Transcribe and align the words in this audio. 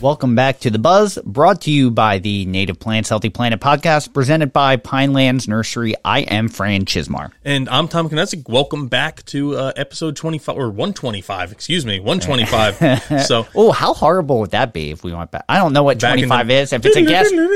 Welcome 0.00 0.34
back 0.34 0.60
to 0.60 0.70
The 0.70 0.78
Buzz, 0.78 1.18
brought 1.26 1.60
to 1.62 1.70
you 1.70 1.90
by 1.90 2.20
the 2.20 2.46
Native 2.46 2.78
Plants 2.80 3.10
Healthy 3.10 3.28
Planet 3.28 3.60
podcast, 3.60 4.14
presented 4.14 4.50
by 4.50 4.78
Pinelands 4.78 5.46
Nursery. 5.46 5.94
I 6.02 6.20
am 6.20 6.48
Fran 6.48 6.86
Chismar. 6.86 7.32
And 7.44 7.68
I'm 7.68 7.86
Tom 7.86 8.08
Kinesic. 8.08 8.48
Welcome 8.48 8.88
back 8.88 9.22
to 9.26 9.56
uh, 9.56 9.72
episode 9.76 10.16
25, 10.16 10.56
or 10.56 10.68
125, 10.70 11.52
excuse 11.52 11.84
me, 11.84 12.00
125. 12.00 13.26
so, 13.26 13.46
Oh, 13.54 13.72
how 13.72 13.92
horrible 13.92 14.40
would 14.40 14.52
that 14.52 14.72
be 14.72 14.90
if 14.90 15.04
we 15.04 15.12
went 15.12 15.32
back? 15.32 15.44
I 15.50 15.58
don't 15.58 15.74
know 15.74 15.82
what 15.82 16.00
25 16.00 16.46
the- 16.48 16.54
is. 16.54 16.72
If 16.72 16.86
it's 16.86 16.96
a 16.96 17.02
guest, 17.02 17.34
who 17.34 17.50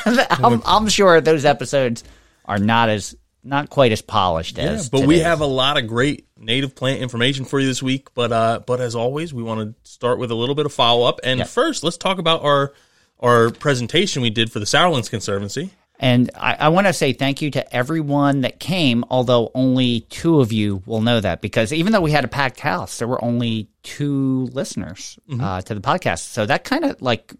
knows? 0.00 0.30
I'm, 0.44 0.62
I'm 0.66 0.88
sure 0.88 1.20
those 1.20 1.44
episodes 1.44 2.02
are 2.44 2.58
not 2.58 2.88
as 2.88 3.14
not 3.44 3.70
quite 3.70 3.92
as 3.92 4.02
polished 4.02 4.58
yeah, 4.58 4.64
as. 4.72 4.88
but 4.88 5.06
we 5.06 5.18
have 5.20 5.40
a 5.40 5.46
lot 5.46 5.76
of 5.76 5.86
great 5.88 6.26
native 6.38 6.74
plant 6.74 7.00
information 7.00 7.44
for 7.44 7.58
you 7.60 7.66
this 7.66 7.82
week. 7.82 8.08
But 8.14 8.32
uh, 8.32 8.60
but 8.66 8.80
as 8.80 8.94
always, 8.94 9.32
we 9.34 9.42
want 9.42 9.60
to 9.84 9.90
start 9.90 10.18
with 10.18 10.30
a 10.30 10.34
little 10.34 10.54
bit 10.54 10.66
of 10.66 10.72
follow 10.72 11.06
up. 11.06 11.20
And 11.24 11.38
Yeah. 11.38 11.44
first, 11.44 11.82
let's 11.84 11.96
talk 11.96 12.18
about 12.18 12.42
our 12.42 12.72
our 13.20 13.50
presentation 13.50 14.22
we 14.22 14.30
did 14.30 14.50
for 14.52 14.58
the 14.58 14.66
Sourlands 14.66 15.08
Conservancy. 15.08 15.70
And 16.00 16.30
I, 16.34 16.54
I 16.58 16.68
want 16.70 16.88
to 16.88 16.92
say 16.92 17.12
thank 17.12 17.40
you 17.42 17.52
to 17.52 17.76
everyone 17.76 18.40
that 18.40 18.58
came, 18.58 19.04
although 19.08 19.52
only 19.54 20.00
two 20.10 20.40
of 20.40 20.52
you 20.52 20.82
will 20.84 21.00
know 21.00 21.20
that 21.20 21.40
because 21.40 21.72
even 21.72 21.92
though 21.92 22.00
we 22.00 22.10
had 22.10 22.24
a 22.24 22.28
packed 22.28 22.58
house, 22.58 22.98
there 22.98 23.06
were 23.06 23.24
only 23.24 23.68
two 23.84 24.48
listeners 24.52 25.16
Mm-hmm. 25.28 25.40
uh, 25.40 25.60
to 25.62 25.74
the 25.76 25.80
podcast. 25.80 26.20
So 26.20 26.44
that 26.46 26.64
kind 26.64 26.84
of 26.84 27.00
like 27.00 27.32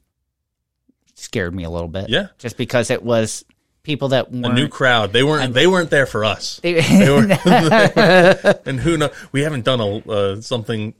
scared 1.14 1.54
me 1.54 1.64
a 1.64 1.70
little 1.70 1.88
bit. 1.88 2.08
Yeah. 2.08 2.28
Just 2.38 2.56
because 2.56 2.90
it 2.90 3.02
was 3.02 3.44
people 3.82 4.08
that 4.08 4.28
A 4.28 4.30
weren't. 4.30 4.54
new 4.54 4.68
crowd. 4.68 5.12
They 5.12 5.22
weren't. 5.22 5.54
They 5.54 5.66
weren't 5.66 5.90
there 5.90 6.06
for 6.06 6.24
us. 6.24 6.60
they- 6.62 6.80
They 6.80 7.10
were, 7.10 8.60
and 8.66 8.80
who 8.80 8.96
know? 8.96 9.10
We 9.32 9.42
haven't 9.42 9.64
done 9.64 9.80
a 9.80 9.96
uh, 9.96 10.40
something 10.40 10.94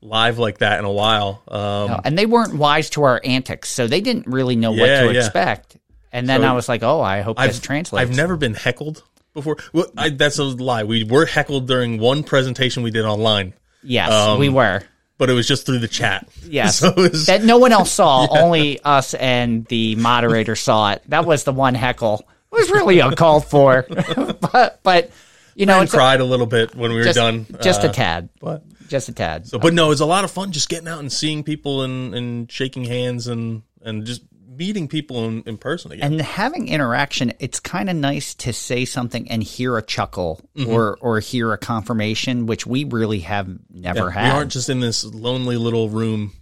live 0.00 0.38
like 0.38 0.58
that 0.58 0.78
in 0.78 0.84
a 0.84 0.92
while. 0.92 1.42
Um, 1.48 2.00
and 2.04 2.16
they 2.16 2.26
weren't 2.26 2.54
wise 2.54 2.90
to 2.90 3.02
our 3.02 3.20
antics. 3.24 3.68
So 3.68 3.86
they 3.86 4.00
didn't 4.00 4.26
really 4.26 4.56
know 4.56 4.70
what 4.70 4.86
to 4.86 5.12
yeah. 5.12 5.18
expect. 5.18 5.76
And 6.12 6.28
then 6.28 6.40
So 6.42 6.46
I 6.46 6.52
was 6.52 6.68
like, 6.68 6.82
oh, 6.82 7.00
I 7.00 7.20
hope 7.20 7.36
this 7.36 7.60
translates. 7.60 8.00
I've 8.08 8.16
never 8.16 8.36
been 8.36 8.54
heckled 8.54 9.02
before. 9.34 9.56
Well, 9.72 9.86
I, 9.96 10.10
that's 10.10 10.38
a 10.38 10.44
lie. 10.44 10.84
We 10.84 11.04
were 11.04 11.26
heckled 11.26 11.66
during 11.66 11.98
one 11.98 12.22
presentation 12.22 12.82
we 12.82 12.90
did 12.90 13.04
online, 13.04 13.54
Yes, 13.82 14.10
um, 14.12 14.38
we 14.38 14.48
were. 14.48 14.82
But 15.18 15.28
it 15.28 15.34
was 15.34 15.46
just 15.46 15.66
through 15.66 15.80
the 15.80 15.88
chat. 15.88 16.28
Yes. 16.44 16.78
So 16.78 16.92
was, 16.96 17.26
that 17.26 17.42
no 17.42 17.58
one 17.58 17.72
else 17.72 17.90
saw, 17.90 18.26
only 18.30 18.80
us 18.82 19.14
and 19.14 19.66
the 19.66 19.96
moderator 19.96 20.54
saw 20.54 20.92
it. 20.92 21.02
That 21.08 21.24
was 21.26 21.44
the 21.44 21.52
one 21.52 21.74
heckle. 21.74 22.26
It 22.52 22.56
was 22.56 22.70
really 22.70 23.00
uncalled 23.00 23.44
for, 23.44 23.84
but 24.52 24.80
but 24.82 25.10
you 25.54 25.66
know, 25.66 25.80
I 25.80 25.86
cried 25.86 26.20
a 26.20 26.24
little 26.24 26.46
bit 26.46 26.74
when 26.74 26.92
we 26.92 26.98
were 26.98 27.04
just, 27.04 27.16
done. 27.16 27.46
just 27.60 27.84
uh, 27.84 27.88
a 27.88 27.92
tad, 27.92 28.28
but 28.40 28.62
just 28.88 29.08
a 29.08 29.12
tad. 29.12 29.48
so, 29.48 29.58
but 29.58 29.74
no, 29.74 29.86
it 29.86 29.88
was 29.90 30.00
a 30.00 30.06
lot 30.06 30.24
of 30.24 30.30
fun 30.30 30.52
just 30.52 30.68
getting 30.68 30.88
out 30.88 31.00
and 31.00 31.12
seeing 31.12 31.42
people 31.42 31.82
and, 31.82 32.14
and 32.14 32.50
shaking 32.50 32.84
hands 32.84 33.26
and 33.26 33.62
and 33.82 34.06
just 34.06 34.22
meeting 34.58 34.88
people 34.88 35.24
in, 35.26 35.42
in 35.46 35.56
person 35.56 35.92
again. 35.92 36.12
and 36.12 36.20
having 36.20 36.66
interaction, 36.68 37.32
it's 37.38 37.60
kind 37.60 37.88
of 37.88 37.94
nice 37.96 38.34
to 38.34 38.52
say 38.52 38.84
something 38.84 39.30
and 39.30 39.42
hear 39.42 39.76
a 39.78 39.82
chuckle 39.82 40.40
Mm-hmm. 40.56 40.70
or 40.72 40.98
or 41.00 41.20
hear 41.20 41.52
a 41.52 41.58
confirmation, 41.58 42.46
which 42.46 42.66
we 42.66 42.82
really 42.82 43.20
have 43.20 43.48
never 43.70 44.06
we 44.06 44.12
had. 44.12 44.24
We 44.24 44.30
aren't 44.38 44.50
just 44.52 44.68
in 44.68 44.80
this 44.80 45.04
lonely 45.04 45.56
little 45.56 45.88
room 45.88 46.32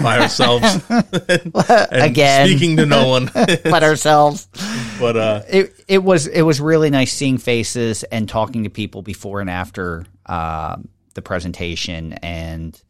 by 0.00 0.18
ourselves 0.20 0.82
and 0.90 1.52
Again. 1.92 2.48
speaking 2.48 2.78
to 2.78 2.86
no 2.86 3.08
one. 3.08 3.30
but 3.34 3.82
ourselves. 3.82 4.48
but 4.98 5.16
uh, 5.18 5.42
it 5.50 5.74
it 5.88 5.98
was 6.02 6.26
it 6.26 6.40
was 6.40 6.58
really 6.60 6.88
nice 6.88 7.12
seeing 7.12 7.36
faces 7.36 8.02
and 8.04 8.26
talking 8.28 8.64
to 8.64 8.70
people 8.70 9.02
before 9.02 9.42
and 9.42 9.50
after 9.50 10.06
uh, 10.24 10.76
the 11.12 11.20
presentation 11.22 12.14
and 12.14 12.80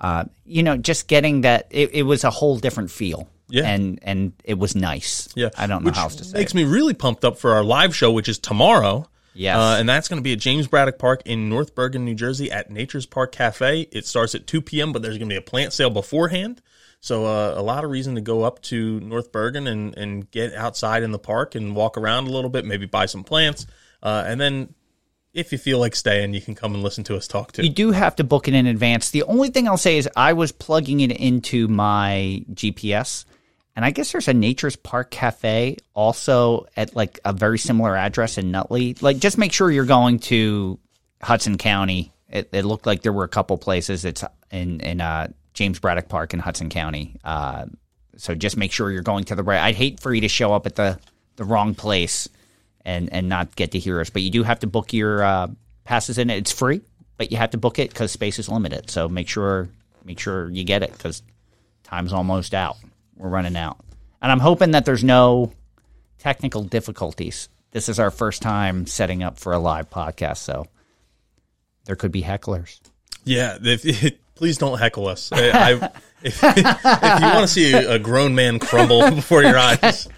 uh, 0.00 0.24
you 0.46 0.62
know 0.62 0.78
just 0.78 1.08
getting 1.08 1.42
that 1.42 1.66
it, 1.70 1.90
it 1.94 2.02
was 2.04 2.24
a 2.24 2.30
whole 2.30 2.58
different 2.58 2.90
feel 2.90 3.28
Yeah. 3.52 3.68
and 3.68 3.98
and 4.02 4.32
it 4.44 4.58
was 4.58 4.74
nice 4.74 5.28
Yeah, 5.36 5.50
I 5.58 5.66
don't 5.66 5.82
know 5.84 5.88
Which 5.90 5.96
how 5.96 6.04
else 6.04 6.16
to 6.16 6.24
say 6.24 6.38
Makes 6.38 6.52
it. 6.52 6.56
me 6.56 6.64
really 6.64 6.94
pumped 6.94 7.24
up 7.24 7.36
for 7.38 7.52
our 7.52 7.62
live 7.62 7.94
show, 7.94 8.10
which 8.10 8.28
is 8.28 8.38
tomorrow. 8.38 9.08
Yes. 9.34 9.56
uh, 9.56 9.76
and 9.78 9.88
that's 9.88 10.08
going 10.08 10.18
to 10.18 10.22
be 10.22 10.32
at 10.34 10.38
James 10.40 10.66
Braddock 10.66 10.98
Park 10.98 11.22
in 11.24 11.48
North 11.48 11.74
Bergen, 11.74 12.04
New 12.04 12.14
Jersey, 12.14 12.50
at 12.50 12.70
Nature's 12.70 13.06
Park 13.06 13.32
Cafe. 13.32 13.88
It 13.90 14.04
starts 14.06 14.34
at 14.34 14.46
two 14.46 14.60
p.m., 14.60 14.92
but 14.92 15.00
there's 15.02 15.16
going 15.16 15.28
to 15.28 15.32
be 15.32 15.38
a 15.38 15.42
plant 15.42 15.72
sale 15.72 15.88
beforehand. 15.90 16.60
So 17.00 17.24
uh, 17.26 17.54
a 17.56 17.62
lot 17.62 17.82
of 17.82 17.90
reason 17.90 18.14
to 18.16 18.20
go 18.20 18.42
up 18.44 18.60
to 18.64 19.00
North 19.00 19.32
Bergen 19.32 19.66
and 19.66 19.96
and 19.96 20.30
get 20.30 20.52
outside 20.54 21.02
in 21.02 21.12
the 21.12 21.18
park 21.18 21.54
and 21.54 21.74
walk 21.74 21.96
around 21.96 22.26
a 22.28 22.30
little 22.30 22.50
bit, 22.50 22.64
maybe 22.64 22.86
buy 22.86 23.06
some 23.06 23.24
plants, 23.24 23.66
uh, 24.02 24.22
and 24.26 24.40
then 24.40 24.74
if 25.34 25.50
you 25.50 25.56
feel 25.56 25.78
like 25.78 25.96
staying, 25.96 26.34
you 26.34 26.42
can 26.42 26.54
come 26.54 26.74
and 26.74 26.82
listen 26.82 27.02
to 27.04 27.16
us 27.16 27.26
talk 27.26 27.52
too. 27.52 27.62
you 27.62 27.70
do 27.70 27.90
have 27.90 28.14
to 28.16 28.24
book 28.24 28.48
it 28.48 28.54
in 28.54 28.66
advance. 28.66 29.10
The 29.10 29.22
only 29.22 29.48
thing 29.48 29.66
I'll 29.66 29.78
say 29.78 29.96
is 29.96 30.06
I 30.14 30.34
was 30.34 30.52
plugging 30.52 31.00
it 31.00 31.10
into 31.10 31.68
my 31.68 32.44
GPS, 32.52 33.24
and 33.74 33.84
I 33.84 33.90
guess 33.90 34.12
there's 34.12 34.28
a 34.28 34.34
Nature's 34.34 34.76
Park 34.76 35.10
Cafe 35.10 35.76
also 35.94 36.66
at 36.76 36.94
like 36.94 37.20
a 37.24 37.32
very 37.32 37.58
similar 37.58 37.96
address 37.96 38.36
in 38.36 38.50
Nutley. 38.50 38.96
Like, 39.00 39.18
just 39.18 39.38
make 39.38 39.52
sure 39.52 39.70
you're 39.70 39.84
going 39.84 40.18
to 40.20 40.78
Hudson 41.22 41.56
County. 41.56 42.12
It, 42.28 42.50
it 42.52 42.64
looked 42.64 42.86
like 42.86 43.02
there 43.02 43.12
were 43.12 43.24
a 43.24 43.28
couple 43.28 43.56
places. 43.58 44.04
It's 44.04 44.24
in 44.50 44.80
in 44.80 45.00
uh, 45.00 45.28
James 45.54 45.78
Braddock 45.78 46.08
Park 46.08 46.34
in 46.34 46.40
Hudson 46.40 46.68
County. 46.68 47.16
Uh, 47.24 47.66
so 48.16 48.34
just 48.34 48.56
make 48.56 48.72
sure 48.72 48.90
you're 48.90 49.02
going 49.02 49.24
to 49.24 49.34
the 49.34 49.42
right. 49.42 49.60
I'd 49.60 49.74
hate 49.74 50.00
for 50.00 50.12
you 50.12 50.20
to 50.22 50.28
show 50.28 50.52
up 50.52 50.66
at 50.66 50.76
the 50.76 50.98
the 51.36 51.44
wrong 51.44 51.74
place 51.74 52.28
and 52.84 53.10
and 53.12 53.28
not 53.28 53.56
get 53.56 53.72
to 53.72 53.78
hear 53.78 54.00
us. 54.00 54.10
But 54.10 54.22
you 54.22 54.30
do 54.30 54.42
have 54.42 54.60
to 54.60 54.66
book 54.66 54.92
your 54.92 55.22
uh, 55.22 55.48
passes 55.84 56.18
in. 56.18 56.28
It's 56.28 56.52
free, 56.52 56.82
but 57.16 57.32
you 57.32 57.38
have 57.38 57.50
to 57.50 57.58
book 57.58 57.78
it 57.78 57.88
because 57.88 58.12
space 58.12 58.38
is 58.38 58.48
limited. 58.48 58.90
So 58.90 59.08
make 59.08 59.28
sure 59.28 59.68
make 60.04 60.18
sure 60.18 60.50
you 60.50 60.64
get 60.64 60.82
it 60.82 60.92
because 60.92 61.22
time's 61.84 62.12
almost 62.12 62.54
out. 62.54 62.76
We're 63.16 63.28
running 63.28 63.56
out, 63.56 63.78
and 64.20 64.32
I'm 64.32 64.40
hoping 64.40 64.72
that 64.72 64.84
there's 64.84 65.04
no 65.04 65.52
technical 66.18 66.62
difficulties. 66.62 67.48
This 67.72 67.88
is 67.88 67.98
our 67.98 68.10
first 68.10 68.42
time 68.42 68.86
setting 68.86 69.22
up 69.22 69.38
for 69.38 69.52
a 69.52 69.58
live 69.58 69.90
podcast, 69.90 70.38
so 70.38 70.66
there 71.84 71.96
could 71.96 72.12
be 72.12 72.22
hecklers. 72.22 72.80
Yeah, 73.24 73.58
if, 73.62 74.14
please 74.34 74.58
don't 74.58 74.78
heckle 74.78 75.08
us. 75.08 75.30
I, 75.32 75.50
I, 75.50 75.72
if, 76.22 76.42
if 76.42 76.56
you 76.56 77.28
want 77.28 77.40
to 77.42 77.48
see 77.48 77.72
a, 77.72 77.98
grown 77.98 78.34
man 78.34 78.58
crumble 78.58 79.10
before 79.14 79.42
your 79.42 79.58
eyes, 79.58 80.08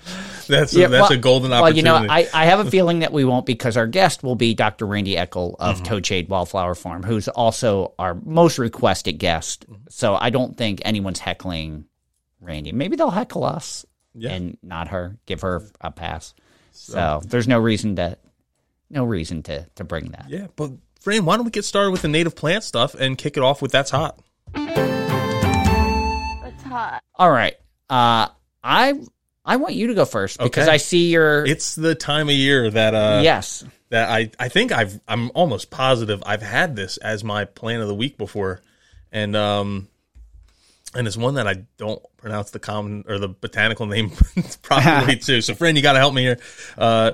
that's 0.49 0.75
a, 0.75 0.81
Yeah, 0.81 0.87
that's 0.89 1.11
well- 1.11 1.13
a 1.13 1.17
golden 1.21 1.53
opportunity. 1.53 1.89
Well, 1.89 2.03
you 2.03 2.07
know, 2.09 2.13
I, 2.13 2.29
I 2.33 2.47
have 2.47 2.61
a 2.67 2.71
feeling 2.71 3.01
that 3.01 3.13
we 3.13 3.25
won't 3.25 3.47
because 3.47 3.77
our 3.77 3.87
guest 3.87 4.23
will 4.23 4.37
be 4.37 4.55
Dr. 4.55 4.87
Randi 4.87 5.17
Eckel 5.17 5.55
of 5.59 5.77
Mm-hmm. 5.83 5.95
Toadshade 5.95 6.29
Wildflower 6.29 6.75
Farm, 6.75 7.03
who's 7.03 7.29
also 7.29 7.95
our 7.99 8.15
most 8.15 8.59
requested 8.59 9.19
guest. 9.19 9.67
Mm-hmm. 9.69 9.83
So 9.91 10.15
I 10.15 10.31
don't 10.31 10.57
think 10.57 10.81
anyone's 10.85 11.19
heckling 11.19 11.85
Randi. 12.45 12.73
Maybe 12.73 12.97
they'll 12.97 13.11
heckle 13.11 13.45
us 13.45 13.85
Yeah. 14.15 14.33
and 14.33 14.57
not 14.63 14.89
her, 14.89 15.17
give 15.27 15.41
her 15.43 15.63
a 15.81 15.91
pass. 15.91 16.35
So, 16.73 17.21
there's 17.25 17.49
no 17.49 17.59
reason 17.59 17.97
to 17.97 18.17
no 18.91 19.05
reason 19.05 19.43
to 19.45 19.67
to 19.77 19.85
bring 19.85 20.11
that. 20.13 20.27
yeah, 20.29 20.47
but 20.57 20.73
Fran, 21.01 21.25
why 21.25 21.37
don't 21.37 21.45
we 21.45 21.51
get 21.51 21.65
started 21.65 21.91
with 21.91 22.03
the 22.03 22.09
native 22.09 22.35
plant 22.37 22.65
stuff 22.65 22.95
and 22.95 23.17
kick 23.19 23.37
it 23.37 23.43
off 23.43 23.61
with 23.63 23.73
that's 23.73 23.91
hot? 23.91 24.21
It's 24.55 26.63
hot. 26.63 27.03
All 27.17 27.31
right. 27.31 27.55
Uh 27.91 28.29
I 28.63 28.95
I 29.45 29.57
want 29.57 29.75
you 29.75 29.89
to 29.89 29.95
go 29.95 30.05
first 30.05 30.39
because 30.39 30.67
Okay. 30.67 30.75
I 30.75 30.77
see 30.79 31.11
your 31.11 31.45
It's 31.47 31.75
the 31.75 31.95
time 31.95 32.29
of 32.29 32.35
year 32.35 32.71
that 32.71 32.95
uh 32.95 33.21
yes. 33.23 33.65
that 33.91 34.09
I 34.11 34.31
I 34.39 34.49
think 34.49 34.73
I've 34.73 35.01
I'm 35.07 35.31
almost 35.35 35.71
positive 35.71 36.23
I've 36.27 36.43
had 36.43 36.77
this 36.77 36.97
as 36.99 37.23
my 37.25 37.45
plan 37.45 37.81
of 37.81 37.89
the 37.89 37.95
week 37.95 38.17
before, 38.19 38.63
and 39.13 39.37
um 39.37 39.89
and 40.95 41.07
it's 41.07 41.17
one 41.17 41.35
that 41.35 41.47
I 41.47 41.65
don't 41.77 42.01
pronounce 42.17 42.51
the 42.51 42.59
common 42.59 43.05
or 43.09 43.19
the 43.19 43.29
botanical 43.29 43.87
name 43.87 44.11
properly 44.63 45.17
too. 45.17 45.41
So, 45.41 45.55
Fran, 45.55 45.77
you 45.77 45.83
got 45.83 45.95
to 45.95 45.99
help 45.99 46.15
me 46.15 46.23
here. 46.23 46.39
Uh, 46.79 47.13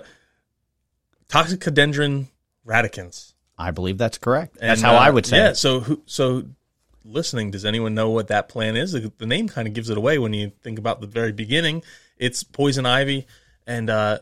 Toxicodendron 1.28 2.26
radicans. 2.66 3.32
I 3.58 3.70
believe 3.70 3.98
that's 3.98 4.18
correct. 4.18 4.56
And, 4.60 4.70
that's 4.70 4.82
how 4.82 4.94
uh, 4.94 4.98
I 4.98 5.10
would 5.10 5.26
say 5.26 5.36
Yeah. 5.38 5.50
it. 5.50 5.56
So, 5.56 5.80
who, 5.80 6.02
so 6.06 6.44
listening, 7.04 7.50
does 7.50 7.64
anyone 7.64 7.94
know 7.94 8.10
what 8.10 8.28
that 8.28 8.48
plant 8.48 8.76
is? 8.76 8.92
The, 8.92 9.12
the 9.18 9.26
name 9.26 9.48
kind 9.48 9.68
of 9.68 9.74
gives 9.74 9.90
it 9.90 9.98
away 9.98 10.18
when 10.18 10.32
you 10.32 10.50
think 10.62 10.78
about 10.78 11.00
the 11.00 11.06
very 11.06 11.32
beginning. 11.32 11.82
It's 12.16 12.42
poison 12.42 12.86
ivy, 12.86 13.26
and 13.66 13.88
uh, 13.90 14.18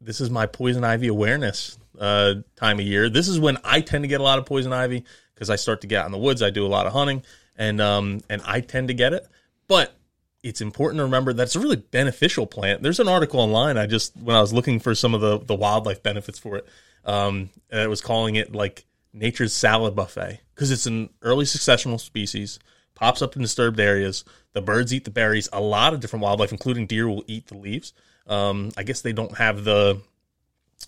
this 0.00 0.20
is 0.20 0.30
my 0.30 0.46
poison 0.46 0.84
ivy 0.84 1.08
awareness 1.08 1.78
uh, 1.98 2.34
time 2.56 2.78
of 2.78 2.86
year. 2.86 3.08
This 3.08 3.28
is 3.28 3.38
when 3.38 3.58
I 3.64 3.80
tend 3.80 4.04
to 4.04 4.08
get 4.08 4.20
a 4.20 4.24
lot 4.24 4.38
of 4.38 4.46
poison 4.46 4.72
ivy 4.72 5.04
because 5.34 5.50
I 5.50 5.56
start 5.56 5.80
to 5.80 5.86
get 5.86 6.00
out 6.02 6.06
in 6.06 6.12
the 6.12 6.18
woods. 6.18 6.42
I 6.42 6.50
do 6.50 6.66
a 6.66 6.68
lot 6.68 6.86
of 6.86 6.92
hunting, 6.92 7.22
and 7.56 7.80
um, 7.80 8.20
and 8.28 8.42
I 8.44 8.60
tend 8.60 8.88
to 8.88 8.94
get 8.94 9.12
it. 9.12 9.26
But 9.68 9.94
it's 10.42 10.60
important 10.60 10.98
to 10.98 11.04
remember 11.04 11.32
that 11.32 11.44
it's 11.44 11.56
a 11.56 11.60
really 11.60 11.76
beneficial 11.76 12.46
plant. 12.46 12.82
There's 12.82 13.00
an 13.00 13.08
article 13.08 13.40
online. 13.40 13.78
I 13.78 13.86
just 13.86 14.16
when 14.16 14.36
I 14.36 14.40
was 14.40 14.52
looking 14.52 14.78
for 14.78 14.94
some 14.94 15.14
of 15.14 15.20
the 15.20 15.38
the 15.38 15.54
wildlife 15.54 16.02
benefits 16.02 16.38
for 16.38 16.56
it, 16.56 16.66
um, 17.04 17.50
and 17.70 17.80
it 17.80 17.88
was 17.88 18.00
calling 18.00 18.36
it 18.36 18.54
like 18.54 18.84
nature's 19.12 19.52
salad 19.52 19.94
buffet 19.94 20.40
because 20.54 20.70
it's 20.70 20.86
an 20.86 21.10
early 21.22 21.44
successional 21.44 22.00
species, 22.00 22.58
pops 22.94 23.22
up 23.22 23.36
in 23.36 23.42
disturbed 23.42 23.80
areas. 23.80 24.24
The 24.52 24.62
birds 24.62 24.92
eat 24.92 25.04
the 25.04 25.10
berries. 25.10 25.48
A 25.52 25.60
lot 25.60 25.94
of 25.94 26.00
different 26.00 26.22
wildlife, 26.22 26.52
including 26.52 26.86
deer, 26.86 27.08
will 27.08 27.24
eat 27.26 27.46
the 27.46 27.58
leaves. 27.58 27.92
Um, 28.26 28.70
I 28.76 28.82
guess 28.82 29.00
they 29.00 29.12
don't 29.12 29.36
have 29.36 29.64
the 29.64 30.00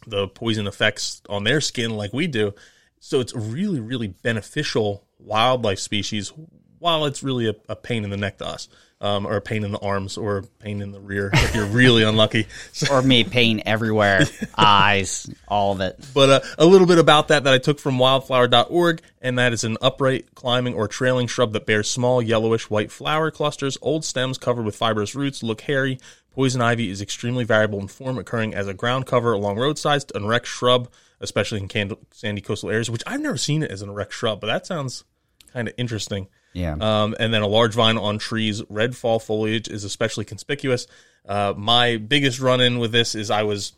the 0.07 0.29
poison 0.29 0.67
effects 0.67 1.23
on 1.29 1.45
their 1.45 1.61
skin 1.61 1.97
like 1.97 2.13
we 2.13 2.27
do. 2.27 2.53
So 3.01 3.21
it's 3.21 3.35
really, 3.35 3.81
really 3.81 4.09
beneficial 4.09 5.06
wildlife 5.19 5.79
species 5.79 6.33
while 6.79 7.07
it's 7.07 7.23
really 7.23 7.49
a, 7.49 7.55
a 7.69 7.77
pain 7.77 8.05
in 8.05 8.11
the 8.11 8.17
neck 8.17 8.39
to 8.39 8.47
us. 8.47 8.69
Um, 8.99 9.27
or 9.27 9.37
a 9.37 9.43
pain 9.43 9.63
in 9.63 9.73
the 9.73 9.79
arms, 9.81 10.17
or 10.17 10.39
a 10.39 10.43
pain 10.43 10.81
in 10.81 10.91
the 10.91 11.01
rear 11.01 11.29
if 11.31 11.55
you're 11.55 11.67
really 11.67 12.03
unlucky. 12.03 12.47
So, 12.73 12.87
or 12.95 13.03
me 13.03 13.25
pain 13.25 13.63
everywhere, 13.67 14.25
eyes, 14.57 15.29
all 15.47 15.73
of 15.73 15.83
it. 15.83 16.03
but 16.15 16.31
uh, 16.31 16.41
a 16.57 16.65
little 16.65 16.87
bit 16.87 16.97
about 16.97 17.29
that 17.29 17.45
that 17.45 17.53
I 17.53 17.59
took 17.59 17.79
from 17.79 17.99
wildflower.org, 17.99 19.03
and 19.21 19.39
that 19.39 19.53
is 19.53 19.65
an 19.65 19.77
upright, 19.83 20.35
climbing, 20.35 20.73
or 20.73 20.89
trailing 20.89 21.27
shrub 21.27 21.53
that 21.53 21.67
bears 21.67 21.91
small 21.91 22.23
yellowish 22.23 22.71
white 22.71 22.91
flower 22.91 23.31
clusters. 23.31 23.77
Old 23.83 24.03
stems 24.03 24.39
covered 24.39 24.65
with 24.65 24.77
fibrous 24.77 25.15
roots 25.15 25.43
look 25.43 25.61
hairy. 25.61 25.99
Poison 26.35 26.63
ivy 26.63 26.89
is 26.89 27.03
extremely 27.03 27.45
variable 27.45 27.81
in 27.81 27.89
form, 27.89 28.17
occurring 28.17 28.55
as 28.55 28.67
a 28.67 28.73
ground 28.73 29.05
cover 29.05 29.35
along 29.35 29.59
roadsides, 29.59 30.07
an 30.15 30.25
erect 30.25 30.47
shrub, 30.47 30.89
especially 31.21 31.61
in 31.61 31.69
can- 31.69 31.97
sandy 32.13 32.41
coastal 32.41 32.71
areas, 32.71 32.91
which 32.91 33.03
I've 33.07 33.21
never 33.21 33.37
seen 33.37 33.63
it 33.63 33.71
as 33.71 33.83
an 33.83 33.89
erect 33.89 34.13
shrub, 34.13 34.41
but 34.41 34.49
that 34.49 34.67
sounds 34.67 35.05
kind 35.53 35.69
of 35.69 35.75
interesting. 35.77 36.29
Yeah. 36.53 36.77
Um, 36.81 37.15
and 37.19 37.33
then 37.35 37.43
a 37.43 37.47
large 37.47 37.75
vine 37.75 37.99
on 37.99 38.19
trees. 38.19 38.63
Red 38.69 38.97
fall 38.97 39.19
foliage 39.19 39.69
is 39.69 39.85
especially 39.85 40.25
conspicuous. 40.25 40.87
Uh, 41.27 41.53
my 41.57 41.97
biggest 41.97 42.41
run 42.41 42.61
in 42.61 42.79
with 42.79 42.93
this 42.93 43.15
is 43.15 43.31
I 43.31 43.43
was, 43.43 43.73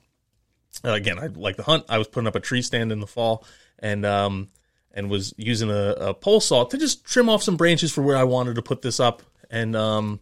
uh, 0.84 0.92
again, 0.92 1.18
I 1.18 1.26
like 1.26 1.56
the 1.56 1.62
hunt. 1.64 1.86
I 1.88 1.98
was 1.98 2.06
putting 2.06 2.28
up 2.28 2.36
a 2.36 2.40
tree 2.40 2.62
stand 2.62 2.92
in 2.92 3.00
the 3.00 3.06
fall 3.06 3.44
and, 3.78 4.06
um, 4.06 4.48
and 4.92 5.10
was 5.10 5.34
using 5.36 5.70
a, 5.70 5.90
a 5.92 6.14
pole 6.14 6.40
saw 6.40 6.64
to 6.64 6.78
just 6.78 7.04
trim 7.04 7.28
off 7.28 7.42
some 7.42 7.56
branches 7.56 7.92
for 7.92 8.02
where 8.02 8.16
I 8.16 8.24
wanted 8.24 8.54
to 8.56 8.62
put 8.62 8.82
this 8.82 9.00
up. 9.00 9.22
And, 9.50 9.74
um, 9.74 10.20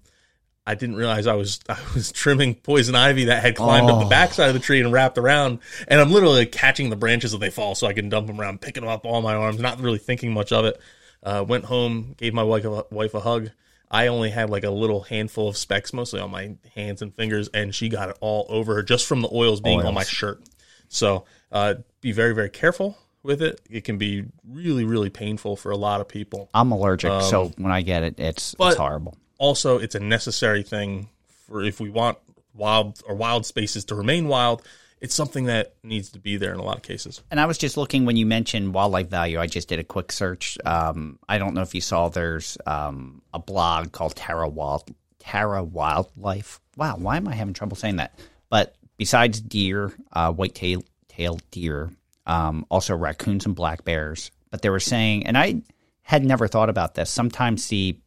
I 0.67 0.75
didn't 0.75 0.97
realize 0.97 1.27
I 1.27 1.35
was 1.35 1.61
I 1.69 1.79
was 1.95 2.13
trimming 2.13 2.55
poison 2.55 2.95
ivy 2.95 3.27
that 3.27 3.43
had 3.43 3.57
climbed 3.57 3.89
up 3.89 4.01
the 4.01 4.09
backside 4.09 4.49
of 4.49 4.55
the 4.55 4.61
tree 4.61 4.81
and 4.81 4.93
wrapped 4.93 5.19
around, 5.19 5.61
and 5.87 6.01
I'm 6.01 6.11
literally 6.11 6.47
catching 6.47 6.91
the 6.91 6.97
branches 6.97 7.33
as 7.33 7.41
they 7.41 7.51
fall 7.51 7.75
so 7.75 7.87
I 7.87 7.93
can 7.93 8.09
dump 8.09 8.27
them 8.27 8.41
around, 8.41 8.61
picking 8.61 8.83
them 8.83 8.91
up 8.91 9.07
all 9.07 9.23
my 9.23 9.35
arms, 9.35 9.61
not 9.61 9.81
really 9.81 9.99
thinking 9.99 10.33
much 10.33 10.53
of 10.53 10.65
it. 10.65 10.81
Uh, 11.23 11.45
went 11.47 11.65
home, 11.65 12.15
gave 12.19 12.35
my 12.35 12.43
wife 12.43 12.65
a, 12.65 12.85
wife 12.91 13.15
a 13.15 13.21
hug. 13.21 13.51
I 13.91 14.09
only 14.09 14.31
had 14.31 14.51
like 14.51 14.65
a 14.65 14.71
little 14.71 15.03
handful 15.03 15.49
of 15.49 15.57
specks, 15.57 15.93
mostly 15.93 16.21
on 16.21 16.31
my 16.31 16.57
hands 16.75 17.03
and 17.03 17.15
fingers, 17.15 17.49
and 17.55 17.75
she 17.75 17.89
got 17.89 18.11
it 18.11 18.19
all 18.21 18.47
over 18.49 18.75
her 18.75 18.83
just 18.83 19.07
from 19.07 19.23
the 19.23 19.29
oils 19.33 19.61
being 19.61 19.83
on 19.83 19.95
my 19.95 20.05
shirt. 20.05 20.43
So 20.89 21.25
uh, 21.53 21.75
be 22.01 22.13
very 22.13 22.35
very 22.35 22.51
careful 22.51 22.99
with 23.23 23.43
it. 23.43 23.61
It 23.71 23.85
can 23.85 23.99
be 23.99 24.25
really 24.49 24.85
really 24.85 25.11
painful 25.11 25.57
for 25.57 25.71
a 25.71 25.77
lot 25.77 26.01
of 26.01 26.09
people. 26.09 26.51
I'm 26.53 26.73
allergic, 26.73 27.11
so 27.23 27.53
when 27.57 27.73
I 27.73 27.83
get 27.83 28.03
it, 28.03 28.19
it's 28.19 28.55
it's 28.59 28.77
horrible. 28.77 29.17
Also 29.39 29.79
it's 29.79 29.95
a 29.95 30.01
necessary 30.01 30.63
thing 30.63 31.09
for 31.47 31.63
if 31.63 31.81
we 31.81 31.91
want 31.91 32.19
wild 32.55 33.01
or 33.07 33.15
wild 33.15 33.45
spaces 33.47 33.85
to 33.85 33.95
remain 33.95 34.29
wild 34.29 34.63
it's 35.01 35.15
something 35.15 35.45
that 35.45 35.75
needs 35.83 36.09
to 36.11 36.19
be 36.19 36.37
there 36.39 36.53
in 36.53 36.59
a 36.59 36.63
lot 36.63 36.77
of 36.77 36.83
cases 36.83 37.23
And 37.31 37.39
I 37.39 37.47
was 37.47 37.59
just 37.59 37.77
looking 37.77 38.07
when 38.07 38.17
you 38.17 38.25
mentioned 38.25 38.73
wildlife 38.73 39.09
value. 39.09 39.39
I 39.39 39.47
just 39.47 39.69
did 39.69 39.79
a 39.79 39.85
quick 39.85 40.11
search. 40.11 40.57
Um, 40.65 41.19
I 41.29 41.37
don't 41.37 41.55
know 41.55 41.61
if 41.61 41.75
you 41.75 41.83
saw. 41.83 42.09
There's 42.09 42.57
um, 42.67 43.21
a 43.35 43.39
blog 43.39 43.93
called 43.93 44.17
Terra 44.17 44.49
Wild 44.49 44.91
Terra 45.19 45.63
Wildlife. 45.63 46.61
Wow, 46.77 46.97
why 46.97 47.17
am 47.17 47.29
I 47.29 47.35
having 47.35 47.53
trouble 47.53 47.77
saying 47.77 47.97
that? 47.97 48.19
But 48.49 48.75
besides 48.97 49.41
deer, 49.41 49.93
uh, 50.13 50.33
white-tailed 50.33 50.85
tailed 51.09 51.43
deer, 51.51 51.91
um, 52.27 52.65
also 52.71 52.95
raccoons 52.97 53.45
and 53.45 53.55
black 53.55 53.85
bears. 53.85 54.31
But 54.51 54.63
they 54.63 54.71
were 54.71 54.81
saying, 54.81 55.27
and 55.27 55.37
I 55.37 55.63
had 56.03 56.25
never 56.25 56.47
thought 56.49 56.71
about 56.71 56.95
this. 56.95 57.11
Sometimes 57.11 57.67
the 57.69 57.99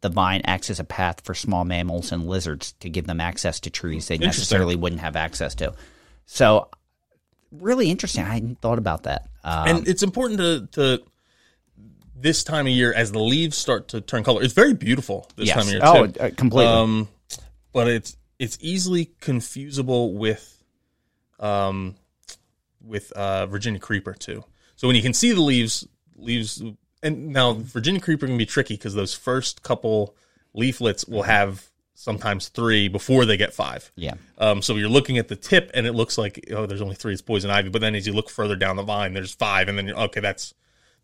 the 0.00 0.08
vine 0.08 0.42
acts 0.44 0.70
as 0.70 0.80
a 0.80 0.84
path 0.84 1.22
for 1.24 1.34
small 1.34 1.64
mammals 1.64 2.12
and 2.12 2.26
lizards 2.26 2.72
to 2.80 2.88
give 2.88 3.06
them 3.06 3.20
access 3.20 3.60
to 3.60 3.70
trees 3.70 4.08
they 4.08 4.18
necessarily 4.18 4.76
wouldn't 4.76 5.00
have 5.00 5.16
access 5.16 5.54
to. 5.56 5.74
So, 6.26 6.68
really 7.50 7.90
interesting. 7.90 8.24
I 8.24 8.34
hadn't 8.34 8.60
thought 8.60 8.78
about 8.78 9.04
that. 9.04 9.26
Um, 9.42 9.68
and 9.68 9.88
it's 9.88 10.02
important 10.02 10.40
to, 10.40 10.68
to 10.72 11.02
this 12.14 12.44
time 12.44 12.66
of 12.66 12.72
year 12.72 12.92
as 12.92 13.12
the 13.12 13.20
leaves 13.20 13.56
start 13.56 13.88
to 13.88 14.00
turn 14.00 14.24
color 14.24 14.42
it's 14.42 14.54
very 14.54 14.74
beautiful 14.74 15.28
this 15.36 15.48
yes. 15.48 15.56
time 15.56 15.66
of 15.66 15.72
year 15.72 15.80
oh, 15.82 16.06
too 16.06 16.20
uh, 16.20 16.30
completely. 16.36 16.72
um, 16.72 17.08
but 17.72 17.88
it's 17.88 18.16
it's 18.38 18.58
easily 18.60 19.12
confusable 19.20 20.14
with 20.14 20.64
um 21.38 21.94
with 22.82 23.12
uh 23.12 23.46
Virginia 23.46 23.80
creeper 23.80 24.14
too. 24.14 24.44
So 24.76 24.86
when 24.86 24.96
you 24.96 25.02
can 25.02 25.12
see 25.12 25.32
the 25.32 25.40
leaves 25.40 25.86
leaves 26.16 26.62
and 27.02 27.28
now 27.28 27.52
Virginia 27.52 28.00
creeper 28.00 28.26
can 28.26 28.38
be 28.38 28.46
tricky 28.46 28.74
because 28.74 28.94
those 28.94 29.14
first 29.14 29.62
couple 29.62 30.16
leaflets 30.54 31.04
will 31.06 31.22
have 31.24 31.70
sometimes 31.94 32.48
three 32.48 32.88
before 32.88 33.24
they 33.24 33.36
get 33.36 33.54
five. 33.54 33.90
yeah. 33.96 34.14
Um, 34.38 34.60
so 34.60 34.76
you're 34.76 34.88
looking 34.88 35.16
at 35.16 35.28
the 35.28 35.36
tip 35.36 35.70
and 35.72 35.86
it 35.86 35.92
looks 35.92 36.18
like 36.18 36.44
oh 36.52 36.66
there's 36.66 36.82
only 36.82 36.94
three 36.94 37.12
it's 37.12 37.22
poison 37.22 37.50
ivy, 37.50 37.70
but 37.70 37.80
then 37.80 37.94
as 37.94 38.06
you 38.06 38.12
look 38.12 38.28
further 38.30 38.56
down 38.56 38.76
the 38.76 38.82
vine 38.82 39.14
there's 39.14 39.34
five 39.34 39.68
and 39.68 39.78
then 39.78 39.86
you're 39.86 39.98
okay 39.98 40.20
that's 40.20 40.54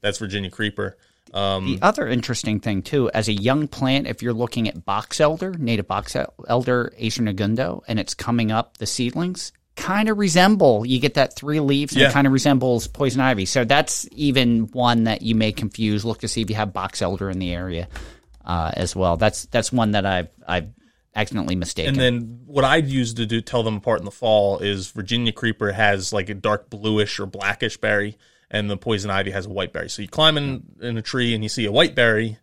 that's 0.01 0.19
Virginia 0.19 0.51
creeper. 0.51 0.97
Um, 1.33 1.65
The 1.67 1.79
other 1.83 2.09
interesting 2.09 2.61
thing 2.61 2.83
too, 2.83 3.11
as 3.15 3.29
a 3.29 3.33
young 3.33 3.69
plant, 3.69 4.07
if 4.07 4.21
you're 4.23 4.33
looking 4.33 4.69
at 4.69 4.85
box 4.85 5.21
elder, 5.21 5.55
native 5.57 5.87
box 5.87 6.17
elder, 6.49 6.93
Acer 6.99 7.23
negundo, 7.23 7.83
and 7.87 7.99
it's 8.01 8.13
coming 8.13 8.51
up, 8.51 8.79
the 8.79 8.87
seedlings 8.87 9.53
kind 9.77 10.09
of 10.09 10.19
resemble. 10.19 10.85
You 10.85 11.01
get 11.01 11.15
that 11.15 11.35
three 11.35 11.61
leaves, 11.61 11.93
and 11.95 12.03
Yeah. 12.03 12.11
it 12.11 12.13
kind 12.13 12.27
of 12.27 12.33
resembles 12.33 12.87
poison 12.87 13.21
ivy. 13.21 13.47
So 13.47 13.65
that's 13.65 14.07
even 14.13 14.69
one 14.73 15.05
that 15.05 15.23
you 15.23 15.35
may 15.35 15.53
confuse. 15.53 16.05
Look 16.05 16.21
to 16.21 16.29
see 16.29 16.43
if 16.43 16.51
you 16.51 16.57
have 16.57 16.73
box 16.73 17.01
elder 17.03 17.31
in 17.31 17.39
the 17.39 17.53
area 17.53 17.89
uh, 18.45 18.73
as 18.75 18.95
well. 18.95 19.17
That's 19.17 19.47
that's 19.47 19.73
one 19.73 19.93
that 19.93 20.05
I've 20.07 20.29
I've 20.47 20.69
accidentally 21.15 21.57
mistaken. 21.57 21.95
And 21.95 22.01
then 22.01 22.41
what 22.47 22.65
I'd 22.65 22.87
use 22.87 23.15
to 23.15 23.27
do 23.27 23.41
tell 23.41 23.63
them 23.63 23.77
apart 23.77 23.99
in 24.01 24.05
the 24.05 24.11
fall 24.11 24.59
is 24.59 24.91
Virginia 24.91 25.33
creeper 25.33 25.73
has 25.73 26.13
like 26.13 26.29
a 26.31 26.35
dark 26.35 26.71
bluish 26.71 27.19
or 27.21 27.27
blackish 27.27 27.77
berry, 27.77 28.17
and 28.51 28.69
the 28.71 28.77
poison 28.77 29.11
ivy 29.11 29.31
has 29.31 29.47
a 29.47 29.51
white 29.51 29.73
berry. 29.73 29.89
So 29.91 30.03
you 30.03 30.09
climb 30.09 30.37
in, 30.39 30.63
in 30.81 30.97
a 30.99 31.03
tree 31.03 31.35
and 31.35 31.43
you 31.43 31.49
see 31.49 31.65
a 31.67 31.73
white 31.73 31.95
berry, 31.95 32.39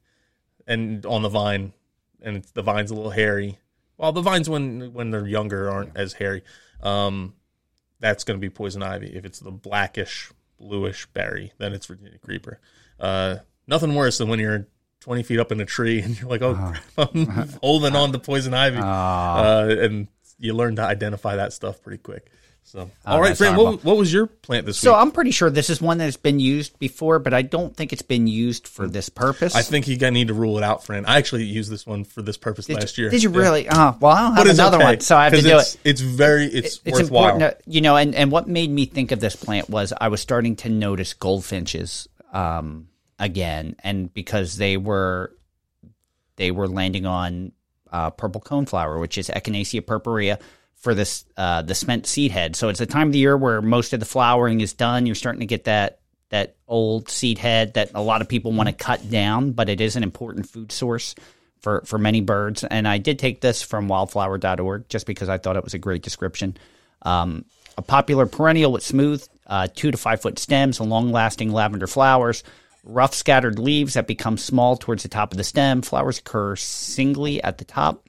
and 0.68 1.06
on 1.06 1.22
the 1.24 1.30
vine, 1.30 1.74
and 2.22 2.44
the 2.54 2.62
vine's 2.62 2.92
a 2.92 2.96
little 2.96 3.12
hairy. 3.12 3.60
Well, 3.98 4.12
the 4.14 4.22
vines 4.22 4.50
when 4.50 4.94
when 4.94 5.12
they're 5.12 5.28
younger 5.28 5.70
aren't 5.70 5.98
as 5.98 6.14
hairy. 6.14 6.44
Um, 6.82 7.34
that's 8.00 8.24
going 8.24 8.40
to 8.40 8.42
be 8.42 8.50
poison 8.50 8.82
ivy. 8.84 9.08
If 9.16 9.26
it's 9.26 9.40
the 9.40 9.52
blackish 9.52 10.32
bluish 10.58 11.06
berry, 11.08 11.54
then 11.58 11.74
it's 11.74 11.86
Virginia 11.86 12.18
creeper. 12.20 12.60
Uh, 13.00 13.38
nothing 13.68 13.96
worse 13.96 14.18
than 14.18 14.30
when 14.30 14.40
you're 14.40 14.68
20 15.02 15.24
feet 15.24 15.40
up 15.40 15.52
in 15.52 15.60
a 15.62 15.66
tree 15.66 16.02
and 16.02 16.20
you're 16.20 16.30
like, 16.30 16.42
oh, 16.42 16.56
crap, 16.56 17.16
I'm 17.16 17.50
holding 17.62 17.96
on 17.96 18.12
to 18.12 18.20
poison 18.20 18.54
ivy. 18.54 18.80
Uh, 18.80 19.76
and 19.80 20.08
you 20.38 20.54
learn 20.54 20.76
to 20.78 20.82
identify 20.84 21.36
that 21.38 21.54
stuff 21.54 21.82
pretty 21.82 21.98
quick. 22.00 22.30
So, 22.72 22.92
all 23.04 23.20
right, 23.20 23.30
that's 23.30 23.40
Fran, 23.40 23.58
what, 23.58 23.84
what 23.84 23.98
was 23.98 24.14
your 24.14 24.28
plant 24.28 24.68
this 24.68 24.78
so 24.78 24.92
week? 24.92 24.96
So, 24.96 25.02
I'm 25.02 25.10
pretty 25.12 25.32
sure 25.32 25.50
this 25.50 25.72
is 25.72 25.82
one 25.82 25.98
that's 25.98 26.18
been 26.18 26.40
used 26.40 26.78
before, 26.78 27.18
but 27.18 27.34
I 27.34 27.42
don't 27.42 27.76
think 27.76 27.92
it's 27.94 28.04
been 28.04 28.28
used 28.28 28.68
for 28.68 28.88
this 28.88 29.10
purpose. 29.10 29.56
I 29.56 29.64
think 29.64 29.88
you 29.88 29.98
got 29.98 30.14
need 30.14 30.28
to 30.28 30.36
rule 30.36 30.56
it 30.60 30.64
out, 30.64 30.84
Fran. 30.84 31.04
I 31.08 31.18
actually 31.18 31.46
used 31.46 31.72
this 31.72 31.88
one 31.88 32.04
for 32.04 32.22
this 32.22 32.38
purpose 32.38 32.70
last 32.70 33.00
year. 33.00 33.10
Did 33.10 33.24
you 33.24 33.32
Yeah. 33.32 33.40
really? 33.40 33.68
Oh, 33.68 33.98
well, 34.00 34.12
I 34.14 34.20
don't 34.20 34.28
have 34.28 34.36
But 34.36 34.48
it's 34.52 34.60
another 34.60 34.78
okay, 34.78 34.86
one, 34.86 35.00
so 35.00 35.18
I 35.18 35.24
have 35.24 35.32
to 35.34 35.38
'cause 35.38 35.46
do 35.46 35.58
it's, 35.58 35.76
it. 35.76 35.82
It's 35.84 36.02
very, 36.02 36.46
it's, 36.46 36.80
It's 36.86 37.00
worthwhile. 37.00 37.30
important, 37.34 37.64
to, 37.64 37.72
you 37.72 37.82
know. 37.82 37.96
And, 37.96 38.14
and 38.14 38.32
what 38.32 38.48
made 38.48 38.70
me 38.70 38.86
think 38.86 39.12
of 39.12 39.20
this 39.20 39.36
plant 39.36 39.68
was 39.68 39.92
I 40.00 40.10
was 40.10 40.22
starting 40.22 40.56
to 40.58 40.70
notice 40.70 41.14
goldfinches 41.16 42.08
um, 42.34 42.90
again, 43.18 43.78
and 43.84 44.14
because 44.14 44.58
they 44.58 44.78
were 44.78 45.34
they 46.36 46.52
were 46.52 46.68
landing 46.68 47.08
on 47.08 47.52
uh, 47.92 48.12
purple 48.12 48.42
coneflower, 48.42 49.00
which 49.02 49.18
is 49.18 49.28
Echinacea 49.30 49.84
purpurea 49.84 50.38
for 50.80 50.94
this 50.94 51.26
uh, 51.38 51.62
the 51.62 51.76
spent 51.76 52.08
seed 52.08 52.32
head. 52.32 52.56
So 52.56 52.70
it's 52.70 52.82
a 52.82 52.86
time 52.86 53.08
of 53.08 53.14
the 53.14 53.20
year 53.20 53.38
where 53.38 53.62
most 53.62 53.94
of 53.94 54.00
the 54.00 54.06
flowering 54.06 54.62
is 54.62 54.74
done. 54.74 55.06
You're 55.06 55.16
starting 55.16 55.42
to 55.42 55.46
get 55.46 55.66
that 55.66 56.00
that 56.30 56.56
old 56.68 57.10
seed 57.10 57.38
head 57.38 57.74
that 57.74 57.92
a 57.96 58.02
lot 58.02 58.22
of 58.22 58.30
people 58.30 58.52
want 58.52 58.70
to 58.70 58.74
cut 58.74 59.10
down, 59.10 59.52
but 59.52 59.68
it 59.68 59.82
is 59.82 59.96
an 59.96 60.04
important 60.04 60.48
food 60.48 60.72
source 60.72 61.16
for, 61.60 61.82
for 61.86 61.98
many 61.98 62.22
birds. 62.22 62.64
And 62.64 62.88
I 62.88 63.00
did 63.00 63.20
take 63.20 63.42
this 63.42 63.62
from 63.62 63.88
wildflower.org 63.88 64.88
just 64.90 65.06
because 65.06 65.30
I 65.30 65.38
thought 65.38 65.58
it 65.58 65.64
was 65.64 65.74
a 65.74 65.80
great 65.80 66.04
description. 66.04 66.58
Um, 67.02 67.46
a 67.78 67.82
popular 67.82 68.26
perennial 68.26 68.72
with 68.72 68.84
smooth 68.84 69.26
uh, 69.48 69.68
two 69.74 69.92
to 69.92 69.98
five 69.98 70.22
foot 70.22 70.38
stems 70.38 70.80
and 70.80 70.90
long 70.90 71.12
lasting 71.12 71.52
lavender 71.52 71.88
flowers, 71.88 72.44
rough 72.84 73.14
scattered 73.14 73.58
leaves 73.58 73.96
that 73.96 74.06
become 74.06 74.38
small 74.38 74.78
towards 74.78 75.04
the 75.04 75.10
top 75.10 75.32
of 75.32 75.38
the 75.38 75.44
stem. 75.44 75.82
Flowers 75.82 76.20
occur 76.20 76.56
singly 76.56 77.42
at 77.44 77.58
the 77.58 77.66
top, 77.66 78.08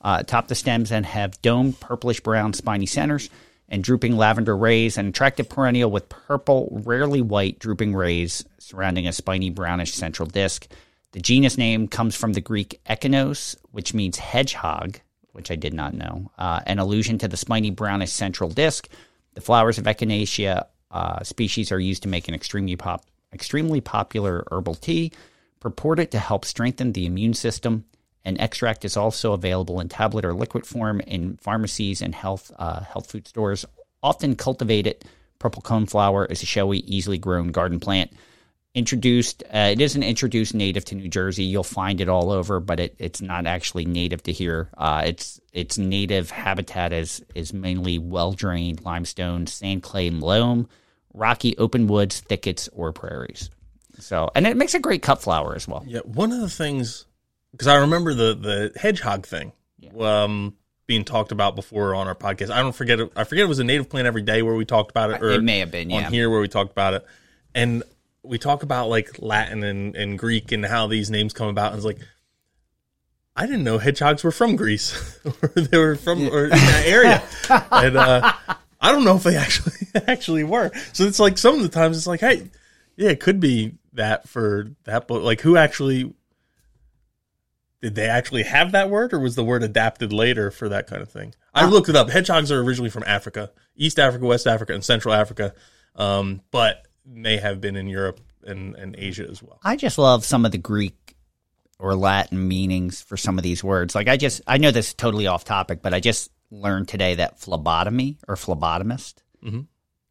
uh, 0.00 0.22
top 0.22 0.48
the 0.48 0.54
stems 0.54 0.92
and 0.92 1.04
have 1.06 1.40
domed 1.42 1.78
purplish 1.80 2.20
brown 2.20 2.52
spiny 2.52 2.86
centers 2.86 3.30
and 3.68 3.84
drooping 3.84 4.16
lavender 4.16 4.56
rays, 4.56 4.96
an 4.96 5.08
attractive 5.08 5.48
perennial 5.48 5.90
with 5.90 6.08
purple, 6.08 6.68
rarely 6.84 7.20
white, 7.20 7.58
drooping 7.58 7.94
rays 7.94 8.44
surrounding 8.58 9.06
a 9.06 9.12
spiny 9.12 9.50
brownish 9.50 9.92
central 9.92 10.28
disc. 10.28 10.66
The 11.12 11.20
genus 11.20 11.58
name 11.58 11.88
comes 11.88 12.14
from 12.14 12.32
the 12.32 12.40
Greek 12.40 12.80
echinos, 12.88 13.56
which 13.70 13.94
means 13.94 14.18
hedgehog, 14.18 15.00
which 15.32 15.50
I 15.50 15.56
did 15.56 15.74
not 15.74 15.94
know, 15.94 16.30
uh, 16.38 16.60
an 16.66 16.78
allusion 16.78 17.18
to 17.18 17.28
the 17.28 17.36
spiny 17.36 17.70
brownish 17.70 18.12
central 18.12 18.50
disc. 18.50 18.88
The 19.34 19.40
flowers 19.40 19.78
of 19.78 19.84
Echinacea 19.84 20.66
uh, 20.90 21.22
species 21.22 21.70
are 21.70 21.80
used 21.80 22.02
to 22.02 22.08
make 22.08 22.28
an 22.28 22.34
extremely, 22.34 22.76
pop- 22.76 23.04
extremely 23.32 23.80
popular 23.80 24.44
herbal 24.50 24.76
tea, 24.76 25.12
purported 25.60 26.10
to 26.10 26.18
help 26.18 26.44
strengthen 26.44 26.92
the 26.92 27.06
immune 27.06 27.34
system. 27.34 27.84
An 28.28 28.38
extract 28.40 28.84
is 28.84 28.96
also 28.96 29.32
available 29.32 29.80
in 29.80 29.88
tablet 29.88 30.24
or 30.24 30.34
liquid 30.34 30.66
form 30.66 31.00
in 31.00 31.36
pharmacies 31.38 32.02
and 32.02 32.14
health 32.14 32.52
uh, 32.58 32.80
health 32.80 33.10
food 33.10 33.26
stores. 33.26 33.64
Often 34.02 34.36
cultivated, 34.36 35.04
purple 35.38 35.62
coneflower 35.62 36.30
is 36.30 36.42
a 36.42 36.46
showy, 36.46 36.78
easily 36.80 37.18
grown 37.18 37.48
garden 37.48 37.80
plant 37.80 38.12
introduced 38.74 39.42
uh, 39.52 39.70
it 39.72 39.80
isn't 39.80 40.02
introduced 40.02 40.54
native 40.54 40.84
to 40.86 40.94
New 40.94 41.08
Jersey. 41.08 41.44
You'll 41.44 41.64
find 41.64 42.00
it 42.00 42.08
all 42.08 42.30
over, 42.30 42.60
but 42.60 42.78
it, 42.78 42.94
it's 42.98 43.20
not 43.20 43.46
actually 43.46 43.84
native 43.84 44.22
to 44.24 44.32
here. 44.32 44.70
Uh, 44.76 45.02
its 45.06 45.40
its 45.52 45.78
native 45.78 46.30
habitat 46.30 46.92
is 46.92 47.24
is 47.34 47.52
mainly 47.52 47.98
well 47.98 48.32
drained 48.32 48.84
limestone, 48.84 49.46
sand, 49.46 49.82
clay, 49.82 50.06
and 50.06 50.22
loam, 50.22 50.68
rocky 51.12 51.56
open 51.58 51.86
woods, 51.86 52.20
thickets, 52.20 52.68
or 52.72 52.92
prairies. 52.92 53.50
So, 53.98 54.30
and 54.36 54.46
it 54.46 54.56
makes 54.56 54.74
a 54.74 54.78
great 54.78 55.02
cut 55.02 55.20
flower 55.20 55.56
as 55.56 55.66
well. 55.66 55.82
Yeah, 55.84 56.00
one 56.00 56.30
of 56.30 56.40
the 56.40 56.48
things 56.48 57.04
because 57.52 57.66
I 57.66 57.76
remember 57.76 58.14
the 58.14 58.34
the 58.34 58.78
hedgehog 58.78 59.26
thing 59.26 59.52
um, 59.98 60.54
being 60.86 61.04
talked 61.04 61.32
about 61.32 61.54
before 61.54 61.94
on 61.94 62.06
our 62.06 62.14
podcast. 62.14 62.50
I 62.50 62.60
don't 62.60 62.74
forget. 62.74 63.00
It, 63.00 63.12
I 63.16 63.24
forget 63.24 63.44
it 63.44 63.48
was 63.48 63.58
a 63.58 63.64
native 63.64 63.88
plant 63.88 64.06
every 64.06 64.22
day 64.22 64.42
where 64.42 64.54
we 64.54 64.64
talked 64.64 64.90
about 64.90 65.10
it, 65.10 65.22
or 65.22 65.30
It 65.30 65.42
may 65.42 65.60
have 65.60 65.70
been, 65.70 65.90
yeah. 65.90 66.06
on 66.06 66.12
here 66.12 66.30
where 66.30 66.40
we 66.40 66.48
talked 66.48 66.72
about 66.72 66.94
it, 66.94 67.06
and 67.54 67.82
we 68.22 68.38
talk 68.38 68.62
about 68.62 68.88
like 68.88 69.20
Latin 69.20 69.62
and, 69.62 69.94
and 69.96 70.18
Greek 70.18 70.52
and 70.52 70.64
how 70.64 70.86
these 70.86 71.10
names 71.10 71.32
come 71.32 71.48
about, 71.48 71.72
and 71.72 71.76
it's 71.76 71.86
like. 71.86 71.98
I 73.36 73.46
didn't 73.46 73.62
know 73.62 73.78
hedgehogs 73.78 74.24
were 74.24 74.32
from 74.32 74.56
Greece, 74.56 75.20
or 75.42 75.48
they 75.54 75.78
were 75.78 75.94
from 75.94 76.26
or 76.26 76.48
that 76.48 76.82
area, 76.84 77.22
and 77.70 77.96
uh, 77.96 78.32
I 78.80 78.90
don't 78.90 79.04
know 79.04 79.14
if 79.14 79.22
they 79.22 79.36
actually 79.36 79.76
actually 80.08 80.42
were. 80.42 80.72
So 80.92 81.04
it's 81.04 81.20
like 81.20 81.38
some 81.38 81.54
of 81.54 81.62
the 81.62 81.68
times 81.68 81.96
it's 81.96 82.08
like, 82.08 82.18
hey, 82.18 82.50
yeah, 82.96 83.10
it 83.10 83.20
could 83.20 83.38
be 83.38 83.74
that 83.92 84.28
for 84.28 84.72
that, 84.84 85.06
but 85.06 85.22
like 85.22 85.40
who 85.40 85.56
actually 85.56 86.12
did 87.80 87.94
they 87.94 88.06
actually 88.08 88.42
have 88.42 88.72
that 88.72 88.90
word, 88.90 89.12
or 89.12 89.20
was 89.20 89.34
the 89.36 89.44
word 89.44 89.62
adapted 89.62 90.12
later 90.12 90.50
for 90.50 90.68
that 90.68 90.86
kind 90.86 91.00
of 91.02 91.10
thing? 91.10 91.34
I 91.54 91.66
looked 91.66 91.88
it 91.88 91.96
up. 91.96 92.10
Hedgehogs 92.10 92.50
are 92.52 92.60
originally 92.60 92.90
from 92.90 93.04
Africa, 93.06 93.50
East 93.76 93.98
Africa, 93.98 94.24
West 94.24 94.46
Africa, 94.46 94.74
and 94.74 94.84
Central 94.84 95.14
Africa, 95.14 95.54
um, 95.96 96.40
but 96.50 96.86
may 97.06 97.36
have 97.36 97.60
been 97.60 97.76
in 97.76 97.88
Europe 97.88 98.20
and, 98.44 98.74
and 98.76 98.94
Asia 98.98 99.26
as 99.28 99.42
well. 99.42 99.58
I 99.64 99.76
just 99.76 99.98
love 99.98 100.24
some 100.24 100.44
of 100.44 100.52
the 100.52 100.58
Greek 100.58 101.16
or 101.78 101.94
Latin 101.94 102.48
meanings 102.48 103.00
for 103.00 103.16
some 103.16 103.38
of 103.38 103.44
these 103.44 103.62
words. 103.62 103.94
Like 103.94 104.08
I 104.08 104.16
just 104.16 104.40
I 104.46 104.58
know 104.58 104.70
this 104.72 104.88
is 104.88 104.94
totally 104.94 105.26
off 105.28 105.44
topic, 105.44 105.80
but 105.82 105.94
I 105.94 106.00
just 106.00 106.30
learned 106.50 106.88
today 106.88 107.14
that 107.16 107.38
phlebotomy 107.38 108.18
or 108.26 108.34
phlebotomist 108.36 109.14
Mm-hmm. 109.44 109.60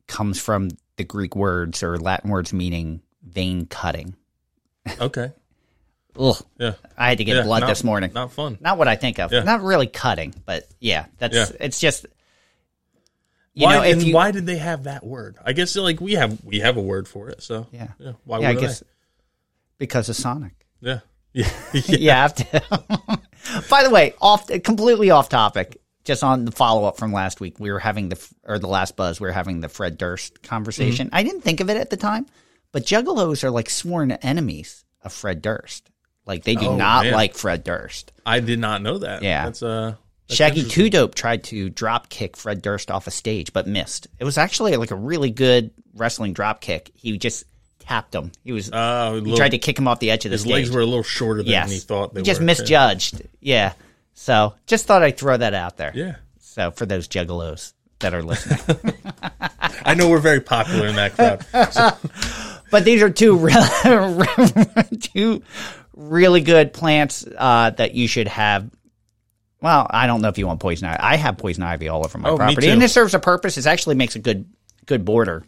comes 0.08 0.40
from 0.40 0.70
the 0.96 1.04
Greek 1.04 1.36
words 1.36 1.84
or 1.84 1.98
Latin 1.98 2.30
words 2.30 2.54
meaning 2.54 3.02
vein 3.24 3.66
cutting. 3.66 4.16
Okay, 5.02 5.34
Ugh, 6.20 6.36
yeah, 6.60 6.74
I 6.98 7.10
had 7.10 7.18
to 7.20 7.24
get 7.24 7.36
Yeah, 7.38 7.44
blood 7.44 7.62
not- 7.62 7.68
this 7.68 7.84
morning. 7.84 8.12
Not 8.14 8.32
fun. 8.32 8.58
Not 8.60 8.78
what 8.78 8.88
I 8.88 8.96
think 8.96 9.20
of. 9.20 9.32
Yeah. 9.32 9.44
Not 9.44 9.62
really 9.62 9.88
cutting, 9.88 10.34
but 10.46 10.68
yeah, 10.80 11.06
that's 11.18 11.36
Yeah. 11.36 11.46
it's 11.60 11.80
just 11.80 12.06
you 13.54 13.66
why 13.66 13.76
know 13.78 13.82
and 13.84 14.04
you 14.04 14.14
why 14.14 14.32
did 14.32 14.46
they 14.46 14.58
have 14.58 14.84
that 14.84 15.06
word? 15.06 15.38
I 15.44 15.54
guess 15.54 15.76
like 15.76 16.00
we 16.02 16.14
have 16.14 16.44
we 16.44 16.60
have 16.60 16.78
a 16.78 16.82
word 16.82 17.08
for 17.08 17.30
it. 17.30 17.42
So 17.42 17.68
Yeah. 17.72 17.88
yeah. 18.00 18.14
Why 18.24 18.40
yeah, 18.40 18.50
I 18.50 18.54
would 18.54 18.62
guess 18.62 18.84
because 19.78 20.10
of 20.10 20.16
Sonic. 20.16 20.54
Yeah, 20.82 21.00
yeah, 21.34 21.50
you 21.74 22.10
have 22.12 22.36
to. 22.36 22.62
By 23.70 23.84
the 23.84 23.90
way, 23.90 24.14
off 24.22 24.48
completely 24.64 25.10
off 25.12 25.30
topic. 25.30 25.82
Just 26.04 26.24
on 26.24 26.46
the 26.46 26.52
follow 26.54 26.86
up 26.86 26.98
from 26.98 27.12
last 27.12 27.42
week, 27.42 27.60
we 27.60 27.70
were 27.72 27.80
having 27.80 28.08
the 28.10 28.30
or 28.44 28.60
the 28.60 28.68
last 28.68 28.96
buzz, 28.96 29.20
we 29.20 29.28
were 29.28 29.34
having 29.34 29.60
the 29.60 29.68
Fred 29.70 29.98
Durst 29.98 30.42
conversation. 30.42 31.08
Mm-hmm. 31.08 31.16
I 31.16 31.24
didn't 31.24 31.42
think 31.42 31.60
of 31.60 31.70
it 31.70 31.76
at 31.78 31.90
the 31.90 31.98
time, 31.98 32.26
but 32.72 32.86
Juggalos 32.86 33.44
are 33.44 33.50
like 33.52 33.70
sworn 33.70 34.12
enemies 34.14 34.86
of 35.02 35.12
Fred 35.12 35.42
Durst. 35.42 35.90
Like 36.28 36.44
they 36.44 36.56
do 36.56 36.68
Oh, 36.68 36.76
not 36.76 37.06
man. 37.06 37.14
like 37.14 37.34
Fred 37.36 37.64
Durst. 37.64 38.12
I 38.26 38.40
did 38.42 38.60
not 38.60 38.82
know 38.82 38.98
that. 39.00 39.24
Yeah. 39.24 39.46
that's 39.46 39.64
uh, 39.64 39.96
that's 40.28 40.38
Shaggy. 40.38 40.64
Two 40.66 40.90
Dope 40.90 41.16
tried 41.16 41.46
to 41.46 41.70
drop 41.70 42.10
kick 42.10 42.36
Fred 42.36 42.62
Durst 42.62 42.92
off 42.92 43.08
a 43.08 43.12
stage, 43.12 43.54
but 43.54 43.66
missed. 43.68 44.08
It 44.20 44.26
was 44.26 44.38
actually 44.38 44.76
like 44.76 44.92
a 44.92 44.96
really 44.96 45.32
good 45.32 45.72
wrestling 45.96 46.34
drop 46.34 46.60
kick. 46.62 46.92
He 46.96 47.18
just 47.18 47.46
tapped 47.80 48.14
him. 48.14 48.34
He 48.44 48.52
was 48.52 48.70
Uh, 48.72 49.14
he 49.14 49.22
little- 49.22 49.38
tried 49.38 49.52
to 49.52 49.58
kick 49.58 49.80
him 49.80 49.88
off 49.88 50.00
the 50.00 50.12
edge 50.12 50.26
of 50.26 50.32
the 50.32 50.34
his 50.36 50.42
stage. 50.42 50.52
legs 50.54 50.72
were 50.72 50.82
a 50.82 50.86
little 50.86 51.02
shorter 51.04 51.42
than 51.44 51.52
yes, 51.52 51.72
he 51.72 51.80
thought 51.80 52.14
they 52.14 52.20
he 52.20 52.26
just 52.26 52.42
were. 52.42 52.46
misjudged. 52.46 53.22
Yeah. 53.40 53.72
So 54.14 54.54
just 54.66 54.86
thought 54.86 55.04
I'd 55.04 55.16
throw 55.18 55.38
that 55.38 55.54
out 55.54 55.78
there. 55.78 55.94
Yeah. 55.96 56.16
So 56.42 56.72
for 56.72 56.86
those 56.86 57.08
juggalos 57.08 57.72
that 58.00 58.14
are 58.14 58.22
listening, 58.24 58.60
I 59.86 59.94
know 59.94 60.10
we're 60.10 60.20
very 60.20 60.42
popular 60.42 60.88
in 60.88 60.96
that 60.98 61.14
crowd. 61.16 61.46
but 62.72 62.84
these 62.84 63.02
are 63.02 63.10
two 63.10 63.38
really, 63.38 64.98
two 65.00 65.42
really 65.98 66.42
good 66.42 66.72
plants 66.74 67.26
uh, 67.38 67.72
that 67.72 67.94
you 67.96 68.08
should 68.08 68.28
have. 68.28 68.70
Well, 69.62 69.88
I 69.90 70.06
don't 70.06 70.22
know 70.22 70.28
if 70.30 70.38
you 70.38 70.46
want 70.46 70.60
poison 70.60 70.88
ivy. 70.88 71.00
I 71.00 71.16
have 71.16 71.38
poison 71.38 71.64
ivy 71.64 71.90
all 71.90 72.06
over 72.06 72.18
my 72.20 72.30
Oh, 72.30 72.34
me 72.34 72.38
property, 72.38 72.68
too. 72.68 72.74
and 72.74 72.84
it 72.84 72.90
serves 72.90 73.14
a 73.16 73.20
purpose. 73.20 73.58
It 73.58 73.66
actually 73.66 73.96
makes 73.96 74.16
a 74.16 74.20
good 74.20 74.46
good 74.86 75.04
border. 75.04 75.44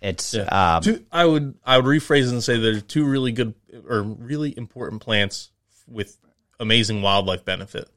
It's 0.00 0.34
um, 0.34 0.82
Two, 0.82 1.04
I 1.12 1.24
would 1.26 1.56
I 1.64 1.76
would 1.76 1.84
rephrase 1.84 2.26
it 2.28 2.32
and 2.32 2.42
say 2.42 2.58
there's 2.58 2.82
two 2.84 3.04
really 3.04 3.32
good 3.32 3.54
or 3.88 4.02
really 4.02 4.56
important 4.56 5.02
plants 5.02 5.50
with 5.88 6.16
amazing 6.60 7.02
wildlife 7.02 7.44
benefit. 7.44 7.88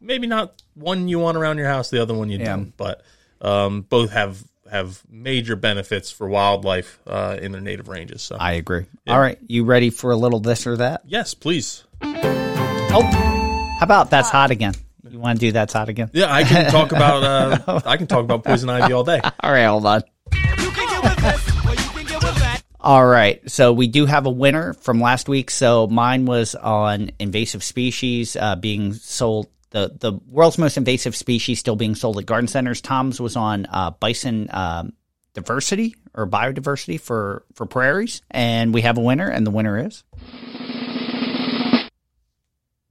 Maybe 0.00 0.26
not 0.26 0.62
one 0.74 1.08
you 1.08 1.18
want 1.18 1.36
around 1.36 1.58
your 1.58 1.68
house, 1.68 1.90
the 1.90 2.00
other 2.02 2.14
one 2.14 2.30
you 2.30 2.38
Yeah. 2.38 2.56
don't, 2.56 2.76
but 2.76 3.02
um, 3.42 3.82
both 3.82 4.10
have 4.12 4.42
have 4.70 5.02
major 5.10 5.56
benefits 5.56 6.10
for 6.10 6.28
wildlife 6.28 6.98
uh, 7.06 7.36
in 7.40 7.52
their 7.52 7.60
native 7.60 7.88
ranges. 7.88 8.22
So 8.22 8.36
I 8.38 8.52
agree. 8.52 8.86
All 9.06 9.20
right, 9.20 9.38
you 9.46 9.64
ready 9.64 9.90
for 9.90 10.10
a 10.10 10.16
little 10.16 10.40
this 10.40 10.66
or 10.66 10.76
that? 10.78 11.02
yes, 11.06 11.34
please. 11.34 11.84
Oh, 12.02 13.02
how 13.78 13.84
about 13.84 14.10
that's 14.10 14.30
hot 14.30 14.50
again? 14.50 14.74
You 15.08 15.18
want 15.20 15.38
to 15.38 15.46
do 15.46 15.52
that's 15.52 15.72
hot 15.72 15.88
again? 15.88 16.10
Yeah, 16.12 16.32
I 16.32 16.42
can 16.44 16.70
talk 16.70 16.92
about 16.92 17.22
uh, 17.22 17.80
I 17.86 17.96
can 17.96 18.06
talk 18.06 18.24
about 18.24 18.42
poison 18.44 18.68
ivy 18.70 18.92
all 18.92 19.04
day. 19.04 19.20
All 19.40 19.52
right, 19.52 19.64
hold 19.66 19.86
on. 19.86 20.02
You 20.32 20.70
can 20.70 20.88
get 20.88 21.02
with 21.02 21.16
this, 21.18 21.48
or 21.66 21.70
you 21.70 21.90
can 21.90 22.06
get 22.06 22.22
with 22.22 22.36
that. 22.38 22.62
All 22.80 23.06
right. 23.06 23.48
So 23.50 23.72
we 23.72 23.86
do 23.88 24.06
have 24.06 24.26
a 24.26 24.30
winner 24.30 24.72
from 24.74 25.00
last 25.00 25.28
week. 25.28 25.50
So 25.50 25.86
mine 25.88 26.24
was 26.26 26.54
on 26.54 27.10
invasive 27.18 27.62
species 27.64 28.36
uh, 28.36 28.56
being 28.56 28.94
sold. 28.94 29.48
The, 29.70 29.92
the 29.98 30.12
world's 30.28 30.58
most 30.58 30.76
invasive 30.76 31.14
species 31.16 31.58
still 31.58 31.76
being 31.76 31.94
sold 31.94 32.18
at 32.18 32.26
garden 32.26 32.48
centers. 32.48 32.80
Tom's 32.80 33.20
was 33.20 33.36
on 33.36 33.66
uh, 33.68 33.90
bison 33.90 34.48
um, 34.52 34.92
diversity 35.34 35.96
or 36.14 36.26
biodiversity 36.26 37.00
for, 37.00 37.44
for 37.54 37.66
prairies. 37.66 38.22
And 38.30 38.72
we 38.72 38.82
have 38.82 38.96
a 38.96 39.00
winner, 39.02 39.28
and 39.28 39.46
the 39.46 39.50
winner 39.50 39.86
is 39.86 40.04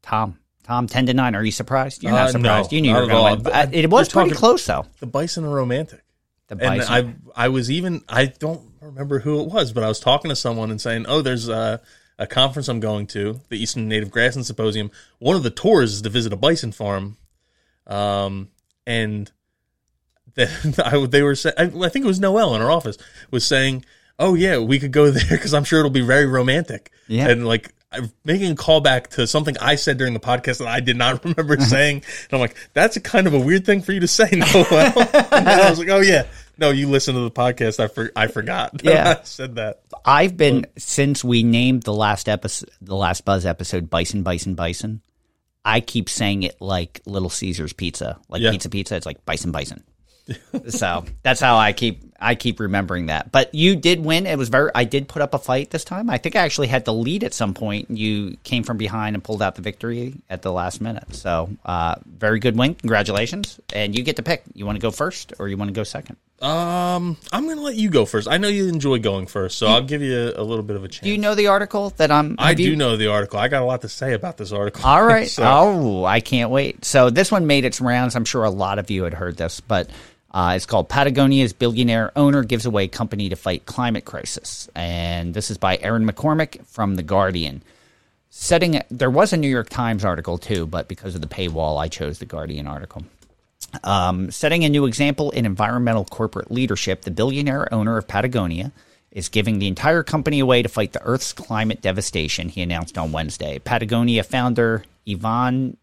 Tom. 0.02 0.38
Tom, 0.64 0.88
10 0.88 1.08
to 1.08 1.14
9. 1.14 1.36
Are 1.36 1.44
you 1.44 1.52
surprised? 1.52 2.02
You're 2.04 2.12
not 2.12 2.30
Uh, 2.30 2.38
no, 2.40 2.40
surprised. 2.50 2.74
you 2.74 2.82
knew 2.82 2.90
you 2.90 2.96
were 2.96 3.08
going 3.08 3.44
to 3.44 3.70
It 3.78 3.90
was 3.90 4.10
pretty 4.10 4.32
close, 4.32 4.66
though. 4.66 4.86
The 5.00 5.06
bison 5.06 5.46
are 5.46 5.50
romantic. 5.50 6.02
The 6.48 6.56
bison. 6.56 6.94
and. 6.94 7.22
I 7.36 7.46
I 7.46 7.48
was 7.50 7.72
even 7.72 8.04
I 8.10 8.26
don't 8.26 8.62
remember 8.82 9.20
who 9.20 9.42
it 9.42 9.48
was, 9.48 9.72
but 9.74 9.84
I 9.84 9.88
was 9.88 10.00
talking 10.00 10.30
to 10.30 10.36
someone 10.36 10.70
and 10.70 10.80
saying, 10.80 11.06
"Oh, 11.08 11.22
there's 11.24 11.48
a, 11.50 11.82
a 12.18 12.28
conference 12.28 12.68
I'm 12.68 12.80
going 12.80 13.08
to, 13.08 13.42
the 13.50 13.58
Eastern 13.58 13.88
Native 13.88 14.12
Grassland 14.12 14.46
Symposium. 14.46 14.92
One 15.20 15.36
of 15.36 15.44
the 15.44 15.50
tours 15.50 15.94
is 15.94 16.02
to 16.04 16.10
visit 16.10 16.34
a 16.34 16.38
bison 16.38 16.72
farm, 16.72 17.18
um, 17.88 18.50
and 18.88 19.32
then 20.36 20.50
I, 20.84 21.06
they 21.06 21.22
were 21.22 21.36
saying, 21.36 21.56
I, 21.58 21.90
think 21.90 22.06
it 22.06 22.08
was 22.08 22.20
Noel 22.20 22.56
in 22.56 22.62
our 22.62 22.72
office 22.72 22.98
was 23.32 23.46
saying, 23.46 23.86
"Oh 24.20 24.34
yeah, 24.36 24.60
we 24.60 24.80
could 24.80 24.92
go 24.92 25.12
there 25.12 25.30
because 25.30 25.54
I'm 25.54 25.64
sure 25.64 25.80
it'll 25.80 25.92
be 25.92 26.02
very 26.02 26.26
romantic." 26.26 26.92
Yeah. 27.08 27.30
and 27.30 27.48
like. 27.48 27.72
I'm 27.92 28.12
making 28.26 28.52
a 28.52 28.56
callback 28.56 29.08
to 29.12 29.26
something 29.26 29.56
I 29.62 29.76
said 29.76 29.98
during 29.98 30.14
the 30.14 30.20
podcast 30.20 30.58
that 30.58 30.68
I 30.68 30.82
did 30.82 30.98
not 30.98 31.24
remember 31.24 31.58
saying. 31.62 31.98
And 31.98 32.34
I'm 32.34 32.42
like, 32.42 32.58
that's 32.74 32.98
a 32.98 33.00
kind 33.00 33.26
of 33.26 33.34
a 33.34 33.40
weird 33.40 33.66
thing 33.66 33.82
for 33.82 33.94
you 33.94 34.02
to 34.02 34.08
say, 34.08 34.28
Noel. 34.34 34.66
and 34.70 35.48
I 35.48 35.70
was 35.70 35.80
like, 35.80 35.88
oh, 35.88 36.02
yeah. 36.02 36.26
No, 36.58 36.70
you 36.72 36.88
listen 36.90 37.16
to 37.16 37.22
the 37.22 37.32
podcast. 37.32 37.80
I, 37.84 37.88
for, 37.88 38.12
I 38.16 38.28
forgot. 38.28 38.80
Yeah. 38.84 39.18
I 39.20 39.24
said 39.24 39.56
that. 39.56 39.82
I've 40.06 40.38
been 40.38 40.66
since 40.78 41.24
we 41.24 41.44
named 41.44 41.84
the 41.84 41.94
last 41.94 42.30
episode, 42.30 42.70
the 42.82 42.96
last 42.96 43.26
Buzz 43.26 43.46
episode, 43.46 43.90
Bison, 43.90 44.24
Bison, 44.24 44.56
Bison. 44.56 45.02
I 45.64 45.80
keep 45.82 46.10
saying 46.10 46.44
it 46.44 46.62
like 46.62 47.02
Little 47.06 47.30
Caesars 47.30 47.74
Pizza, 47.74 48.20
like 48.30 48.42
Yeah. 48.42 48.52
Pizza 48.52 48.70
Pizza. 48.70 48.96
It's 48.96 49.06
like 49.06 49.26
Bison, 49.26 49.52
Bison. 49.52 49.84
so 50.70 51.06
that's 51.24 51.40
how 51.40 51.58
I 51.58 51.74
keep. 51.74 52.04
I 52.26 52.36
keep 52.36 52.60
remembering 52.60 53.06
that. 53.06 53.32
But 53.32 53.54
you 53.54 53.76
did 53.76 54.04
win. 54.04 54.26
It 54.26 54.38
was 54.38 54.50
very. 54.50 54.72
I 54.74 54.84
did 54.84 55.08
put 55.08 55.22
up 55.22 55.34
a 55.34 55.40
fight 55.40 55.70
this 55.70 55.84
time. 55.84 56.10
I 56.10 56.18
think 56.18 56.36
I 56.36 56.42
actually 56.42 56.68
had 56.68 56.84
the 56.86 56.94
lead 56.94 57.24
at 57.24 57.34
some 57.34 57.54
point. 57.54 57.90
You 57.92 58.38
came 58.44 58.64
from 58.64 58.78
behind 58.78 59.16
and 59.16 59.24
pulled 59.24 59.42
out 59.42 59.56
the 59.56 59.62
victory 59.62 60.16
at 60.30 60.42
the 60.42 60.52
last 60.52 60.82
minute. 60.82 61.14
So 61.16 61.50
uh, 61.66 61.96
very 62.06 62.40
good 62.40 62.58
win. 62.58 62.76
Congratulations. 62.76 63.60
And 63.74 63.96
you 63.98 64.04
get 64.04 64.16
to 64.18 64.24
pick. 64.24 64.44
You 64.54 64.66
want 64.66 64.76
to 64.78 64.82
go 64.82 64.92
first 64.92 65.34
or 65.40 65.48
you 65.48 65.58
want 65.58 65.70
to 65.70 65.74
go 65.74 65.84
second? 65.84 66.18
Um, 66.42 67.16
I'm 67.32 67.46
going 67.46 67.56
to 67.58 67.64
let 67.64 67.76
you 67.76 67.90
go 67.90 68.06
first. 68.06 68.28
I 68.28 68.38
know 68.38 68.50
you 68.50 68.68
enjoy 68.68 69.00
going 69.00 69.26
first, 69.26 69.58
so 69.58 69.68
I'll 69.68 69.82
give 69.82 70.02
you 70.02 70.16
a, 70.36 70.42
a 70.42 70.44
little 70.44 70.64
bit 70.64 70.76
of 70.76 70.84
a 70.84 70.88
chance. 70.90 71.04
Do 71.06 71.10
you 71.10 71.18
know 71.18 71.34
the 71.34 71.48
article 71.48 71.92
that 71.98 72.12
I'm? 72.12 72.36
I 72.38 72.50
have 72.50 72.60
you- 72.60 72.72
do 72.72 72.76
know 72.76 72.98
the 72.98 73.08
article. 73.08 73.40
I 73.40 73.48
got 73.48 73.62
a 73.62 73.66
lot 73.66 73.82
to 73.82 73.90
say 73.90 74.14
about 74.14 74.38
this 74.38 74.52
article. 74.52 74.86
All 74.86 75.04
right. 75.04 75.28
So- 75.36 75.44
Oh, 75.46 76.04
I 76.06 76.20
can't 76.20 76.52
wait. 76.52 76.84
So 76.86 77.10
this 77.10 77.32
one 77.32 77.48
made 77.48 77.64
its 77.66 77.80
rounds. 77.82 78.16
I'm 78.16 78.26
sure 78.26 78.44
a 78.44 78.50
lot 78.50 78.80
of 78.80 78.90
you 78.92 79.04
had 79.06 79.14
heard 79.14 79.38
this, 79.38 79.60
but 79.62 79.90
uh, 80.36 80.52
it's 80.54 80.66
called 80.66 80.90
Patagonia's 80.90 81.54
billionaire 81.54 82.12
owner 82.18 82.44
gives 82.44 82.66
away 82.66 82.90
company 82.90 83.30
to 83.30 83.38
fight 83.38 83.66
climate 83.66 84.04
crisis, 84.04 84.70
and 84.76 85.34
this 85.34 85.50
is 85.50 85.58
by 85.58 85.78
Erin 85.78 86.06
McCormick 86.06 86.66
from 86.66 86.96
the 86.96 87.04
Guardian. 87.04 87.64
Setting 88.32 88.82
there 88.92 89.10
was 89.10 89.32
a 89.32 89.38
New 89.38 89.48
York 89.48 89.70
Times 89.70 90.04
article 90.04 90.38
too, 90.38 90.66
but 90.68 90.90
because 90.90 91.16
of 91.16 91.22
the 91.22 91.28
paywall, 91.28 91.82
I 91.82 91.88
chose 91.88 92.20
the 92.20 92.26
Guardian 92.26 92.68
article. 92.68 93.06
Um, 93.86 94.30
setting 94.30 94.66
a 94.66 94.70
new 94.70 94.86
example 94.86 95.32
in 95.32 95.46
environmental 95.46 96.04
corporate 96.04 96.52
leadership, 96.52 97.04
the 97.04 97.12
billionaire 97.12 97.74
owner 97.74 97.98
of 97.98 98.06
Patagonia 98.06 98.74
is 99.12 99.30
giving 99.30 99.60
the 99.60 99.70
entire 99.70 100.04
company 100.04 100.42
away 100.42 100.62
to 100.62 100.68
fight 100.68 100.92
the 100.92 101.02
Earth's 101.04 101.32
climate 101.32 101.82
devastation, 101.82 102.50
he 102.50 102.62
announced 102.62 102.98
on 102.98 103.14
Wednesday. 103.14 103.58
Patagonia 103.60 104.24
founder 104.24 104.84
Yvon 105.08 105.78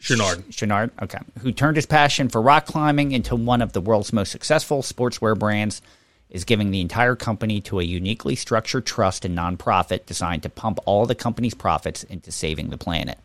Chouinard. 0.00 0.44
Chouinard, 0.50 0.90
okay, 1.02 1.18
who 1.40 1.52
turned 1.52 1.76
his 1.76 1.86
passion 1.86 2.28
for 2.28 2.40
rock 2.40 2.66
climbing 2.66 3.12
into 3.12 3.36
one 3.36 3.60
of 3.60 3.72
the 3.72 3.80
world's 3.80 4.12
most 4.12 4.32
successful 4.32 4.82
sportswear 4.82 5.38
brands, 5.38 5.82
is 6.30 6.44
giving 6.44 6.70
the 6.70 6.80
entire 6.80 7.16
company 7.16 7.60
to 7.60 7.80
a 7.80 7.84
uniquely 7.84 8.34
structured 8.34 8.86
trust 8.86 9.24
and 9.24 9.36
nonprofit 9.36 10.06
designed 10.06 10.42
to 10.44 10.48
pump 10.48 10.78
all 10.86 11.04
the 11.04 11.14
company's 11.14 11.54
profits 11.54 12.04
into 12.04 12.30
saving 12.30 12.70
the 12.70 12.78
planet. 12.78 13.18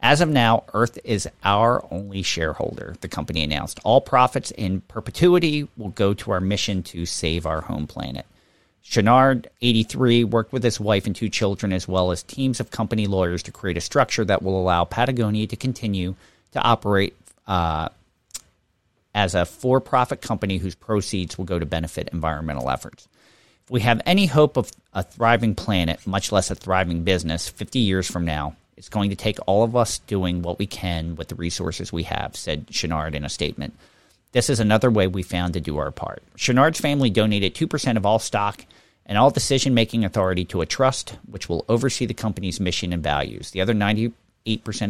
As 0.00 0.22
of 0.22 0.30
now, 0.30 0.64
Earth 0.72 0.98
is 1.04 1.28
our 1.44 1.84
only 1.92 2.22
shareholder, 2.22 2.96
the 3.02 3.08
company 3.08 3.42
announced. 3.42 3.78
All 3.84 4.00
profits 4.00 4.50
in 4.52 4.80
perpetuity 4.82 5.68
will 5.76 5.90
go 5.90 6.14
to 6.14 6.30
our 6.30 6.40
mission 6.40 6.82
to 6.84 7.04
save 7.04 7.44
our 7.44 7.60
home 7.60 7.86
planet. 7.86 8.26
Chouinard, 8.84 9.46
83, 9.62 10.24
worked 10.24 10.52
with 10.52 10.62
his 10.62 10.80
wife 10.80 11.06
and 11.06 11.14
two 11.14 11.28
children, 11.28 11.72
as 11.72 11.86
well 11.86 12.10
as 12.10 12.22
teams 12.22 12.60
of 12.60 12.70
company 12.70 13.06
lawyers, 13.06 13.42
to 13.44 13.52
create 13.52 13.76
a 13.76 13.80
structure 13.80 14.24
that 14.24 14.42
will 14.42 14.60
allow 14.60 14.84
Patagonia 14.84 15.46
to 15.46 15.56
continue 15.56 16.14
to 16.52 16.60
operate 16.60 17.14
uh, 17.46 17.88
as 19.14 19.34
a 19.34 19.44
for 19.44 19.80
profit 19.80 20.20
company 20.20 20.58
whose 20.58 20.74
proceeds 20.74 21.36
will 21.36 21.44
go 21.44 21.58
to 21.58 21.66
benefit 21.66 22.08
environmental 22.12 22.70
efforts. 22.70 23.08
If 23.64 23.70
we 23.70 23.80
have 23.82 24.00
any 24.06 24.26
hope 24.26 24.56
of 24.56 24.70
a 24.92 25.02
thriving 25.02 25.54
planet, 25.54 26.06
much 26.06 26.32
less 26.32 26.50
a 26.50 26.54
thriving 26.54 27.04
business, 27.04 27.48
50 27.48 27.78
years 27.78 28.10
from 28.10 28.24
now, 28.24 28.56
it's 28.76 28.88
going 28.88 29.10
to 29.10 29.16
take 29.16 29.38
all 29.46 29.62
of 29.62 29.76
us 29.76 29.98
doing 30.00 30.42
what 30.42 30.58
we 30.58 30.66
can 30.66 31.14
with 31.14 31.28
the 31.28 31.34
resources 31.34 31.92
we 31.92 32.04
have, 32.04 32.34
said 32.34 32.66
Chouinard 32.68 33.14
in 33.14 33.24
a 33.24 33.28
statement. 33.28 33.74
This 34.32 34.48
is 34.48 34.60
another 34.60 34.92
way 34.92 35.08
we 35.08 35.24
found 35.24 35.54
to 35.54 35.60
do 35.60 35.78
our 35.78 35.90
part. 35.90 36.22
Chouinard's 36.36 36.78
family 36.78 37.10
donated 37.10 37.52
2% 37.52 37.96
of 37.96 38.06
all 38.06 38.20
stock 38.20 38.64
and 39.04 39.18
all 39.18 39.30
decision 39.30 39.74
making 39.74 40.04
authority 40.04 40.44
to 40.46 40.60
a 40.60 40.66
trust, 40.66 41.18
which 41.28 41.48
will 41.48 41.64
oversee 41.68 42.06
the 42.06 42.14
company's 42.14 42.60
mission 42.60 42.92
and 42.92 43.02
values. 43.02 43.50
The 43.50 43.60
other 43.60 43.74
98% 43.74 44.12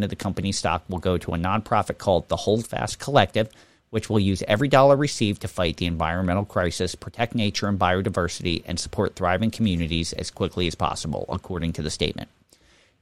of 0.03 0.11
the 0.11 0.15
company's 0.15 0.59
stock 0.59 0.83
will 0.87 0.99
go 0.99 1.17
to 1.17 1.33
a 1.33 1.39
nonprofit 1.39 1.97
called 1.97 2.29
the 2.29 2.35
Holdfast 2.35 2.99
Collective, 2.99 3.49
which 3.89 4.11
will 4.11 4.19
use 4.19 4.43
every 4.47 4.67
dollar 4.67 4.95
received 4.95 5.41
to 5.41 5.47
fight 5.47 5.77
the 5.77 5.87
environmental 5.87 6.45
crisis, 6.45 6.93
protect 6.93 7.33
nature 7.33 7.67
and 7.67 7.79
biodiversity, 7.79 8.61
and 8.67 8.79
support 8.79 9.15
thriving 9.15 9.49
communities 9.49 10.13
as 10.13 10.29
quickly 10.29 10.67
as 10.67 10.75
possible, 10.75 11.25
according 11.29 11.73
to 11.73 11.81
the 11.81 11.89
statement. 11.89 12.29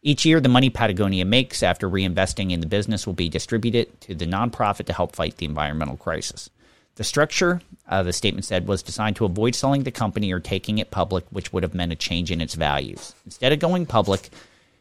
Each 0.02 0.26
year, 0.26 0.40
the 0.40 0.48
money 0.48 0.70
Patagonia 0.70 1.26
makes 1.26 1.62
after 1.62 1.90
reinvesting 1.90 2.52
in 2.52 2.62
the 2.62 2.68
business 2.68 3.06
will 3.06 3.14
be 3.14 3.28
distributed 3.28 4.00
to 4.02 4.16
the 4.16 4.26
nonprofit 4.26 4.86
to 4.86 4.94
help 4.94 5.16
fight 5.16 5.38
the 5.38 5.46
environmental 5.46 5.98
crisis. 5.98 6.50
The 6.96 7.04
structure, 7.04 7.62
uh, 7.88 8.04
the 8.04 8.14
statement 8.14 8.46
said, 8.46 8.68
was 8.68 8.82
designed 8.82 9.18
to 9.18 9.26
avoid 9.26 9.56
selling 9.56 9.84
the 9.84 9.92
company 9.92 10.32
or 10.32 10.40
taking 10.40 10.78
it 10.78 10.92
public, 10.92 11.26
which 11.32 11.52
would 11.52 11.64
have 11.64 11.74
meant 11.74 11.92
a 11.92 11.98
change 11.98 12.32
in 12.32 12.40
its 12.40 12.56
values. 12.56 13.14
Instead 13.26 13.52
of 13.52 13.60
going 13.60 13.86
public, 13.86 14.30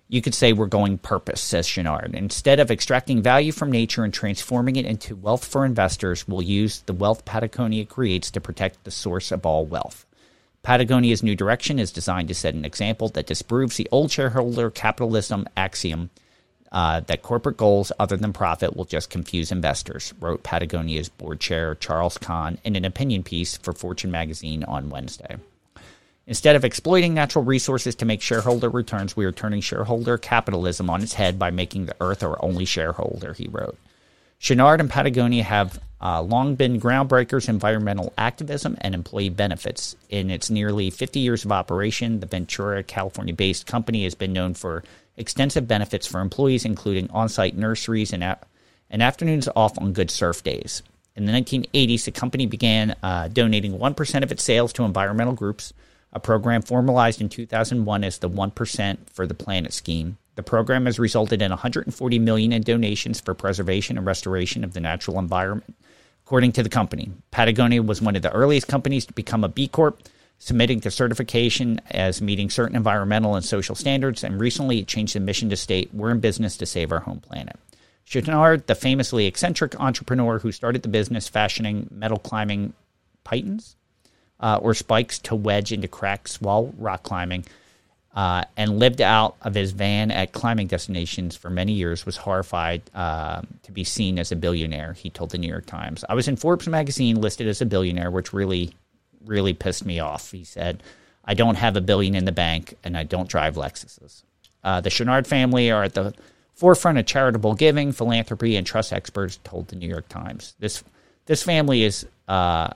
you 0.09 0.23
could 0.23 0.35
say 0.35 0.53
we're 0.53 0.67
going 0.67 0.99
purpose, 0.99 1.41
says 1.41 1.67
Chouinard. 1.67 2.15
Instead 2.15 2.61
of 2.61 2.71
extracting 2.71 3.21
value 3.21 3.53
from 3.53 3.71
nature 3.71 4.05
and 4.05 4.15
transforming 4.15 4.77
it 4.77 4.87
into 4.87 5.17
wealth 5.17 5.45
for 5.45 5.65
investors, 5.65 6.27
we'll 6.27 6.43
use 6.43 6.81
the 6.83 6.93
wealth 6.93 7.25
Patagonia 7.25 7.85
creates 7.85 8.31
to 8.31 8.41
protect 8.41 8.85
the 8.85 8.91
source 8.91 9.31
of 9.31 9.45
all 9.45 9.67
wealth. 9.67 10.07
Patagonia's 10.63 11.23
new 11.23 11.35
direction 11.35 11.79
is 11.79 11.93
designed 11.93 12.29
to 12.29 12.35
set 12.35 12.55
an 12.55 12.65
example 12.65 13.09
that 13.11 13.27
disproves 13.27 13.77
the 13.77 13.89
old 13.91 14.11
shareholder 14.11 14.71
capitalism 14.71 15.47
axiom 15.57 16.11
uh, 16.73 17.01
that 17.01 17.23
corporate 17.23 17.57
goals 17.57 17.93
other 17.99 18.17
than 18.17 18.33
profit 18.33 18.77
will 18.77 18.85
just 18.85 19.09
confuse 19.09 19.51
investors, 19.51 20.13
wrote 20.21 20.43
Patagonia's 20.43 21.09
board 21.09 21.41
chair 21.41 21.75
Charles 21.75 22.19
Conn 22.19 22.59
in 22.65 22.77
an 22.77 22.85
opinion 22.85 23.23
piece 23.23 23.57
for 23.57 23.73
Fortune 23.73 24.11
magazine 24.11 24.65
on 24.65 24.91
Wednesday. 24.91 25.37
Instead 26.27 26.57
of 26.57 26.65
exploiting 26.65 27.15
natural 27.15 27.43
resources 27.43 27.95
to 27.95 28.05
make 28.05 28.21
shareholder 28.21 28.69
returns, 28.69 29.17
we 29.17 29.25
are 29.25 29.33
turning 29.33 29.63
shareholder 29.63 30.19
capitalism 30.19 30.91
on 30.91 31.03
its 31.03 31.15
head 31.15 31.39
by 31.39 31.51
making 31.51 31.87
the 31.87 31.97
earth 32.03 32.23
our 32.23 32.37
only 32.45 32.67
shareholder, 32.67 33.33
he 33.33 33.49
wrote. 33.49 33.79
Chouinard 34.41 34.81
and 34.81 34.89
Patagonia 34.91 35.43
have 35.43 35.81
uh, 36.01 36.23
long 36.23 36.55
been 36.55 36.81
groundbreakers 36.81 37.49
in 37.49 37.57
environmental 37.57 38.13
activism 38.17 38.77
and 38.81 38.95
employee 38.95 39.31
benefits. 39.31 39.97
In 40.09 40.31
its 40.31 40.49
nearly 40.49 40.91
50 40.91 41.19
years 41.19 41.45
of 41.45 41.51
operation, 41.51 42.21
the 42.21 42.27
Ventura, 42.27 42.83
California 42.83 43.35
based 43.35 43.67
company 43.67 44.05
has 44.05 44.15
been 44.15 44.33
known 44.33 44.55
for 44.55 44.85
extensive 45.17 45.67
benefits 45.67 46.07
for 46.07 46.21
employees, 46.21 46.65
including 46.65 47.11
on 47.11 47.29
site 47.29 47.57
nurseries 47.57 48.13
and, 48.13 48.23
a- 48.23 48.39
and 48.89 49.03
afternoons 49.03 49.49
off 49.57 49.77
on 49.79 49.93
good 49.93 50.11
surf 50.11 50.45
days. 50.45 50.83
In 51.17 51.27
the 51.27 51.33
1980s, 51.33 52.05
the 52.05 52.13
company 52.13 52.47
began 52.47 52.95
uh, 53.03 53.27
donating 53.27 53.77
1% 53.77 54.23
of 54.23 54.31
its 54.31 54.45
sales 54.45 54.73
to 54.75 54.85
environmental 54.85 55.35
groups, 55.35 55.73
a 56.13 56.21
program 56.21 56.63
formalized 56.63 57.21
in 57.21 57.29
2001 57.29 58.05
as 58.05 58.19
the 58.19 58.31
1% 58.31 58.99
for 59.11 59.27
the 59.27 59.35
Planet 59.35 59.73
scheme. 59.73 60.17
The 60.39 60.45
program 60.45 60.87
has 60.87 61.01
resulted 61.01 61.43
in 61.43 61.51
140 61.51 62.19
million 62.21 62.53
in 62.53 62.63
donations 62.63 63.21
for 63.21 63.35
preservation 63.35 63.99
and 63.99 64.07
restoration 64.07 64.63
of 64.63 64.73
the 64.73 64.79
natural 64.79 65.19
environment. 65.19 65.75
According 66.25 66.53
to 66.53 66.63
the 66.63 66.69
company, 66.69 67.11
Patagonia 67.33 67.83
was 67.83 68.01
one 68.01 68.15
of 68.15 68.23
the 68.23 68.31
earliest 68.31 68.69
companies 68.69 69.05
to 69.07 69.13
become 69.13 69.43
a 69.43 69.49
B 69.49 69.67
Corp, 69.67 70.01
submitting 70.39 70.81
to 70.83 70.93
certification 70.93 71.81
as 71.91 72.23
meeting 72.23 72.51
certain 72.51 72.77
environmental 72.77 73.35
and 73.35 73.45
social 73.45 73.75
standards, 73.75 74.23
and 74.23 74.41
recently 74.41 74.79
it 74.79 74.87
changed 74.87 75.17
the 75.17 75.19
mission 75.19 75.51
to 75.51 75.57
state 75.57 75.93
we're 75.93 76.13
in 76.13 76.21
business 76.21 76.57
to 76.59 76.67
save 76.67 76.93
our 76.93 77.01
home 77.01 77.19
planet. 77.19 77.57
Chouinard, 78.07 78.67
the 78.67 78.77
famously 78.77 79.27
eccentric 79.27 79.75
entrepreneur 79.81 80.39
who 80.39 80.53
started 80.53 80.83
the 80.83 80.89
business 80.89 81.27
fashioning 81.27 81.89
metal 81.91 82.21
climbing 82.21 82.75
pitons 83.25 83.75
uh, 84.39 84.61
or 84.63 84.73
spikes 84.73 85.19
to 85.19 85.35
wedge 85.35 85.73
into 85.73 85.89
cracks 85.89 86.41
while 86.41 86.73
rock 86.79 87.03
climbing, 87.03 87.45
uh, 88.19 88.43
and 88.57 88.81
lived 88.81 89.01
out 89.01 89.37
of 89.43 89.55
his 89.55 89.71
van 89.71 90.11
at 90.11 90.33
climbing 90.33 90.67
destinations 90.67 91.37
for 91.37 91.51
many 91.51 91.71
years, 91.71 92.05
was 92.05 92.17
horrified 92.17 92.83
uh, 92.93 93.41
to 93.63 93.71
be 93.71 93.85
seen 93.85 94.19
as 94.19 94.33
a 94.33 94.37
billionaire. 94.37 94.93
He 94.95 95.09
told 95.09 95.31
the 95.31 95.39
New 95.39 95.47
York 95.47 95.67
Times, 95.67 96.05
"I 96.09 96.15
was 96.17 96.27
in 96.27 96.35
Forbes 96.35 96.67
magazine 96.67 97.21
listed 97.21 97.47
as 97.47 97.61
a 97.61 97.67
billionaire, 97.67 98.11
which 98.11 98.33
really, 98.33 98.75
really 99.25 99.55
pissed 99.55 99.87
me 99.87 100.01
off." 100.01 100.33
He 100.33 100.43
said, 100.43 100.83
"I 101.25 101.35
don't 101.35 101.55
have 101.55 101.77
a 101.77 101.81
billion 101.81 102.17
in 102.17 102.25
the 102.25 102.33
bank, 102.33 102.75
and 102.83 102.97
I 102.97 103.05
don't 103.05 103.29
drive 103.29 103.55
Lexuses." 103.55 104.25
Uh, 104.65 104.81
the 104.81 104.91
Chouinard 104.91 105.29
family 105.29 105.71
are 105.71 105.85
at 105.85 105.95
the 105.95 106.13
forefront 106.57 106.99
of 106.99 107.07
charitable 107.07 107.55
giving, 107.55 107.93
philanthropy, 107.93 108.57
and 108.57 108.67
trust 108.67 108.93
experts 108.93 109.39
told 109.45 109.69
the 109.69 109.77
New 109.77 109.89
York 109.89 110.09
Times. 110.09 110.57
This 110.59 110.83
this 111.27 111.45
family 111.45 111.85
is 111.85 112.05
uh, 112.27 112.71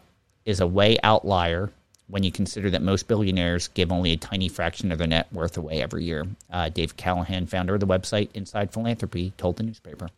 is 0.44 0.60
a 0.60 0.68
way 0.68 0.98
outlier 1.02 1.72
when 2.12 2.22
you 2.22 2.30
consider 2.30 2.68
that 2.68 2.82
most 2.82 3.08
billionaires 3.08 3.68
give 3.68 3.90
only 3.90 4.12
a 4.12 4.18
tiny 4.18 4.46
fraction 4.46 4.92
of 4.92 4.98
their 4.98 5.06
net 5.06 5.32
worth 5.32 5.56
away 5.56 5.80
every 5.80 6.04
year. 6.04 6.26
Uh, 6.50 6.68
Dave 6.68 6.94
Callahan, 6.94 7.46
founder 7.46 7.72
of 7.72 7.80
the 7.80 7.86
website 7.86 8.28
Inside 8.34 8.70
Philanthropy, 8.70 9.32
told 9.38 9.56
the 9.56 9.62
newspaper. 9.62 10.10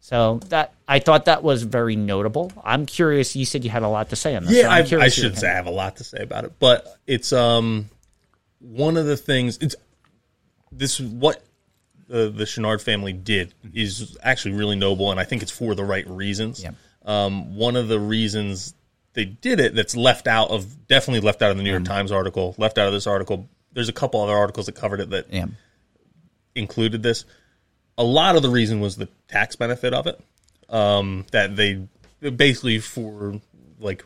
So 0.00 0.40
that 0.50 0.74
I 0.86 0.98
thought 0.98 1.24
that 1.24 1.42
was 1.42 1.62
very 1.62 1.96
notable. 1.96 2.52
I'm 2.62 2.84
curious. 2.84 3.34
You 3.34 3.46
said 3.46 3.64
you 3.64 3.70
had 3.70 3.82
a 3.84 3.88
lot 3.88 4.10
to 4.10 4.16
say 4.16 4.36
on 4.36 4.44
this. 4.44 4.52
Yeah, 4.52 4.84
so 4.84 4.98
I, 5.00 5.04
I 5.04 5.08
should 5.08 5.38
say 5.38 5.50
I 5.50 5.54
have 5.54 5.66
a 5.66 5.70
lot 5.70 5.96
to 5.96 6.04
say 6.04 6.18
about 6.18 6.44
it, 6.44 6.52
but 6.58 6.98
it's 7.06 7.32
um 7.32 7.88
one 8.58 8.98
of 8.98 9.06
the 9.06 9.16
things. 9.16 9.56
It's 9.62 9.76
this 10.70 11.00
what 11.00 11.42
the 12.06 12.28
the 12.28 12.44
Chouinard 12.44 12.82
family 12.82 13.14
did 13.14 13.54
is 13.72 14.14
actually 14.22 14.56
really 14.56 14.76
noble, 14.76 15.10
and 15.10 15.18
I 15.18 15.24
think 15.24 15.40
it's 15.40 15.52
for 15.52 15.74
the 15.74 15.84
right 15.84 16.06
reasons. 16.06 16.62
Yeah. 16.62 16.72
Um, 17.06 17.56
one 17.56 17.76
of 17.76 17.88
the 17.88 17.98
reasons 17.98 18.74
they 19.18 19.24
did 19.24 19.58
it 19.58 19.74
that's 19.74 19.96
left 19.96 20.28
out 20.28 20.48
of 20.50 20.86
definitely 20.86 21.18
left 21.26 21.42
out 21.42 21.50
of 21.50 21.56
the 21.56 21.62
New 21.64 21.70
York 21.70 21.82
Mm-hmm. 21.82 21.92
Times 21.92 22.12
article, 22.12 22.54
left 22.56 22.78
out 22.78 22.86
of 22.86 22.92
this 22.92 23.08
article. 23.08 23.48
There's 23.72 23.88
a 23.88 23.92
couple 23.92 24.22
other 24.22 24.32
articles 24.36 24.66
that 24.66 24.76
covered 24.76 25.00
it 25.00 25.10
that 25.10 25.26
Yeah. 25.32 25.46
included 26.54 27.02
this. 27.02 27.24
A 27.96 28.04
lot 28.04 28.36
of 28.36 28.42
the 28.42 28.48
reason 28.48 28.78
was 28.80 28.94
the 28.96 29.08
tax 29.26 29.56
benefit 29.56 29.92
of 29.92 30.06
it. 30.06 30.20
Um, 30.68 31.26
that 31.32 31.56
they 31.56 31.88
basically 32.20 32.78
for 32.78 33.40
like 33.80 34.04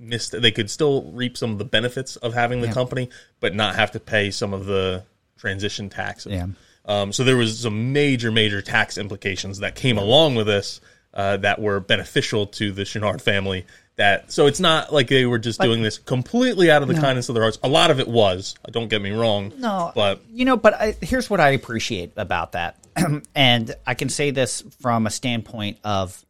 missed 0.00 0.32
they 0.40 0.50
could 0.50 0.70
still 0.70 1.04
reap 1.12 1.36
some 1.36 1.52
of 1.52 1.58
the 1.58 1.64
benefits 1.64 2.16
of 2.16 2.34
having 2.34 2.60
the 2.62 2.72
company, 2.72 3.10
but 3.40 3.54
not 3.54 3.76
have 3.76 3.92
to 3.92 4.00
pay 4.00 4.30
some 4.32 4.52
of 4.52 4.66
the 4.66 5.04
transition 5.38 5.88
taxes. 5.88 6.32
Yeah. 6.32 6.46
Um, 6.84 7.12
so 7.12 7.22
there 7.22 7.36
was 7.36 7.60
some 7.60 7.92
major, 7.92 8.32
major 8.32 8.60
tax 8.60 8.98
implications 8.98 9.58
that 9.60 9.76
came 9.76 9.98
along 9.98 10.34
with 10.34 10.46
this 10.48 10.80
uh, 11.14 11.36
that 11.36 11.60
were 11.60 11.78
beneficial 11.78 12.46
to 12.46 12.72
the 12.72 12.82
Chouinard 12.82 13.20
family. 13.20 13.66
That 13.96 14.32
so 14.32 14.46
it's 14.46 14.58
not 14.60 14.90
like 14.92 15.08
they 15.08 15.26
were 15.26 15.38
just 15.38 15.60
doing 15.60 15.82
this 15.82 15.98
completely 15.98 16.70
out 16.70 16.80
of 16.82 16.88
the 16.88 16.94
kindness 16.94 17.28
of 17.28 17.34
their 17.34 17.44
hearts. 17.44 17.58
A 17.62 17.68
lot 17.68 17.90
of 17.90 18.00
it 18.00 18.08
was. 18.08 18.54
Don't 18.70 18.88
get 18.88 19.02
me 19.02 19.10
wrong. 19.10 19.52
No, 19.58 19.92
but 19.94 20.22
you 20.32 20.44
know, 20.46 20.56
but 20.56 20.72
I, 20.74 20.96
here's 21.02 21.28
what 21.28 21.40
I 21.40 21.50
appreciate 21.50 22.12
about 22.16 22.52
that, 22.52 22.78
and 23.34 23.74
I 23.86 23.92
can 23.94 24.08
say 24.08 24.30
this 24.30 24.62
from 24.80 25.06
a 25.06 25.10
standpoint 25.10 25.76
of 25.84 26.24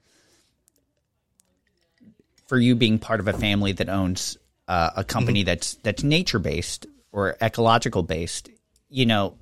for 2.47 2.59
you 2.59 2.75
being 2.75 2.99
part 2.99 3.21
of 3.21 3.29
a 3.29 3.33
family 3.33 3.73
that 3.73 3.89
owns 3.89 4.37
uh, 4.69 4.91
a 4.97 5.05
company 5.05 5.41
Mm-hmm. 5.41 5.47
that's 5.47 5.75
that's 5.77 6.03
nature 6.03 6.39
based 6.39 6.87
or 7.13 7.37
ecological 7.41 8.03
based. 8.03 8.49
You 8.91 9.07
know, 9.07 9.35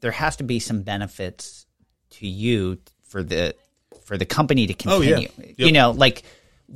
there 0.00 0.10
has 0.10 0.36
to 0.36 0.44
be 0.44 0.58
some 0.58 0.82
benefits 0.82 1.66
to 2.12 2.26
you 2.26 2.78
for 3.04 3.22
the 3.22 3.54
for 4.04 4.16
the 4.18 4.26
company 4.26 4.66
to 4.66 4.88
Oh, 4.88 5.00
yeah. 5.00 5.16
continue. 5.16 5.28
Yep. 5.48 5.54
You 5.58 5.72
know, 5.72 5.90
like 5.92 6.22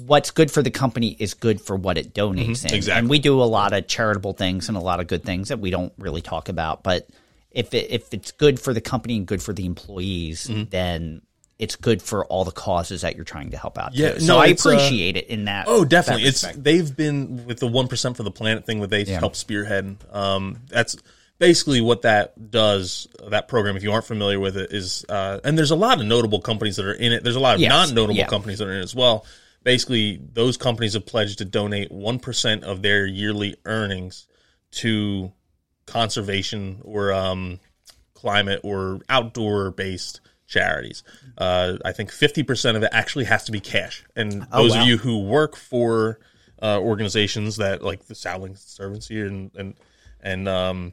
what's 0.05 0.31
good 0.31 0.51
for 0.51 0.63
the 0.63 0.71
company 0.71 1.17
is 1.19 1.33
good 1.35 1.61
for 1.61 1.75
what 1.75 1.97
it 1.99 2.13
donates. 2.15 2.65
Mm-hmm. 2.65 2.75
exactly. 2.75 2.93
And 2.93 3.09
we 3.09 3.19
do 3.19 3.43
a 3.43 3.45
lot 3.45 3.73
of 3.73 3.87
charitable 3.87 4.35
things 4.35 4.69
and 4.69 4.77
a 4.77 4.81
lot 4.81 5.01
of 5.01 5.07
good 5.07 5.25
things 5.25 5.49
that 5.49 5.59
we 5.59 5.71
don't 5.71 5.93
really 5.99 6.21
talk 6.21 6.49
about. 6.51 6.83
But 6.83 7.09
if 7.51 7.73
it, 7.73 7.91
if 7.91 8.13
it's 8.13 8.33
good 8.33 8.61
for 8.61 8.75
the 8.75 8.81
company 8.83 9.17
and 9.17 9.27
good 9.27 9.43
for 9.43 9.53
the 9.55 9.65
employees, 9.65 10.47
Mm-hmm. 10.49 10.65
then 10.71 11.23
it's 11.59 11.77
good 11.77 12.03
for 12.03 12.27
all 12.27 12.45
the 12.45 12.51
causes 12.51 13.01
that 13.01 13.17
you're 13.17 13.25
trying 13.25 13.53
to 13.53 13.57
help 13.57 13.79
out. 13.79 13.95
Yeah, 13.95 14.11
too. 14.13 14.21
no, 14.21 14.27
so 14.27 14.39
I 14.39 14.49
uh, 14.49 14.53
appreciate 14.53 15.17
it 15.17 15.29
in 15.29 15.47
that. 15.47 15.65
Oh, 15.67 15.87
definitely. 15.87 16.25
that 16.25 16.29
It's 16.29 16.43
they've 16.55 16.95
been 16.95 17.47
with 17.47 17.61
the 17.61 17.67
one 17.67 17.89
percent 17.89 18.19
for 18.19 18.23
the 18.25 18.31
planet 18.31 18.67
thing 18.67 18.81
that 18.81 18.91
they 18.91 19.05
help 19.07 19.35
spearhead. 19.35 19.97
Um, 20.13 20.59
that's 20.69 20.99
basically 21.39 21.81
what 21.81 22.03
that 22.03 22.51
does. 22.51 23.09
That 23.29 23.49
program, 23.49 23.75
if 23.79 23.83
you 23.83 23.93
aren't 23.93 24.05
familiar 24.05 24.39
with 24.39 24.59
it, 24.59 24.71
is 24.71 25.07
uh, 25.09 25.41
and 25.45 25.57
there's 25.57 25.71
a 25.71 25.77
lot 25.77 25.99
of 25.99 26.05
notable 26.07 26.41
companies 26.43 26.77
that 26.77 26.85
are 26.85 26.93
in 26.93 27.13
it. 27.13 27.25
There's 27.25 27.37
a 27.37 27.41
lot 27.41 27.55
of 27.55 27.61
Yes. 27.63 27.71
non-notable 27.71 28.17
Yeah. 28.19 28.27
companies 28.27 28.59
that 28.59 28.69
are 28.69 28.73
in 28.73 28.81
it 28.81 28.83
as 28.85 28.95
well. 28.95 29.25
Basically, 29.67 30.21
those 30.33 30.57
companies 30.57 30.95
have 30.95 31.07
pledged 31.07 31.39
to 31.39 31.45
donate 31.45 31.91
one 31.91 32.21
percent 32.21 32.63
of 32.63 32.83
their 32.83 33.05
yearly 33.05 33.57
earnings 33.65 34.29
to 34.71 35.33
conservation 35.87 36.81
or 36.85 37.13
um, 37.13 37.59
climate 38.15 38.61
or 38.63 39.01
outdoor 39.09 39.73
based 39.73 40.21
charities. 40.47 41.03
Uh, 41.37 41.79
I 41.85 41.91
think 41.91 42.13
50% 42.13 42.77
of 42.77 42.85
it 42.85 42.91
actually 42.93 43.25
has 43.25 43.43
to 43.47 43.53
be 43.53 43.59
cash. 43.59 44.05
And 44.15 44.47
those 44.53 44.75
wow. 44.75 44.83
of 44.83 44.87
you 44.87 44.99
who 44.99 45.25
work 45.25 45.57
for 45.57 46.21
uh, 46.63 46.79
organizations 46.79 47.57
that 47.57 47.83
like 47.83 48.07
the 48.07 48.15
Servants 48.15 49.09
here 49.09 49.27
and 49.27 49.51
and 49.57 49.75
and 50.21 50.49
um 50.49 50.93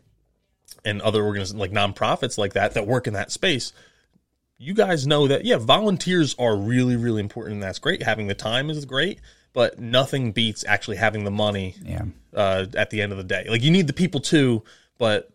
and 0.83 0.99
other 1.01 1.23
organizations 1.23 1.59
like 1.59 1.71
nonprofits 1.71 2.39
like 2.39 2.53
that 2.53 2.73
that 2.73 2.87
work 2.87 3.05
in 3.05 3.13
that 3.13 3.31
space, 3.31 3.71
you 4.63 4.73
guys 4.73 5.05
know 5.05 5.27
that 5.27 5.45
yeah, 5.45 5.57
volunteers 5.57 6.35
are 6.39 6.55
really 6.55 6.95
really 6.95 7.19
important 7.19 7.55
and 7.55 7.63
that's 7.63 7.79
great. 7.79 8.01
Having 8.03 8.27
the 8.27 8.35
time 8.35 8.69
is 8.69 8.85
great, 8.85 9.19
but 9.51 9.79
nothing 9.79 10.31
beats 10.31 10.63
actually 10.67 10.97
having 10.97 11.23
the 11.23 11.31
money 11.31 11.75
yeah. 11.83 12.05
uh, 12.33 12.65
at 12.75 12.89
the 12.89 13.01
end 13.01 13.11
of 13.11 13.17
the 13.17 13.23
day. 13.23 13.45
Like 13.49 13.61
you 13.61 13.71
need 13.71 13.87
the 13.87 13.93
people 13.93 14.21
too, 14.21 14.63
but 14.97 15.29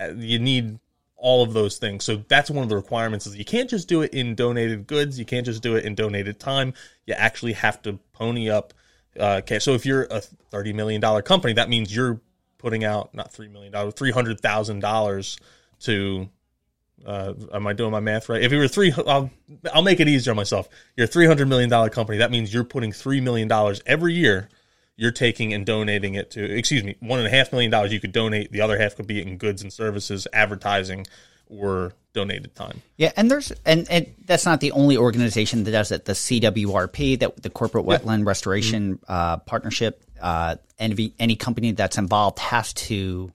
uh, 0.00 0.12
you 0.16 0.38
need 0.38 0.78
all 1.16 1.42
of 1.42 1.52
those 1.52 1.78
things. 1.78 2.04
So 2.04 2.16
that's 2.28 2.50
one 2.50 2.64
of 2.64 2.68
the 2.68 2.76
requirements 2.76 3.26
is 3.26 3.36
you 3.36 3.44
can't 3.44 3.70
just 3.70 3.88
do 3.88 4.02
it 4.02 4.12
in 4.12 4.34
donated 4.34 4.86
goods. 4.86 5.18
You 5.18 5.24
can't 5.24 5.46
just 5.46 5.62
do 5.62 5.76
it 5.76 5.84
in 5.84 5.94
donated 5.94 6.40
time. 6.40 6.74
You 7.06 7.14
actually 7.14 7.52
have 7.52 7.80
to 7.82 7.98
pony 8.12 8.50
up 8.50 8.74
uh, 9.18 9.42
cash. 9.44 9.64
So 9.64 9.74
if 9.74 9.86
you're 9.86 10.04
a 10.10 10.20
thirty 10.20 10.72
million 10.72 11.00
dollar 11.00 11.22
company, 11.22 11.52
that 11.54 11.68
means 11.68 11.94
you're 11.94 12.20
putting 12.58 12.84
out 12.84 13.14
not 13.14 13.32
three 13.32 13.48
million 13.48 13.72
dollars, 13.72 13.94
three 13.94 14.10
hundred 14.10 14.40
thousand 14.40 14.80
dollars 14.80 15.38
to. 15.80 16.28
Uh, 17.04 17.34
am 17.52 17.66
I 17.66 17.72
doing 17.72 17.90
my 17.90 18.00
math 18.00 18.28
right? 18.28 18.42
If 18.42 18.52
you 18.52 18.58
were 18.58 18.68
three, 18.68 18.92
I'll, 19.06 19.30
I'll 19.74 19.82
make 19.82 20.00
it 20.00 20.08
easier 20.08 20.32
on 20.32 20.36
myself. 20.36 20.68
You're 20.96 21.04
a 21.04 21.08
three 21.08 21.26
hundred 21.26 21.48
million 21.48 21.68
dollar 21.68 21.90
company. 21.90 22.18
That 22.18 22.30
means 22.30 22.52
you're 22.52 22.64
putting 22.64 22.92
three 22.92 23.20
million 23.20 23.48
dollars 23.48 23.80
every 23.86 24.14
year 24.14 24.48
you're 24.96 25.10
taking 25.10 25.54
and 25.54 25.64
donating 25.64 26.14
it 26.14 26.30
to 26.30 26.44
excuse 26.44 26.84
me 26.84 26.94
one 27.00 27.18
and 27.18 27.26
a 27.26 27.30
half 27.30 27.50
million 27.50 27.70
dollars 27.70 27.92
you 27.92 27.98
could 27.98 28.12
donate 28.12 28.52
the 28.52 28.60
other 28.60 28.78
half 28.78 28.94
could 28.94 29.06
be 29.06 29.22
in 29.22 29.38
goods 29.38 29.62
and 29.62 29.72
services 29.72 30.28
advertising 30.34 31.06
or 31.48 31.92
donated 32.12 32.54
time 32.54 32.82
Yeah, 32.96 33.12
and 33.16 33.30
there's 33.30 33.52
and, 33.64 33.90
and 33.90 34.14
that's 34.26 34.44
not 34.44 34.60
the 34.60 34.72
only 34.72 34.96
organization 34.96 35.64
that 35.64 35.70
does 35.70 35.92
it. 35.92 36.04
The 36.04 36.12
CWRP, 36.12 37.18
that 37.20 37.42
the 37.42 37.50
Corporate 37.50 37.84
Wetland 37.84 38.26
Restoration 38.26 38.94
Mm-hmm. 38.98 39.12
uh, 39.12 39.36
Partnership, 39.38 40.02
uh, 40.20 40.56
any 40.78 41.14
any 41.18 41.36
company 41.36 41.72
that's 41.72 41.98
involved 41.98 42.38
has 42.38 42.72
to 42.74 43.32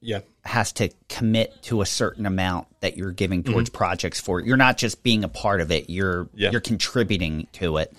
yeah 0.00 0.20
has 0.44 0.72
to 0.72 0.88
commit 1.08 1.62
to 1.62 1.82
a 1.82 1.86
certain 1.86 2.24
amount 2.26 2.66
that 2.80 2.96
you're 2.96 3.12
giving 3.12 3.42
towards 3.42 3.68
projects 3.70 4.20
for. 4.20 4.40
You're 4.40 4.56
not 4.56 4.78
just 4.78 5.02
being 5.02 5.22
a 5.24 5.28
part 5.28 5.60
of 5.60 5.70
it; 5.70 5.90
you're 5.90 6.24
Mm-hmm. 6.24 6.38
Yeah. 6.38 6.50
you're 6.52 6.60
contributing 6.60 7.46
to 7.54 7.76
it. 7.78 7.92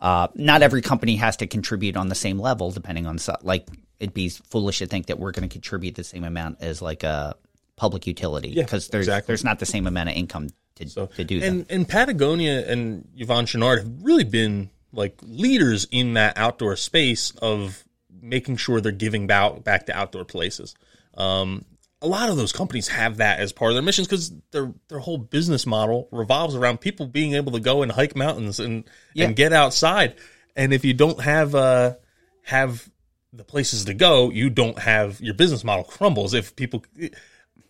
Uh, 0.00 0.28
not 0.34 0.62
every 0.62 0.82
company 0.82 1.16
has 1.16 1.36
to 1.38 1.46
contribute 1.46 1.96
on 1.96 2.08
the 2.08 2.14
same 2.14 2.38
level, 2.38 2.70
depending 2.72 3.06
on 3.06 3.18
like 3.42 3.66
it'd 4.00 4.12
be 4.14 4.28
foolish 4.28 4.78
to 4.78 4.86
think 4.86 5.06
that 5.06 5.18
we're 5.18 5.30
going 5.32 5.48
to 5.48 5.52
contribute 5.52 5.94
the 5.94 6.04
same 6.04 6.24
amount 6.24 6.58
as 6.60 6.82
like 6.82 7.04
a 7.04 7.36
public 7.76 8.06
utility 8.06 8.48
Yeah, 8.50 8.64
because 8.64 8.88
there's 8.88 9.06
exactly. 9.06 9.26
there's 9.28 9.44
not 9.44 9.58
the 9.60 9.66
same 9.66 9.86
amount 9.86 10.08
of 10.10 10.16
income 10.16 10.48
to 10.76 10.88
so 10.88 11.06
to 11.06 11.24
do 11.24 11.40
that. 11.40 11.46
and 11.48 11.66
and 11.70 11.88
patagonia 11.88 12.68
and 12.70 13.08
yvon 13.16 13.44
chouinard 13.46 13.78
have 13.78 13.90
really 14.02 14.24
been 14.24 14.70
like 14.92 15.16
leaders 15.22 15.86
in 15.90 16.14
that 16.14 16.36
outdoor 16.36 16.74
space 16.76 17.32
of 17.42 17.84
making 18.20 18.56
sure 18.56 18.80
they're 18.80 18.92
giving 18.92 19.26
back 19.26 19.62
back 19.64 19.86
to 19.86 19.96
outdoor 19.96 20.24
places 20.24 20.74
um 21.16 21.64
a 22.04 22.08
lot 22.08 22.28
of 22.28 22.36
those 22.36 22.52
companies 22.52 22.88
have 22.88 23.16
that 23.16 23.40
as 23.40 23.52
part 23.52 23.70
of 23.70 23.74
their 23.76 23.82
missions 23.82 24.06
because 24.06 24.30
their 24.50 24.72
their 24.88 24.98
whole 24.98 25.18
business 25.18 25.64
model 25.66 26.08
revolves 26.12 26.54
around 26.54 26.80
people 26.80 27.06
being 27.06 27.34
able 27.34 27.52
to 27.52 27.60
go 27.60 27.82
and 27.82 27.90
hike 27.92 28.14
mountains 28.14 28.60
and 28.60 28.84
Yeah. 29.14 29.26
and 29.26 29.36
get 29.36 29.52
outside. 29.52 30.14
And 30.56 30.72
if 30.72 30.84
you 30.84 30.92
don't 30.94 31.20
have 31.22 31.54
uh 31.54 31.94
have 32.42 32.88
the 33.32 33.44
places 33.44 33.86
to 33.86 33.94
go, 33.94 34.30
you 34.30 34.50
don't 34.50 34.78
have 34.78 35.20
your 35.20 35.34
business 35.34 35.64
model 35.64 35.82
crumbles. 35.84 36.34
If 36.34 36.54
people, 36.56 36.84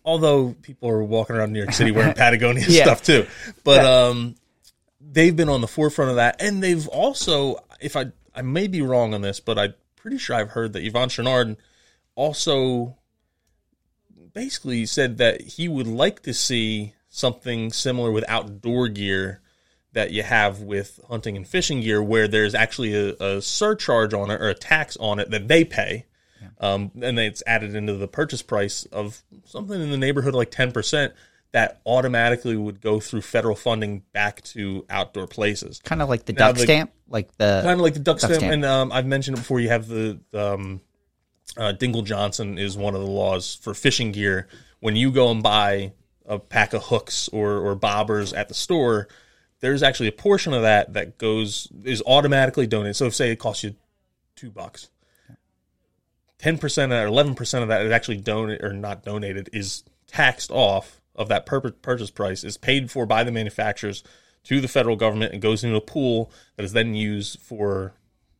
although 0.03 0.53
people 0.61 0.89
are 0.89 1.03
walking 1.03 1.35
around 1.35 1.53
New 1.53 1.59
York 1.59 1.73
City 1.73 1.91
wearing 1.91 2.13
Patagonia 2.23 2.65
Yeah. 2.67 2.83
stuff 2.83 3.01
too, 3.03 3.25
but 3.63 3.83
um, 3.85 4.35
they've 5.01 5.35
been 5.35 5.49
on 5.49 5.61
the 5.61 5.67
forefront 5.67 6.09
of 6.11 6.17
that, 6.17 6.41
and 6.41 6.61
they've 6.61 6.87
also, 6.89 7.57
if 7.81 7.95
I 7.95 8.07
I 8.35 8.41
may 8.41 8.67
be 8.67 8.81
wrong 8.81 9.13
on 9.13 9.21
this, 9.21 9.39
but 9.39 9.57
I'm 9.57 9.73
pretty 9.95 10.17
sure 10.17 10.35
I've 10.35 10.49
heard 10.51 10.73
that 10.73 10.83
Yvon 10.83 11.07
Chouinard 11.07 11.55
also 12.15 12.97
basically 14.35 14.85
said 14.85 15.17
that 15.17 15.41
he 15.41 15.67
would 15.67 15.87
like 15.87 16.21
to 16.23 16.33
see 16.35 16.93
something 17.09 17.71
similar 17.71 18.11
with 18.11 18.23
outdoor 18.27 18.87
gear 18.89 19.41
that 19.93 20.11
you 20.11 20.21
have 20.21 20.59
with 20.61 20.99
hunting 21.07 21.37
and 21.37 21.47
fishing 21.47 21.79
gear, 21.81 22.03
where 22.03 22.27
there's 22.27 22.53
actually 22.53 22.93
a, 22.93 23.13
a 23.15 23.41
surcharge 23.41 24.13
on 24.13 24.29
it 24.29 24.39
or 24.41 24.49
a 24.49 24.53
tax 24.53 24.97
on 24.97 25.19
it 25.19 25.31
that 25.31 25.47
they 25.47 25.63
pay, 25.63 26.05
um, 26.59 26.91
and 26.95 27.17
then 27.17 27.25
it's 27.25 27.41
added 27.47 27.73
into 27.73 27.93
the 27.93 28.07
purchase 28.07 28.41
price 28.41 28.83
of 28.91 29.23
something 29.45 29.81
in 29.81 29.89
the 29.89 29.97
neighborhood 29.97 30.35
like 30.35 30.51
ten 30.51 30.71
percent. 30.71 31.13
That 31.53 31.79
automatically 31.85 32.57
would 32.57 32.81
go 32.81 32.99
through 32.99 33.21
federal 33.21 33.55
funding 33.55 34.03
back 34.11 34.41
to 34.43 34.85
outdoor 34.89 35.25
places 35.25 35.79
kind 35.85 36.01
of 36.01 36.09
like 36.09 36.25
the 36.25 36.33
Now, 36.33 36.47
duck 36.47 36.57
the- 36.57 36.63
stamp, 36.63 36.91
like 37.07 37.33
the 37.37 37.61
kind 37.63 37.79
of 37.79 37.81
like 37.81 37.93
the 37.93 38.01
duck, 38.01 38.19
Duck 38.19 38.29
stamp, 38.31 38.39
stamp. 38.41 38.53
and 38.55 38.65
um, 38.65 38.91
I've 38.91 39.05
mentioned 39.05 39.37
it 39.37 39.39
before. 39.39 39.61
You 39.61 39.69
have 39.69 39.87
the 39.87 40.19
um, 40.33 40.81
uh, 41.57 41.73
Dingell 41.73 42.03
Johnson 42.03 42.57
is 42.57 42.77
one 42.77 42.95
of 42.95 43.01
the 43.01 43.07
laws 43.07 43.55
for 43.55 43.73
fishing 43.73 44.11
gear. 44.11 44.47
When 44.79 44.95
you 44.95 45.11
go 45.11 45.31
and 45.31 45.41
buy 45.41 45.93
a 46.25 46.39
pack 46.39 46.73
of 46.73 46.83
hooks 46.83 47.29
or 47.29 47.57
or 47.57 47.75
bobbers 47.75 48.35
at 48.35 48.47
the 48.47 48.53
store, 48.53 49.07
there's 49.59 49.83
actually 49.83 50.09
a 50.09 50.13
portion 50.13 50.53
of 50.53 50.63
that 50.63 50.93
that 50.93 51.17
goes 51.17 51.67
is 51.83 52.03
automatically 52.05 52.67
donated. 52.67 52.95
So 52.95 53.05
if 53.05 53.15
say 53.15 53.31
it 53.31 53.39
costs 53.39 53.63
you 53.63 53.75
two 54.35 54.51
bucks, 54.51 54.89
ten 56.37 56.57
percent 56.57 56.91
or 56.91 57.05
eleven 57.05 57.35
percent 57.35 57.63
of 57.63 57.69
that 57.69 57.85
is 57.85 57.91
actually 57.91 58.17
donated 58.17 58.63
or 58.63 58.73
not 58.73 59.03
donated 59.03 59.49
is 59.53 59.83
taxed 60.07 60.51
off 60.51 61.01
of 61.15 61.29
that 61.29 61.45
pur- 61.45 61.71
purchase 61.71 62.11
price 62.11 62.43
is 62.43 62.57
paid 62.57 62.91
for 62.91 63.05
by 63.05 63.23
the 63.23 63.31
manufacturers 63.31 64.03
to 64.43 64.61
the 64.61 64.67
federal 64.67 64.95
government 64.95 65.33
and 65.33 65.41
goes 65.41 65.63
into 65.63 65.75
a 65.75 65.81
pool 65.81 66.31
that 66.55 66.63
is 66.63 66.73
then 66.73 66.93
used 66.93 67.39
for 67.39 67.93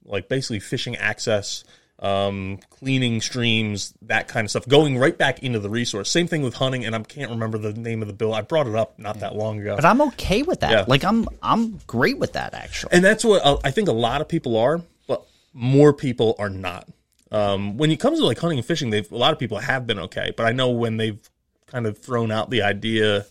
like 0.03 0.29
basically 0.29 0.59
fishing 0.59 0.95
access 0.97 1.63
um, 1.99 2.59
cleaning 2.69 3.21
streams 3.21 3.93
that 4.01 4.27
kind 4.27 4.43
of 4.45 4.49
stuff 4.51 4.67
going 4.67 4.97
right 4.97 5.17
back 5.17 5.41
into 5.43 5.59
the 5.59 5.69
resource 5.69 6.09
same 6.11 6.27
thing 6.27 6.41
with 6.41 6.53
hunting 6.55 6.83
and 6.85 6.93
i 6.93 6.99
can't 7.01 7.31
remember 7.31 7.57
the 7.57 7.71
name 7.71 8.01
of 8.01 8.07
the 8.09 8.13
bill 8.13 8.33
i 8.33 8.41
brought 8.41 8.67
it 8.67 8.75
up 8.75 8.99
not 8.99 9.21
that 9.21 9.33
long 9.33 9.59
ago 9.61 9.75
But 9.77 9.85
I'm 9.85 10.01
okay 10.01 10.43
with 10.43 10.59
that. 10.59 10.71
Yeah. 10.71 10.85
Like 10.87 11.03
I'm 11.05 11.27
I'm 11.41 11.77
great 11.87 12.17
with 12.19 12.33
that 12.33 12.53
actually. 12.53 12.93
and 12.93 13.03
that's 13.03 13.23
what 13.23 13.45
uh, 13.45 13.57
I 13.63 13.71
think 13.71 13.87
a 13.87 13.93
lot 13.93 14.19
of 14.19 14.27
people 14.27 14.57
are, 14.57 14.81
but 15.07 15.25
more 15.53 15.93
people 15.93 16.35
are 16.37 16.49
not. 16.49 16.87
Um, 17.31 17.77
when 17.77 17.91
it 17.91 17.99
comes 17.99 18.19
to 18.19 18.25
like 18.25 18.39
hunting 18.39 18.59
and 18.59 18.65
fishing, 18.67 18.89
they've 18.89 19.09
a 19.11 19.17
lot 19.17 19.31
of 19.33 19.39
people 19.39 19.57
have 19.59 19.87
been 19.87 19.99
okay, 19.99 20.33
but 20.35 20.45
I 20.45 20.51
know 20.51 20.69
when 20.71 20.97
they've 20.97 21.19
kind 21.67 21.87
of 21.87 21.97
thrown 21.97 22.31
out 22.31 22.49
the 22.49 22.61
idea 22.61 23.25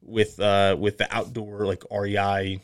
with 0.00 0.38
uh, 0.40 0.76
with 0.78 0.98
the 0.98 1.12
outdoor 1.14 1.66
like 1.66 1.82
REI 1.90 2.60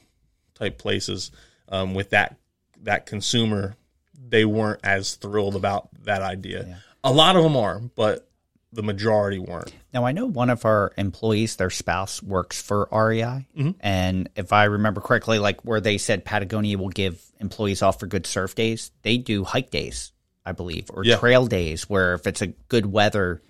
type 0.54 0.78
places, 0.78 1.30
um, 1.68 1.94
with 1.94 2.10
that 2.10 2.36
that 2.82 3.06
consumer, 3.06 3.76
they 4.18 4.44
weren't 4.44 4.80
as 4.84 5.14
thrilled 5.14 5.56
about 5.56 5.88
that 6.04 6.22
idea. 6.22 6.78
A 7.04 7.12
lot 7.12 7.36
of 7.36 7.42
them 7.42 7.56
are, 7.56 7.80
but 7.80 8.28
the 8.72 8.82
majority 8.82 9.38
weren't. 9.38 9.72
Now, 9.94 10.04
I 10.04 10.12
know 10.12 10.26
one 10.26 10.50
of 10.50 10.64
our 10.64 10.92
employees, 10.98 11.56
their 11.56 11.70
spouse 11.70 12.22
works 12.22 12.60
for 12.60 12.88
REI. 12.92 13.46
Mm-hmm. 13.56 13.70
And 13.80 14.28
if 14.36 14.52
I 14.52 14.64
remember 14.64 15.00
correctly, 15.00 15.38
like 15.38 15.64
where 15.64 15.80
they 15.80 15.98
said 15.98 16.24
Patagonia 16.24 16.76
will 16.76 16.88
give 16.90 17.22
employees 17.40 17.80
off 17.82 18.00
for 18.00 18.06
good 18.06 18.26
surf 18.26 18.54
days, 18.54 18.90
they 19.02 19.16
do 19.18 19.44
hike 19.44 19.70
days, 19.70 20.12
I 20.44 20.52
believe, 20.52 20.90
or 20.92 21.04
Yeah. 21.04 21.16
trail 21.16 21.46
days 21.46 21.88
where 21.88 22.14
if 22.14 22.26
it's 22.26 22.42
a 22.42 22.48
good 22.48 22.86
weather, 22.86 23.40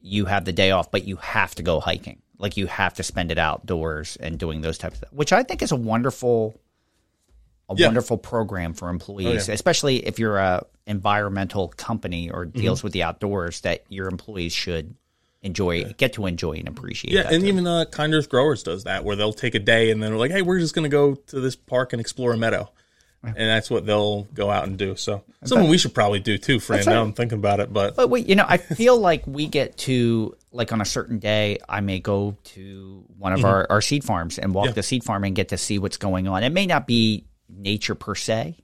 you 0.00 0.24
have 0.24 0.44
the 0.44 0.52
day 0.52 0.70
off, 0.72 0.90
but 0.90 1.04
you 1.06 1.16
have 1.16 1.54
to 1.56 1.62
go 1.62 1.78
hiking. 1.78 2.20
Like 2.38 2.56
you 2.56 2.66
have 2.66 2.94
to 2.94 3.04
spend 3.04 3.30
it 3.30 3.38
outdoors 3.38 4.16
and 4.16 4.36
doing 4.36 4.62
those 4.62 4.78
types 4.78 5.00
of 5.00 5.12
which 5.12 5.32
I 5.32 5.44
think 5.44 5.62
is 5.62 5.70
a 5.70 5.76
wonderful 5.76 6.60
a 7.72 7.80
Yeah. 7.80 7.86
wonderful 7.86 8.18
program 8.18 8.74
for 8.74 8.88
employees, 8.88 9.48
especially 9.48 10.06
if 10.06 10.18
you're 10.18 10.38
a 10.38 10.64
environmental 10.86 11.68
company 11.68 12.30
or 12.30 12.44
deals 12.44 12.82
with 12.82 12.92
the 12.92 13.02
outdoors 13.02 13.60
that 13.62 13.84
your 13.88 14.08
employees 14.08 14.52
should 14.52 14.94
enjoy 15.42 15.84
get 15.96 16.12
to 16.14 16.26
enjoy 16.26 16.52
and 16.52 16.68
appreciate. 16.68 17.12
Yeah, 17.12 17.28
and 17.30 17.42
too. 17.42 17.48
even 17.48 17.66
uh, 17.66 17.84
Kind 17.86 18.14
Earth 18.14 18.28
Growers 18.28 18.62
does 18.62 18.84
that, 18.84 19.04
where 19.04 19.16
they'll 19.16 19.32
take 19.32 19.54
a 19.54 19.58
day 19.58 19.90
and 19.90 20.02
then 20.02 20.10
they're 20.10 20.18
like, 20.18 20.30
"Hey, 20.30 20.42
we're 20.42 20.60
just 20.60 20.74
going 20.74 20.84
to 20.84 20.88
go 20.88 21.14
to 21.14 21.40
this 21.40 21.56
park 21.56 21.92
and 21.92 22.00
explore 22.00 22.32
a 22.32 22.36
meadow," 22.36 22.70
and 23.24 23.34
that's 23.36 23.68
what 23.70 23.84
they'll 23.86 24.22
go 24.34 24.50
out 24.50 24.66
and 24.68 24.76
do. 24.78 24.94
So 24.96 25.22
something 25.44 25.68
we 25.68 25.78
should 25.78 25.94
probably 25.94 26.20
do 26.20 26.38
too, 26.38 26.60
Fran. 26.60 26.84
Now 26.84 27.02
I'm 27.02 27.12
thinking 27.12 27.38
about 27.38 27.58
it, 27.60 27.72
but 27.72 27.96
But 27.96 28.08
wait, 28.10 28.28
you 28.28 28.36
know, 28.36 28.44
I 28.48 28.56
feel 28.56 28.96
like 28.98 29.26
we 29.26 29.46
get 29.46 29.76
to 29.78 30.36
like 30.52 30.72
on 30.72 30.80
a 30.80 30.84
certain 30.84 31.18
day, 31.18 31.58
I 31.68 31.80
may 31.80 31.98
go 31.98 32.36
to 32.44 33.04
one 33.18 33.32
of 33.32 33.44
our, 33.44 33.66
our 33.70 33.80
seed 33.80 34.04
farms 34.04 34.38
and 34.38 34.52
walk 34.54 34.64
Mm-hmm. 34.64 34.70
Yeah. 34.70 34.74
the 34.74 34.82
seed 34.82 35.02
farm 35.02 35.24
and 35.24 35.34
get 35.34 35.48
to 35.48 35.56
see 35.58 35.78
what's 35.78 35.96
going 35.96 36.28
on. 36.28 36.44
It 36.44 36.50
may 36.50 36.66
not 36.66 36.86
be 36.86 37.24
nature 37.54 37.94
per 37.94 38.14
se, 38.14 38.56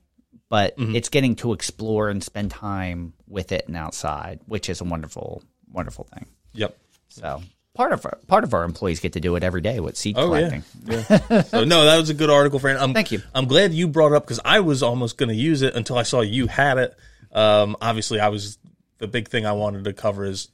but 0.49 0.77
Mm-hmm. 0.77 0.95
it's 0.95 1.09
getting 1.09 1.35
to 1.37 1.53
explore 1.53 2.09
and 2.09 2.23
spend 2.23 2.51
time 2.51 3.13
with 3.27 3.51
it 3.51 3.67
and 3.67 3.77
outside, 3.77 4.39
which 4.45 4.69
is 4.69 4.81
a 4.81 4.83
wonderful, 4.83 5.43
wonderful 5.71 6.05
thing. 6.05 6.25
yep. 6.53 6.77
So 7.09 7.41
part 7.73 7.91
of 7.91 8.05
our, 8.05 8.17
part 8.27 8.43
of 8.43 8.53
our 8.53 8.63
employees 8.63 8.99
get 8.99 9.13
to 9.13 9.19
do 9.19 9.35
it 9.35 9.43
every 9.43 9.61
day 9.61 9.79
with 9.79 9.97
seed 9.97 10.15
Oh 10.17 10.25
collecting. 10.25 10.63
yeah, 10.85 11.03
yeah. 11.29 11.41
so 11.43 11.63
no, 11.63 11.85
that 11.85 11.97
was 11.97 12.09
a 12.09 12.13
good 12.13 12.29
article, 12.29 12.59
Fran. 12.59 12.77
I'm, 12.77 12.93
Thank 12.93 13.11
you. 13.11 13.21
I'm 13.33 13.45
glad 13.47 13.73
you 13.73 13.87
brought 13.87 14.11
it 14.11 14.15
up 14.15 14.23
because 14.25 14.39
I 14.45 14.59
was 14.59 14.83
almost 14.83 15.17
going 15.17 15.29
to 15.29 15.35
use 15.35 15.61
it 15.61 15.75
until 15.75 15.97
I 15.97 16.03
saw 16.03 16.21
you 16.21 16.47
had 16.47 16.77
it. 16.77 16.95
Um, 17.31 17.75
obviously, 17.81 18.19
I 18.19 18.29
was 18.29 18.57
the 18.99 19.07
big 19.07 19.27
thing 19.27 19.45
I 19.45 19.51
wanted 19.53 19.83
to 19.85 19.93
cover 19.93 20.25
is 20.25 20.49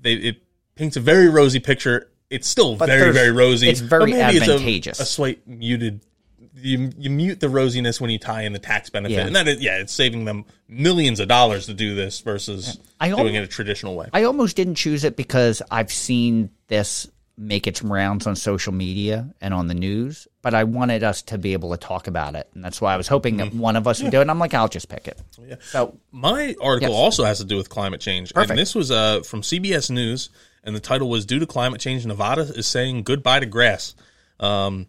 they 0.00 0.14
it 0.14 0.42
paints 0.74 0.96
a 0.96 1.00
very 1.00 1.28
rosy 1.28 1.60
picture. 1.60 2.10
It's 2.30 2.46
still 2.46 2.76
very 2.76 3.12
very 3.12 3.30
rosy. 3.32 3.68
it's 3.68 3.80
very 3.80 4.12
but 4.12 4.20
advantageous. 4.20 4.92
It's 4.92 5.00
a, 5.00 5.02
a 5.02 5.06
slight 5.06 5.46
muted. 5.48 6.00
You, 6.60 6.90
you 6.98 7.10
mute 7.10 7.40
the 7.40 7.46
rosiness 7.46 8.00
when 8.00 8.10
you 8.10 8.18
tie 8.18 8.42
in 8.42 8.52
the 8.52 8.58
tax 8.58 8.90
benefit, 8.90 9.14
Yeah. 9.14 9.26
and 9.26 9.36
that 9.36 9.46
is, 9.48 9.60
yeah, 9.60 9.78
it's 9.78 9.92
saving 9.92 10.24
them 10.24 10.44
millions 10.68 11.20
of 11.20 11.28
dollars 11.28 11.66
to 11.66 11.74
do 11.74 11.94
this 11.94 12.20
versus 12.20 12.78
I 13.00 13.08
doing 13.10 13.36
al- 13.36 13.42
it 13.42 13.44
a 13.44 13.46
traditional 13.46 13.94
way. 13.96 14.08
I 14.12 14.24
almost 14.24 14.56
didn't 14.56 14.74
choose 14.76 15.04
it 15.04 15.16
because 15.16 15.62
I've 15.70 15.92
seen 15.92 16.50
this 16.68 17.08
make 17.40 17.68
its 17.68 17.82
rounds 17.84 18.26
on 18.26 18.34
social 18.34 18.72
media 18.72 19.32
and 19.40 19.54
on 19.54 19.68
the 19.68 19.74
news, 19.74 20.26
but 20.42 20.54
I 20.54 20.64
wanted 20.64 21.04
us 21.04 21.22
to 21.22 21.38
be 21.38 21.52
able 21.52 21.70
to 21.70 21.76
talk 21.76 22.08
about 22.08 22.34
it. 22.34 22.48
And 22.52 22.64
that's 22.64 22.80
why 22.80 22.92
I 22.92 22.96
was 22.96 23.06
hoping 23.06 23.36
that 23.36 23.54
one 23.54 23.76
of 23.76 23.86
us 23.86 24.02
would 24.02 24.10
do 24.10 24.18
it. 24.18 24.22
And 24.22 24.30
I'm 24.30 24.40
like, 24.40 24.54
I'll 24.54 24.66
just 24.66 24.88
pick 24.88 25.06
it. 25.06 25.22
Yeah. 25.46 25.54
So, 25.60 25.96
My 26.10 26.56
article 26.60 26.90
Yes. 26.90 26.98
also 26.98 27.22
has 27.24 27.38
to 27.38 27.44
do 27.44 27.56
with 27.56 27.68
climate 27.68 28.00
change. 28.00 28.34
Perfect. 28.34 28.50
And 28.50 28.58
this 28.58 28.74
was 28.74 28.90
uh, 28.90 29.20
from 29.20 29.42
CBS 29.42 29.88
News, 29.88 30.30
and 30.64 30.74
the 30.74 30.80
title 30.80 31.08
was 31.08 31.24
Due 31.24 31.38
to 31.38 31.46
Climate 31.46 31.80
Change, 31.80 32.04
Nevada 32.04 32.40
is 32.42 32.66
saying 32.66 33.04
goodbye 33.04 33.38
to 33.38 33.46
grass. 33.46 33.94
Um, 34.40 34.88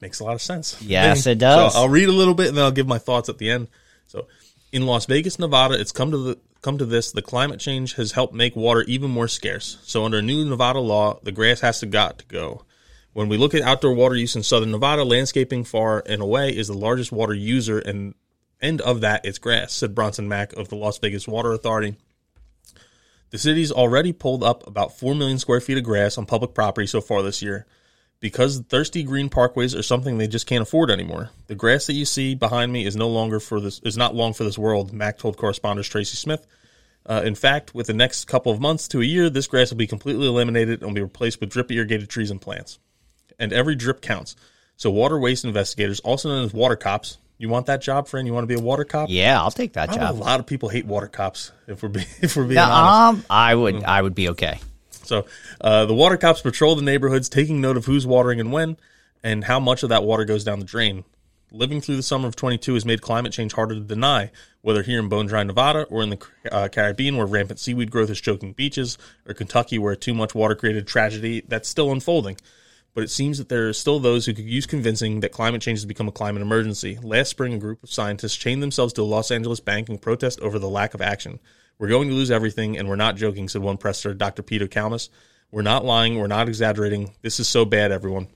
makes 0.00 0.20
a 0.20 0.24
lot 0.24 0.34
of 0.34 0.42
sense. 0.42 0.80
Yes, 0.82 1.26
it 1.26 1.38
does. 1.38 1.74
So 1.74 1.80
I'll 1.80 1.88
read 1.88 2.08
a 2.08 2.12
little 2.12 2.34
bit 2.34 2.48
and 2.48 2.56
then 2.56 2.64
I'll 2.64 2.70
give 2.70 2.86
my 2.86 2.98
thoughts 2.98 3.28
at 3.28 3.38
the 3.38 3.50
end. 3.50 3.68
So, 4.06 4.26
in 4.72 4.86
Las 4.86 5.06
Vegas, 5.06 5.38
Nevada, 5.38 5.78
it's 5.78 5.92
come 5.92 6.10
to 6.10 6.18
the 6.18 6.38
come 6.62 6.78
to 6.78 6.84
this. 6.84 7.12
The 7.12 7.22
climate 7.22 7.60
change 7.60 7.94
has 7.94 8.12
helped 8.12 8.34
make 8.34 8.54
water 8.56 8.82
even 8.82 9.10
more 9.10 9.28
scarce. 9.28 9.78
So, 9.82 10.04
under 10.04 10.22
new 10.22 10.44
Nevada 10.44 10.80
law, 10.80 11.18
the 11.22 11.32
grass 11.32 11.60
has 11.60 11.80
to 11.80 11.86
got 11.86 12.18
to 12.18 12.26
go. 12.26 12.64
When 13.12 13.28
we 13.28 13.36
look 13.36 13.54
at 13.54 13.62
outdoor 13.62 13.94
water 13.94 14.14
use 14.14 14.36
in 14.36 14.42
southern 14.42 14.70
Nevada, 14.70 15.04
landscaping 15.04 15.64
far 15.64 16.02
and 16.06 16.22
away 16.22 16.50
is 16.50 16.68
the 16.68 16.74
largest 16.74 17.10
water 17.10 17.34
user, 17.34 17.78
and 17.78 18.14
end 18.60 18.80
of 18.80 19.00
that 19.00 19.24
it's 19.24 19.38
grass," 19.38 19.72
said 19.72 19.94
Bronson 19.94 20.28
Mack 20.28 20.52
of 20.52 20.68
the 20.68 20.76
Las 20.76 20.98
Vegas 20.98 21.26
Water 21.26 21.52
Authority. 21.52 21.96
The 23.30 23.38
city's 23.38 23.70
already 23.70 24.12
pulled 24.12 24.42
up 24.42 24.66
about 24.66 24.98
4 24.98 25.14
million 25.14 25.38
square 25.38 25.60
feet 25.60 25.78
of 25.78 25.84
grass 25.84 26.18
on 26.18 26.26
public 26.26 26.52
property 26.52 26.86
so 26.86 27.00
far 27.00 27.22
this 27.22 27.42
year. 27.42 27.66
Because 28.20 28.60
thirsty 28.60 29.02
green 29.02 29.30
parkways 29.30 29.76
are 29.78 29.82
something 29.82 30.18
they 30.18 30.28
just 30.28 30.46
can't 30.46 30.62
afford 30.62 30.90
anymore. 30.90 31.30
The 31.46 31.54
grass 31.54 31.86
that 31.86 31.94
you 31.94 32.04
see 32.04 32.34
behind 32.34 32.70
me 32.72 32.84
is 32.84 32.94
no 32.94 33.08
longer 33.08 33.40
for 33.40 33.60
this 33.60 33.80
is 33.80 33.96
not 33.96 34.14
long 34.14 34.34
for 34.34 34.44
this 34.44 34.58
world, 34.58 34.92
Mack 34.92 35.18
told 35.18 35.36
correspondent 35.36 35.86
Tracy 35.86 36.16
Smith. 36.16 36.46
Uh, 37.06 37.22
in 37.24 37.34
fact, 37.34 37.74
with 37.74 37.86
the 37.86 37.94
next 37.94 38.26
couple 38.26 38.52
of 38.52 38.60
months 38.60 38.86
to 38.88 39.00
a 39.00 39.04
year, 39.04 39.30
this 39.30 39.46
grass 39.46 39.70
will 39.70 39.78
be 39.78 39.86
completely 39.86 40.26
eliminated 40.26 40.80
and 40.80 40.90
will 40.90 40.94
be 40.94 41.00
replaced 41.00 41.40
with 41.40 41.50
drip 41.50 41.70
irrigated 41.72 42.10
trees 42.10 42.30
and 42.30 42.40
plants. 42.42 42.78
And 43.38 43.54
every 43.54 43.74
drip 43.74 44.02
counts. 44.02 44.36
So 44.76 44.90
water 44.90 45.18
waste 45.18 45.46
investigators, 45.46 46.00
also 46.00 46.28
known 46.28 46.44
as 46.44 46.52
water 46.52 46.76
cops, 46.76 47.16
you 47.40 47.48
want 47.48 47.66
that 47.66 47.80
job, 47.80 48.06
friend? 48.06 48.26
You 48.26 48.34
want 48.34 48.44
to 48.44 48.54
be 48.54 48.60
a 48.60 48.62
water 48.62 48.84
cop? 48.84 49.08
yeah, 49.08 49.40
I'll 49.40 49.50
take 49.50 49.72
that 49.72 49.88
know 49.88 49.96
job. 49.96 50.14
a 50.14 50.18
lot 50.18 50.40
of 50.40 50.46
people 50.46 50.68
hate 50.68 50.84
water 50.84 51.06
cops. 51.06 51.52
If 51.66 51.82
we're 51.82 51.88
being, 51.88 52.06
if 52.20 52.36
we're 52.36 52.44
being 52.44 52.58
honest. 52.58 53.24
um, 53.24 53.26
I 53.30 53.54
would, 53.54 53.82
I 53.82 54.02
would 54.02 54.14
be 54.14 54.28
okay. 54.30 54.60
So 55.10 55.26
uh, 55.60 55.86
the 55.86 55.94
water 55.94 56.16
cops 56.16 56.40
patrol 56.40 56.76
the 56.76 56.82
neighborhoods, 56.82 57.28
taking 57.28 57.60
note 57.60 57.76
of 57.76 57.86
who's 57.86 58.06
watering 58.06 58.38
and 58.38 58.52
when, 58.52 58.76
and 59.24 59.44
how 59.44 59.58
much 59.58 59.82
of 59.82 59.88
that 59.88 60.04
water 60.04 60.24
goes 60.24 60.44
down 60.44 60.60
the 60.60 60.64
drain. 60.64 61.04
Living 61.50 61.80
through 61.80 61.96
the 61.96 62.02
summer 62.04 62.28
of 62.28 62.36
22 62.36 62.74
has 62.74 62.84
made 62.84 63.02
climate 63.02 63.32
change 63.32 63.54
harder 63.54 63.74
to 63.74 63.80
deny, 63.80 64.30
whether 64.62 64.84
here 64.84 65.00
in 65.00 65.08
Bone 65.08 65.26
Dry, 65.26 65.42
Nevada, 65.42 65.82
or 65.90 66.04
in 66.04 66.10
the 66.10 66.26
uh, 66.52 66.68
Caribbean, 66.68 67.16
where 67.16 67.26
rampant 67.26 67.58
seaweed 67.58 67.90
growth 67.90 68.08
is 68.08 68.20
choking 68.20 68.52
beaches, 68.52 68.98
or 69.26 69.34
Kentucky, 69.34 69.78
where 69.78 69.96
too 69.96 70.14
much 70.14 70.32
water 70.32 70.54
created 70.54 70.86
tragedy 70.86 71.42
that's 71.48 71.68
still 71.68 71.90
unfolding. 71.90 72.36
But 72.94 73.02
it 73.02 73.10
seems 73.10 73.38
that 73.38 73.48
there 73.48 73.68
are 73.68 73.72
still 73.72 73.98
those 73.98 74.26
who 74.26 74.32
could 74.32 74.44
use 74.44 74.64
convincing 74.64 75.20
that 75.20 75.32
climate 75.32 75.60
change 75.60 75.80
has 75.80 75.86
become 75.86 76.06
a 76.06 76.12
climate 76.12 76.42
emergency. 76.42 77.00
Last 77.02 77.30
spring, 77.30 77.52
a 77.54 77.58
group 77.58 77.82
of 77.82 77.90
scientists 77.90 78.36
chained 78.36 78.62
themselves 78.62 78.92
to 78.92 79.02
a 79.02 79.04
Los 79.04 79.32
Angeles 79.32 79.58
bank 79.58 79.88
in 79.88 79.98
protest 79.98 80.38
over 80.38 80.60
the 80.60 80.68
lack 80.68 80.94
of 80.94 81.02
action. 81.02 81.40
We're 81.80 81.88
going 81.88 82.08
to 82.08 82.14
lose 82.14 82.30
everything, 82.30 82.76
and 82.76 82.90
we're 82.90 82.96
not 82.96 83.16
joking, 83.16 83.48
said 83.48 83.62
one 83.62 83.78
presser, 83.78 84.12
Dr. 84.12 84.42
Peter 84.42 84.68
Kalmus. 84.68 85.08
We're 85.50 85.62
not 85.62 85.82
lying. 85.82 86.18
We're 86.18 86.26
not 86.26 86.46
exaggerating. 86.46 87.14
This 87.22 87.40
is 87.40 87.48
so 87.48 87.64
bad, 87.64 87.90
everyone. 87.90 88.28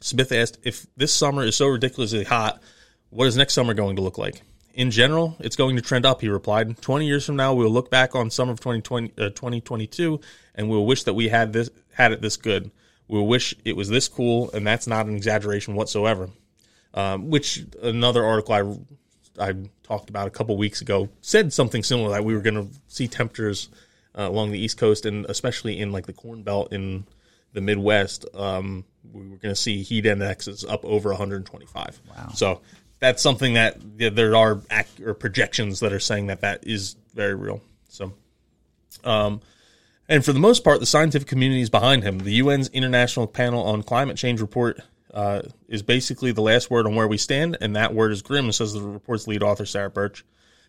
Smith 0.00 0.30
asked, 0.30 0.58
if 0.62 0.86
this 0.96 1.12
summer 1.12 1.42
is 1.42 1.56
so 1.56 1.66
ridiculously 1.66 2.22
hot, 2.22 2.62
what 3.10 3.26
is 3.26 3.36
next 3.36 3.54
summer 3.54 3.74
going 3.74 3.96
to 3.96 4.02
look 4.02 4.16
like? 4.16 4.42
In 4.74 4.92
general, 4.92 5.36
it's 5.40 5.56
going 5.56 5.74
to 5.74 5.82
trend 5.82 6.06
up, 6.06 6.20
he 6.20 6.28
replied. 6.28 6.80
20 6.80 7.04
years 7.04 7.26
from 7.26 7.34
now, 7.34 7.52
we'll 7.52 7.68
look 7.68 7.90
back 7.90 8.14
on 8.14 8.30
summer 8.30 8.52
of 8.52 8.60
2020, 8.60 9.12
uh, 9.18 9.30
2022 9.30 10.20
and 10.54 10.70
we'll 10.70 10.86
wish 10.86 11.02
that 11.02 11.14
we 11.14 11.28
had 11.28 11.52
this 11.52 11.68
had 11.94 12.12
it 12.12 12.22
this 12.22 12.36
good. 12.36 12.70
We'll 13.08 13.26
wish 13.26 13.54
it 13.64 13.76
was 13.76 13.88
this 13.88 14.08
cool, 14.08 14.50
and 14.52 14.66
that's 14.66 14.86
not 14.86 15.06
an 15.06 15.16
exaggeration 15.16 15.74
whatsoever. 15.74 16.30
Um, 16.94 17.28
which 17.28 17.64
another 17.82 18.24
article 18.24 18.54
I, 18.54 18.60
I 19.38 19.54
talked 19.82 20.10
about 20.10 20.26
a 20.26 20.30
couple 20.30 20.56
weeks 20.56 20.80
ago 20.80 21.08
said 21.20 21.52
something 21.52 21.82
similar 21.82 22.10
that 22.10 22.24
we 22.24 22.34
were 22.34 22.40
going 22.40 22.54
to 22.54 22.68
see 22.88 23.08
temperatures 23.08 23.68
uh, 24.16 24.28
along 24.28 24.52
the 24.52 24.58
East 24.58 24.78
Coast 24.78 25.06
and 25.06 25.24
especially 25.26 25.78
in 25.78 25.92
like 25.92 26.06
the 26.06 26.12
Corn 26.12 26.42
Belt 26.42 26.72
in 26.72 27.06
the 27.52 27.60
Midwest. 27.60 28.26
Um, 28.34 28.84
we 29.10 29.22
were 29.22 29.36
going 29.36 29.54
to 29.54 29.60
see 29.60 29.82
heat 29.82 30.06
indexes 30.06 30.64
up 30.64 30.84
over 30.84 31.10
125. 31.10 32.00
Wow. 32.08 32.28
So 32.34 32.60
that's 32.98 33.22
something 33.22 33.54
that 33.54 33.78
yeah, 33.98 34.10
there 34.10 34.36
are 34.36 34.60
ac- 34.70 35.04
or 35.04 35.14
projections 35.14 35.80
that 35.80 35.92
are 35.92 36.00
saying 36.00 36.28
that 36.28 36.42
that 36.42 36.66
is 36.66 36.96
very 37.14 37.34
real. 37.34 37.60
So, 37.88 38.12
um, 39.04 39.40
and 40.08 40.24
for 40.24 40.32
the 40.32 40.40
most 40.40 40.62
part, 40.62 40.80
the 40.80 40.86
scientific 40.86 41.28
community 41.28 41.62
is 41.62 41.70
behind 41.70 42.04
him. 42.04 42.18
The 42.20 42.40
UN's 42.40 42.68
International 42.68 43.26
Panel 43.26 43.62
on 43.64 43.82
Climate 43.82 44.16
Change 44.16 44.40
report 44.40 44.80
uh, 45.12 45.42
is 45.68 45.82
basically 45.82 46.32
the 46.32 46.42
last 46.42 46.70
word 46.70 46.86
on 46.86 46.94
where 46.94 47.08
we 47.08 47.18
stand, 47.18 47.56
and 47.60 47.76
that 47.76 47.94
word 47.94 48.12
is 48.12 48.22
grim, 48.22 48.50
says 48.52 48.72
the 48.72 48.80
report's 48.80 49.26
lead 49.26 49.42
author, 49.42 49.66
Sarah 49.66 49.90
Birch. 49.90 50.24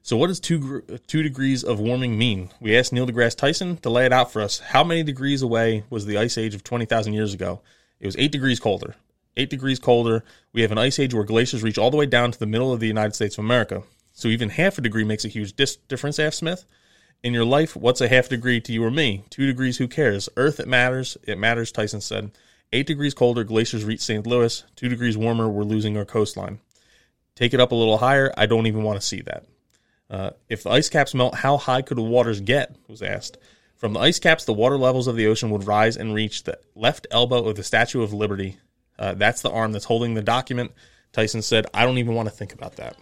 So, 0.05 0.17
what 0.17 0.27
does 0.27 0.41
two, 0.41 0.81
two 1.07 1.23
degrees 1.23 1.63
of 1.63 1.79
warming 1.79 2.17
mean? 2.17 2.49
We 2.59 2.77
asked 2.77 2.91
Neil 2.91 3.07
deGrasse 3.07 3.37
Tyson 3.37 3.77
to 3.77 3.89
lay 3.89 4.05
it 4.05 4.11
out 4.11 4.33
for 4.33 4.41
us. 4.41 4.59
How 4.59 4.83
many 4.83 5.01
degrees 5.01 5.41
away 5.41 5.85
was 5.89 6.05
the 6.05 6.17
ice 6.17 6.37
age 6.37 6.53
of 6.53 6.63
20,000 6.63 7.13
years 7.13 7.33
ago? 7.33 7.61
It 8.01 8.05
was 8.05 8.17
eight 8.17 8.33
degrees 8.33 8.59
colder. 8.59 8.95
Eight 9.37 9.49
degrees 9.49 9.79
colder. 9.79 10.25
We 10.51 10.61
have 10.61 10.73
an 10.73 10.77
ice 10.77 10.99
age 10.99 11.13
where 11.13 11.23
glaciers 11.23 11.63
reach 11.63 11.77
all 11.77 11.89
the 11.89 11.95
way 11.95 12.05
down 12.05 12.33
to 12.33 12.39
the 12.39 12.45
middle 12.45 12.73
of 12.73 12.81
the 12.81 12.87
United 12.87 13.15
States 13.15 13.37
of 13.37 13.45
America. 13.45 13.83
So, 14.11 14.27
even 14.27 14.49
half 14.49 14.77
a 14.77 14.81
degree 14.81 15.05
makes 15.05 15.23
a 15.23 15.29
huge 15.29 15.53
dis- 15.53 15.77
difference, 15.77 16.19
asked 16.19 16.39
Smith. 16.39 16.65
In 17.23 17.33
your 17.33 17.45
life, 17.45 17.73
what's 17.73 18.01
a 18.01 18.09
half 18.09 18.27
degree 18.27 18.59
to 18.59 18.73
you 18.73 18.83
or 18.83 18.91
me? 18.91 19.23
Two 19.29 19.45
degrees, 19.45 19.77
who 19.77 19.87
cares? 19.87 20.27
Earth, 20.35 20.59
it 20.59 20.67
matters. 20.67 21.17
It 21.23 21.37
matters, 21.37 21.71
Tyson 21.71 22.01
said. 22.01 22.31
Eight 22.73 22.87
degrees 22.87 23.13
colder, 23.13 23.43
glaciers 23.43 23.85
reach 23.85 24.01
St. 24.01 24.25
Louis. 24.25 24.63
Two 24.75 24.89
degrees 24.89 25.15
warmer, 25.15 25.47
we're 25.47 25.63
losing 25.63 25.95
our 25.95 26.05
coastline. 26.05 26.59
Take 27.35 27.53
it 27.53 27.59
up 27.59 27.71
a 27.71 27.75
little 27.75 27.99
higher. 27.99 28.33
I 28.35 28.47
don't 28.47 28.65
even 28.65 28.81
want 28.81 28.99
to 28.99 29.05
see 29.05 29.21
that. 29.21 29.45
Uh, 30.09 30.31
if 30.49 30.63
the 30.63 30.71
ice 30.71 30.89
caps 30.89 31.13
melt, 31.13 31.35
how 31.35 31.57
high 31.57 31.83
could 31.83 31.97
the 31.97 32.01
waters 32.01 32.41
get? 32.41 32.75
was 32.87 33.03
asked. 33.03 33.37
From 33.75 33.93
the 33.93 33.99
ice 33.99 34.17
caps, 34.17 34.45
the 34.45 34.53
water 34.53 34.77
levels 34.77 35.05
of 35.05 35.15
the 35.15 35.27
ocean 35.27 35.51
would 35.51 35.67
rise 35.67 35.95
and 35.95 36.15
reach 36.15 36.43
the 36.43 36.57
left 36.73 37.05
elbow 37.11 37.47
of 37.47 37.57
the 37.57 37.63
Statue 37.63 38.01
of 38.01 38.11
Liberty. 38.11 38.57
Uh, 38.97 39.13
that's 39.13 39.43
the 39.43 39.51
arm 39.51 39.71
that's 39.71 39.85
holding 39.85 40.15
the 40.15 40.23
document. 40.23 40.71
Tyson 41.11 41.43
said, 41.43 41.67
I 41.75 41.85
don't 41.85 41.99
even 41.99 42.15
want 42.15 42.27
to 42.27 42.35
think 42.35 42.53
about 42.53 42.77
that. 42.77 42.97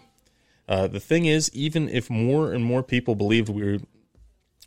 Uh, 0.67 0.87
the 0.87 0.99
thing 0.99 1.27
is, 1.27 1.49
even 1.53 1.87
if 1.87 2.09
more 2.09 2.51
and 2.51 2.65
more 2.65 2.83
people 2.83 3.15
believed 3.15 3.47
we 3.47 3.63
were, 3.63 3.77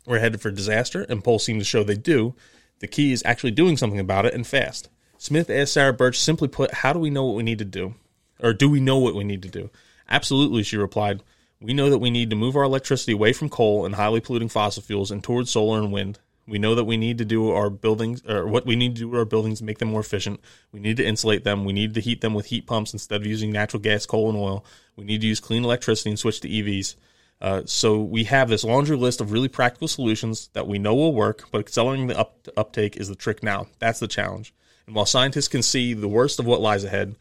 we're 0.07 0.19
headed 0.19 0.41
for 0.41 0.49
disaster, 0.49 1.03
and 1.03 1.23
polls 1.23 1.43
seem 1.43 1.59
to 1.59 1.65
show 1.65 1.83
they 1.83 1.95
do, 1.95 2.33
the 2.79 2.87
key 2.87 3.11
is 3.11 3.21
actually 3.23 3.51
doing 3.51 3.77
something 3.77 3.99
about 3.99 4.25
it 4.25 4.33
and 4.33 4.47
fast. 4.47 4.89
Smith 5.17 5.49
asked 5.49 5.73
Sarah 5.73 5.93
Birch, 5.93 6.19
simply 6.19 6.47
put, 6.47 6.73
how 6.73 6.93
do 6.93 6.99
we 6.99 7.09
know 7.09 7.25
what 7.25 7.35
we 7.35 7.43
need 7.43 7.59
to 7.59 7.65
do? 7.65 7.95
Or 8.39 8.53
do 8.53 8.69
we 8.69 8.79
know 8.79 8.97
what 8.97 9.15
we 9.15 9.23
need 9.23 9.41
to 9.43 9.49
do? 9.49 9.69
Absolutely, 10.09 10.63
she 10.63 10.77
replied. 10.77 11.23
We 11.61 11.73
know 11.73 11.89
that 11.89 11.99
we 11.99 12.11
need 12.11 12.29
to 12.29 12.35
move 12.35 12.55
our 12.55 12.63
electricity 12.63 13.13
away 13.13 13.33
from 13.33 13.49
coal 13.49 13.85
and 13.85 13.95
highly 13.95 14.19
polluting 14.19 14.49
fossil 14.49 14.83
fuels 14.83 15.11
and 15.11 15.23
towards 15.23 15.51
solar 15.51 15.79
and 15.79 15.91
wind. 15.91 16.19
We 16.47 16.59
know 16.59 16.75
that 16.75 16.83
we 16.83 16.97
need 16.97 17.17
to 17.17 17.25
do 17.25 17.49
our 17.49 17.71
buildings, 17.71 18.21
or 18.27 18.45
what 18.45 18.67
we 18.67 18.75
need 18.75 18.95
to 18.97 19.01
do 19.01 19.15
our 19.15 19.25
buildings, 19.25 19.63
make 19.63 19.79
them 19.79 19.89
more 19.89 20.01
efficient. 20.01 20.41
We 20.71 20.79
need 20.79 20.97
to 20.97 21.05
insulate 21.05 21.43
them. 21.43 21.65
We 21.65 21.73
need 21.73 21.95
to 21.95 22.01
heat 22.01 22.21
them 22.21 22.35
with 22.35 22.47
heat 22.47 22.67
pumps 22.67 22.93
instead 22.93 23.21
of 23.21 23.27
using 23.27 23.51
natural 23.51 23.81
gas, 23.81 24.05
coal, 24.05 24.29
and 24.29 24.37
oil. 24.37 24.63
We 24.95 25.05
need 25.05 25.21
to 25.21 25.27
use 25.27 25.39
clean 25.39 25.63
electricity 25.63 26.11
and 26.11 26.19
switch 26.19 26.41
to 26.41 26.49
EVs. 26.49 26.95
Uh, 27.41 27.63
so 27.65 27.99
we 27.99 28.25
have 28.25 28.47
this 28.47 28.63
laundry 28.63 28.95
list 28.95 29.21
of 29.21 29.31
really 29.31 29.47
practical 29.47 29.87
solutions 29.87 30.49
that 30.53 30.67
we 30.67 30.77
know 30.77 30.93
will 30.93 31.13
work, 31.13 31.45
but 31.51 31.59
accelerating 31.59 32.07
the 32.07 32.17
up- 32.17 32.47
uptake 32.55 32.95
is 32.97 33.07
the 33.07 33.15
trick 33.15 33.41
now. 33.41 33.67
That's 33.79 33.99
the 33.99 34.07
challenge. 34.07 34.53
And 34.87 34.95
while 34.95 35.05
scientists 35.05 35.47
can 35.47 35.61
see 35.63 35.93
the 35.93 36.07
worst 36.07 36.39
of 36.39 36.45
what 36.45 36.61
lies 36.61 36.83
ahead, 36.83 37.15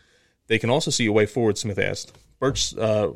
they 0.48 0.58
can 0.58 0.70
also 0.70 0.90
see 0.90 1.06
a 1.06 1.12
way 1.12 1.26
forward. 1.26 1.56
Smith 1.58 1.78
asked. 1.78 2.12
Birch 2.38 2.76
uh, 2.76 3.10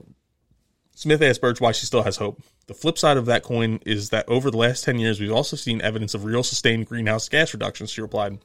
Smith 0.94 1.22
asked 1.22 1.40
Birch 1.40 1.60
why 1.60 1.72
she 1.72 1.86
still 1.86 2.02
has 2.02 2.16
hope. 2.16 2.42
The 2.66 2.74
flip 2.74 2.98
side 2.98 3.16
of 3.16 3.26
that 3.26 3.42
coin 3.42 3.80
is 3.86 4.10
that 4.10 4.28
over 4.28 4.50
the 4.50 4.56
last 4.56 4.84
10 4.84 4.98
years, 4.98 5.20
we've 5.20 5.32
also 5.32 5.56
seen 5.56 5.80
evidence 5.80 6.14
of 6.14 6.24
real 6.24 6.42
sustained 6.42 6.86
greenhouse 6.86 7.28
gas 7.28 7.52
reductions, 7.54 7.90
she 7.90 8.00
replied. 8.00 8.38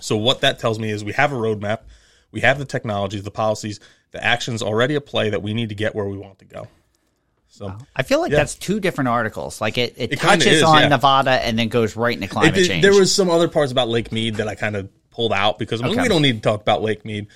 So, 0.00 0.16
what 0.16 0.40
that 0.42 0.58
tells 0.58 0.78
me 0.78 0.90
is 0.90 1.02
we 1.04 1.12
have 1.14 1.32
a 1.32 1.36
roadmap, 1.36 1.80
we 2.30 2.40
have 2.40 2.58
the 2.58 2.64
technologies, 2.66 3.22
the 3.22 3.30
policies, 3.30 3.80
the 4.10 4.22
actions 4.22 4.62
already 4.62 4.96
at 4.96 5.06
play 5.06 5.30
that 5.30 5.42
we 5.42 5.54
need 5.54 5.70
to 5.70 5.74
get 5.74 5.94
where 5.94 6.04
we 6.04 6.18
want 6.18 6.38
to 6.40 6.44
go. 6.44 6.68
So, 7.48 7.74
I 7.96 8.02
feel 8.02 8.20
like 8.20 8.30
Yeah. 8.32 8.38
that's 8.38 8.54
two 8.54 8.80
different 8.80 9.08
articles. 9.08 9.60
Like 9.60 9.78
it, 9.78 9.94
it, 9.96 10.12
It 10.12 10.18
touches 10.20 10.46
is, 10.58 10.62
on 10.62 10.80
yeah. 10.82 10.88
Nevada 10.88 11.30
and 11.30 11.58
then 11.58 11.68
goes 11.68 11.96
right 11.96 12.12
into 12.14 12.26
It 12.26 12.30
climate 12.30 12.54
did- 12.54 12.66
change. 12.68 12.82
there 12.82 12.92
was 12.94 13.14
some 13.14 13.30
other 13.30 13.48
parts 13.48 13.72
about 13.72 13.88
Lake 13.88 14.12
Mead 14.12 14.36
that 14.36 14.46
I 14.48 14.54
kind 14.54 14.76
of 14.76 14.90
pulled 15.18 15.32
out 15.32 15.58
because 15.58 15.80
I 15.82 15.84
mean, 15.86 15.94
Okay. 15.94 16.02
we 16.02 16.08
don't 16.08 16.22
need 16.22 16.36
to 16.36 16.40
talk 16.40 16.60
about 16.60 16.80
Lake 16.80 17.04
Mead. 17.04 17.26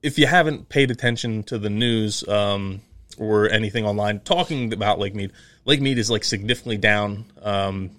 If 0.00 0.16
you 0.16 0.28
haven't 0.28 0.68
paid 0.68 0.92
attention 0.92 1.42
to 1.44 1.58
the 1.58 1.70
news 1.70 2.26
um, 2.28 2.82
or 3.18 3.50
anything 3.50 3.84
online 3.84 4.20
talking 4.20 4.72
about 4.72 5.00
Lake 5.00 5.12
Mead, 5.12 5.32
Lake 5.64 5.80
Mead 5.80 5.98
is 5.98 6.08
like 6.08 6.22
significantly 6.22 6.76
down. 6.76 7.24
Um, 7.42 7.90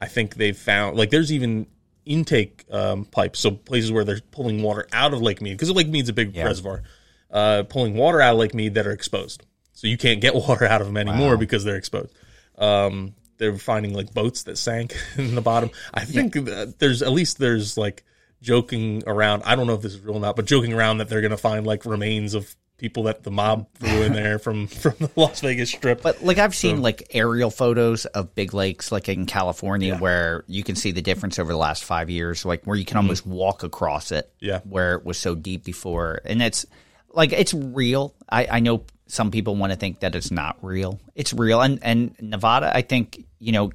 I 0.00 0.06
think 0.06 0.34
they've 0.34 0.56
found 0.58 0.96
like 0.96 1.10
there's 1.10 1.30
even 1.30 1.68
intake 2.04 2.64
um, 2.72 3.04
pipes, 3.04 3.38
so 3.38 3.52
places 3.52 3.92
where 3.92 4.02
they're 4.02 4.20
pulling 4.32 4.60
water 4.60 4.88
out 4.92 5.14
of 5.14 5.22
Lake 5.22 5.40
Mead 5.40 5.52
because 5.52 5.70
Lake 5.70 5.88
Mead's 5.88 6.08
a 6.08 6.12
big 6.12 6.36
reservoir, 6.36 6.82
uh, 7.30 7.62
pulling 7.68 7.94
water 7.94 8.20
out 8.20 8.32
of 8.32 8.40
Lake 8.40 8.54
Mead 8.54 8.74
that 8.74 8.88
are 8.88 8.92
exposed. 8.92 9.46
So 9.72 9.86
you 9.86 9.98
can't 9.98 10.20
get 10.20 10.34
water 10.48 10.64
out 10.64 10.80
of 10.80 10.88
them 10.88 10.96
anymore 10.96 11.36
because 11.36 11.62
they're 11.62 11.76
exposed. 11.76 12.12
Um, 12.58 13.14
they're 13.38 13.56
finding 13.56 13.94
like 13.94 14.12
boats 14.12 14.42
that 14.44 14.58
sank 14.58 14.96
in 15.16 15.36
the 15.36 15.40
bottom. 15.42 15.70
I 15.94 16.04
think 16.04 16.34
that 16.34 16.80
there's 16.80 17.02
at 17.02 17.12
least 17.12 17.38
there's 17.38 17.78
like 17.78 18.02
joking 18.42 19.02
around. 19.06 19.42
I 19.44 19.54
don't 19.56 19.66
know 19.66 19.74
if 19.74 19.82
this 19.82 19.94
is 19.94 20.00
real 20.00 20.16
or 20.16 20.20
not, 20.20 20.36
but 20.36 20.46
joking 20.46 20.72
around 20.72 20.98
that 20.98 21.08
they're 21.08 21.20
going 21.20 21.30
to 21.30 21.36
find 21.36 21.66
like 21.66 21.84
remains 21.84 22.34
of 22.34 22.54
people 22.78 23.02
that 23.02 23.22
the 23.22 23.30
mob 23.30 23.68
threw 23.74 24.02
in 24.02 24.12
there 24.14 24.38
from 24.38 24.66
from 24.66 24.94
the 24.98 25.10
Las 25.14 25.40
Vegas 25.40 25.70
Strip. 25.70 26.02
But 26.02 26.22
like 26.22 26.38
I've 26.38 26.54
seen 26.54 26.80
like 26.80 27.08
aerial 27.10 27.50
photos 27.50 28.06
of 28.06 28.34
big 28.34 28.54
lakes, 28.54 28.90
like 28.90 29.08
in 29.08 29.26
California, 29.26 29.96
where 29.96 30.44
you 30.46 30.64
can 30.64 30.76
see 30.76 30.90
the 30.90 31.02
difference 31.02 31.38
over 31.38 31.52
the 31.52 31.58
last 31.58 31.84
five 31.84 32.08
years, 32.08 32.44
like 32.44 32.64
where 32.64 32.76
you 32.76 32.84
can 32.84 32.96
almost 32.96 33.26
walk 33.26 33.62
across 33.62 34.12
it. 34.12 34.26
Mm-hmm. 34.36 34.46
Yeah. 34.46 34.60
where 34.60 34.94
it 34.94 35.04
was 35.04 35.18
so 35.18 35.34
deep 35.34 35.64
before, 35.64 36.20
and 36.24 36.42
it's 36.42 36.64
like 37.12 37.32
it's 37.32 37.52
real. 37.52 38.14
I, 38.28 38.46
I 38.50 38.60
know 38.60 38.84
some 39.06 39.30
people 39.30 39.56
want 39.56 39.72
to 39.72 39.78
think 39.78 40.00
that 40.00 40.14
it's 40.14 40.30
not 40.30 40.56
real. 40.62 40.98
It's 41.14 41.34
real, 41.34 41.60
and 41.60 41.78
and 41.82 42.16
Nevada, 42.20 42.74
I 42.74 42.80
think 42.80 43.24
you 43.38 43.52
know 43.52 43.72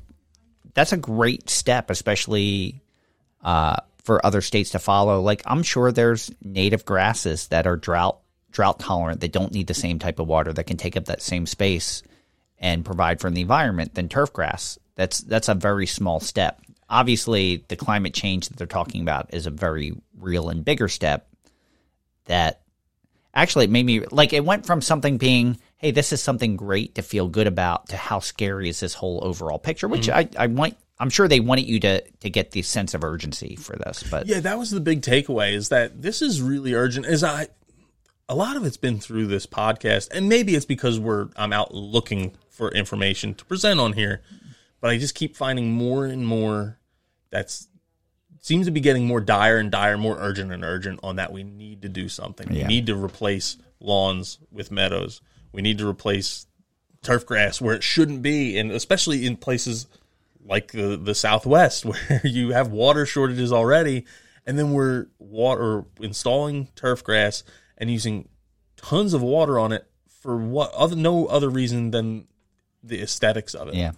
that's 0.74 0.94
a 0.94 0.98
great 0.98 1.50
step, 1.50 1.90
especially 1.90 2.82
uh, 3.44 3.78
for 4.06 4.24
other 4.26 4.42
states 4.42 4.70
to 4.70 4.80
follow. 4.80 5.20
Like 5.20 5.42
I'm 5.46 5.64
sure 5.64 5.92
there's 5.92 6.32
native 6.42 6.86
grasses 6.86 7.48
that 7.48 7.68
are 7.68 7.76
drought 7.76 8.20
drought 8.52 8.80
tolerant 8.80 9.20
that 9.20 9.34
don't 9.34 9.52
need 9.52 9.68
the 9.68 9.74
same 9.74 10.00
type 10.00 10.20
of 10.20 10.28
water 10.28 10.54
that 10.54 10.64
can 10.64 10.78
take 10.78 10.96
up 10.96 11.06
that 11.06 11.22
same 11.22 11.46
space 11.46 12.04
and 12.58 12.86
provide 12.86 13.20
for 13.20 13.30
the 13.30 13.42
environment 13.42 13.96
than 13.96 14.08
turf 14.08 14.32
grass. 14.32 14.80
That's 14.96 15.20
that's 15.22 15.50
a 15.50 15.56
very 15.56 15.88
small 15.88 16.20
step. 16.20 16.62
Obviously, 16.88 17.66
the 17.68 17.76
climate 17.76 18.14
change 18.14 18.48
that 18.48 18.58
they're 18.58 18.68
talking 18.68 19.02
about 19.02 19.34
is 19.34 19.48
a 19.48 19.52
very 19.52 19.94
real 20.18 20.50
and 20.50 20.64
bigger 20.64 20.88
step. 20.88 21.28
That 22.26 22.62
actually 23.34 23.66
it 23.66 23.72
made 23.72 23.86
me 23.86 24.02
like 24.12 24.34
it 24.34 24.46
went 24.46 24.66
from 24.66 24.82
something 24.82 25.18
being 25.18 25.60
hey 25.78 25.92
this 25.92 26.14
is 26.14 26.22
something 26.22 26.56
great 26.56 26.96
to 26.96 27.02
feel 27.02 27.28
good 27.28 27.48
about 27.48 27.90
to 27.90 27.98
how 27.98 28.20
scary 28.20 28.70
is 28.70 28.80
this 28.80 28.94
whole 28.94 29.20
overall 29.24 29.60
picture 29.60 29.88
which 29.88 30.08
mm-hmm. 30.08 30.38
I, 30.40 30.44
I 30.46 30.48
want 30.48 30.78
i'm 31.00 31.10
sure 31.10 31.28
they 31.28 31.40
wanted 31.40 31.68
you 31.68 31.80
to 31.80 32.02
to 32.20 32.30
get 32.30 32.52
the 32.52 32.62
sense 32.62 32.94
of 32.94 33.04
urgency 33.04 33.56
for 33.56 33.76
this 33.76 34.04
but 34.10 34.28
Yeah, 34.28 34.40
that 34.42 34.58
was 34.58 34.72
the 34.72 34.80
big 34.80 35.02
takeaway 35.02 35.54
is 35.54 35.70
that 35.70 36.02
this 36.02 36.22
is 36.22 36.42
really 36.42 36.74
urgent. 36.74 37.06
As 37.06 37.24
I 37.24 37.48
a 38.28 38.36
lot 38.36 38.58
of 38.58 38.66
it's 38.66 38.78
been 38.78 39.00
through 39.00 39.28
this 39.28 39.46
podcast, 39.46 40.10
and 40.12 40.28
maybe 40.28 40.56
it's 40.56 40.66
because 40.66 41.00
we're 41.00 41.30
I'm 41.36 41.54
out 41.54 41.74
looking 41.74 42.36
for 42.50 42.72
information 42.72 43.34
to 43.36 43.46
present 43.46 43.80
on 43.80 43.94
here, 43.94 44.22
but 44.82 44.90
I 44.90 44.98
just 44.98 45.16
keep 45.16 45.36
finding 45.36 45.72
more 45.72 46.06
and 46.06 46.26
more 46.26 46.80
that's 47.30 47.68
seems 48.42 48.68
to 48.68 48.72
be 48.72 48.80
getting 48.80 49.08
more 49.08 49.20
dire 49.20 49.58
and 49.58 49.72
dire, 49.72 49.98
more 49.98 50.18
urgent 50.20 50.52
and 50.52 50.64
urgent 50.64 51.00
on 51.04 51.16
that 51.16 51.34
we 51.34 51.44
need 51.44 51.82
to 51.82 51.90
do 51.90 52.08
something. 52.08 52.48
We 52.50 52.64
need 52.68 52.86
to 52.88 52.96
replace 52.96 53.58
lawns 53.80 54.40
with 54.52 54.72
meadows. 54.72 55.22
We 55.52 55.62
need 55.62 55.80
to 55.80 55.88
replace 55.90 56.46
turf 57.02 57.26
grass 57.26 57.60
where 57.60 57.76
it 57.76 57.84
shouldn't 57.84 58.22
be, 58.22 58.58
and 58.58 58.72
especially 58.72 59.26
in 59.26 59.38
places 59.38 59.88
like 60.46 60.72
the 60.72 60.98
the 60.98 61.16
Southwest 61.16 61.86
where 61.86 62.22
you 62.24 62.52
have 62.52 62.70
water 62.70 63.06
shortages 63.06 63.52
already, 63.52 64.06
and 64.46 64.58
then 64.58 64.72
we're 64.72 65.08
water 65.20 65.86
installing 66.00 66.70
turf 66.76 67.04
grass 67.04 67.44
and 67.78 67.92
using 67.92 68.30
tons 68.78 69.14
of 69.14 69.22
water 69.22 69.60
on 69.60 69.72
it 69.72 69.88
for 70.22 70.38
what 70.38 70.72
other 70.74 70.96
no 70.96 71.26
other 71.26 71.50
reason 71.50 71.92
than 71.92 72.28
the 72.84 73.02
aesthetics 73.02 73.54
of 73.54 73.68
it. 73.68 73.76
yeah 73.76 73.92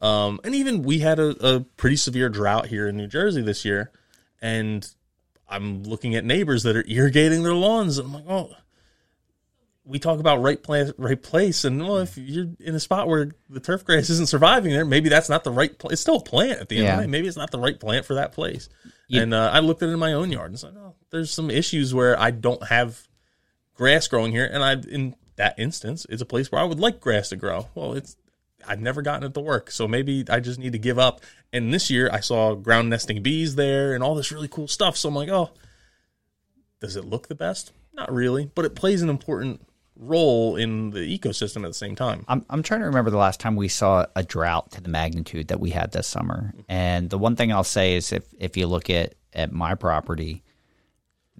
Um, 0.00 0.40
and 0.44 0.54
even 0.54 0.82
we 0.82 0.98
had 1.00 1.18
a, 1.18 1.54
a 1.54 1.60
pretty 1.60 1.96
severe 1.96 2.28
drought 2.28 2.66
here 2.66 2.86
in 2.88 2.96
New 2.96 3.06
Jersey 3.06 3.42
this 3.42 3.64
year, 3.64 3.90
and 4.40 4.88
I'm 5.48 5.84
looking 5.84 6.14
at 6.14 6.24
neighbors 6.24 6.62
that 6.64 6.76
are 6.76 6.84
irrigating 6.86 7.42
their 7.42 7.54
lawns, 7.54 7.98
and 7.98 8.08
I'm 8.08 8.14
like, 8.14 8.24
oh. 8.28 8.50
We 9.88 10.00
talk 10.00 10.18
about 10.18 10.42
right 10.42 10.60
place, 10.60 10.90
right 10.98 11.20
place, 11.22 11.64
and 11.64 11.80
well, 11.80 11.98
if 11.98 12.18
you're 12.18 12.48
in 12.58 12.74
a 12.74 12.80
spot 12.80 13.06
where 13.06 13.30
the 13.48 13.60
turf 13.60 13.84
grass 13.84 14.10
isn't 14.10 14.28
surviving 14.28 14.72
there, 14.72 14.84
maybe 14.84 15.08
that's 15.08 15.28
not 15.28 15.44
the 15.44 15.52
right 15.52 15.78
place. 15.78 15.92
It's 15.92 16.02
still 16.02 16.16
a 16.16 16.22
plant 16.22 16.58
at 16.60 16.68
the 16.68 16.78
end 16.78 16.84
Yeah. 16.86 16.92
of 16.94 16.98
the 16.98 17.02
day. 17.04 17.10
Maybe 17.10 17.28
it's 17.28 17.36
not 17.36 17.52
the 17.52 17.60
right 17.60 17.78
plant 17.78 18.04
for 18.04 18.14
that 18.14 18.32
place. 18.32 18.68
and 19.12 19.32
uh, 19.32 19.50
I 19.52 19.60
looked 19.60 19.82
at 19.84 19.88
it 19.88 19.92
in 19.92 20.00
my 20.00 20.12
own 20.14 20.32
yard 20.32 20.50
and 20.50 20.58
said, 20.58 20.74
"Oh, 20.76 20.94
there's 21.10 21.30
some 21.32 21.48
issues 21.50 21.94
where 21.94 22.18
I 22.18 22.32
don't 22.32 22.64
have 22.66 23.06
grass 23.74 24.08
growing 24.08 24.32
here, 24.32 24.50
and 24.52 24.64
I 24.64 24.72
in 24.92 25.14
that 25.36 25.56
instance, 25.58 26.04
it's 26.10 26.20
a 26.22 26.26
place 26.26 26.50
where 26.50 26.60
I 26.60 26.64
would 26.64 26.80
like 26.80 26.98
grass 27.00 27.28
to 27.28 27.36
grow. 27.36 27.68
Well, 27.76 27.92
it's 27.92 28.16
I've 28.66 28.80
never 28.80 29.02
gotten 29.02 29.22
it 29.22 29.34
to 29.34 29.40
work, 29.40 29.70
so 29.70 29.86
maybe 29.86 30.24
I 30.28 30.40
just 30.40 30.58
need 30.58 30.72
to 30.72 30.78
give 30.80 30.98
up. 30.98 31.20
And 31.52 31.72
this 31.72 31.88
year, 31.90 32.10
I 32.12 32.18
saw 32.18 32.54
ground 32.56 32.90
nesting 32.90 33.22
bees 33.22 33.54
there 33.54 33.94
and 33.94 34.02
all 34.02 34.16
this 34.16 34.32
really 34.32 34.48
cool 34.48 34.66
stuff. 34.66 34.96
So 34.96 35.08
I'm 35.08 35.14
like, 35.14 35.28
oh, 35.28 35.50
does 36.80 36.96
it 36.96 37.04
look 37.04 37.28
the 37.28 37.34
best? 37.36 37.72
Not 37.94 38.12
really, 38.12 38.50
but 38.54 38.64
it 38.64 38.74
plays 38.74 39.02
an 39.02 39.08
important 39.08 39.65
role 39.98 40.56
in 40.56 40.90
the 40.90 41.18
ecosystem 41.18 41.64
at 41.64 41.68
the 41.68 41.74
same 41.74 41.96
time. 41.96 42.24
I'm, 42.28 42.44
I'm 42.50 42.62
trying 42.62 42.80
to 42.80 42.86
remember 42.86 43.10
the 43.10 43.16
last 43.16 43.40
time 43.40 43.56
we 43.56 43.68
saw 43.68 44.06
a 44.14 44.22
drought 44.22 44.72
to 44.72 44.80
the 44.80 44.88
magnitude 44.88 45.48
that 45.48 45.60
we 45.60 45.70
had 45.70 45.92
this 45.92 46.06
summer. 46.06 46.54
And 46.68 47.10
the 47.10 47.18
one 47.18 47.36
thing 47.36 47.52
I'll 47.52 47.64
say 47.64 47.94
is 47.94 48.12
if, 48.12 48.24
if 48.38 48.56
you 48.56 48.66
look 48.66 48.90
at, 48.90 49.14
at 49.32 49.52
my 49.52 49.74
property, 49.74 50.42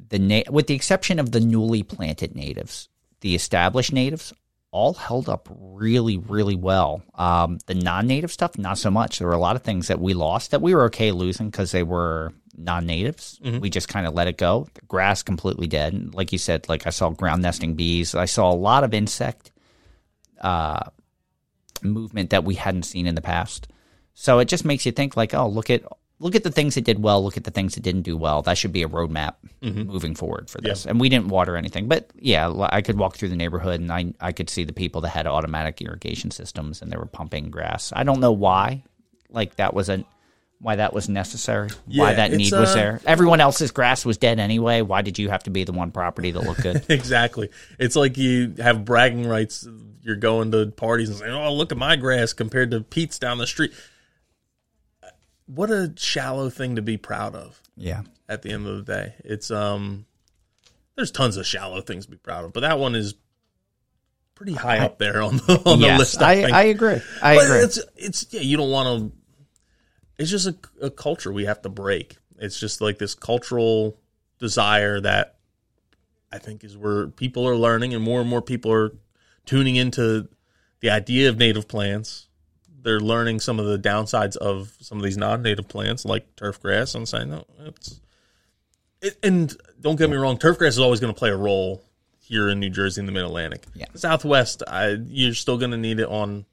the 0.09 0.19
na- 0.19 0.51
with 0.51 0.67
the 0.67 0.75
exception 0.75 1.19
of 1.19 1.33
the 1.33 1.41
newly 1.41 1.83
planted 1.83 2.35
natives, 2.35 2.89
the 3.21 3.35
established 3.35 3.93
natives 3.93 4.33
all 4.71 4.95
held 4.95 5.29
up 5.29 5.49
really, 5.51 6.19
really 6.19 6.57
well. 6.57 7.03
Um, 7.15 7.59
the 7.67 7.75
non-native 7.75 8.31
stuff, 8.31 8.59
not 8.59 8.79
so 8.79 8.91
much. 8.91 9.19
There 9.19 9.29
were 9.29 9.35
a 9.35 9.39
lot 9.39 9.57
of 9.57 9.63
things 9.63 9.89
that 9.89 10.01
we 10.01 10.13
lost 10.13 10.51
that 10.51 10.61
we 10.61 10.75
were 10.75 10.85
okay 10.85 11.13
losing 11.13 11.49
because 11.51 11.73
they 11.73 11.83
were 11.83 12.33
non-natives. 12.57 13.41
We 13.61 13.71
just 13.71 13.89
kind 13.89 14.07
of 14.07 14.15
let 14.15 14.29
it 14.29 14.39
go. 14.39 14.67
The 14.75 14.81
grass 14.83 15.23
completely 15.23 15.67
dead. 15.67 15.93
And 15.93 16.15
like 16.15 16.33
you 16.33 16.39
said, 16.39 16.69
like 16.69 16.87
I 16.87 16.91
saw 16.91 17.11
ground 17.11 17.43
nesting 17.43 17.75
bees. 17.75 18.15
I 18.15 18.25
saw 18.25 18.51
a 18.51 18.55
lot 18.55 18.85
of 18.85 18.95
insect 18.95 19.53
uh, 20.41 20.91
movement 21.83 22.31
that 22.31 22.45
we 22.45 22.55
hadn't 22.55 22.85
seen 22.85 23.07
in 23.07 23.15
the 23.15 23.21
past. 23.23 23.69
So 24.15 24.39
it 24.39 24.49
just 24.49 24.65
makes 24.65 24.87
you 24.87 24.93
think 24.93 25.17
like, 25.17 25.35
oh, 25.35 25.47
look 25.49 25.71
at 25.71 25.83
look 26.19 26.35
at 26.35 26.43
the 26.43 26.51
things 26.51 26.75
that 26.77 26.85
did 26.85 27.03
well, 27.03 27.23
look 27.23 27.37
at 27.37 27.45
the 27.45 27.51
things 27.51 27.75
that 27.75 27.83
didn't 27.83 28.03
do 28.03 28.17
well. 28.17 28.41
That 28.41 28.57
should 28.57 28.73
be 28.73 28.83
a 28.83 28.89
roadmap 28.89 29.35
moving 29.61 30.15
forward 30.15 30.49
for 30.49 30.61
this. 30.63 30.87
And 30.87 30.99
we 30.99 31.11
didn't 31.11 31.29
water 31.29 31.57
anything, 31.57 31.89
but 31.89 32.11
yeah, 32.19 32.51
I 32.71 32.81
could 32.81 32.99
walk 32.99 33.17
through 33.17 33.29
the 33.29 33.37
neighborhood 33.37 33.81
and 33.81 33.93
I 33.93 34.15
I 34.21 34.33
could 34.33 34.49
see 34.49 34.65
the 34.65 34.73
people 34.73 35.03
that 35.03 35.11
had 35.11 35.27
automatic 35.27 35.83
irrigation 35.83 36.31
systems 36.31 36.81
and 36.81 36.91
they 36.91 36.97
were 36.97 37.07
pumping 37.07 37.51
grass. 37.51 37.93
I 37.95 38.05
don't 38.05 38.21
know 38.21 38.33
why, 38.33 38.85
like 39.29 39.57
that 39.57 39.75
wasn't 39.75 40.07
why 40.59 40.77
that 40.77 40.93
was 40.95 41.09
necessary, 41.09 41.69
why 41.87 42.15
that 42.15 42.31
need 42.33 42.53
was 42.53 42.71
uh, 42.71 42.75
there. 42.75 43.01
Everyone 43.07 43.41
else's 43.41 43.71
grass 43.71 44.05
was 44.05 44.17
dead 44.17 44.39
anyway. 44.41 44.81
Why 44.81 45.03
did 45.03 45.19
you 45.19 45.29
have 45.29 45.43
to 45.45 45.51
be 45.51 45.65
the 45.65 45.73
one 45.73 45.91
property 45.91 46.31
that 46.31 46.41
looked 46.41 46.63
good? 46.63 46.85
exactly. 46.89 47.51
It's 47.79 47.95
like 47.97 48.17
you 48.17 48.55
have 48.59 48.85
bragging 48.85 49.27
rights. 49.29 49.69
you're 50.03 50.17
going 50.17 50.53
to 50.53 50.67
parties 50.69 51.11
and 51.11 51.19
saying, 51.19 51.33
"Oh, 51.33 51.53
look 51.53 51.73
at 51.73 51.79
my 51.79 51.97
grass 51.97 52.33
compared 52.33 52.71
to 52.71 52.81
Pete's 52.81 53.19
down 53.19 53.39
the 53.39 53.47
street." 53.47 53.73
What 55.47 55.71
a 55.71 55.93
shallow 55.97 56.51
thing 56.51 56.77
to 56.77 56.83
be 56.83 56.97
proud 56.97 57.35
of 57.37 57.61
Yeah. 57.77 58.03
at 58.29 58.43
the 58.43 58.51
end 58.51 58.67
of 58.67 58.85
the 58.85 58.93
day. 58.93 59.15
It's 59.25 59.51
um 59.51 60.07
there's 60.97 61.11
tons 61.11 61.37
of 61.37 61.47
shallow 61.47 61.81
things 61.83 62.07
to 62.07 62.11
be 62.11 62.17
proud 62.17 62.45
of, 62.45 62.53
but 62.53 62.61
that 62.61 62.79
one 62.79 62.95
is 62.95 63.15
pretty 64.35 64.55
high 64.55 64.79
up 64.79 64.99
there 64.99 65.23
on 65.23 65.37
the 65.37 65.63
on 65.67 65.81
the 65.81 65.89
list. 65.99 66.21
I, 66.23 66.43
I. 66.51 66.61
I 66.61 66.63
agree. 66.65 67.01
I 67.23 67.37
but 67.37 67.45
agree. 67.45 67.59
it's 67.61 67.79
it's 67.97 68.27
yeah, 68.31 68.41
you 68.41 68.57
don't 68.57 68.71
want 68.71 69.13
to. 69.13 69.16
It's 70.19 70.31
just 70.31 70.47
a, 70.47 70.57
a 70.81 70.91
culture 70.91 71.33
we 71.33 71.45
have 71.45 71.63
to 71.63 71.69
break. 71.69 72.17
It's 72.39 72.59
just 72.59 72.81
like 72.81 72.99
this 72.99 73.15
cultural 73.15 73.99
desire 74.39 75.01
that 75.01 75.37
I 76.33 76.39
think 76.39 76.65
is 76.65 76.77
where 76.77 77.09
people 77.09 77.49
are 77.49 77.57
learning, 77.57 77.95
and 77.95 78.03
more 78.03 78.21
and 78.21 78.29
more 78.29 78.43
people 78.43 78.73
are 78.73 78.93
tuning 79.45 79.77
into 79.77 80.29
the 80.81 80.91
idea 80.91 81.29
of 81.29 81.39
native 81.39 81.69
plants. 81.69 82.29
They're 82.83 83.01
learning 83.01 83.41
some 83.41 83.59
of 83.59 83.67
the 83.67 83.79
downsides 83.79 84.37
of 84.37 84.77
some 84.81 84.99
of 84.99 85.05
these 85.05 85.17
non-native 85.17 85.69
plants, 85.69 86.05
like 86.05 86.37
turf 86.37 86.61
grass, 86.61 86.95
and 86.95 87.09
saying, 87.09 87.31
"No, 87.31 87.45
it's." 87.61 88.01
It, 89.03 89.19
and 89.23 89.55
don't 89.81 89.97
get 89.97 90.09
me 90.09 90.17
wrong, 90.17 90.39
turf 90.39 90.59
grass 90.59 90.73
is 90.75 90.79
always 90.79 91.01
going 91.01 91.13
to 91.13 91.19
play 91.19 91.29
a 91.29 91.37
role 91.37 91.83
here 92.19 92.49
in 92.49 92.59
New 92.59 92.71
Jersey 92.71 93.01
in 93.01 93.07
the 93.07 93.13
Mid 93.13 93.25
Atlantic. 93.25 93.65
Yeah. 93.75 93.87
Southwest, 93.95 94.63
I, 94.67 94.97
you're 95.07 95.35
still 95.35 95.59
going 95.59 95.71
to 95.71 95.77
need 95.77 96.01
it 96.01 96.09
on 96.09 96.47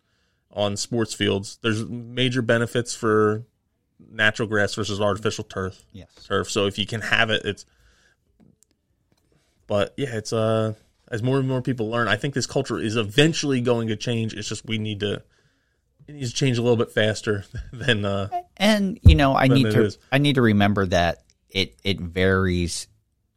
on 0.52 0.78
sports 0.78 1.14
fields. 1.14 1.58
There's 1.62 1.86
major 1.86 2.42
benefits 2.42 2.94
for 2.94 3.44
natural 4.12 4.48
grass 4.48 4.74
versus 4.76 5.00
artificial 5.02 5.44
turf. 5.44 5.84
Yes. 5.92 6.10
Turf. 6.28 6.50
So 6.50 6.66
if 6.66 6.78
you 6.78 6.86
can 6.86 7.02
have 7.02 7.30
it, 7.30 7.44
it's. 7.46 7.66
But 9.68 9.94
yeah, 9.98 10.16
it's 10.16 10.34
uh 10.34 10.74
as 11.10 11.22
more 11.24 11.40
and 11.40 11.48
more 11.48 11.62
people 11.62 11.90
learn, 11.90 12.08
I 12.08 12.16
think 12.16 12.34
this 12.34 12.48
culture 12.48 12.80
is 12.80 12.96
eventually 12.96 13.62
going 13.62 13.88
to 13.90 13.96
change. 13.96 14.34
It's 14.34 14.48
just 14.50 14.66
we 14.66 14.78
need 14.78 15.00
to 15.02 15.22
it 16.08 16.16
needs 16.16 16.32
to 16.32 16.36
change 16.36 16.58
a 16.58 16.62
little 16.62 16.78
bit 16.78 16.92
faster 16.92 17.46
than 17.74 18.06
uh 18.06 18.30
And 18.58 19.00
you 19.04 19.16
know, 19.16 19.36
I 19.36 19.48
need 19.48 19.72
to 19.72 19.86
is. 19.86 19.98
I 20.12 20.18
need 20.18 20.36
to 20.36 20.42
remember 20.42 20.86
that 20.88 21.24
it 21.50 21.76
it 21.84 22.00
varies 22.00 22.88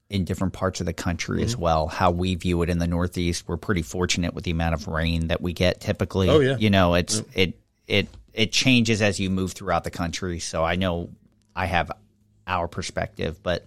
in 0.08 0.24
different 0.24 0.52
parts 0.52 0.80
of 0.80 0.86
the 0.86 0.92
country 0.92 1.38
Mm-hmm. 1.38 1.44
as 1.46 1.56
well. 1.56 1.86
How 1.88 2.10
we 2.10 2.34
view 2.34 2.62
it 2.62 2.70
in 2.70 2.78
the 2.78 2.86
Northeast, 2.86 3.48
we're 3.48 3.56
pretty 3.56 3.82
fortunate 3.82 4.34
with 4.34 4.44
the 4.44 4.52
amount 4.52 4.74
of 4.74 4.86
rain 4.88 5.28
that 5.28 5.40
we 5.40 5.52
get 5.52 5.80
typically. 5.80 6.28
Oh, 6.28 6.40
yeah. 6.40 6.56
you 6.56 6.70
know, 6.70 6.94
it's 6.94 7.22
it 7.34 7.58
it 7.86 8.08
it 8.36 8.52
changes 8.52 9.02
as 9.02 9.18
you 9.18 9.30
move 9.30 9.52
throughout 9.52 9.82
the 9.82 9.90
country. 9.90 10.38
So 10.38 10.62
I 10.62 10.76
know 10.76 11.10
I 11.56 11.66
have 11.66 11.90
our 12.46 12.68
perspective, 12.68 13.42
but 13.42 13.64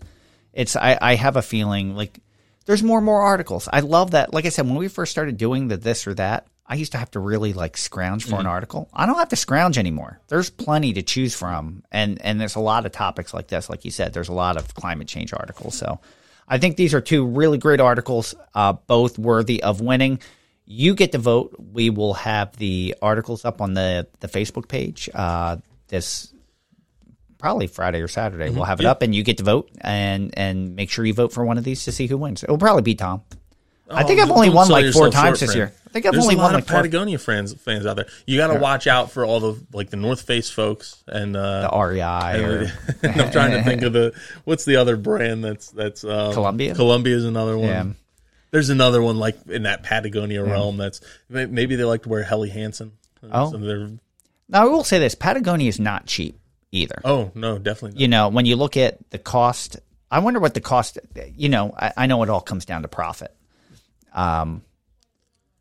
it's 0.53 0.76
I, 0.76 0.97
I 1.01 1.15
have 1.15 1.36
a 1.36 1.41
feeling 1.41 1.95
like 1.95 2.20
there's 2.65 2.84
more 2.84 2.99
and 2.99 3.05
more 3.05 3.22
articles. 3.22 3.67
I 3.72 3.80
love 3.80 4.11
that. 4.11 4.34
Like 4.34 4.45
I 4.45 4.49
said, 4.49 4.67
when 4.67 4.76
we 4.76 4.88
first 4.88 5.11
started 5.11 5.38
doing 5.38 5.67
the 5.67 5.78
this 5.78 6.05
or 6.05 6.13
that, 6.13 6.47
I 6.67 6.76
used 6.76 6.91
to 6.91 6.99
have 6.99 7.09
to 7.11 7.20
really 7.20 7.51
like 7.51 7.78
scrounge 7.78 8.26
for 8.26 8.39
an 8.39 8.45
article. 8.45 8.88
I 8.93 9.07
don't 9.07 9.17
have 9.17 9.30
to 9.30 9.36
scrounge 9.36 9.80
anymore. 9.80 10.22
There's 10.28 10.51
plenty 10.51 10.93
to 10.93 11.01
choose 11.01 11.36
from, 11.36 11.84
and 11.91 12.22
and 12.22 12.39
there's 12.39 12.55
a 12.55 12.59
lot 12.59 12.86
of 12.86 12.91
topics 12.91 13.34
like 13.34 13.47
this. 13.47 13.72
Like 13.72 13.86
you 13.86 13.91
said, 13.91 14.13
there's 14.13 14.30
a 14.30 14.34
lot 14.34 14.55
of 14.55 14.76
climate 14.76 15.07
change 15.07 15.34
articles. 15.34 15.76
So 15.76 15.99
I 16.47 16.59
think 16.59 16.78
these 16.78 16.93
are 16.93 17.01
two 17.01 17.26
really 17.26 17.57
great 17.57 17.80
articles, 17.80 18.36
uh, 18.53 18.74
both 18.74 19.17
worthy 19.17 19.63
of 19.63 19.82
winning. 19.82 20.20
You 20.72 20.93
get 20.93 21.13
to 21.13 21.17
vote. 21.17 21.55
We 21.57 21.89
will 21.89 22.13
have 22.13 22.55
the 22.57 22.93
articles 23.01 23.43
up 23.43 23.59
on 23.59 23.74
the 23.74 24.05
the 24.20 24.28
Facebook 24.28 24.67
page. 24.67 25.09
Uh, 25.11 25.57
this 25.88 26.32
probably 27.39 27.65
Friday 27.65 28.01
or 28.01 28.07
Saturday. 28.07 28.51
We'll 28.51 28.65
have 28.65 28.80
it 28.80 28.86
up, 28.86 29.01
and 29.01 29.15
you 29.15 29.24
get 29.24 29.39
to 29.39 29.43
vote 29.43 29.72
and 29.82 30.32
and 30.38 30.76
make 30.76 30.91
sure 30.91 31.03
you 31.03 31.13
vote 31.15 31.34
for 31.34 31.43
one 31.43 31.57
of 31.57 31.63
these 31.63 31.86
to 31.86 31.91
see 31.91 32.05
who 32.05 32.17
wins. 32.20 32.43
It'll 32.43 32.59
probably 32.59 32.84
be 32.84 32.93
Tom. 32.93 33.24
I 33.89 34.03
think 34.03 34.20
I've 34.20 34.30
Oh, 34.30 34.36
only 34.36 34.51
won 34.51 34.70
like 34.70 34.93
four 34.93 35.09
times 35.09 35.39
this 35.39 35.49
friend. 35.53 35.57
year. 35.57 35.74
I 35.88 35.89
think 35.91 36.05
I've 36.05 36.11
There's 36.11 36.24
only 36.26 36.36
a 36.36 36.38
lot 36.38 36.43
won 36.43 36.53
of 36.53 36.61
like 36.61 36.67
four. 36.67 36.76
Patagonia 36.78 37.17
fans 37.17 37.51
fans 37.55 37.88
out 37.88 37.95
there. 37.95 38.05
You 38.28 38.38
got 38.38 38.53
to 38.53 38.59
watch 38.59 38.86
out 38.86 39.09
for 39.09 39.26
all 39.26 39.39
the 39.39 39.65
like 39.74 39.89
the 39.89 39.97
North 39.97 40.22
Face 40.22 40.51
folks 40.51 41.03
and 41.07 41.36
uh, 41.36 41.61
The 41.72 41.76
REI 41.76 42.43
or 42.43 42.72
I'm 43.24 43.32
trying 43.32 43.51
to 43.53 43.63
think 43.63 43.82
of 43.82 43.93
the 43.93 44.13
what's 44.43 44.65
the 44.65 44.76
other 44.76 44.97
brand 44.97 45.43
that's 45.43 45.72
that's 45.72 46.03
um, 46.03 46.34
Columbia? 46.34 46.76
Columbia 46.76 47.15
is 47.15 47.26
another 47.26 47.57
one. 47.57 47.67
Yeah. 47.67 47.86
There's 48.52 48.70
another 48.70 49.02
one 49.02 49.18
like 49.18 49.38
in 49.47 49.64
that 49.64 49.84
Patagonia 49.84 50.43
realm 50.43 50.78
that's 50.78 51.02
maybe 51.30 51.76
they 51.76 51.84
like 51.84 52.04
to 52.04 52.10
wear 52.10 52.24
Helly 52.24 52.50
Hansen. 52.50 52.93
Oh. 53.32 53.52
So 53.52 53.58
now 53.58 54.62
I 54.64 54.66
will 54.66 54.84
say 54.84 54.97
this: 55.00 55.14
Patagonia 55.16 55.68
is 55.70 55.80
not 55.80 56.06
cheap 56.08 56.39
either. 56.72 57.02
oh 57.06 57.32
no, 57.36 57.58
definitely. 57.60 57.91
Not. 57.91 58.00
You 58.02 58.08
know, 58.08 58.30
when 58.30 58.45
you 58.45 58.56
look 58.56 58.78
at 58.78 58.97
the 59.12 59.20
cost, 59.20 59.78
I 60.10 60.20
wonder 60.20 60.39
what 60.39 60.54
the 60.54 60.62
cost. 60.62 60.97
You 61.36 61.50
know, 61.50 61.74
I, 61.78 61.93
I 61.97 62.06
know 62.08 62.24
it 62.24 62.30
all 62.30 62.41
comes 62.41 62.66
down 62.66 62.82
to 62.82 62.88
profit. 62.88 63.36
Um, 64.14 64.64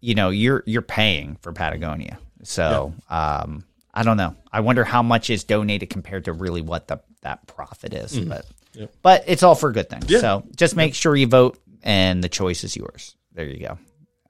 you 0.00 0.14
know, 0.14 0.30
you're 0.30 0.62
you're 0.66 0.82
paying 0.82 1.36
for 1.42 1.52
Patagonia, 1.52 2.18
so 2.44 2.94
um, 3.10 3.64
I 3.92 4.02
don't 4.04 4.16
know. 4.16 4.36
I 4.52 4.60
wonder 4.60 4.84
how 4.84 5.02
much 5.02 5.28
is 5.28 5.44
donated 5.44 5.90
compared 5.90 6.24
to 6.26 6.32
really 6.32 6.62
what 6.62 6.88
the 6.88 7.00
that 7.22 7.46
profit 7.46 7.92
is, 7.92 8.18
but 8.18 8.46
Yep. 8.74 8.92
but 9.02 9.24
it's 9.26 9.42
all 9.42 9.56
for 9.56 9.72
good 9.72 9.90
things. 9.90 10.08
Yeah. 10.08 10.20
So 10.20 10.44
just 10.54 10.76
make 10.76 10.94
sure 10.94 11.16
you 11.16 11.26
vote, 11.26 11.58
and 11.82 12.22
the 12.22 12.28
choice 12.28 12.64
is 12.64 12.76
yours. 12.76 13.16
There 13.32 13.46
you 13.46 13.66
go. 13.66 13.78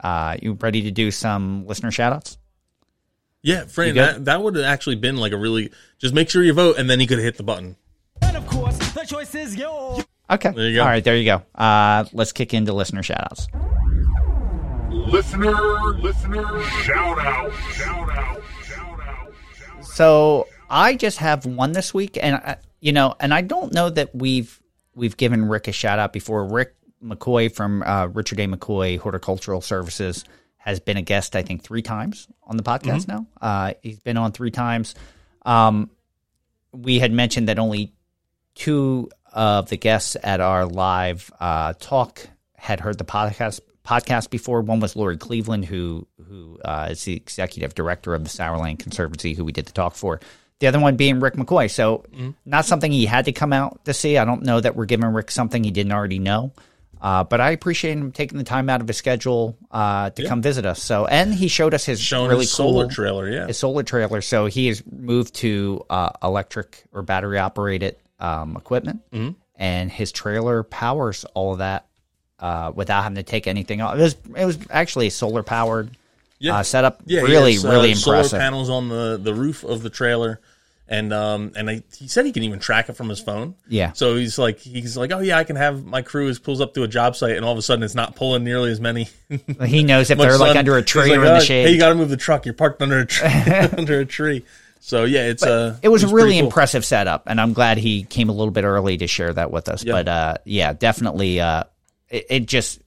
Uh, 0.00 0.36
you 0.40 0.52
ready 0.52 0.82
to 0.82 0.90
do 0.90 1.10
some 1.10 1.66
listener 1.66 1.90
shout 1.90 2.12
outs? 2.12 2.38
Yeah, 3.42 3.64
Fran, 3.64 3.94
that, 3.94 4.24
that 4.26 4.42
would 4.42 4.56
have 4.56 4.64
actually 4.64 4.96
been 4.96 5.16
like 5.16 5.32
a 5.32 5.36
really 5.36 5.70
just 5.98 6.12
make 6.12 6.28
sure 6.28 6.42
you 6.42 6.52
vote 6.52 6.78
and 6.78 6.90
then 6.90 7.00
you 7.00 7.06
could 7.06 7.18
hit 7.18 7.36
the 7.36 7.42
button. 7.42 7.76
And 8.20 8.36
of 8.36 8.46
course, 8.46 8.76
the 8.92 9.04
choice 9.04 9.34
is 9.34 9.56
yours. 9.56 10.04
Okay. 10.30 10.50
There 10.50 10.68
you 10.68 10.76
go. 10.76 10.82
All 10.82 10.88
right, 10.88 11.02
there 11.02 11.16
you 11.16 11.24
go. 11.24 11.42
Uh, 11.54 12.04
let's 12.12 12.32
kick 12.32 12.52
into 12.52 12.72
listener 12.72 13.02
shout 13.02 13.20
outs. 13.30 13.48
Listener, 14.90 15.54
listener, 16.00 16.62
shout 16.82 17.18
out, 17.18 17.52
shout 17.72 18.10
out, 18.10 18.42
shout 18.62 19.00
out. 19.00 19.32
So 19.82 20.46
I 20.68 20.96
just 20.96 21.18
have 21.18 21.46
one 21.46 21.72
this 21.72 21.94
week, 21.94 22.18
and 22.20 22.36
I, 22.36 22.56
you 22.80 22.92
know, 22.92 23.14
and 23.20 23.32
I 23.32 23.40
don't 23.40 23.72
know 23.72 23.88
that 23.88 24.14
we've 24.14 24.60
we've 24.94 25.16
given 25.16 25.48
Rick 25.48 25.68
a 25.68 25.72
shout 25.72 25.98
out 25.98 26.12
before. 26.12 26.44
Rick 26.44 26.74
McCoy 27.02 27.52
from 27.54 27.82
uh, 27.82 28.06
Richard 28.06 28.40
A. 28.40 28.46
McCoy 28.46 28.98
Horticultural 28.98 29.60
Services 29.60 30.24
has 30.56 30.80
been 30.80 30.96
a 30.96 31.02
guest, 31.02 31.36
I 31.36 31.42
think, 31.42 31.62
three 31.62 31.82
times 31.82 32.28
on 32.42 32.56
the 32.56 32.62
podcast 32.62 33.08
now. 33.08 33.26
Uh, 33.40 33.74
he's 33.82 34.00
been 34.00 34.16
on 34.16 34.32
three 34.32 34.50
times. 34.50 34.94
Um, 35.46 35.90
we 36.72 36.98
had 36.98 37.12
mentioned 37.12 37.48
that 37.48 37.58
only 37.58 37.92
two 38.54 39.08
of 39.32 39.68
the 39.68 39.76
guests 39.76 40.16
at 40.22 40.40
our 40.40 40.66
live 40.66 41.30
uh, 41.40 41.74
talk 41.78 42.28
had 42.56 42.80
heard 42.80 42.98
the 42.98 43.04
podcast 43.04 43.60
podcast 43.84 44.28
before. 44.28 44.60
One 44.60 44.80
was 44.80 44.96
Lori 44.96 45.16
Cleveland, 45.16 45.64
who 45.64 46.06
who 46.28 46.58
uh, 46.64 46.88
is 46.90 47.04
the 47.04 47.16
executive 47.16 47.74
director 47.74 48.14
of 48.14 48.24
the 48.24 48.30
Sourland 48.30 48.78
Conservancy, 48.80 49.34
who 49.34 49.44
we 49.44 49.52
did 49.52 49.66
the 49.66 49.72
talk 49.72 49.94
for. 49.94 50.20
The 50.58 50.66
other 50.66 50.80
one 50.80 50.96
being 50.96 51.20
Rick 51.20 51.34
McCoy. 51.34 51.70
So 51.70 52.04
not 52.44 52.64
something 52.64 52.90
he 52.90 53.06
had 53.06 53.26
to 53.26 53.32
come 53.32 53.52
out 53.52 53.84
to 53.84 53.94
see. 53.94 54.18
I 54.18 54.24
don't 54.24 54.42
know 54.42 54.60
that 54.60 54.74
we're 54.74 54.86
giving 54.86 55.06
Rick 55.06 55.30
something 55.30 55.62
he 55.62 55.70
didn't 55.70 55.92
already 55.92 56.18
know. 56.18 56.52
Uh, 57.00 57.24
but 57.24 57.40
I 57.40 57.50
appreciate 57.50 57.92
him 57.92 58.10
taking 58.12 58.38
the 58.38 58.44
time 58.44 58.68
out 58.68 58.80
of 58.80 58.88
his 58.88 58.96
schedule 58.96 59.56
uh, 59.70 60.10
to 60.10 60.26
come 60.26 60.42
visit 60.42 60.66
us. 60.66 60.82
So, 60.82 61.06
and 61.06 61.32
he 61.32 61.48
showed 61.48 61.74
us 61.74 61.84
his 61.84 62.00
Showing 62.00 62.28
really 62.30 62.42
his 62.42 62.52
solar 62.52 62.84
cool 62.84 62.90
trailer, 62.90 63.30
yeah. 63.30 63.46
his 63.46 63.56
solar 63.58 63.82
trailer. 63.84 64.20
So 64.20 64.46
he 64.46 64.66
has 64.68 64.82
moved 64.90 65.34
to 65.36 65.84
uh, 65.88 66.10
electric 66.22 66.84
or 66.92 67.02
battery 67.02 67.38
operated 67.38 67.96
um, 68.18 68.56
equipment, 68.56 69.00
Mm-hmm. 69.12 69.32
and 69.56 69.90
his 69.92 70.10
trailer 70.12 70.62
powers 70.64 71.24
all 71.34 71.52
of 71.52 71.58
that 71.58 71.86
uh, 72.40 72.72
without 72.74 73.02
having 73.02 73.16
to 73.16 73.22
take 73.22 73.46
anything 73.46 73.80
off. 73.80 73.96
It 73.96 74.00
was 74.00 74.16
it 74.36 74.44
was 74.44 74.58
actually 74.70 75.06
a 75.06 75.10
solar 75.12 75.42
powered 75.44 75.90
Yeah. 76.40 76.56
uh, 76.56 76.62
setup. 76.64 77.00
Yeah, 77.06 77.20
really 77.22 77.52
has, 77.54 77.64
uh, 77.64 77.70
really 77.70 77.94
Solar 77.94 78.28
panels 78.28 78.70
on 78.70 78.88
the, 78.88 79.18
the 79.22 79.34
roof 79.34 79.62
of 79.64 79.82
the 79.82 79.90
trailer, 79.90 80.40
and 80.88 81.12
um 81.12 81.52
and 81.54 81.68
I, 81.68 81.82
he 81.96 82.08
said 82.08 82.24
he 82.24 82.32
can 82.32 82.42
even 82.42 82.58
track 82.58 82.88
it 82.88 82.94
from 82.94 83.08
his 83.08 83.20
phone. 83.20 83.54
Yeah. 83.68 83.92
So 83.92 84.16
he's 84.16 84.38
like 84.38 84.58
he's 84.58 84.96
like, 84.96 85.12
oh 85.12 85.20
yeah, 85.20 85.38
I 85.38 85.44
can 85.44 85.56
have 85.56 85.84
my 85.84 86.02
crew 86.02 86.28
is 86.28 86.38
pulls 86.38 86.60
up 86.60 86.74
to 86.74 86.82
a 86.82 86.88
job 86.88 87.14
site, 87.14 87.36
and 87.36 87.44
all 87.44 87.52
of 87.52 87.58
a 87.58 87.62
sudden 87.62 87.82
it's 87.82 87.94
not 87.94 88.16
pulling 88.16 88.44
nearly 88.44 88.70
as 88.70 88.80
many. 88.80 89.08
He 89.66 89.82
knows 89.82 90.10
if 90.10 90.18
they're 90.18 90.38
like 90.38 90.56
under 90.56 90.76
a 90.76 90.82
tree 90.82 91.10
like, 91.10 91.18
or 91.18 91.24
in 91.24 91.30
"Oh, 91.30 91.34
the 91.34 91.40
shade. 91.40 91.66
Hey, 91.66 91.72
you 91.72 91.78
got 91.78 91.90
to 91.90 91.94
move 91.94 92.08
the 92.08 92.16
truck. 92.16 92.46
You're 92.46 92.54
parked 92.54 92.80
under 92.80 93.00
a 93.00 93.06
tree. 93.06 93.28
under 93.76 94.00
a 94.00 94.06
tree. 94.06 94.44
So 94.80 95.04
yeah, 95.04 95.26
it's 95.26 95.42
uh, 95.42 95.76
it 95.82 95.88
was 95.88 96.04
a 96.04 96.08
really 96.08 96.38
cool. 96.38 96.46
impressive 96.46 96.84
setup, 96.84 97.24
and 97.26 97.40
I'm 97.40 97.52
glad 97.52 97.78
he 97.78 98.04
came 98.04 98.28
a 98.30 98.32
little 98.32 98.52
bit 98.52 98.64
early 98.64 98.96
to 98.98 99.06
share 99.06 99.32
that 99.32 99.50
with 99.50 99.68
us. 99.68 99.84
Yeah. 99.84 99.92
But 99.92 100.08
uh, 100.08 100.34
yeah, 100.44 100.72
definitely, 100.72 101.40
uh, 101.40 101.64
it, 102.08 102.26
it 102.30 102.46
just 102.46 102.80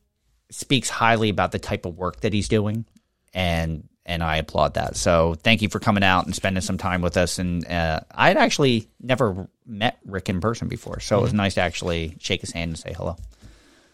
speaks 0.49 0.89
highly 0.89 1.30
about 1.30 1.52
the 1.52 1.60
type 1.60 1.86
of 1.86 1.97
work 1.97 2.22
that 2.22 2.34
he's 2.34 2.47
doing, 2.47 2.86
and 3.34 3.88
and 4.12 4.24
I 4.24 4.38
applaud 4.38 4.76
that. 4.76 4.95
So 4.95 5.36
thank 5.36 5.62
you 5.62 5.70
for 5.70 5.80
coming 5.80 6.03
out 6.03 6.26
and 6.26 6.36
spending 6.36 6.62
some 6.62 6.78
time 6.78 7.01
with 7.01 7.18
us. 7.18 7.39
And 7.39 7.66
uh, 7.68 8.01
I 8.12 8.28
had 8.28 8.38
actually 8.38 8.88
never 9.01 9.47
met 9.66 9.97
Rick 10.05 10.30
in 10.30 10.41
person 10.41 10.68
before, 10.68 10.99
so 10.99 11.16
Mm-hmm. 11.16 11.20
it 11.20 11.24
was 11.24 11.34
nice 11.34 11.53
to 11.55 11.62
actually 11.62 12.16
shake 12.20 12.41
his 12.41 12.51
hand 12.51 12.70
and 12.70 12.78
say 12.78 12.93
hello. 12.93 13.16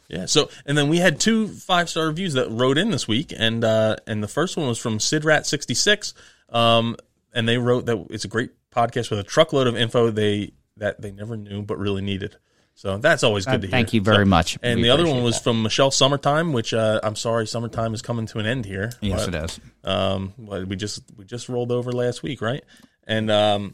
Yeah. 0.09 0.25
So, 0.25 0.49
and 0.65 0.77
then 0.77 0.87
we 0.89 0.97
had 0.97 1.19
two 1.19 1.47
five 1.49 1.89
star 1.89 2.07
reviews 2.07 2.33
that 2.33 2.49
wrote 2.49 2.77
in 2.77 2.91
this 2.91 3.07
week, 3.07 3.33
and 3.37 3.63
uh, 3.63 3.97
and 4.07 4.23
the 4.23 4.27
first 4.27 4.55
one 4.57 4.67
was 4.67 4.79
from 4.79 4.99
Sidrat 4.99 5.45
sixty 5.45 5.73
six, 5.73 6.13
um, 6.49 6.95
and 7.33 7.47
they 7.47 7.57
wrote 7.57 7.85
that 7.87 8.07
it's 8.09 8.23
a 8.23 8.29
great 8.29 8.51
podcast 8.71 9.09
with 9.09 9.19
a 9.19 9.23
truckload 9.23 9.67
of 9.67 9.75
info 9.75 10.09
they 10.09 10.53
that 10.77 11.01
they 11.01 11.11
never 11.11 11.35
knew 11.35 11.61
but 11.61 11.77
really 11.77 12.01
needed. 12.01 12.37
So 12.77 12.95
that's 12.99 13.23
always 13.23 13.47
good 13.47 13.61
to 13.61 13.67
hear. 13.67 13.71
thank 13.71 13.91
you 13.93 14.01
very 14.01 14.23
So- 14.23 14.29
much. 14.29 14.55
And 14.61 14.77
We 14.77 14.83
the 14.83 14.89
other 14.91 15.07
one 15.07 15.23
was 15.23 15.33
that. 15.37 15.43
from 15.43 15.63
Michelle 15.63 15.89
Summertime, 15.89 16.53
which 16.53 16.75
uh, 16.75 16.99
I'm 17.01 17.15
sorry, 17.15 17.47
summertime 17.47 17.95
is 17.95 18.03
coming 18.03 18.27
to 18.27 18.37
an 18.37 18.45
end 18.45 18.67
here. 18.67 18.91
Yes, 19.01 19.25
but, 19.25 19.33
it 19.33 19.43
is. 19.45 19.59
Um, 19.83 20.33
we 20.37 20.75
just 20.75 21.01
we 21.17 21.25
just 21.25 21.49
rolled 21.49 21.71
over 21.71 21.91
last 21.91 22.21
week, 22.21 22.39
right? 22.39 22.63
And 23.07 23.31
um, 23.31 23.73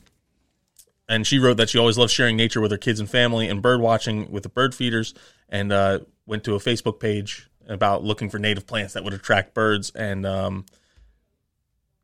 and 1.10 1.28
she 1.28 1.38
wrote 1.40 1.58
that 1.58 1.68
she 1.70 1.78
always 1.78 1.98
loves 1.98 2.14
sharing 2.14 2.38
nature 2.38 2.62
with 2.62 2.72
her 2.72 2.78
kids 2.78 3.02
and 3.02 3.10
family 3.10 3.50
and 3.50 3.62
bird 3.62 3.82
watching 3.82 4.32
with 4.32 4.44
the 4.44 4.50
bird 4.50 4.74
feeders, 4.74 5.14
and 5.50 5.74
uh, 5.74 6.00
went 6.26 6.46
to 6.46 6.56
a 6.56 6.60
Facebook 6.60 7.02
page 7.02 7.50
about 7.68 8.06
looking 8.06 8.30
for 8.30 8.40
native 8.40 8.66
plants 8.66 8.94
that 8.94 9.04
would 9.04 9.14
attract 9.14 9.54
birds. 9.54 9.90
And 9.94 10.26
um, 10.26 10.66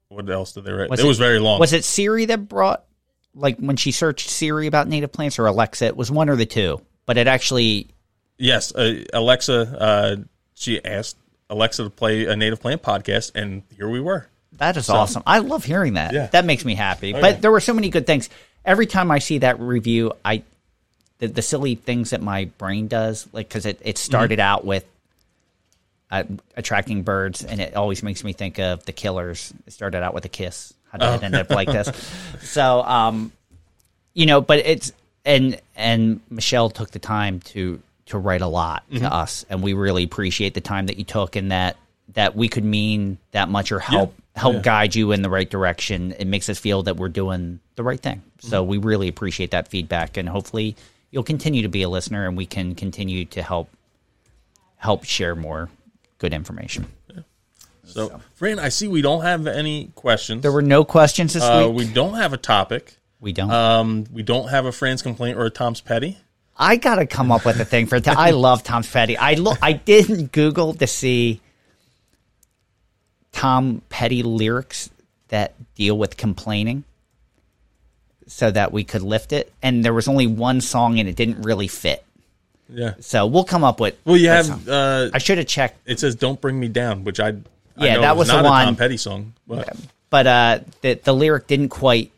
what 0.10 0.30
else 0.30 0.52
did 0.52 0.66
they 0.66 0.74
write? 0.74 0.90
Was 0.90 1.00
it, 1.00 1.06
it- 1.06 1.08
was 1.08 1.18
very 1.18 1.40
long. 1.40 1.62
Was 1.62 1.72
it 1.72 1.86
Siri 1.86 2.26
that 2.26 2.50
brought, 2.50 2.84
like, 3.34 3.58
when 3.58 3.78
she 3.78 3.92
searched 3.94 4.30
Siri 4.30 4.68
about 4.68 4.90
native 4.90 5.14
plants 5.14 5.40
or 5.40 5.46
Alexa? 5.46 5.86
It 5.86 5.96
was 5.96 6.12
one 6.12 6.30
or 6.30 6.36
the 6.36 6.46
two, 6.46 6.82
but 7.10 7.18
it 7.18 7.26
actually, 7.26 7.88
Yes, 8.38 8.72
uh, 8.76 9.04
Alexa. 9.16 9.82
Uh, 9.82 10.16
she 10.54 10.86
asked 10.86 11.18
Alexa 11.50 11.86
to 11.86 11.90
play 11.90 12.28
a 12.28 12.36
native 12.36 12.62
plant 12.62 12.84
podcast, 12.84 13.32
and 13.34 13.64
here 13.76 13.90
we 13.90 14.00
were. 14.00 14.28
that 14.60 14.78
is 14.78 14.92
awesome. 14.92 15.24
I 15.26 15.40
love 15.40 15.64
hearing 15.64 15.94
that. 15.94 16.14
Yeah. 16.14 16.28
That 16.28 16.46
makes 16.46 16.64
me 16.64 16.76
happy. 16.76 17.10
yeah. 17.10 17.20
But 17.20 17.42
there 17.42 17.50
were 17.50 17.62
so 17.62 17.74
many 17.74 17.90
good 17.90 18.06
things. 18.06 18.30
Every 18.64 18.86
time 18.86 19.10
I 19.10 19.18
see 19.18 19.40
that 19.40 19.60
review, 19.60 20.14
I, 20.24 20.44
the, 21.18 21.30
the 21.30 21.42
silly 21.42 21.74
things 21.74 22.12
that 22.12 22.22
my 22.22 22.46
brain 22.60 22.88
does, 22.88 23.28
like, 23.34 23.48
because 23.50 23.66
it, 23.66 23.82
it 23.84 23.98
started 23.98 24.40
out 24.40 24.64
with, 24.64 24.86
uh, 26.12 26.26
attracting 26.56 27.02
birds, 27.02 27.44
and 27.44 27.60
it 27.60 27.76
always 27.76 28.04
makes 28.04 28.24
me 28.24 28.34
think 28.34 28.60
of 28.60 28.86
the 28.86 28.92
Killers. 28.92 29.52
It 29.66 29.74
started 29.74 30.04
out 30.04 30.14
with 30.14 30.26
a 30.26 30.30
kiss. 30.30 30.76
How 30.92 31.00
did 31.00 31.16
it 31.16 31.24
end 31.24 31.34
up 31.34 31.50
like 31.50 31.70
this? 31.70 31.90
So, 32.42 32.84
um, 32.84 33.32
you 34.14 34.28
know, 34.28 34.42
but 34.42 34.60
it's 34.60 34.92
and 35.26 35.60
and 35.76 36.20
Michelle 36.30 36.70
took 36.70 36.92
the 36.92 37.00
time 37.00 37.40
to 37.42 37.82
to 38.08 38.18
write 38.18 38.42
a 38.42 38.48
lot 38.48 38.84
Mm-hmm. 38.90 39.04
to 39.04 39.14
us, 39.14 39.46
and 39.50 39.62
we 39.62 39.74
really 39.74 40.04
appreciate 40.04 40.54
the 40.54 40.62
time 40.62 40.88
that 40.88 40.98
you 40.98 41.04
took, 41.04 41.36
and 41.36 41.52
that 41.52 41.78
that 42.14 42.36
we 42.36 42.48
could 42.50 42.64
mean 42.64 43.18
that 43.32 43.50
much 43.50 43.72
or 43.72 43.80
help 43.80 44.14
help 44.36 44.56
Yeah. 44.56 44.62
guide 44.62 44.96
you 44.96 45.12
in 45.12 45.22
the 45.22 45.30
right 45.30 45.50
direction. 45.50 46.14
It 46.14 46.26
makes 46.26 46.50
us 46.50 46.58
feel 46.58 46.84
that 46.84 46.98
we're 46.98 47.10
doing 47.10 47.60
the 47.76 47.84
right 47.84 48.00
thing. 48.00 48.24
So 48.40 48.62
Mm-hmm. 48.62 48.70
we 48.72 48.78
really 48.80 49.08
appreciate 49.08 49.52
that 49.52 49.68
feedback, 49.68 50.18
and 50.18 50.28
hopefully 50.30 50.76
you'll 51.12 51.24
continue 51.24 51.62
to 51.64 51.70
be 51.70 51.82
a 51.84 51.90
listener, 51.90 52.28
and 52.28 52.36
we 52.38 52.46
can 52.46 52.74
continue 52.76 53.26
to 53.26 53.42
help 53.44 53.70
help 54.78 55.04
share 55.04 55.36
more 55.36 55.70
good 56.20 56.34
information. 56.34 56.88
So, 57.86 58.22
Fran, 58.36 58.60
I 58.60 58.70
see 58.70 58.88
we 58.88 59.02
don't 59.02 59.24
have 59.24 59.48
any 59.48 59.90
questions. 59.96 60.44
There 60.44 60.52
were 60.52 60.62
no 60.62 60.84
questions 60.86 61.34
this 61.34 61.42
uh, 61.44 61.66
week. 61.68 61.88
we 61.88 61.94
don't 61.94 62.14
have 62.14 62.34
a 62.34 62.38
topic. 62.38 62.98
We 63.22 63.34
don't. 63.34 63.52
Um, 63.52 64.06
we 64.14 64.24
don't 64.24 64.50
have 64.50 64.66
a 64.66 64.72
Fran's 64.72 65.02
complaint 65.02 65.38
or 65.38 65.46
a 65.46 65.50
Tom's 65.50 65.82
petty. 65.82 66.18
I 66.58 66.76
gotta 66.76 67.06
come 67.06 67.32
up 67.32 67.46
with 67.46 67.60
a 67.60 67.66
thing 67.66 67.86
for. 67.88 68.00
I 68.06 68.32
love 68.32 68.64
Tom's 68.64 68.90
Petty. 68.92 69.16
I 69.18 69.36
look. 69.36 69.58
I 69.62 69.74
didn't 69.74 70.32
Google 70.34 70.74
to 70.74 70.88
see 70.88 71.40
Tom 73.32 73.82
Petty 73.90 74.24
lyrics 74.24 74.90
that 75.30 75.54
deal 75.76 75.98
with 75.98 76.18
complaining, 76.18 76.84
so 78.28 78.52
that 78.52 78.72
we 78.74 78.84
could 78.84 79.02
lift 79.02 79.32
it. 79.32 79.54
And 79.62 79.86
there 79.86 79.94
was 79.94 80.08
only 80.08 80.28
one 80.28 80.62
song, 80.62 81.00
and 81.00 81.08
it 81.08 81.16
didn't 81.16 81.44
really 81.44 81.68
fit. 81.68 82.04
Yeah. 82.68 82.96
So 83.00 83.26
we'll 83.26 83.46
come 83.46 83.64
up 83.64 83.80
with. 83.80 83.96
Well, 84.06 84.18
you 84.18 84.30
have. 84.30 84.68
Uh, 84.68 85.10
I 85.14 85.18
should 85.20 85.38
have 85.38 85.48
checked, 85.48 85.78
it 85.86 86.00
says 86.00 86.16
"Don't 86.16 86.40
Bring 86.42 86.60
Me 86.60 86.68
Down," 86.68 87.04
which 87.04 87.20
I. 87.20 87.30
I 87.30 87.36
Yeah, 87.86 87.94
know 87.96 88.02
that 88.02 88.18
was 88.18 88.28
the 88.28 88.34
not 88.36 88.46
a 88.46 88.50
one- 88.50 88.66
Tom 88.66 88.76
Petty 88.76 88.98
song. 88.98 89.34
But 89.48 89.76
but 90.10 90.28
uh, 90.28 90.60
the 90.82 90.96
the 90.96 91.14
lyric 91.14 91.48
didn't 91.48 91.70
quite 91.70 92.12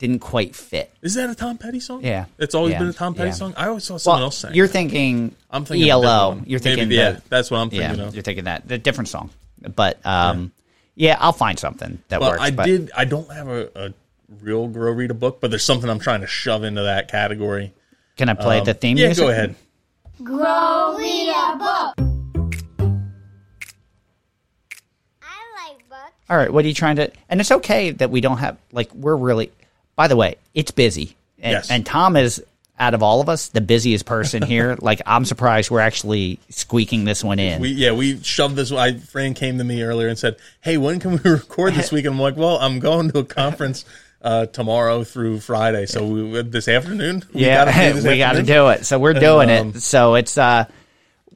didn't 0.00 0.18
quite 0.18 0.56
fit. 0.56 0.92
is 1.02 1.14
that 1.14 1.30
a 1.30 1.34
Tom 1.36 1.56
Petty 1.58 1.78
song? 1.78 2.02
Yeah. 2.02 2.24
it's 2.38 2.54
always 2.56 2.72
Yeah. 2.72 2.78
been 2.80 2.88
a 2.88 2.92
Tom 2.92 3.14
Petty 3.14 3.28
Yeah. 3.28 3.34
song. 3.34 3.54
I 3.56 3.68
always 3.68 3.84
saw 3.84 3.98
someone 3.98 4.18
Well, 4.20 4.24
else 4.26 4.38
saying. 4.38 4.54
you're 4.56 4.66
that. 4.66 4.72
thinking. 4.72 5.36
I'm 5.50 5.64
thinking 5.64 5.90
of 5.92 5.98
a 5.98 6.02
different 6.02 6.04
ELO. 6.04 6.32
You're 6.46 6.60
Maybe, 6.64 6.76
thinking. 6.76 6.90
yeah, 6.98 7.18
that's 7.28 7.50
what 7.50 7.58
I'm 7.58 7.68
Yeah, 7.70 7.88
thinking 7.88 8.06
of. 8.06 8.14
you're 8.14 8.22
thinking 8.22 8.44
that 8.44 8.66
the 8.66 8.78
different 8.78 9.08
song, 9.08 9.30
but 9.76 10.04
um, 10.04 10.50
yeah, 10.96 11.16
I'll 11.20 11.32
find 11.34 11.58
something 11.58 11.98
that 12.08 12.20
Well, 12.20 12.30
works. 12.30 12.42
I 12.42 12.50
but 12.50 12.64
did. 12.66 12.90
I 12.96 13.04
don't 13.04 13.30
have 13.32 13.46
a, 13.48 13.68
a 13.76 13.92
real 14.42 14.66
grow 14.68 14.90
read 14.92 15.10
a 15.10 15.14
book, 15.14 15.38
but 15.40 15.50
there's 15.50 15.64
something 15.64 15.88
I'm 15.90 15.98
trying 16.00 16.22
to 16.22 16.26
shove 16.26 16.64
into 16.64 16.82
that 16.82 17.08
category. 17.08 17.72
Can 18.16 18.28
I 18.30 18.34
play 18.34 18.60
the 18.60 18.72
theme 18.74 18.96
Um, 18.96 19.00
Yeah, 19.00 19.06
music? 19.08 19.24
go 19.24 19.30
ahead. 19.30 19.54
Grow 20.24 20.96
read 20.98 21.28
a 21.28 21.56
book. 21.58 21.94
I 25.22 25.68
like 25.68 25.88
books. 25.88 26.12
All 26.28 26.36
right, 26.36 26.52
what 26.52 26.64
are 26.64 26.68
you 26.68 26.74
trying 26.74 26.96
to? 26.96 27.10
And 27.28 27.40
it's 27.40 27.50
okay 27.50 27.90
that 27.90 28.10
we 28.10 28.20
don't 28.20 28.38
have 28.38 28.56
like 28.72 28.94
we're 28.94 29.16
really. 29.16 29.50
By 30.00 30.08
the 30.08 30.16
way, 30.16 30.36
it's 30.54 30.70
busy, 30.70 31.14
and, 31.42 31.52
Yes. 31.52 31.70
and 31.70 31.84
Tom 31.84 32.16
is 32.16 32.42
out 32.78 32.94
of 32.94 33.02
all 33.02 33.20
of 33.20 33.28
us 33.28 33.48
the 33.48 33.60
busiest 33.60 34.06
person 34.06 34.40
here. 34.40 34.78
like 34.80 35.02
I'm 35.04 35.26
surprised 35.26 35.70
we're 35.70 35.80
actually 35.80 36.38
squeaking 36.48 37.04
this 37.04 37.22
one 37.22 37.38
in. 37.38 37.60
We 37.60 37.68
yeah, 37.68 37.92
we 37.92 38.18
shoved 38.22 38.56
this. 38.56 38.72
I 38.72 38.94
Fran 38.94 39.34
came 39.34 39.58
to 39.58 39.64
me 39.64 39.82
earlier 39.82 40.08
and 40.08 40.18
said, 40.18 40.36
"Hey, 40.62 40.78
when 40.78 41.00
can 41.00 41.20
we 41.22 41.30
record 41.30 41.74
this 41.74 41.92
week?" 41.92 42.06
And 42.06 42.14
I'm 42.14 42.18
like, 42.18 42.38
"Well, 42.38 42.56
I'm 42.56 42.78
going 42.78 43.10
to 43.10 43.18
a 43.18 43.24
conference 43.24 43.84
uh, 44.22 44.46
tomorrow 44.46 45.04
through 45.04 45.40
Friday, 45.40 45.84
so 45.84 46.06
we, 46.06 46.40
this 46.44 46.66
afternoon, 46.66 47.22
we 47.34 47.44
yeah, 47.44 47.66
gotta 47.66 48.02
we 48.08 48.16
got 48.16 48.32
to 48.36 48.42
do 48.42 48.68
it. 48.68 48.86
So 48.86 48.98
we're 48.98 49.12
doing 49.12 49.50
um, 49.50 49.68
it. 49.74 49.82
So 49.82 50.14
it's 50.14 50.38
uh, 50.38 50.64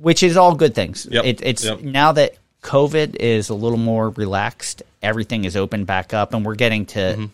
which 0.01 0.23
is 0.23 0.39
all 0.39 0.55
good 0.55 0.75
things. 0.75 1.07
Yep, 1.11 1.25
It, 1.27 1.41
it's 1.43 1.65
yep. 1.67 1.83
now 1.83 2.13
that 2.13 2.37
COVID 2.63 3.17
is 3.17 3.51
a 3.51 3.55
little 3.55 3.77
more 3.77 4.09
relaxed, 4.09 4.83
everything 5.03 5.45
is 5.45 5.55
open 5.55 5.85
back 5.85 6.15
up, 6.15 6.33
and 6.33 6.47
we're 6.47 6.55
getting 6.55 6.87
to. 6.87 6.99
Mm-hmm. 6.99 7.25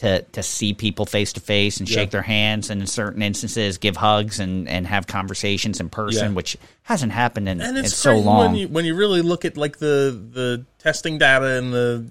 To, 0.00 0.20
to 0.20 0.42
see 0.42 0.74
people 0.74 1.06
face 1.06 1.32
to 1.32 1.40
face 1.40 1.78
and 1.80 1.88
shake 1.88 2.10
their 2.10 2.20
hands 2.20 2.68
and 2.68 2.82
in 2.82 2.86
certain 2.86 3.22
instances 3.22 3.78
give 3.78 3.96
hugs 3.96 4.40
and, 4.40 4.68
and 4.68 4.86
have 4.86 5.06
conversations 5.06 5.80
in 5.80 5.88
person, 5.88 6.28
Yeah. 6.32 6.34
which 6.34 6.58
hasn't 6.82 7.12
happened 7.12 7.48
in, 7.48 7.62
And 7.62 7.78
in 7.78 7.86
so 7.86 8.18
long. 8.18 8.40
when 8.40 8.54
you 8.56 8.68
when 8.68 8.84
you 8.84 8.94
really 8.94 9.22
look 9.22 9.46
at 9.46 9.56
like 9.56 9.78
the 9.78 10.10
the 10.32 10.66
testing 10.78 11.16
data 11.16 11.56
and 11.56 11.72
the 11.72 12.06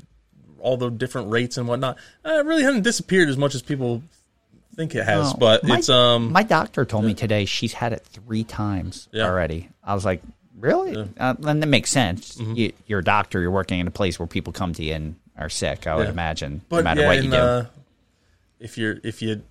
all 0.59 0.77
the 0.77 0.89
different 0.89 1.29
rates 1.29 1.57
and 1.59 1.67
whatnot. 1.67 1.97
Uh, 2.25 2.39
it 2.39 2.45
really 2.45 2.63
hasn't 2.63 2.83
disappeared 2.83 3.29
as 3.29 3.37
much 3.37 3.53
as 3.53 3.61
people 3.61 4.01
think 4.75 4.95
it 4.95 5.05
has, 5.05 5.31
Oh, 5.33 5.37
but 5.37 5.63
my, 5.63 5.77
it's 5.77 5.87
um 5.87 6.31
my 6.31 6.41
doctor 6.41 6.85
told 6.85 7.05
me 7.05 7.13
today 7.13 7.45
she's 7.45 7.73
had 7.73 7.93
it 7.93 8.01
three 8.03 8.43
times 8.43 9.07
Yeah. 9.11 9.25
already. 9.25 9.69
I 9.83 9.93
was 9.93 10.03
like, 10.05 10.23
really? 10.59 10.97
Uh, 11.19 11.35
and 11.43 11.61
that 11.61 11.67
makes 11.67 11.91
sense. 11.91 12.35
Mm-hmm. 12.37 12.53
You, 12.55 12.73
you're 12.87 12.99
a 12.99 13.03
doctor. 13.03 13.39
You're 13.41 13.51
working 13.51 13.79
in 13.79 13.85
a 13.85 13.91
place 13.91 14.17
where 14.17 14.25
people 14.25 14.53
come 14.53 14.73
to 14.73 14.83
you 14.83 14.93
and 14.95 15.15
are 15.37 15.49
sick. 15.49 15.87
I 15.87 15.95
would 15.95 16.05
Yeah. 16.07 16.11
imagine, 16.11 16.61
But 16.69 16.77
no 16.77 16.83
matter 16.83 17.01
yeah, 17.01 17.07
what 17.07 17.23
you 17.23 17.31
do. 17.31 17.37
Uh, 17.37 17.65
if 18.59 18.77
you're 18.77 18.97
if 19.03 19.21
you, 19.21 19.41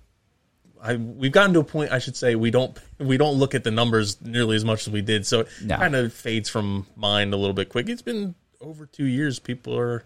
I 0.81 0.95
we've 0.95 1.31
gotten 1.31 1.53
to 1.53 1.59
a 1.59 1.63
point. 1.63 1.91
I 1.91 1.99
should 1.99 2.15
say 2.15 2.35
we 2.35 2.51
don't 2.51 2.77
we 2.99 3.17
don't 3.17 3.35
look 3.37 3.53
at 3.55 3.63
the 3.63 3.71
numbers 3.71 4.19
nearly 4.21 4.55
as 4.55 4.65
much 4.65 4.87
as 4.87 4.91
we 4.93 5.01
did, 5.01 5.25
so 5.25 5.41
it 5.41 5.47
No. 5.63 5.77
kind 5.77 5.95
of 5.95 6.13
fades 6.13 6.49
from 6.49 6.85
mind 6.95 7.33
a 7.33 7.37
little 7.37 7.53
bit 7.53 7.69
quick. 7.69 7.87
It's 7.89 8.01
been 8.01 8.35
over 8.61 8.85
two 8.85 9.05
years. 9.05 9.39
People 9.39 9.77
are 9.77 10.03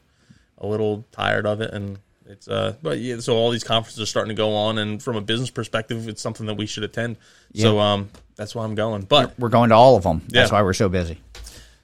a 0.57 0.67
little 0.67 1.05
tired 1.11 1.45
of 1.45 1.61
it, 1.61 1.71
and 1.73 1.99
it's 2.25 2.47
uh. 2.47 2.73
But 2.81 2.99
yeah, 2.99 3.19
so 3.19 3.35
all 3.37 3.49
these 3.51 3.63
conferences 3.63 4.01
are 4.01 4.05
starting 4.05 4.29
to 4.29 4.35
go 4.35 4.53
on, 4.53 4.77
and 4.77 5.01
from 5.01 5.15
a 5.15 5.21
business 5.21 5.49
perspective, 5.49 6.07
it's 6.09 6.21
something 6.21 6.45
that 6.47 6.55
we 6.55 6.65
should 6.65 6.83
attend. 6.83 7.15
So 7.55 7.79
um, 7.79 8.09
that's 8.35 8.53
why 8.53 8.63
I'm 8.65 8.75
going. 8.75 9.03
But 9.03 9.39
we're 9.39 9.49
going 9.49 9.69
to 9.69 9.75
all 9.75 9.95
of 9.95 10.03
them. 10.03 10.21
That's 10.27 10.51
why 10.51 10.61
we're 10.61 10.73
so 10.73 10.89
busy. 10.89 11.19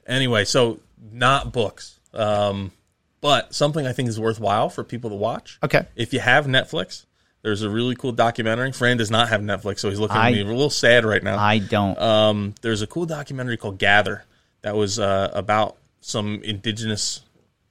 anyway, 0.06 0.44
so 0.44 0.78
not 1.12 1.50
books, 1.52 1.98
um, 2.14 2.70
but 3.20 3.54
something 3.54 3.86
I 3.86 3.92
think 3.92 4.08
is 4.08 4.20
worthwhile 4.20 4.68
for 4.68 4.84
people 4.84 5.10
to 5.10 5.16
watch. 5.16 5.58
Okay. 5.62 5.86
If 5.96 6.12
you 6.12 6.20
have 6.20 6.46
Netflix, 6.46 7.04
there's 7.42 7.62
a 7.62 7.70
really 7.70 7.94
cool 7.94 8.12
documentary. 8.12 8.72
Fran 8.72 8.96
does 8.96 9.10
not 9.10 9.28
have 9.28 9.40
Netflix, 9.40 9.80
so 9.80 9.88
he's 9.88 10.00
looking 10.00 10.16
I- 10.16 10.28
at 10.28 10.34
me 10.34 10.40
a 10.42 10.44
little 10.44 10.70
sad 10.70 11.04
right 11.04 11.22
now. 11.22 11.38
I 11.38 11.58
don't. 11.58 11.98
um, 11.98 12.54
there's 12.62 12.82
a 12.82 12.86
cool 12.86 13.06
documentary 13.06 13.56
called 13.56 13.78
Gather 13.78 14.24
that 14.62 14.74
was 14.74 14.98
uh, 14.98 15.30
about 15.32 15.76
some 16.00 16.40
indigenous 16.42 17.20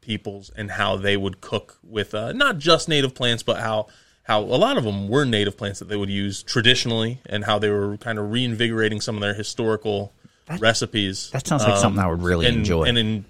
peoples 0.01 0.51
and 0.55 0.71
how 0.71 0.95
they 0.95 1.17
would 1.17 1.41
cook 1.41 1.79
with 1.83 2.13
uh, 2.13 2.31
not 2.31 2.57
just 2.57 2.87
native 2.87 3.15
plants, 3.15 3.43
but 3.43 3.59
how 3.59 3.87
how 4.23 4.39
a 4.41 4.57
lot 4.57 4.77
of 4.77 4.83
them 4.83 5.07
were 5.07 5.23
native 5.23 5.55
plants 5.55 5.79
that 5.79 5.87
they 5.87 5.95
would 5.95 6.09
use 6.09 6.41
traditionally, 6.41 7.19
and 7.27 7.43
how 7.43 7.59
they 7.59 7.69
were 7.69 7.97
kind 7.97 8.17
of 8.17 8.31
reinvigorating 8.31 8.99
some 9.01 9.15
of 9.15 9.21
their 9.21 9.33
historical 9.33 10.13
recipes. 10.59 11.29
that 11.31 11.45
sounds 11.45 11.63
like 11.63 11.77
something 11.77 12.01
I 12.01 12.07
would 12.07 12.21
really 12.21 12.47
and, 12.47 12.57
enjoy. 12.57 12.83
And 12.83 12.97
in 12.97 13.25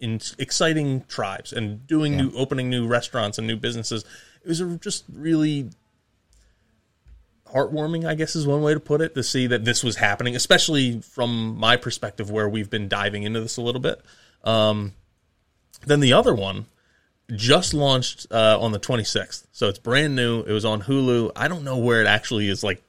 in 0.00 0.20
exciting 0.38 1.04
tribes 1.08 1.52
and 1.52 1.86
doing 1.86 2.16
new 2.16 2.32
opening 2.34 2.70
new 2.70 2.86
restaurants 2.86 3.38
and 3.38 3.46
new 3.46 3.56
businesses. 3.56 4.04
It 4.42 4.48
was 4.48 4.60
a, 4.60 4.76
just 4.76 5.04
really 5.12 5.70
heartwarming, 7.52 8.06
I 8.06 8.14
guess 8.14 8.36
is 8.36 8.46
one 8.46 8.62
way 8.62 8.74
to 8.74 8.80
put 8.80 9.00
it, 9.00 9.14
to 9.14 9.22
see 9.22 9.46
that 9.48 9.64
this 9.64 9.82
was 9.82 9.96
happening, 9.96 10.36
especially 10.36 11.00
from 11.00 11.58
my 11.58 11.76
perspective 11.76 12.30
where 12.30 12.48
we've 12.48 12.70
been 12.70 12.88
diving 12.88 13.24
into 13.24 13.40
this 13.40 13.56
a 13.56 13.62
little 13.62 13.80
bit. 13.80 14.00
Um, 14.44 14.94
then 15.86 16.00
the 16.00 16.12
other 16.12 16.34
one 16.34 16.66
just 17.34 17.74
launched 17.74 18.26
uh, 18.30 18.58
on 18.60 18.72
the 18.72 18.80
26th. 18.80 19.46
So 19.52 19.68
it's 19.68 19.78
brand 19.78 20.16
new. 20.16 20.42
It 20.42 20.52
was 20.52 20.64
on 20.64 20.82
Hulu. 20.82 21.32
I 21.36 21.48
don't 21.48 21.64
know 21.64 21.76
where 21.76 22.00
it 22.00 22.06
actually 22.06 22.48
is 22.48 22.62
like 22.62 22.82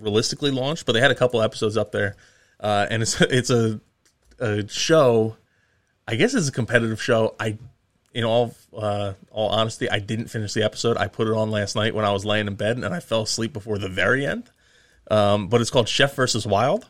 realistically 0.00 0.50
launched, 0.50 0.86
but 0.86 0.92
they 0.92 1.00
had 1.00 1.10
a 1.10 1.14
couple 1.14 1.40
episodes 1.40 1.76
up 1.76 1.92
there. 1.92 2.16
Uh, 2.60 2.86
and 2.90 3.02
it's 3.02 3.20
it's 3.20 3.50
a 3.50 3.80
a 4.38 4.68
show. 4.68 5.36
I 6.06 6.16
guess 6.16 6.34
it's 6.34 6.48
a 6.48 6.52
competitive 6.52 7.00
show. 7.02 7.34
I, 7.40 7.56
in 8.12 8.24
all 8.24 8.54
uh, 8.76 9.14
all 9.30 9.48
honesty, 9.48 9.88
I 9.90 9.98
didn't 9.98 10.28
finish 10.28 10.52
the 10.52 10.62
episode. 10.62 10.96
I 10.96 11.08
put 11.08 11.26
it 11.28 11.32
on 11.34 11.50
last 11.50 11.74
night 11.76 11.94
when 11.94 12.04
I 12.04 12.12
was 12.12 12.24
laying 12.24 12.46
in 12.46 12.54
bed, 12.54 12.76
and 12.76 12.86
I 12.86 13.00
fell 13.00 13.22
asleep 13.22 13.52
before 13.52 13.78
the 13.78 13.88
very 13.88 14.26
end. 14.26 14.50
um, 15.10 15.48
but 15.48 15.60
it's 15.60 15.70
called 15.70 15.88
Chef 15.88 16.14
versus 16.14 16.46
Wild, 16.46 16.86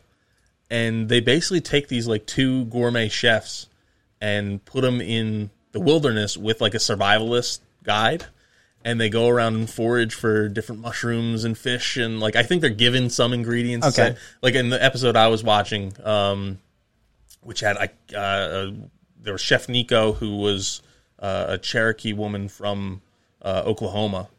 and 0.69 1.09
they 1.09 1.19
basically 1.19 1.61
take 1.61 1.87
these 1.87 2.07
like 2.07 2.25
two 2.25 2.65
gourmet 2.65 3.09
chefs 3.09 3.67
and 4.21 4.63
put 4.65 4.81
them 4.81 5.01
in 5.01 5.49
the 5.71 5.79
wilderness 5.79 6.37
with 6.37 6.61
like 6.61 6.73
a 6.73 6.77
survivalist 6.77 7.59
guide 7.83 8.25
and 8.83 8.99
they 9.01 9.09
go 9.09 9.27
around 9.27 9.55
and 9.55 9.69
forage 9.69 10.13
for 10.13 10.47
different 10.47 10.79
mushrooms 10.81 11.43
and 11.43 11.57
fish 11.57 11.97
and 11.97 12.19
like 12.21 12.35
I 12.37 12.43
think 12.43 12.61
they're 12.61 12.69
given 12.69 13.09
some 13.09 13.33
ingredients. 13.33 13.87
Okay. 13.87 14.11
that- 14.11 14.17
like 14.41 14.55
in 14.55 14.69
the 14.69 14.81
episode 14.81 15.15
I 15.17 15.27
was 15.27 15.43
watching, 15.43 15.91
um, 16.03 16.59
which 17.41 17.59
had 17.59 17.77
I 17.77 17.89
uh, 18.15 18.17
uh, 18.19 18.71
there 19.25 19.33
was 19.33 19.41
Chef 19.41 19.67
Nico 19.67 20.13
who 20.13 20.37
was 20.37 20.81
uh, 21.19 21.45
a 21.49 21.57
Cherokee 21.57 22.13
woman 22.13 22.47
from 22.47 23.01
uh, 23.41 23.63
Oklahoma 23.65 24.29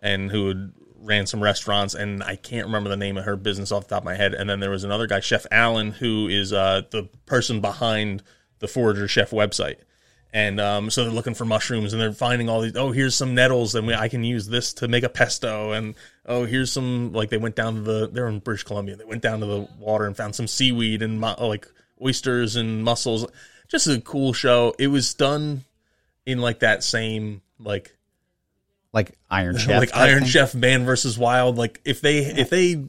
and 0.00 0.30
who 0.30 0.48
had 0.48 0.72
ran 1.00 1.26
some 1.26 1.42
restaurants 1.42 1.94
and 1.94 2.22
I 2.22 2.36
can't 2.36 2.66
remember 2.66 2.90
the 2.90 2.96
name 2.96 3.16
of 3.16 3.24
her 3.24 3.36
business 3.36 3.72
off 3.72 3.88
the 3.88 3.94
top 3.94 4.02
of 4.02 4.04
my 4.04 4.14
head. 4.14 4.34
And 4.34 4.50
then 4.50 4.60
there 4.60 4.70
was 4.70 4.84
another 4.84 5.06
guy, 5.06 5.20
Chef 5.20 5.46
Alan, 5.50 5.92
who 5.92 6.28
is 6.28 6.52
uh, 6.52 6.82
the 6.90 7.08
person 7.26 7.60
behind 7.60 8.22
the 8.58 8.68
Forager 8.68 9.08
Chef 9.08 9.30
website. 9.30 9.78
And 10.34 10.60
um, 10.60 10.88
so 10.88 11.04
they're 11.04 11.12
looking 11.12 11.34
for 11.34 11.44
mushrooms, 11.44 11.92
and 11.92 12.00
they're 12.00 12.12
finding 12.12 12.48
all 12.48 12.62
these. 12.62 12.74
Oh, 12.74 12.90
here's 12.90 13.14
some 13.14 13.34
nettles, 13.34 13.74
and 13.74 13.86
we, 13.86 13.94
I 13.94 14.08
can 14.08 14.24
use 14.24 14.46
this 14.46 14.72
to 14.74 14.88
make 14.88 15.04
a 15.04 15.10
pesto. 15.10 15.72
And 15.72 15.94
oh, 16.24 16.46
here's 16.46 16.72
some 16.72 17.12
like 17.12 17.28
they 17.28 17.36
went 17.36 17.54
down 17.54 17.74
to 17.74 17.80
the. 17.82 18.08
They're 18.08 18.28
in 18.28 18.38
British 18.38 18.64
Columbia. 18.64 18.96
They 18.96 19.04
went 19.04 19.20
down 19.20 19.40
to 19.40 19.46
the 19.46 19.68
water 19.78 20.06
and 20.06 20.16
found 20.16 20.34
some 20.34 20.48
seaweed 20.48 21.02
and 21.02 21.20
like 21.20 21.68
oysters 22.02 22.56
and 22.56 22.82
mussels. 22.84 23.26
Just 23.68 23.86
a 23.86 24.00
cool 24.00 24.32
show. 24.32 24.74
It 24.78 24.88
was 24.88 25.14
done 25.14 25.64
in 26.26 26.38
like 26.40 26.60
that 26.60 26.84
same 26.84 27.42
like 27.58 27.96
Like 28.92 29.16
Iron 29.30 29.56
Chef. 29.58 29.80
like 29.80 29.94
Iron 29.96 30.20
thing? 30.20 30.28
Chef, 30.28 30.54
Man 30.54 30.84
versus 30.84 31.18
Wild. 31.18 31.56
Like 31.56 31.80
if 31.84 32.00
they 32.00 32.18
if 32.18 32.50
they 32.50 32.84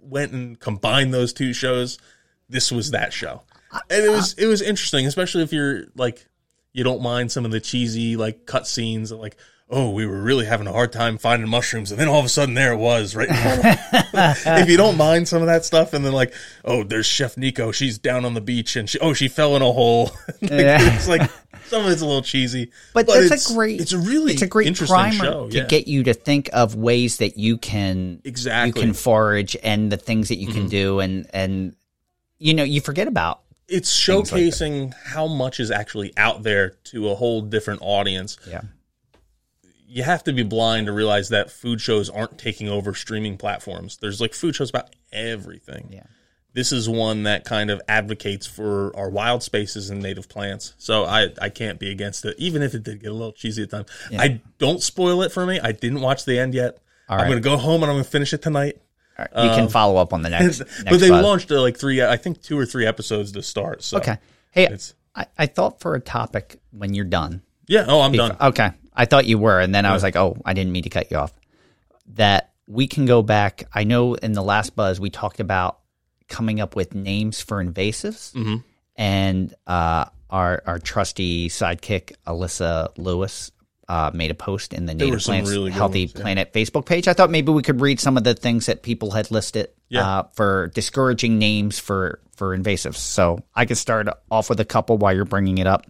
went 0.00 0.32
and 0.32 0.58
combined 0.58 1.12
those 1.12 1.32
two 1.32 1.52
shows, 1.52 1.98
this 2.48 2.72
was 2.72 2.90
that 2.92 3.12
show, 3.12 3.42
and 3.90 4.04
it 4.04 4.10
was 4.10 4.34
it 4.34 4.46
was 4.46 4.62
interesting, 4.62 5.06
especially 5.06 5.42
if 5.42 5.52
you're 5.52 5.84
like 5.96 6.26
you 6.72 6.82
don't 6.84 7.02
mind 7.02 7.30
some 7.30 7.44
of 7.44 7.50
the 7.50 7.60
cheesy 7.60 8.16
like 8.16 8.46
cut 8.46 8.66
scenes, 8.66 9.12
like 9.12 9.36
oh 9.72 9.90
we 9.90 10.06
were 10.06 10.20
really 10.20 10.44
having 10.44 10.66
a 10.66 10.72
hard 10.72 10.92
time 10.92 11.18
finding 11.18 11.48
mushrooms, 11.48 11.90
and 11.90 11.98
then 11.98 12.06
all 12.06 12.18
of 12.20 12.24
a 12.24 12.28
sudden 12.28 12.54
there 12.54 12.72
it 12.72 12.76
was 12.76 13.16
right. 13.16 13.28
in 13.28 13.34
front 13.34 13.58
of 13.58 14.14
us. 14.14 14.42
if 14.46 14.68
you 14.68 14.76
don't 14.76 14.96
mind 14.96 15.26
some 15.26 15.40
of 15.42 15.46
that 15.46 15.64
stuff, 15.64 15.92
and 15.94 16.04
then 16.04 16.12
like 16.12 16.32
oh 16.64 16.84
there's 16.84 17.06
Chef 17.06 17.36
Nico, 17.36 17.72
she's 17.72 17.98
down 17.98 18.24
on 18.24 18.34
the 18.34 18.40
beach, 18.40 18.76
and 18.76 18.88
she 18.88 18.98
oh 19.00 19.12
she 19.14 19.28
fell 19.28 19.56
in 19.56 19.62
a 19.62 19.72
hole. 19.72 20.10
like, 20.42 20.50
Yeah. 20.50 20.94
It's 20.94 21.08
like 21.08 21.28
some 21.66 21.86
of 21.86 21.90
it's 21.90 22.02
a 22.02 22.06
little 22.06 22.22
cheesy, 22.22 22.70
But, 22.92 23.06
that's 23.06 23.30
it's, 23.30 23.50
a 23.50 23.54
great. 23.54 23.80
It's 23.80 23.92
a 23.92 23.98
really 23.98 24.34
it's 24.34 24.42
a 24.42 24.46
great 24.46 24.66
interesting 24.66 24.94
primer 24.94 25.24
show 25.24 25.48
to 25.48 25.64
get 25.64 25.88
you 25.88 26.02
to 26.04 26.12
think 26.14 26.50
of 26.52 26.74
ways 26.76 27.16
that 27.16 27.38
you 27.38 27.56
can 27.56 28.20
Exactly. 28.24 28.68
you 28.80 28.86
can 28.86 28.94
forage 28.94 29.56
and 29.62 29.90
the 29.90 29.96
things 29.96 30.28
that 30.28 30.36
you 30.36 30.48
Mm-hmm. 30.48 30.58
can 30.58 30.68
do 30.68 31.00
and 31.00 31.26
and 31.32 31.76
you 32.38 32.52
know 32.52 32.64
you 32.64 32.80
forget 32.82 33.08
about 33.08 33.40
it's 33.68 34.06
like 34.08 34.18
showcasing 34.24 34.92
how 35.06 35.26
much 35.28 35.60
is 35.60 35.70
actually 35.70 36.12
out 36.18 36.42
there 36.42 36.70
to 36.84 37.08
a 37.08 37.14
whole 37.14 37.40
different 37.40 37.80
audience. 37.82 38.36
yeah 38.46 38.60
You 39.92 40.02
have 40.02 40.24
to 40.24 40.32
be 40.32 40.42
blind 40.42 40.86
to 40.86 40.92
realize 40.92 41.28
that 41.30 41.50
food 41.50 41.80
shows 41.80 42.08
aren't 42.08 42.38
taking 42.38 42.68
over 42.68 42.94
streaming 42.94 43.36
platforms. 43.36 43.98
There's 44.00 44.20
like 44.20 44.34
food 44.34 44.56
shows 44.56 44.70
about 44.70 44.94
everything. 45.12 45.88
Yeah. 45.90 46.04
This 46.54 46.72
is 46.72 46.88
one 46.88 47.22
that 47.22 47.44
kind 47.44 47.70
of 47.70 47.80
advocates 47.88 48.46
for 48.46 48.94
our 48.96 49.08
wild 49.08 49.42
spaces 49.42 49.90
and 49.90 50.02
native 50.02 50.28
plants. 50.28 50.74
So 50.76 51.04
I, 51.04 51.28
I 51.40 51.48
can't 51.48 51.78
be 51.78 51.90
against 51.90 52.24
it, 52.24 52.36
even 52.38 52.62
if 52.62 52.74
it 52.74 52.82
did 52.82 53.00
get 53.00 53.10
a 53.10 53.14
little 53.14 53.32
cheesy 53.32 53.62
at 53.62 53.70
times. 53.70 53.88
I 54.18 54.40
don't 54.58 54.82
spoil 54.82 55.22
it 55.22 55.32
for 55.32 55.46
me. 55.46 55.58
I 55.60 55.72
didn't 55.72 56.02
watch 56.02 56.24
the 56.24 56.38
end 56.38 56.54
yet. 56.54 56.78
I'm 57.08 57.18
right. 57.18 57.28
going 57.28 57.42
to 57.42 57.48
go 57.48 57.56
home 57.56 57.82
and 57.82 57.90
I'm 57.90 57.96
going 57.96 58.04
to 58.04 58.10
finish 58.10 58.32
it 58.34 58.42
tonight. 58.42 58.80
Right, 59.18 59.28
you 59.34 59.50
can 59.50 59.68
follow 59.68 59.96
up 59.96 60.12
on 60.12 60.22
the 60.22 60.28
next, 60.30 60.60
next 60.60 60.78
Um, 60.80 60.86
but 60.90 61.00
they 61.00 61.10
buzz. 61.10 61.22
launched 61.22 61.50
uh, 61.50 61.60
like 61.60 61.78
three, 61.78 62.02
I 62.02 62.16
think 62.16 62.42
two 62.42 62.58
or 62.58 62.66
three 62.66 62.86
episodes 62.86 63.32
to 63.32 63.42
start. 63.42 63.82
So 63.82 63.98
okay 63.98 64.18
hey 64.52 64.74
I, 65.14 65.26
I 65.36 65.46
thought 65.46 65.80
for 65.80 65.94
a 65.94 66.00
topic 66.00 66.60
when 66.70 66.94
you're 66.94 67.04
done 67.04 67.42
yeah. 67.66 67.84
Oh, 67.88 68.00
I'm 68.00 68.12
done. 68.12 68.36
Okay. 68.40 68.70
I 68.94 69.04
thought 69.04 69.26
you 69.26 69.38
were. 69.38 69.60
And 69.60 69.74
then 69.74 69.86
I 69.86 69.92
was 69.92 70.02
like, 70.02 70.16
oh, 70.16 70.36
I 70.44 70.52
didn't 70.54 70.72
mean 70.72 70.82
to 70.84 70.90
cut 70.90 71.10
you 71.10 71.16
off. 71.18 71.32
That 72.14 72.52
we 72.66 72.86
can 72.86 73.06
go 73.06 73.22
back. 73.22 73.64
I 73.72 73.84
know 73.84 74.14
in 74.14 74.32
the 74.32 74.42
last 74.42 74.76
buzz, 74.76 75.00
we 75.00 75.10
talked 75.10 75.40
about 75.40 75.78
coming 76.28 76.60
up 76.60 76.76
with 76.76 76.94
names 76.94 77.40
for 77.40 77.62
invasives. 77.62 78.32
Mm-hmm. 78.32 78.56
And 78.96 79.54
uh, 79.66 80.06
our, 80.30 80.62
our 80.66 80.78
trusty 80.78 81.48
sidekick, 81.48 82.14
Alyssa 82.26 82.90
Lewis, 82.98 83.50
uh, 83.88 84.10
made 84.14 84.30
a 84.30 84.34
post 84.34 84.72
in 84.72 84.86
the 84.86 84.94
Native 84.94 85.20
Plants 85.20 85.50
really 85.50 85.70
Healthy 85.70 86.04
ones, 86.06 86.14
yeah. 86.14 86.20
Planet 86.22 86.52
Facebook 86.52 86.86
page. 86.86 87.08
I 87.08 87.12
thought 87.12 87.30
maybe 87.30 87.52
we 87.52 87.62
could 87.62 87.80
read 87.80 88.00
some 88.00 88.16
of 88.16 88.24
the 88.24 88.34
things 88.34 88.66
that 88.66 88.82
people 88.82 89.10
had 89.10 89.30
listed 89.30 89.68
Yeah. 89.88 90.06
uh, 90.08 90.22
for 90.34 90.68
discouraging 90.74 91.38
names 91.38 91.78
for, 91.78 92.20
for 92.36 92.56
invasives. 92.56 92.96
So 92.96 93.40
I 93.54 93.66
could 93.66 93.76
start 93.76 94.08
off 94.30 94.48
with 94.48 94.60
a 94.60 94.64
couple 94.64 94.96
while 94.98 95.14
you're 95.14 95.24
bringing 95.24 95.58
it 95.58 95.66
up. 95.66 95.86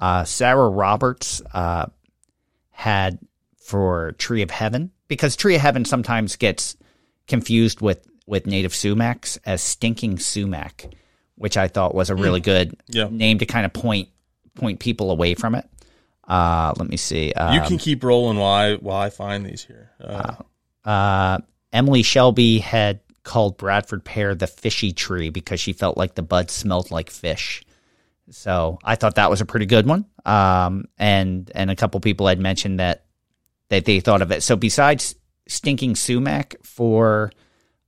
Uh, 0.00 0.24
Sarah 0.24 0.68
Roberts 0.68 1.42
uh, 1.52 1.86
had 2.78 3.18
for 3.60 4.12
Tree 4.18 4.40
of 4.42 4.52
Heaven 4.52 4.92
because 5.08 5.34
Tree 5.34 5.56
of 5.56 5.60
Heaven 5.60 5.84
sometimes 5.84 6.36
gets 6.36 6.76
confused 7.26 7.80
with 7.80 8.06
with 8.24 8.46
native 8.46 8.72
sumacs 8.72 9.36
as 9.44 9.60
stinking 9.60 10.18
sumac, 10.20 10.84
which 11.34 11.56
I 11.56 11.66
thought 11.66 11.92
was 11.92 12.08
a 12.08 12.14
really 12.14 12.38
good 12.40 12.76
Yeah. 12.86 13.08
name 13.10 13.38
to 13.40 13.46
kind 13.46 13.66
of 13.66 13.72
point 13.72 14.10
point 14.54 14.78
people 14.78 15.10
away 15.10 15.34
from 15.34 15.56
it. 15.56 15.68
Uh, 16.28 16.72
let 16.78 16.88
me 16.88 16.96
see. 16.96 17.32
Uh, 17.32 17.52
You 17.54 17.62
can 17.62 17.78
keep 17.78 18.04
rolling 18.04 18.38
while 18.38 18.52
I 18.52 18.74
while 18.76 19.00
I 19.00 19.10
find 19.10 19.44
these 19.44 19.64
here. 19.64 19.90
Uh, 20.00 20.34
uh, 20.84 21.38
Emily 21.72 22.02
Shelby 22.04 22.60
had 22.60 23.00
called 23.24 23.56
Bradford 23.56 24.04
pear 24.04 24.36
the 24.36 24.46
fishy 24.46 24.92
tree 24.92 25.30
because 25.30 25.58
she 25.58 25.72
felt 25.72 25.96
like 25.98 26.14
the 26.14 26.22
bud 26.22 26.48
smelled 26.50 26.92
like 26.92 27.10
fish. 27.10 27.64
So 28.30 28.78
I 28.84 28.94
thought 28.96 29.16
that 29.16 29.30
was 29.30 29.40
a 29.40 29.46
pretty 29.46 29.66
good 29.66 29.86
one. 29.86 30.04
Um, 30.24 30.84
and 30.98 31.50
and 31.54 31.70
a 31.70 31.76
couple 31.76 32.00
people 32.00 32.26
had 32.26 32.38
mentioned 32.38 32.80
that 32.80 33.04
that 33.68 33.84
they 33.84 34.00
thought 34.00 34.22
of 34.22 34.30
it. 34.32 34.42
So 34.42 34.56
besides 34.56 35.14
stinking 35.46 35.96
sumac 35.96 36.56
for 36.62 37.32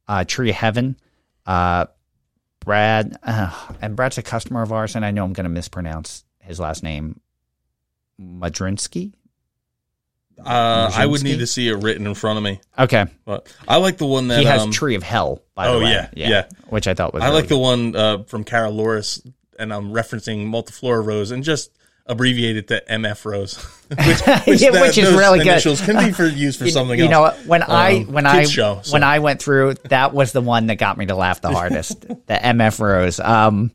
uh, 0.08 0.24
Tree 0.24 0.50
of 0.50 0.56
Heaven, 0.56 0.96
uh, 1.46 1.86
Brad 2.60 3.16
uh, 3.22 3.54
and 3.80 3.96
Brad's 3.96 4.18
a 4.18 4.22
customer 4.22 4.62
of 4.62 4.72
ours, 4.72 4.96
and 4.96 5.04
I 5.04 5.10
know 5.10 5.24
I'm 5.24 5.32
going 5.32 5.44
to 5.44 5.50
mispronounce 5.50 6.24
his 6.40 6.58
last 6.58 6.82
name, 6.82 7.20
Madrinsky. 8.20 9.12
uh, 10.44 10.90
I 10.94 11.06
would 11.06 11.22
need 11.22 11.40
to 11.40 11.46
see 11.46 11.68
it 11.68 11.76
written 11.76 12.06
in 12.06 12.14
front 12.14 12.38
of 12.38 12.42
me, 12.42 12.60
Okay, 12.78 13.06
but 13.24 13.54
I 13.68 13.76
like 13.76 13.98
the 13.98 14.06
one 14.06 14.28
that 14.28 14.38
he 14.40 14.46
has 14.46 14.62
um, 14.62 14.70
Tree 14.70 14.94
of 14.94 15.02
Hell. 15.02 15.42
By 15.54 15.68
the 15.68 15.74
oh, 15.74 15.80
way, 15.80 15.90
yeah, 15.90 16.08
yeah. 16.14 16.48
which 16.68 16.88
I 16.88 16.94
thought 16.94 17.12
was. 17.12 17.22
I 17.22 17.26
really 17.26 17.40
like 17.40 17.48
the 17.48 17.58
one 17.58 17.94
uh, 17.94 18.22
from 18.24 18.44
Carol 18.44 18.72
Loris, 18.72 19.22
and 19.60 19.72
I'm 19.72 19.92
referencing 19.92 20.46
multiflora 20.48 21.04
rose 21.04 21.30
and 21.30 21.44
just 21.44 21.70
abbreviated 22.06 22.66
to 22.68 22.82
MF 22.90 23.24
rose, 23.24 23.56
which, 23.88 24.26
Yeah, 24.60 24.80
which 24.80 24.98
is 24.98 25.12
really 25.12 25.38
good. 25.38 25.48
initials 25.48 25.80
can 25.80 25.96
be 26.04 26.10
for 26.12 26.26
used 26.46 26.58
for 26.58 26.64
You- 26.64 26.70
something 26.72 26.98
you 26.98 27.04
else. 27.04 27.10
know 27.10 27.20
what? 27.20 27.46
when 27.46 27.62
I 27.62 27.98
Um, 27.98 28.12
when 28.12 28.26
I 28.26 28.44
show, 28.44 28.80
so. 28.82 28.92
when 28.92 29.04
I 29.04 29.20
went 29.20 29.40
through 29.40 29.74
that 29.90 30.12
was 30.12 30.32
the 30.32 30.40
one 30.40 30.66
that 30.66 30.76
got 30.76 30.98
me 30.98 31.06
to 31.06 31.14
laugh 31.14 31.40
the 31.40 31.50
hardest. 31.52 32.00
the 32.00 32.34
MF 32.34 32.80
Rose. 32.80 33.20
Um, 33.20 33.70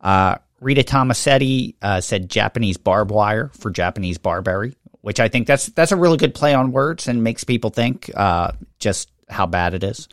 uh, 0.00 0.36
Rita 0.60 0.82
Tomasetti 0.82 1.74
uh, 1.82 2.00
said 2.00 2.28
Japanese 2.28 2.76
barbed 2.76 3.10
wire 3.10 3.50
for 3.58 3.70
Japanese 3.70 4.18
barberry, 4.18 4.74
which 5.02 5.20
I 5.20 5.28
think 5.28 5.46
that's 5.46 5.66
that's 5.66 5.92
a 5.92 5.96
really 5.96 6.16
good 6.18 6.34
play 6.34 6.52
on 6.54 6.72
words 6.72 7.08
and 7.08 7.22
makes 7.24 7.44
people 7.44 7.70
think 7.70 8.10
uh, 8.14 8.52
just 8.78 9.10
how 9.28 9.46
bad 9.46 9.74
it 9.74 9.82
is. 9.84 10.08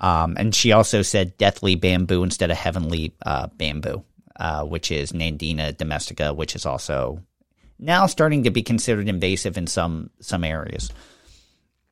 Um, 0.00 0.36
and 0.38 0.54
she 0.54 0.72
also 0.72 1.02
said 1.02 1.36
deathly 1.38 1.74
bamboo 1.74 2.22
instead 2.22 2.50
of 2.50 2.56
heavenly 2.56 3.12
uh, 3.26 3.48
bamboo, 3.56 4.04
uh, 4.38 4.64
which 4.64 4.90
is 4.90 5.12
Nandina 5.12 5.76
domestica, 5.76 6.32
which 6.32 6.54
is 6.54 6.66
also 6.66 7.22
now 7.78 8.06
starting 8.06 8.44
to 8.44 8.50
be 8.50 8.62
considered 8.62 9.08
invasive 9.08 9.56
in 9.56 9.66
some 9.66 10.10
some 10.20 10.44
areas. 10.44 10.90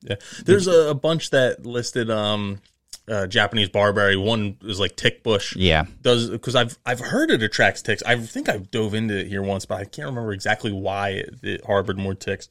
Yeah. 0.01 0.15
There's 0.45 0.67
a, 0.67 0.89
a 0.89 0.93
bunch 0.93 1.31
that 1.31 1.65
listed 1.65 2.09
um, 2.09 2.61
uh, 3.07 3.27
Japanese 3.27 3.69
barberry. 3.69 4.15
One 4.15 4.57
is 4.63 4.79
like 4.79 4.95
tick 4.95 5.23
bush. 5.23 5.55
Yeah. 5.55 5.85
Does 6.01 6.29
because 6.29 6.55
I've 6.55 6.77
I've 6.85 6.99
heard 6.99 7.31
it 7.31 7.43
attracts 7.43 7.81
ticks. 7.81 8.03
I 8.03 8.17
think 8.17 8.49
I 8.49 8.57
dove 8.57 8.93
into 8.93 9.17
it 9.17 9.27
here 9.27 9.41
once, 9.41 9.65
but 9.65 9.79
I 9.79 9.85
can't 9.85 10.07
remember 10.07 10.33
exactly 10.33 10.71
why 10.71 11.09
it, 11.09 11.35
it 11.43 11.65
harbored 11.65 11.97
more 11.97 12.15
ticks. 12.15 12.49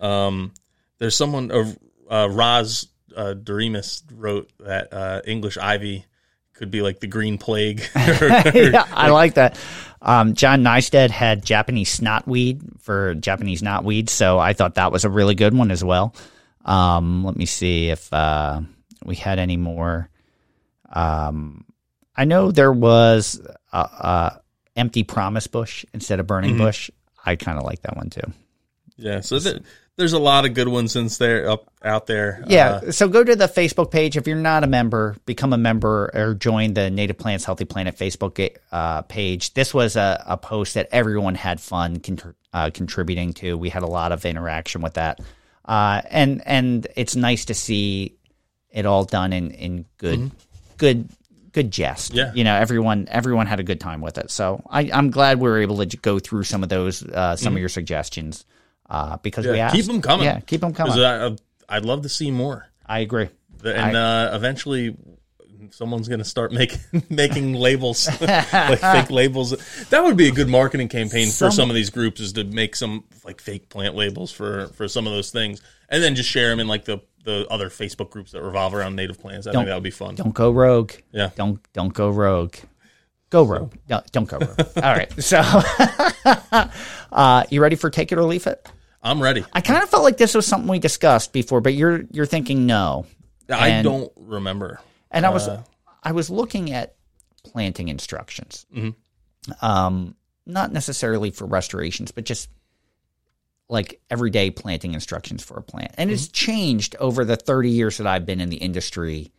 Um, 0.00 0.52
there's 0.98 1.16
someone 1.16 1.50
uh, 1.50 1.72
uh, 2.10 2.28
Raz 2.30 2.88
uh, 3.16 3.34
Doremus 3.34 4.02
wrote 4.12 4.50
that 4.60 4.92
uh, 4.92 5.22
English 5.26 5.56
ivy 5.58 6.04
could 6.56 6.70
be 6.70 6.82
like 6.82 7.00
the 7.00 7.06
green 7.06 7.38
plague. 7.38 7.82
yeah, 7.94 8.86
I 8.92 9.10
like 9.10 9.34
that. 9.34 9.58
Um, 10.02 10.34
John 10.34 10.62
Nystead 10.62 11.10
had 11.10 11.44
Japanese 11.44 11.98
snotweed 11.98 12.80
for 12.80 13.14
Japanese 13.14 13.62
knotweed, 13.62 14.08
so 14.08 14.38
I 14.38 14.52
thought 14.52 14.76
that 14.76 14.92
was 14.92 15.04
a 15.04 15.10
really 15.10 15.34
good 15.34 15.54
one 15.54 15.70
as 15.70 15.82
well. 15.82 16.14
Um, 16.64 17.24
let 17.24 17.36
me 17.36 17.46
see 17.46 17.90
if 17.90 18.12
uh, 18.12 18.60
we 19.04 19.16
had 19.16 19.38
any 19.38 19.56
more. 19.56 20.08
Um, 20.92 21.64
I 22.16 22.24
know 22.24 22.50
there 22.50 22.72
was 22.72 23.40
a, 23.72 23.78
a 23.78 24.40
empty 24.76 25.02
promise 25.02 25.46
bush 25.46 25.84
instead 25.92 26.20
of 26.20 26.26
burning 26.26 26.56
bush. 26.56 26.90
I 27.24 27.36
kind 27.36 27.58
of 27.58 27.64
like 27.64 27.82
that 27.82 27.96
one 27.96 28.10
too. 28.10 28.32
Yeah, 28.96 29.20
so 29.20 29.38
there's 29.96 30.12
a 30.12 30.18
lot 30.18 30.44
of 30.44 30.52
good 30.52 30.68
ones 30.68 30.92
since 30.92 31.16
they're 31.16 31.48
up 31.48 31.70
out 31.82 32.06
there. 32.06 32.44
Yeah. 32.46 32.80
Uh, 32.86 32.92
so 32.92 33.08
go 33.08 33.24
to 33.24 33.34
the 33.34 33.46
Facebook 33.46 33.90
page. 33.90 34.16
If 34.16 34.26
you're 34.26 34.36
not 34.36 34.62
a 34.62 34.66
member, 34.66 35.16
become 35.24 35.52
a 35.52 35.58
member 35.58 36.10
or 36.12 36.34
join 36.34 36.74
the 36.74 36.90
Native 36.90 37.16
Plants 37.16 37.44
Healthy 37.44 37.64
Planet 37.64 37.96
Facebook 37.96 38.56
uh, 38.72 39.02
page. 39.02 39.54
This 39.54 39.72
was 39.72 39.96
a, 39.96 40.22
a 40.26 40.36
post 40.36 40.74
that 40.74 40.88
everyone 40.92 41.34
had 41.34 41.60
fun 41.60 41.98
contr- 41.98 42.34
uh, 42.52 42.70
contributing 42.72 43.32
to. 43.34 43.56
We 43.56 43.70
had 43.70 43.82
a 43.82 43.86
lot 43.86 44.12
of 44.12 44.24
interaction 44.26 44.82
with 44.82 44.94
that. 44.94 45.20
Uh, 45.64 46.02
and 46.10 46.42
and 46.46 46.86
it's 46.94 47.16
nice 47.16 47.46
to 47.46 47.54
see 47.54 48.16
it 48.70 48.86
all 48.86 49.04
done 49.04 49.32
in, 49.32 49.50
in 49.52 49.86
good 49.96 50.30
good 50.76 51.08
good 51.52 51.70
jest. 51.70 52.10
Mm-hmm. 52.10 52.18
Yeah. 52.18 52.32
You 52.34 52.44
know, 52.44 52.54
everyone 52.54 53.08
everyone 53.10 53.46
had 53.46 53.60
a 53.60 53.64
good 53.64 53.80
time 53.80 54.02
with 54.02 54.18
it. 54.18 54.30
So 54.30 54.62
I, 54.68 54.90
I'm 54.92 55.10
glad 55.10 55.40
we 55.40 55.48
were 55.48 55.60
able 55.60 55.84
to 55.84 55.96
go 55.96 56.18
through 56.18 56.42
some 56.44 56.62
of 56.62 56.68
those 56.68 57.02
uh, 57.02 57.36
some 57.36 57.54
of 57.54 57.58
your 57.58 57.70
suggestions. 57.70 58.44
Uh, 58.88 59.16
because 59.18 59.46
we 59.46 59.56
yeah, 59.56 59.66
asked. 59.66 59.74
keep 59.76 59.84
them 59.86 60.00
coming. 60.00 60.26
Yeah, 60.26 60.40
keep 60.40 60.60
them 60.60 60.72
coming. 60.72 60.98
I, 60.98 61.26
I- 61.26 61.36
I'd 61.68 61.84
love 61.84 62.02
to 62.02 62.08
see 62.08 62.30
more. 62.30 62.68
I 62.86 63.00
agree. 63.00 63.28
And 63.64 63.96
uh, 63.96 64.30
eventually 64.32 64.96
someone's 65.70 66.06
going 66.06 66.20
to 66.20 66.24
start 66.24 66.52
making 66.52 66.78
making 67.10 67.54
labels 67.54 68.06
like 68.20 68.78
fake 68.78 69.10
labels 69.10 69.50
that 69.90 70.04
would 70.04 70.16
be 70.16 70.28
a 70.28 70.30
good 70.30 70.48
marketing 70.48 70.86
campaign 70.86 71.26
Some- 71.26 71.48
for 71.50 71.52
some 71.54 71.68
of 71.70 71.74
these 71.74 71.90
groups 71.90 72.20
is 72.20 72.34
to 72.34 72.44
make 72.44 72.76
some 72.76 73.02
like 73.24 73.40
fake 73.40 73.68
plant 73.68 73.96
labels 73.96 74.30
for 74.30 74.68
for 74.68 74.86
some 74.86 75.08
of 75.08 75.12
those 75.12 75.32
things 75.32 75.60
and 75.88 76.00
then 76.00 76.14
just 76.14 76.30
share 76.30 76.50
them 76.50 76.60
in 76.60 76.68
like 76.68 76.84
the 76.84 77.00
the 77.24 77.48
other 77.50 77.68
facebook 77.68 78.10
groups 78.10 78.30
that 78.30 78.42
revolve 78.42 78.74
around 78.74 78.94
native 78.94 79.18
plants 79.18 79.48
i 79.48 79.52
think 79.52 79.66
that 79.66 79.74
would 79.74 79.82
be 79.82 79.90
fun 79.90 80.14
Don't 80.14 80.34
go 80.34 80.52
rogue. 80.52 80.92
Yeah. 81.10 81.30
Don't 81.34 81.58
don't 81.72 81.92
go 81.92 82.10
rogue. 82.10 82.54
Go 83.30 83.42
rogue. 83.42 83.74
No, 83.90 84.02
don't 84.12 84.28
go 84.28 84.38
rogue. 84.38 84.60
All 84.76 84.82
right. 84.82 85.10
So, 85.20 85.40
uh, 87.12 87.44
you 87.50 87.60
ready 87.60 87.74
for 87.76 87.90
take 87.90 88.12
it 88.12 88.18
or 88.18 88.24
leave 88.24 88.46
it? 88.46 88.68
I'm 89.06 89.22
ready 89.22 89.44
I 89.52 89.60
kind 89.62 89.82
of 89.82 89.88
felt 89.88 90.02
like 90.02 90.16
this 90.18 90.34
was 90.34 90.46
something 90.46 90.68
we 90.68 90.78
discussed 90.78 91.32
before, 91.32 91.60
but 91.60 91.72
you're 91.74 92.02
you're 92.10 92.26
thinking 92.26 92.66
no. 92.66 93.06
i 93.48 93.68
and- 93.68 93.84
don't 93.84 94.12
remember 94.16 94.80
And 95.10 95.24
I 95.24 95.30
was 95.30 95.48
Uh. 95.48 95.62
I 96.02 96.12
was 96.12 96.28
looking 96.30 96.72
at 96.72 96.94
planting 97.44 97.88
instructions. 97.88 98.66
Mm-hmm. 98.74 99.64
Um, 99.64 100.14
not 100.44 100.72
necessarily 100.72 101.30
for 101.30 101.46
restorations, 101.46 102.10
but 102.12 102.24
just 102.24 102.48
like 103.68 104.00
everyday 104.10 104.50
planting 104.50 104.94
instructions 104.94 105.42
for 105.42 105.56
a 105.58 105.62
plant. 105.62 105.92
And 105.98 106.08
Mm-hmm. 106.10 106.14
it's 106.14 106.28
changed 106.28 106.94
over 107.00 107.24
the 107.24 107.36
30 107.36 107.70
years 107.70 107.96
that 107.98 108.06
I've 108.06 108.26
been 108.26 108.40
in 108.40 108.50
the 108.50 108.56
industry. 108.56 109.32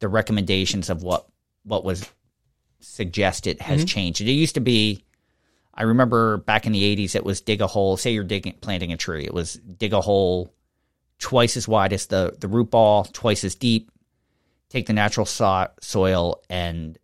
The 0.00 0.08
recommendations 0.08 0.90
of 0.90 1.02
what 1.02 1.26
what 1.64 1.84
was 1.84 2.08
suggested 2.80 3.60
has 3.60 3.80
Mm-hmm. 3.80 3.86
changed. 3.86 4.20
It 4.20 4.30
used 4.32 4.54
to 4.54 4.60
be 4.60 5.04
I 5.74 5.84
remember 5.84 6.38
back 6.38 6.66
in 6.66 6.72
the 6.72 6.96
80s 6.96 7.14
it 7.14 7.24
was 7.24 7.40
dig 7.40 7.60
a 7.60 7.66
hole, 7.66 7.96
say 7.96 8.12
you're 8.12 8.24
digging 8.24 8.54
planting 8.60 8.92
a 8.92 8.96
tree. 8.96 9.24
It 9.24 9.34
was 9.34 9.54
dig 9.54 9.92
a 9.92 10.00
hole 10.00 10.52
twice 11.18 11.56
as 11.56 11.66
wide 11.66 11.92
as 11.92 12.06
the 12.06 12.36
the 12.38 12.48
root 12.48 12.70
ball, 12.70 13.04
twice 13.04 13.44
as 13.44 13.54
deep. 13.54 13.90
Take 14.68 14.86
the 14.86 14.92
natural 14.92 15.26
so- 15.26 15.70
soil 15.80 16.42
and 16.48 16.98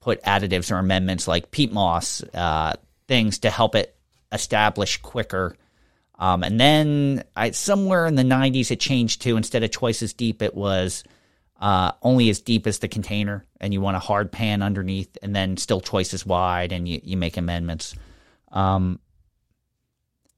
put 0.00 0.22
additives 0.22 0.70
or 0.70 0.78
amendments 0.78 1.26
like 1.26 1.50
peat 1.50 1.72
moss, 1.72 2.22
uh, 2.34 2.74
things 3.08 3.38
to 3.40 3.50
help 3.50 3.74
it 3.74 3.96
establish 4.32 5.00
quicker. 5.00 5.56
Um, 6.18 6.44
and 6.44 6.60
then 6.60 7.24
I, 7.34 7.50
somewhere 7.52 8.06
in 8.06 8.14
the 8.14 8.22
90s, 8.22 8.70
it 8.70 8.80
changed 8.80 9.22
to 9.22 9.36
instead 9.36 9.62
of 9.64 9.70
twice 9.70 10.02
as 10.02 10.12
deep, 10.12 10.42
it 10.42 10.54
was 10.54 11.04
uh, 11.60 11.92
only 12.02 12.30
as 12.30 12.40
deep 12.40 12.66
as 12.66 12.78
the 12.78 12.88
container, 12.88 13.46
and 13.60 13.72
you 13.72 13.80
want 13.80 13.96
a 13.96 14.00
hard 14.00 14.32
pan 14.32 14.62
underneath, 14.62 15.16
and 15.22 15.34
then 15.34 15.56
still 15.56 15.80
twice 15.80 16.12
as 16.14 16.26
wide, 16.26 16.72
and 16.72 16.88
you, 16.88 17.00
you 17.02 17.16
make 17.16 17.36
amendments. 17.36 17.94
Um, 18.52 19.00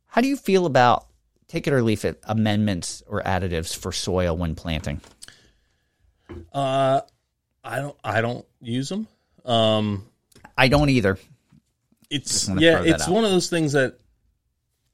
how 0.07 0.21
do 0.21 0.29
you 0.29 0.37
feel 0.37 0.67
about 0.67 1.07
take 1.49 1.67
it 1.67 1.73
or 1.73 1.83
leave 1.83 2.05
it 2.05 2.21
amendments 2.25 3.03
or 3.07 3.23
additives 3.23 3.77
for 3.77 3.93
soil 3.93 4.37
when 4.37 4.55
planting? 4.55 5.01
uh 6.53 7.01
i 7.65 7.79
don't 7.79 7.97
i 8.03 8.21
don't 8.21 8.45
use 8.61 8.89
them 8.89 9.07
um 9.45 10.05
I 10.59 10.69
don't 10.69 10.89
either. 10.89 11.19
it's 12.11 12.49
yeah 12.49 12.83
it's 12.83 13.05
out. 13.07 13.11
one 13.11 13.25
of 13.25 13.31
those 13.31 13.49
things 13.49 13.73
that 13.73 13.99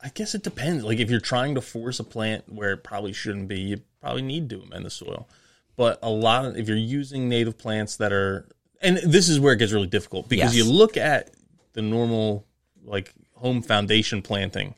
i 0.00 0.08
guess 0.08 0.34
it 0.34 0.42
depends 0.42 0.84
like 0.84 0.98
if 0.98 1.10
you're 1.10 1.20
trying 1.20 1.54
to 1.54 1.60
force 1.60 2.00
a 2.00 2.04
plant 2.04 2.52
where 2.52 2.72
it 2.72 2.84
probably 2.84 3.12
shouldn't 3.12 3.48
be 3.48 3.60
you 3.60 3.80
probably 4.00 4.22
need 4.22 4.50
to 4.50 4.60
amend 4.60 4.84
the 4.84 4.90
soil 4.90 5.28
but 5.76 5.98
a 6.02 6.10
lot 6.10 6.44
of 6.44 6.56
if 6.56 6.68
you're 6.68 6.76
using 6.76 7.28
native 7.28 7.58
plants 7.58 7.96
that 7.96 8.12
are 8.12 8.46
and 8.80 8.98
this 8.98 9.28
is 9.28 9.38
where 9.40 9.52
it 9.54 9.58
gets 9.58 9.72
really 9.72 9.86
difficult 9.86 10.28
because 10.28 10.54
Yes. 10.54 10.66
you 10.66 10.72
look 10.72 10.96
at 10.96 11.30
the 11.72 11.82
normal 11.82 12.46
like 12.84 13.12
home 13.34 13.62
foundation 13.62 14.22
planting 14.22 14.74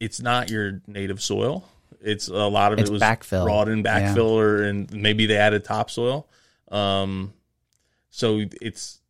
it's 0.00 0.20
not 0.20 0.50
your 0.50 0.82
native 0.86 1.22
soil 1.22 1.68
it's 2.00 2.28
a 2.28 2.34
lot 2.34 2.72
of 2.72 2.78
It's 2.78 2.90
it 2.90 2.92
was 2.92 3.02
backfill. 3.02 3.44
brought 3.44 3.68
in 3.68 3.82
Yeah. 3.84 4.14
or 4.18 4.62
and 4.62 4.92
maybe 4.92 5.26
they 5.26 5.36
added 5.36 5.64
topsoil 5.64 6.26
um 6.70 7.32
so 8.10 8.42
it's 8.60 9.00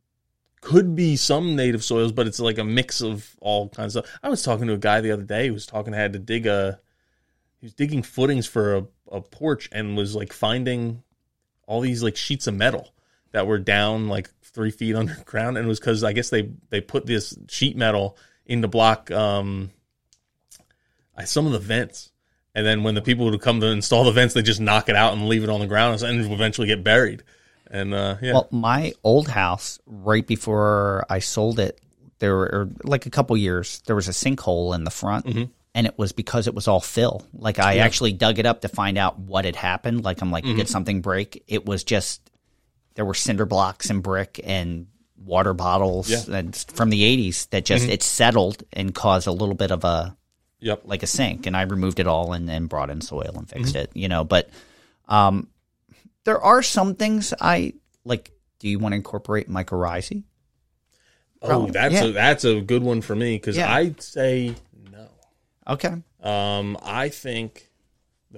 could 0.60 0.96
be 0.96 1.14
some 1.16 1.56
native 1.56 1.84
soils, 1.84 2.10
but 2.10 2.26
it's 2.26 2.40
like 2.40 2.56
a 2.56 2.64
mix 2.64 3.02
of 3.02 3.36
all 3.42 3.68
kinds 3.68 3.96
of. 3.96 4.06
Stuff. 4.06 4.18
I 4.22 4.30
was 4.30 4.42
talking 4.42 4.66
to 4.68 4.72
a 4.72 4.78
guy 4.78 5.02
the 5.02 5.10
other 5.10 5.22
day 5.22 5.48
who 5.48 5.52
was 5.52 5.66
talking 5.66 5.92
had 5.92 6.14
to 6.14 6.18
dig 6.18 6.46
a. 6.46 6.80
He 7.60 7.66
was 7.66 7.74
digging 7.74 8.02
footings 8.02 8.46
for 8.46 8.76
a, 8.76 8.86
a 9.14 9.20
porch 9.20 9.68
and 9.72 9.96
was 9.96 10.14
like 10.14 10.32
finding 10.32 11.02
all 11.66 11.80
these 11.80 12.02
like 12.02 12.16
sheets 12.16 12.46
of 12.46 12.54
metal 12.54 12.92
that 13.32 13.46
were 13.46 13.58
down 13.58 14.08
like 14.08 14.28
three 14.42 14.70
feet 14.70 14.94
underground, 15.02 15.56
and 15.56 15.64
it 15.66 15.68
was 15.68 15.80
because 15.80 16.04
I 16.04 16.12
guess 16.12 16.30
they 16.30 16.50
they 16.70 16.80
put 16.80 17.06
this 17.06 17.36
sheet 17.48 17.76
metal 17.76 18.16
in 18.46 18.62
to 18.62 18.68
block 18.68 19.10
um 19.10 19.70
I- 21.16 21.24
some 21.24 21.46
of 21.46 21.52
the 21.52 21.58
vents. 21.58 22.10
And 22.56 22.64
then 22.64 22.84
when 22.84 22.94
the 22.94 23.02
people 23.02 23.28
would 23.28 23.40
come 23.40 23.60
to 23.60 23.66
install 23.66 24.04
the 24.04 24.12
vents, 24.12 24.32
they 24.34 24.42
just 24.42 24.60
knock 24.60 24.88
it 24.88 24.94
out 24.94 25.12
and 25.12 25.26
leave 25.28 25.42
it 25.42 25.50
on 25.50 25.58
the 25.60 25.66
ground, 25.66 26.00
and 26.02 26.32
eventually 26.32 26.68
get 26.68 26.84
buried. 26.84 27.22
And 27.68 27.92
uh, 27.92 28.16
yeah, 28.22 28.34
Well, 28.34 28.48
my 28.52 28.92
old 29.02 29.26
house, 29.26 29.80
right 29.86 30.24
before 30.24 31.04
I 31.10 31.18
sold 31.18 31.58
it, 31.58 31.80
there 32.20 32.36
were 32.36 32.68
like 32.84 33.06
a 33.06 33.10
couple 33.10 33.36
years, 33.36 33.82
there 33.86 33.96
was 33.96 34.06
a 34.06 34.12
sinkhole 34.12 34.72
in 34.74 34.84
the 34.84 34.90
front, 34.92 35.26
Mm-hmm. 35.26 35.44
And 35.74 35.86
it 35.86 35.98
was 35.98 36.12
because 36.12 36.46
it 36.46 36.54
was 36.54 36.68
all 36.68 36.80
fill. 36.80 37.26
Like 37.32 37.58
I 37.58 37.78
actually 37.78 38.12
dug 38.12 38.38
it 38.38 38.46
up 38.46 38.60
to 38.62 38.68
find 38.68 38.96
out 38.96 39.18
what 39.18 39.44
had 39.44 39.56
happened. 39.56 40.04
Like 40.04 40.20
I'm 40.22 40.30
like, 40.30 40.44
Mm-hmm. 40.44 40.56
did 40.58 40.68
something 40.68 41.00
break? 41.00 41.42
It 41.48 41.66
was 41.66 41.82
just 41.84 42.30
there 42.94 43.04
were 43.04 43.14
cinder 43.14 43.44
blocks 43.46 43.90
and 43.90 44.02
brick 44.02 44.40
and 44.44 44.86
water 45.16 45.54
bottles 45.54 46.08
Yeah. 46.10 46.18
Mm-hmm. 46.18 46.34
and 46.34 46.56
from 46.74 46.90
the 46.90 47.02
80s 47.30 47.48
that 47.50 47.64
just 47.64 47.88
it 47.88 48.02
settled 48.02 48.62
and 48.72 48.94
caused 48.94 49.26
a 49.26 49.32
little 49.32 49.54
bit 49.54 49.70
of 49.72 49.82
a 49.84 50.16
yep. 50.60 50.82
like 50.84 51.02
a 51.02 51.06
sink 51.06 51.46
and 51.46 51.56
I 51.56 51.62
removed 51.62 51.98
it 51.98 52.06
all 52.06 52.32
and, 52.34 52.48
and 52.50 52.68
brought 52.68 52.90
in 52.90 53.00
soil 53.00 53.32
and 53.36 53.46
Mm-hmm. 53.48 53.58
fixed 53.58 53.74
it, 53.74 53.90
you 53.94 54.08
know, 54.08 54.22
but 54.24 54.48
um 55.08 55.48
there 56.24 56.40
are 56.40 56.62
some 56.62 56.94
things 56.94 57.34
I 57.40 57.74
like 58.04 58.30
do 58.60 58.68
you 58.68 58.78
want 58.78 58.92
to 58.92 58.96
incorporate 58.96 59.50
mycorrhizae? 59.50 60.22
Oh, 61.42 61.46
Probably. 61.48 61.70
that's 61.72 61.94
Yeah. 61.94 62.04
a 62.04 62.12
that's 62.12 62.44
a 62.44 62.60
good 62.60 62.82
one 62.82 63.00
for 63.02 63.14
me 63.14 63.36
because 63.36 63.56
Yeah. 63.56 63.72
I'd 63.74 64.00
say. 64.02 64.54
Okay. 65.68 65.94
Um, 66.22 66.76
I 66.82 67.08
think, 67.08 67.68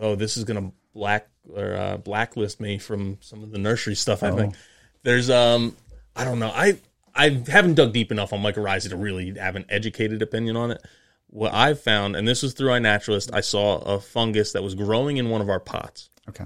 oh, 0.01 0.14
this 0.14 0.37
is 0.37 0.45
gonna 0.45 0.72
black 0.95 1.29
or 1.55 1.74
uh, 1.74 1.97
blacklist 1.99 2.61
me 2.61 2.79
from 2.79 3.18
some 3.20 3.43
of 3.43 3.51
the 3.53 3.59
nursery 3.59 3.95
stuff. 3.95 4.22
I 4.22 4.31
think 4.31 4.55
there's 5.03 5.31
um, 5.31 5.77
I 6.14 6.24
don't 6.24 6.39
know. 6.39 6.51
I 6.55 6.79
I 7.14 7.31
haven't 7.49 7.74
dug 7.74 7.93
deep 7.93 8.11
enough 8.12 8.33
on 8.33 8.41
mycorrhizae 8.41 8.91
to 8.91 8.97
really 8.97 9.35
have 9.39 9.57
an 9.57 9.64
educated 9.68 10.22
opinion 10.22 10.57
on 10.57 10.70
it. 10.70 10.83
What 11.29 11.53
I've 11.53 11.81
found, 11.81 12.14
and 12.16 12.27
this 12.27 12.43
was 12.43 12.55
through 12.55 12.70
iNaturalist, 12.70 13.31
I 13.33 13.41
saw 13.41 13.79
a 13.79 14.01
fungus 14.01 14.53
that 14.53 14.62
was 14.62 14.74
growing 14.74 15.16
in 15.16 15.29
one 15.29 15.41
of 15.41 15.51
our 15.51 15.59
pots, 15.61 16.09
Okay. 16.29 16.45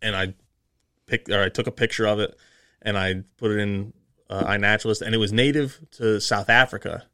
and 0.00 0.16
I 0.16 0.34
picked 1.06 1.28
or 1.30 1.42
I 1.42 1.48
took 1.50 1.66
a 1.66 1.70
picture 1.72 2.06
of 2.06 2.20
it, 2.20 2.36
and 2.82 2.96
I 2.96 3.22
put 3.36 3.50
it 3.50 3.58
in 3.58 3.92
uh, 4.30 4.44
iNaturalist, 4.44 5.02
and 5.02 5.14
it 5.14 5.18
was 5.18 5.32
native 5.32 5.78
to 5.92 6.20
South 6.20 6.48
Africa, 6.48 7.04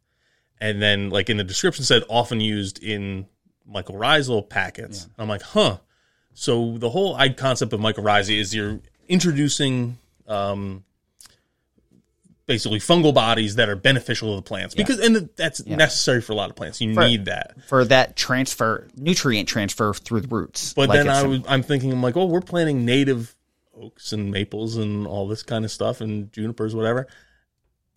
and 0.60 0.80
then 0.80 1.10
like 1.10 1.30
in 1.30 1.36
the 1.36 1.44
description 1.44 1.84
said 1.84 2.02
often 2.08 2.40
used 2.40 2.82
in 2.82 3.26
mycorrhizal 3.70 4.48
packets. 4.48 5.08
I'm 5.18 5.28
like, 5.28 5.42
huh. 5.42 5.78
So 6.34 6.78
the 6.78 6.90
whole 6.90 7.18
concept 7.36 7.72
of 7.72 7.80
Michael 7.80 8.04
mycorrhizae 8.04 8.38
is 8.38 8.54
you're 8.54 8.80
introducing 9.08 9.98
um, 10.26 10.84
basically 12.46 12.78
fungal 12.78 13.14
bodies 13.14 13.56
that 13.56 13.68
are 13.68 13.76
beneficial 13.76 14.30
to 14.30 14.36
the 14.36 14.42
plants 14.42 14.74
because 14.74 14.98
and 14.98 15.28
that's 15.36 15.64
necessary 15.66 16.20
for 16.20 16.32
a 16.32 16.36
lot 16.36 16.50
of 16.50 16.56
plants. 16.56 16.80
You 16.80 16.94
For- 16.94 17.06
need 17.06 17.26
that. 17.26 17.54
For 17.68 17.84
that 17.84 18.16
transfer 18.16 18.88
nutrient 18.96 19.48
transfer 19.48 19.94
through 19.94 20.22
the 20.22 20.28
roots. 20.28 20.74
But 20.74 20.88
Like 20.88 20.98
then 20.98 21.08
I 21.08 21.22
was, 21.22 21.40
I'm 21.48 21.62
thinking, 21.62 21.92
I'm 21.92 22.02
like, 22.02 22.16
oh, 22.16 22.26
we're 22.26 22.40
planting 22.40 22.84
native 22.84 23.36
oaks 23.80 24.12
and 24.12 24.30
maples 24.30 24.76
and 24.76 25.06
all 25.06 25.28
this 25.28 25.42
kind 25.42 25.64
of 25.64 25.70
stuff 25.70 26.00
and 26.00 26.32
junipers, 26.32 26.74
whatever. 26.74 27.06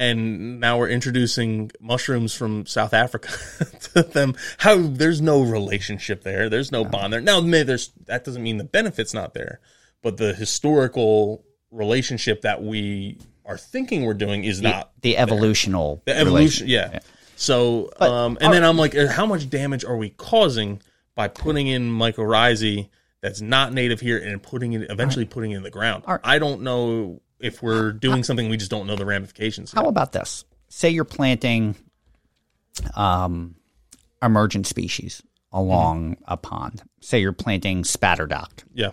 And 0.04 0.60
now 0.60 0.78
we're 0.80 0.89
introducing 0.89 1.72
mushrooms 1.80 2.34
from 2.36 2.66
South 2.66 2.93
Africa 2.93 3.30
to 3.93 4.04
them. 4.04 4.36
How 4.58 4.76
there's 4.78 5.22
no 5.22 5.41
relationship 5.43 6.24
there. 6.24 6.49
There's 6.49 6.72
no 6.72 6.84
bond 6.84 7.14
there. 7.14 7.22
Now, 7.22 7.39
maybe 7.39 7.64
there's 7.64 7.91
that 8.08 8.26
doesn't 8.26 8.43
mean 8.43 8.58
the 8.58 8.66
benefit's 8.66 9.14
not 9.14 9.34
there, 9.34 9.62
but 10.01 10.18
the 10.18 10.34
historical 10.34 11.45
relationship 11.72 12.41
that 12.41 12.62
we 12.62 13.18
are 13.45 13.58
thinking 13.58 14.04
we're 14.04 14.14
doing 14.14 14.43
is 14.43 14.62
not 14.62 14.91
the 15.01 15.18
evolutional 15.18 16.01
the 16.06 16.18
evolution. 16.18 16.68
Yeah. 16.68 16.99
So, 17.36 17.89
But- 17.97 18.12
um, 18.12 18.38
and 18.41 18.54
then 18.54 18.64
I'm 18.64 18.78
like, 18.78 18.93
how 18.95 19.26
much 19.26 19.49
damage 19.49 19.86
are 19.86 19.97
we 19.97 20.10
causing 20.10 20.82
by 21.16 21.30
putting 21.30 21.68
in 21.68 21.89
mycorrhizae 21.89 22.89
that's 23.22 23.41
not 23.41 23.74
native 23.74 24.01
here 24.01 24.18
and 24.18 24.43
putting 24.43 24.74
it 24.74 24.91
eventually 24.91 25.26
putting 25.26 25.51
it 25.51 25.58
in 25.58 25.64
the 25.64 25.72
ground? 25.72 26.04
I 26.08 26.39
don't 26.39 26.62
know 26.62 27.22
if 27.43 27.61
we're 27.61 27.91
doing 27.91 28.23
something 28.23 28.49
we 28.49 28.57
just 28.57 28.71
don't 28.71 28.87
know 28.87 28.95
the 28.95 29.05
ramifications. 29.05 29.73
How 29.73 29.83
yet. 29.83 29.89
about 29.89 30.13
this? 30.13 30.45
Say 30.69 30.89
you're 30.89 31.03
planting 31.03 31.75
um, 32.95 33.55
emergent 34.21 34.65
species 34.65 35.21
along 35.51 36.17
a 36.25 36.37
pond. 36.37 36.81
Say 37.01 37.19
you're 37.19 37.33
planting 37.33 37.83
spatterdock. 37.83 38.63
Yeah, 38.73 38.91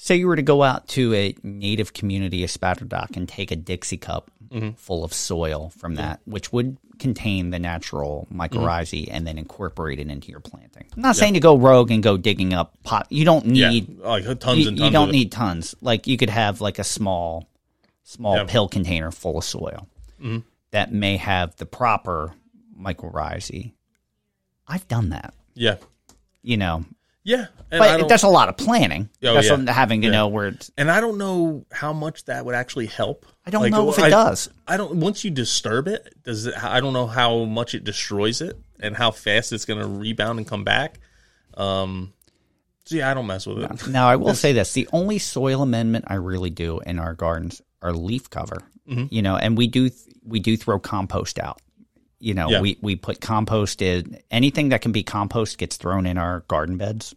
Say 0.00 0.14
you 0.16 0.28
were 0.28 0.36
to 0.36 0.42
go 0.42 0.62
out 0.62 0.86
to 0.88 1.12
a 1.12 1.34
native 1.42 1.92
community 1.92 2.44
of 2.44 2.50
spatterdock 2.50 3.16
and 3.16 3.28
take 3.28 3.50
a 3.50 3.56
Dixie 3.56 3.96
cup 3.96 4.30
full 4.76 5.04
of 5.04 5.12
soil 5.12 5.70
from 5.76 5.96
that, 5.96 6.20
which 6.24 6.52
would 6.52 6.78
contain 6.98 7.50
the 7.50 7.58
natural 7.58 8.26
mycorrhizae, 8.32 9.08
and 9.10 9.26
then 9.26 9.36
incorporate 9.38 9.98
it 9.98 10.08
into 10.08 10.30
your 10.30 10.40
planting. 10.40 10.86
I'm 10.96 11.02
not 11.02 11.16
saying 11.16 11.34
to 11.34 11.40
go 11.40 11.56
rogue 11.58 11.90
and 11.90 12.02
go 12.02 12.16
digging 12.16 12.54
up 12.54 12.74
pot. 12.84 13.08
You 13.10 13.24
don't 13.24 13.44
yeah, 13.54 13.70
need 13.70 13.98
like 13.98 14.24
tons 14.38 14.60
you, 14.60 14.68
and 14.68 14.78
tons. 14.78 14.86
you 14.86 14.90
don't 14.90 15.10
need 15.10 15.30
tons. 15.32 15.74
Like 15.82 16.06
you 16.06 16.16
could 16.16 16.30
have 16.30 16.60
like 16.60 16.78
a 16.78 16.84
small, 16.84 17.48
small 18.04 18.36
Yeah. 18.36 18.42
Mm-hmm. 18.42 18.48
pill 18.50 18.68
container 18.68 19.10
full 19.10 19.36
of 19.38 19.44
soil 19.44 19.86
that 20.70 20.92
may 20.92 21.16
have 21.16 21.56
the 21.56 21.66
proper 21.66 22.32
mycorrhizae. 22.80 23.72
I've 24.66 24.86
done 24.88 25.10
that, 25.10 25.34
Yeah, 25.54 25.76
you 26.42 26.56
know, 26.56 26.84
yeah, 27.28 27.46
but 27.70 28.08
that's 28.08 28.22
a 28.22 28.28
lot 28.28 28.48
of 28.48 28.56
planning. 28.56 29.08
Oh, 29.22 29.34
that's 29.34 29.48
yeah. 29.48 29.70
having 29.72 30.00
to 30.00 30.06
Yeah. 30.06 30.12
know 30.12 30.28
where 30.28 30.48
it's. 30.48 30.70
and 30.78 30.90
I 30.90 31.00
don't 31.00 31.18
know 31.18 31.66
how 31.70 31.92
much 31.92 32.24
that 32.24 32.44
would 32.46 32.54
actually 32.54 32.86
help. 32.86 33.26
I 33.46 33.50
don't 33.50 33.62
Like, 33.62 33.72
know 33.72 33.90
if 33.90 33.98
it 33.98 34.04
I- 34.04 34.10
does. 34.10 34.48
I 34.66 34.76
don't. 34.78 34.96
Once 34.96 35.24
you 35.24 35.30
disturb 35.30 35.88
it, 35.88 36.14
does 36.24 36.46
it? 36.46 36.54
I 36.62 36.80
don't 36.80 36.92
know 36.94 37.06
how 37.06 37.44
much 37.44 37.74
it 37.74 37.84
destroys 37.84 38.40
it 38.40 38.56
and 38.80 38.96
how 38.96 39.10
fast 39.10 39.52
it's 39.52 39.64
going 39.66 39.80
to 39.80 39.86
rebound 39.86 40.38
and 40.38 40.48
come 40.48 40.64
back. 40.64 41.00
Um, 41.56 42.12
so 42.84 42.96
yeah, 42.96 43.10
I 43.10 43.14
don't 43.14 43.26
mess 43.26 43.46
with 43.46 43.58
it. 43.58 43.86
Now, 43.88 44.08
I 44.08 44.16
will 44.16 44.34
say 44.44 44.52
this: 44.52 44.72
the 44.72 44.88
only 44.92 45.18
soil 45.18 45.62
amendment 45.62 46.06
I 46.08 46.14
really 46.14 46.50
do 46.50 46.80
in 46.80 46.98
our 46.98 47.12
gardens 47.14 47.60
are 47.82 47.92
leaf 47.92 48.30
cover. 48.30 48.62
Mm-hmm. 48.88 49.06
You 49.10 49.20
know, 49.22 49.36
and 49.36 49.56
we 49.58 49.66
do 49.66 49.90
we 50.24 50.40
do 50.40 50.56
throw 50.56 50.78
compost 50.78 51.38
out. 51.38 51.60
You 52.20 52.34
know, 52.34 52.50
Yeah. 52.50 52.60
we 52.60 52.78
we 52.82 52.96
put 52.96 53.20
compost 53.20 53.80
in 53.82 54.18
anything 54.30 54.70
that 54.70 54.80
can 54.82 54.92
be 54.92 55.02
compost 55.02 55.58
gets 55.58 55.76
thrown 55.76 56.04
in 56.06 56.18
our 56.18 56.40
garden 56.48 56.76
beds. 56.76 57.14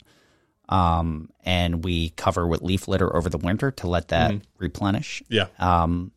Um, 0.70 1.30
and 1.44 1.84
we 1.84 2.12
cover 2.12 2.48
with 2.48 2.62
leaf 2.62 2.88
litter 2.88 3.14
over 3.14 3.28
the 3.30 3.38
winter 3.38 3.72
to 3.72 3.88
let 3.88 4.08
that 4.10 4.32
Mm-hmm. 4.32 4.44
replenish. 4.58 5.22
Yeah, 5.28 5.48
Um, 5.60 6.12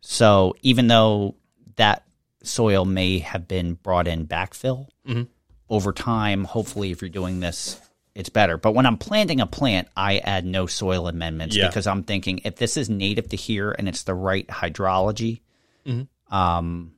so 0.00 0.56
even 0.62 0.88
though 0.88 1.36
that 1.76 2.04
soil 2.42 2.84
may 2.84 3.20
have 3.20 3.46
been 3.46 3.74
brought 3.74 4.08
in 4.08 4.26
backfill 4.26 4.88
Mm-hmm. 5.06 5.22
over 5.68 5.92
time, 5.92 6.44
hopefully, 6.44 6.90
if 6.90 7.00
you're 7.00 7.10
doing 7.10 7.38
this, 7.40 7.80
it's 8.14 8.28
better. 8.28 8.56
But 8.56 8.72
when 8.74 8.86
I'm 8.86 8.98
planting 8.98 9.40
a 9.40 9.46
plant, 9.46 9.86
I 9.96 10.18
add 10.18 10.44
no 10.44 10.66
soil 10.66 11.06
amendments 11.06 11.54
Yeah. 11.54 11.68
because 11.68 11.86
I'm 11.86 12.02
thinking 12.02 12.40
if 12.44 12.56
this 12.56 12.76
is 12.76 12.90
native 12.90 13.28
to 13.28 13.36
here 13.36 13.70
and 13.70 13.88
it's 13.88 14.02
the 14.02 14.14
right 14.14 14.46
hydrology, 14.48 15.42
Mm-hmm. 15.86 16.34
um, 16.34 16.92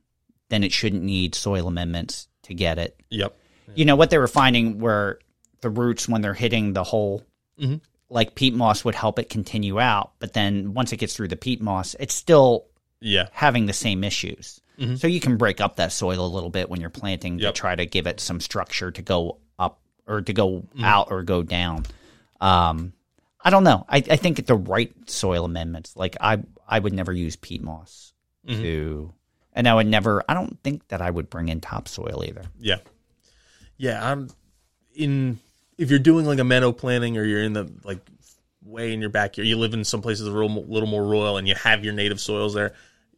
then 0.49 0.63
it 0.63 0.71
shouldn't 0.71 1.03
need 1.03 1.35
soil 1.35 1.67
amendments 1.67 2.27
to 2.43 2.53
get 2.53 2.77
it. 2.77 2.99
yep, 3.09 3.35
You 3.73 3.85
know 3.85 3.95
what 3.95 4.09
they 4.09 4.17
were 4.17 4.27
finding 4.27 4.79
where 4.79 5.19
the 5.61 5.69
roots 5.69 6.07
when 6.07 6.21
they're 6.21 6.33
hitting 6.33 6.73
the 6.73 6.83
hole, 6.83 7.23
Mm-hmm. 7.59 7.77
like 8.09 8.35
peat 8.35 8.53
moss 8.53 8.83
would 8.83 8.95
help 8.95 9.17
it 9.17 9.29
continue 9.29 9.79
out, 9.79 10.11
but 10.19 10.33
then 10.33 10.73
once 10.73 10.91
it 10.91 10.97
gets 10.97 11.15
through 11.15 11.29
the 11.29 11.35
peat 11.37 11.61
moss, 11.61 11.95
it's 11.99 12.13
still 12.13 12.65
yeah, 12.99 13.27
having 13.31 13.65
the 13.65 13.73
same 13.73 14.03
issues. 14.03 14.59
So 14.97 15.07
you 15.07 15.21
can 15.21 15.37
break 15.37 15.61
up 15.61 15.77
that 15.77 15.93
soil 15.93 16.25
a 16.25 16.27
little 16.27 16.49
bit 16.49 16.69
when 16.69 16.81
you're 16.81 16.89
planting 16.89 17.39
Yep. 17.39 17.53
to 17.53 17.57
try 17.59 17.75
to 17.75 17.85
give 17.85 18.07
it 18.07 18.19
some 18.19 18.41
structure 18.41 18.91
to 18.91 19.01
go 19.01 19.37
up 19.57 19.79
or 20.05 20.21
to 20.21 20.33
go 20.33 20.65
out 20.83 21.07
or 21.11 21.23
go 21.23 21.43
down. 21.43 21.85
Um, 22.41 22.91
I 23.41 23.51
don't 23.51 23.63
know. 23.63 23.85
I, 23.87 23.97
I 23.97 24.17
think 24.17 24.45
the 24.45 24.55
right 24.55 24.91
soil 25.09 25.45
amendments, 25.45 25.95
like 25.95 26.17
I, 26.19 26.39
I 26.67 26.79
would 26.79 26.91
never 26.93 27.13
use 27.13 27.37
peat 27.37 27.63
moss 27.63 28.11
to, 28.47 29.13
and 29.55 29.67
I 29.67 29.73
would 29.73 29.87
never. 29.87 30.23
I 30.29 30.33
don't 30.33 30.61
think 30.63 30.87
that 30.89 31.01
I 31.01 31.09
would 31.09 31.29
bring 31.29 31.49
in 31.49 31.61
topsoil 31.61 32.23
either. 32.27 32.43
yeah, 32.59 32.77
yeah. 33.77 34.11
I'm 34.11 34.29
in. 34.93 35.39
If 35.77 35.89
you're 35.89 35.99
doing 35.99 36.25
like 36.25 36.39
a 36.39 36.43
meadow 36.43 36.71
planting, 36.71 37.17
or 37.17 37.23
you're 37.23 37.41
in 37.41 37.53
the 37.53 37.71
like 37.83 37.99
way 38.63 38.93
in 38.93 39.01
your 39.01 39.09
backyard, 39.09 39.47
you 39.47 39.57
live 39.57 39.73
in 39.73 39.83
some 39.83 40.01
places 40.01 40.27
a 40.27 40.31
little, 40.31 40.63
little 40.65 40.89
more 40.89 41.03
rural, 41.03 41.37
and 41.37 41.47
you 41.47 41.55
have 41.55 41.83
your 41.83 41.93
native 41.93 42.19
soils 42.19 42.53
there. 42.53 42.73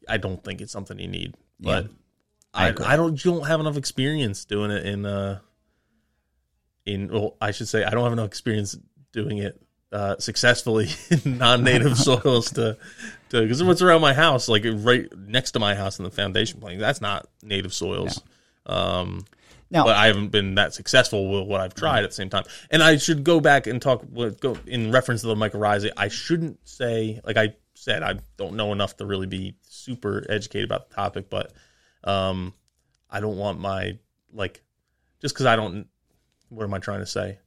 I 0.08 0.18
don't 0.18 0.42
think 0.44 0.62
it's 0.62 0.72
something 0.72 0.98
you 1.00 1.08
need, 1.08 1.36
but 1.60 1.88
I 2.54 2.68
I. 2.68 2.94
I, 2.94 2.96
don't 2.96 3.24
you 3.24 3.32
don't 3.32 3.48
have 3.48 3.60
enough 3.60 3.78
experience 3.78 4.46
doing 4.46 4.72
it 4.72 4.86
in 4.86 5.06
uh 5.06 5.40
in 6.86 7.10
well, 7.10 7.36
I 7.42 7.52
should 7.52 7.68
say 7.68 7.84
I 7.84 7.90
don't 7.90 8.04
have 8.04 8.14
enough 8.14 8.28
experience 8.28 8.78
doing 9.12 9.40
it 9.40 9.62
uh 9.92 10.18
successfully 10.18 10.90
in 11.10 11.38
non-native 11.40 11.98
soils 11.98 12.52
to 12.52 12.78
because 13.30 13.64
what's 13.64 13.82
around 13.82 14.02
my 14.02 14.14
house 14.14 14.48
like 14.48 14.64
right 14.66 15.08
next 15.18 15.52
to 15.52 15.60
my 15.60 15.76
house 15.76 16.00
in 16.00 16.04
the 16.04 16.12
foundation 16.12 16.60
planting 16.60 16.80
that's 16.80 17.02
not 17.02 17.28
native 17.44 17.74
soils 17.74 18.22
um 18.66 19.26
Now, 19.70 19.84
but 19.84 19.96
I 19.96 20.08
haven't 20.08 20.30
been 20.30 20.56
that 20.56 20.74
successful 20.74 21.30
with 21.30 21.48
what 21.48 21.60
I've 21.60 21.74
tried 21.74 22.04
at 22.06 22.12
the 22.12 22.16
same 22.16 22.30
time. 22.30 22.44
And 22.72 22.82
I 22.82 22.96
should 22.98 23.26
go 23.26 23.42
back 23.42 23.68
and 23.68 23.82
talk 23.82 24.02
with, 24.10 24.40
go 24.40 24.58
in 24.66 24.92
reference 24.92 25.22
to 25.22 25.28
the 25.28 25.36
mycorrhizae. 25.36 25.92
I 25.98 26.08
shouldn't 26.08 26.66
say 26.68 27.20
like 27.26 27.36
I 27.36 27.54
said 27.74 28.02
I 28.02 28.16
don't 28.38 28.56
know 28.56 28.72
enough 28.72 28.96
to 28.98 29.06
really 29.06 29.28
be 29.28 29.56
super 29.64 30.26
educated 30.30 30.70
about 30.70 30.90
the 30.90 30.96
topic, 30.96 31.30
but 31.30 31.52
um, 32.06 32.54
I 33.10 33.20
don't 33.20 33.38
want 33.38 33.60
my 33.60 33.98
like 34.32 34.64
just 35.22 35.36
because 35.36 35.46
I 35.46 35.56
don't. 35.56 35.88
What 36.50 36.64
am 36.64 36.74
I 36.74 36.80
trying 36.80 37.00
to 37.00 37.06
say? 37.06 37.40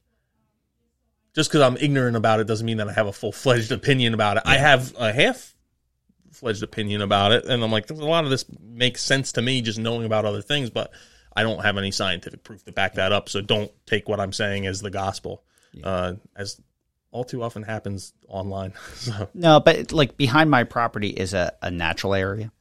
Just 1.33 1.49
because 1.49 1.61
I'm 1.61 1.77
ignorant 1.77 2.17
about 2.17 2.39
it 2.39 2.45
doesn't 2.45 2.65
mean 2.65 2.77
that 2.77 2.87
I 2.87 2.93
have 2.93 3.07
a 3.07 3.13
full 3.13 3.31
fledged 3.31 3.71
opinion 3.71 4.13
about 4.13 4.37
it. 4.37 4.43
I 4.45 4.57
have 4.57 4.93
a 4.97 5.11
half 5.11 5.55
fledged 6.31 6.63
opinion 6.63 7.01
about 7.01 7.31
it, 7.31 7.45
and 7.45 7.63
I'm 7.63 7.71
like, 7.71 7.89
a 7.89 7.93
lot 7.93 8.23
of 8.23 8.29
this 8.29 8.45
makes 8.59 9.03
sense 9.03 9.33
to 9.33 9.41
me 9.41 9.61
just 9.61 9.79
knowing 9.79 10.05
about 10.05 10.25
other 10.25 10.41
things, 10.41 10.69
but 10.69 10.91
I 11.35 11.43
don't 11.43 11.63
have 11.63 11.77
any 11.77 11.91
scientific 11.91 12.43
proof 12.43 12.63
to 12.65 12.71
back 12.71 12.95
that 12.95 13.11
up. 13.11 13.29
So 13.29 13.41
don't 13.41 13.71
take 13.85 14.09
what 14.09 14.19
I'm 14.19 14.33
saying 14.33 14.65
as 14.67 14.81
the 14.81 14.89
gospel, 14.89 15.43
uh, 15.83 16.13
as 16.35 16.59
all 17.11 17.23
too 17.23 17.43
often 17.43 17.63
happens 17.63 18.13
online. 18.27 18.73
so 18.95 19.29
No, 19.33 19.59
but 19.59 19.91
like 19.91 20.17
behind 20.17 20.49
my 20.49 20.63
property 20.63 21.09
is 21.09 21.33
a, 21.33 21.53
a 21.61 21.69
natural 21.71 22.13
area 22.13 22.51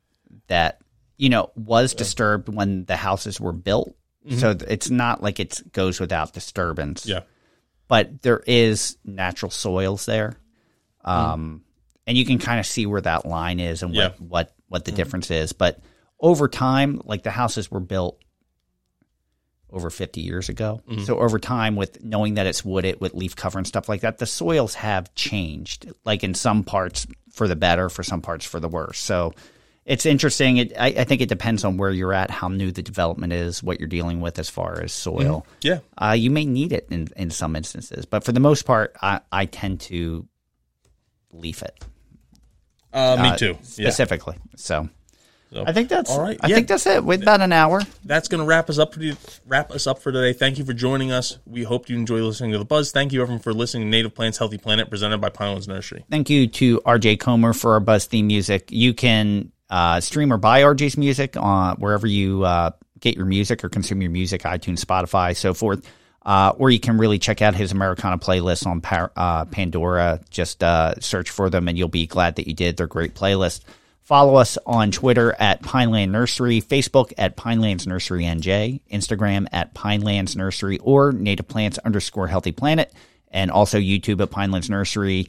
that 0.48 0.80
you 1.16 1.28
know 1.28 1.50
was 1.54 1.94
disturbed 1.94 2.48
when 2.48 2.84
the 2.84 2.96
houses 2.96 3.40
were 3.40 3.52
built. 3.52 3.94
So 4.38 4.50
it's 4.68 4.90
not 4.90 5.22
like 5.22 5.40
it 5.40 5.72
goes 5.72 5.98
without 5.98 6.34
disturbance. 6.34 7.06
yeah, 7.06 7.22
But 7.88 8.20
there 8.20 8.42
is 8.46 8.98
natural 9.02 9.50
soils 9.50 10.04
there, 10.04 10.36
um, 11.04 11.62
and 12.10 12.18
you 12.18 12.24
can 12.24 12.38
kind 12.38 12.58
of 12.58 12.66
see 12.66 12.86
where 12.86 13.00
that 13.00 13.24
line 13.24 13.60
is 13.60 13.84
and 13.84 13.92
what 13.92 13.96
Yeah. 14.18 14.26
what 14.26 14.52
what 14.66 14.84
the 14.84 14.90
mm-hmm. 14.90 14.96
difference 14.96 15.30
is. 15.30 15.52
But 15.52 15.78
over 16.18 16.48
time, 16.48 17.00
like 17.04 17.22
the 17.22 17.30
houses 17.30 17.70
were 17.70 17.78
built 17.78 18.20
over 19.70 19.90
50 19.90 20.20
years 20.20 20.48
ago. 20.48 20.80
Mm-hmm. 20.88 21.04
So 21.04 21.20
over 21.20 21.38
time 21.38 21.76
with 21.76 22.02
knowing 22.02 22.34
that 22.34 22.46
it's 22.46 22.64
wooded 22.64 23.00
with 23.00 23.14
leaf 23.14 23.36
cover 23.36 23.58
and 23.58 23.66
stuff 23.66 23.88
like 23.88 24.00
that, 24.00 24.18
the 24.18 24.26
soils 24.26 24.74
have 24.74 25.14
changed 25.14 25.92
like 26.04 26.24
in 26.24 26.34
some 26.34 26.64
parts 26.64 27.06
for 27.30 27.46
the 27.46 27.54
better, 27.54 27.88
for 27.88 28.02
some 28.02 28.22
parts 28.22 28.44
for 28.44 28.58
the 28.58 28.68
worse. 28.68 28.98
So 28.98 29.32
it's 29.84 30.04
interesting. 30.04 30.56
It, 30.56 30.72
I, 30.76 30.88
I 30.88 31.04
think 31.04 31.20
it 31.20 31.28
depends 31.28 31.64
on 31.64 31.76
where 31.76 31.92
you're 31.92 32.12
at, 32.12 32.32
how 32.32 32.48
new 32.48 32.72
the 32.72 32.82
development 32.82 33.32
is, 33.32 33.62
what 33.62 33.78
you're 33.78 33.88
dealing 33.88 34.20
with 34.20 34.40
as 34.40 34.50
far 34.50 34.82
as 34.82 34.92
soil. 34.92 35.46
Mm-hmm. 35.62 35.68
yeah, 35.68 35.78
Uh, 35.96 36.14
you 36.14 36.32
may 36.32 36.44
need 36.44 36.72
it 36.72 36.88
in, 36.90 37.06
in 37.16 37.30
some 37.30 37.54
instances, 37.54 38.04
but 38.04 38.24
for 38.24 38.32
the 38.32 38.40
most 38.40 38.64
part, 38.64 38.96
I, 39.00 39.20
I 39.30 39.46
tend 39.46 39.82
to 39.82 40.26
leaf 41.32 41.62
it 41.62 41.84
uh, 42.92 43.16
me 43.22 43.28
uh, 43.30 43.36
too. 43.36 43.56
Yeah. 43.76 43.90
specifically. 43.90 44.36
So, 44.56 44.88
So, 45.52 45.64
I 45.66 45.72
think 45.72 45.88
that's 45.88 46.10
all 46.10 46.20
right. 46.22 46.38
I 46.42 46.46
Yeah. 46.48 46.54
think 46.54 46.68
that's 46.68 46.86
it. 46.86 47.04
With 47.04 47.22
about 47.22 47.40
an 47.40 47.52
hour. 47.52 47.82
that's 48.04 48.28
going 48.28 48.40
to 48.40 48.46
wrap 48.46 48.70
us 48.70 48.78
up. 48.78 48.94
For, 48.94 49.00
wrap 49.48 49.72
us 49.72 49.86
up 49.88 49.98
for 50.00 50.12
today. 50.12 50.32
Thank 50.32 50.58
you 50.58 50.64
for 50.64 50.72
joining 50.72 51.10
us. 51.10 51.38
We 51.44 51.64
hope 51.64 51.88
you 51.88 51.96
enjoy 51.96 52.20
listening 52.22 52.52
to 52.52 52.58
the 52.58 52.64
Buzz. 52.64 52.92
Thank 52.92 53.12
you 53.12 53.20
everyone 53.20 53.42
for 53.42 53.52
listening 53.52 53.84
to 53.84 53.88
Native 53.90 54.14
Plants 54.14 54.38
Healthy 54.38 54.58
Planet, 54.58 54.88
presented 54.88 55.18
by 55.20 55.28
Pinelands 55.30 55.66
Nursery. 55.66 56.04
Thank 56.08 56.30
you 56.30 56.46
to 56.46 56.80
RJ 56.86 57.18
Comer 57.18 57.52
for 57.52 57.72
our 57.72 57.80
Buzz 57.80 58.06
theme 58.06 58.28
music. 58.28 58.68
You 58.70 58.94
can 58.94 59.50
uh, 59.70 60.00
stream 60.00 60.32
or 60.32 60.36
buy 60.36 60.62
RJ's 60.62 60.96
music 60.96 61.36
on 61.36 61.76
wherever 61.78 62.06
you 62.06 62.44
uh, 62.44 62.70
get 63.00 63.16
your 63.16 63.26
music 63.26 63.64
or 63.64 63.68
consume 63.68 64.02
your 64.02 64.10
music, 64.12 64.42
iTunes, 64.42 64.84
Spotify, 64.84 65.36
so 65.36 65.52
forth. 65.52 65.84
Uh, 66.22 66.52
or 66.58 66.70
you 66.70 66.78
can 66.78 66.98
really 66.98 67.18
check 67.18 67.40
out 67.40 67.54
his 67.54 67.72
Americana 67.72 68.18
playlist 68.18 68.66
on 68.66 68.80
Par- 68.80 69.12
uh, 69.16 69.46
Pandora. 69.46 70.20
Just 70.30 70.62
uh, 70.62 70.94
search 71.00 71.30
for 71.30 71.48
them, 71.48 71.66
and 71.66 71.78
you'll 71.78 71.88
be 71.88 72.06
glad 72.06 72.36
that 72.36 72.46
you 72.46 72.54
did. 72.54 72.76
They're 72.76 72.86
great 72.86 73.14
playlists. 73.14 73.60
Follow 74.02 74.34
us 74.34 74.58
on 74.66 74.90
Twitter 74.90 75.34
at 75.38 75.62
Pineland 75.62 76.10
Nursery, 76.12 76.60
Facebook 76.60 77.12
at 77.16 77.36
Pinelands 77.36 77.86
Nursery 77.86 78.24
NJ, 78.24 78.80
Instagram 78.90 79.46
at 79.52 79.72
Pinelands 79.72 80.34
Nursery, 80.36 80.78
or 80.78 81.12
Native 81.12 81.46
Plants 81.46 81.78
underscore 81.78 82.26
Healthy 82.26 82.52
Planet, 82.52 82.92
and 83.28 83.50
also 83.50 83.78
YouTube 83.78 84.20
at 84.20 84.30
Pinelands 84.30 84.68
Nursery. 84.68 85.28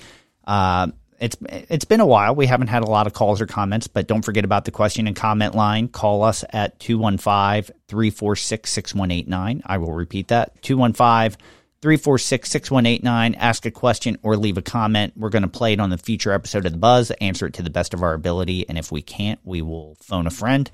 It's 1.22 1.38
it's 1.48 1.86
been 1.86 2.00
a 2.00 2.06
while. 2.06 2.36
We 2.36 2.48
haven't 2.48 2.68
had 2.68 2.82
a 2.82 2.90
lot 2.90 3.06
of 3.06 3.14
calls 3.14 3.40
or 3.40 3.46
comments, 3.46 3.86
but 3.88 4.08
don't 4.08 4.24
forget 4.24 4.44
about 4.44 4.66
the 4.66 4.72
question 4.72 5.06
and 5.06 5.16
comment 5.16 5.54
line. 5.54 5.88
Call 5.88 6.24
us 6.24 6.44
at 6.50 6.80
215-346-6189. 6.80 9.62
I 9.64 9.78
will 9.78 9.94
repeat 9.94 10.30
that. 10.30 10.60
215-346-6189. 10.64 13.36
Ask 13.38 13.68
a 13.68 13.72
question 13.72 14.18
or 14.24 14.36
leave 14.36 14.58
a 14.58 14.64
comment. 14.64 15.14
We're 15.16 15.30
going 15.30 15.44
to 15.44 15.48
play 15.48 15.74
it 15.74 15.80
on 15.80 15.92
the 15.92 16.00
future 16.00 16.32
episode 16.32 16.66
of 16.66 16.72
The 16.72 16.80
Buzz, 16.80 17.12
answer 17.22 17.46
it 17.46 17.54
to 17.54 17.62
the 17.62 17.70
best 17.70 17.94
of 17.94 18.02
our 18.02 18.16
ability, 18.16 18.68
and 18.68 18.80
if 18.80 18.92
we 18.92 19.04
can't, 19.04 19.40
we 19.44 19.62
will 19.62 19.98
phone 20.02 20.26
a 20.26 20.32
friend. 20.32 20.72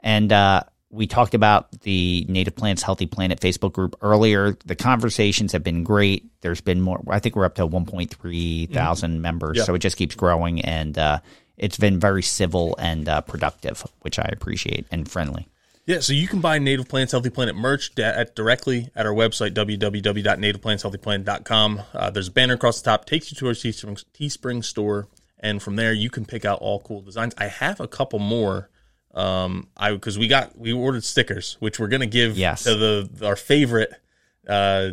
And 0.00 0.32
uh 0.32 0.62
we 0.90 1.06
talked 1.06 1.34
about 1.34 1.70
the 1.82 2.24
Native 2.28 2.56
Plants 2.56 2.82
Healthy 2.82 3.06
Planet 3.06 3.40
Facebook 3.40 3.72
group 3.72 3.94
earlier. 4.00 4.56
The 4.64 4.74
conversations 4.76 5.52
have 5.52 5.62
been 5.62 5.84
great. 5.84 6.24
There's 6.40 6.60
been 6.62 6.80
more. 6.80 7.02
I 7.08 7.18
think 7.18 7.36
we're 7.36 7.44
up 7.44 7.56
to 7.56 7.66
1.3 7.66 8.72
thousand 8.72 9.20
members, 9.20 9.58
Yeah. 9.58 9.64
so 9.64 9.74
it 9.74 9.80
just 9.80 9.96
keeps 9.96 10.14
growing, 10.14 10.62
and 10.62 10.96
uh, 10.96 11.18
it's 11.56 11.76
been 11.76 11.98
very 12.00 12.22
civil 12.22 12.74
and 12.78 13.08
uh, 13.08 13.20
productive, 13.20 13.84
which 14.00 14.18
I 14.18 14.28
appreciate 14.32 14.86
and 14.90 15.08
friendly. 15.10 15.46
Yeah, 15.84 16.00
so 16.00 16.12
you 16.12 16.28
can 16.28 16.40
buy 16.42 16.58
Native 16.58 16.86
Plants 16.88 17.12
Healthy 17.12 17.30
Planet 17.30 17.56
merch 17.56 17.94
da- 17.94 18.02
at, 18.04 18.36
directly 18.36 18.90
at 18.94 19.06
our 19.06 19.12
website, 19.14 19.54
www.nativeplantshealthyplanet.com. 19.54 21.82
Uh, 21.94 22.10
there's 22.10 22.28
a 22.28 22.32
banner 22.32 22.54
across 22.54 22.80
the 22.80 22.90
top, 22.90 23.04
takes 23.06 23.30
you 23.32 23.36
to 23.38 23.46
our 23.48 23.54
Teespring, 23.54 24.04
Teespring 24.14 24.62
store, 24.64 25.08
and 25.40 25.62
from 25.62 25.76
there 25.76 25.92
you 25.92 26.10
can 26.10 26.24
pick 26.24 26.44
out 26.44 26.58
all 26.60 26.80
cool 26.80 27.00
designs. 27.00 27.34
I 27.38 27.46
have 27.46 27.80
a 27.80 27.88
couple 27.88 28.18
more. 28.18 28.68
Um, 29.14 29.68
I 29.76 29.92
because 29.92 30.18
we 30.18 30.28
got 30.28 30.56
we 30.58 30.72
ordered 30.72 31.04
stickers, 31.04 31.56
which 31.60 31.78
we're 31.78 31.88
gonna 31.88 32.06
give 32.06 32.36
Yes. 32.36 32.64
to 32.64 32.74
the 32.74 33.26
our 33.26 33.36
favorite, 33.36 33.92
uh, 34.46 34.90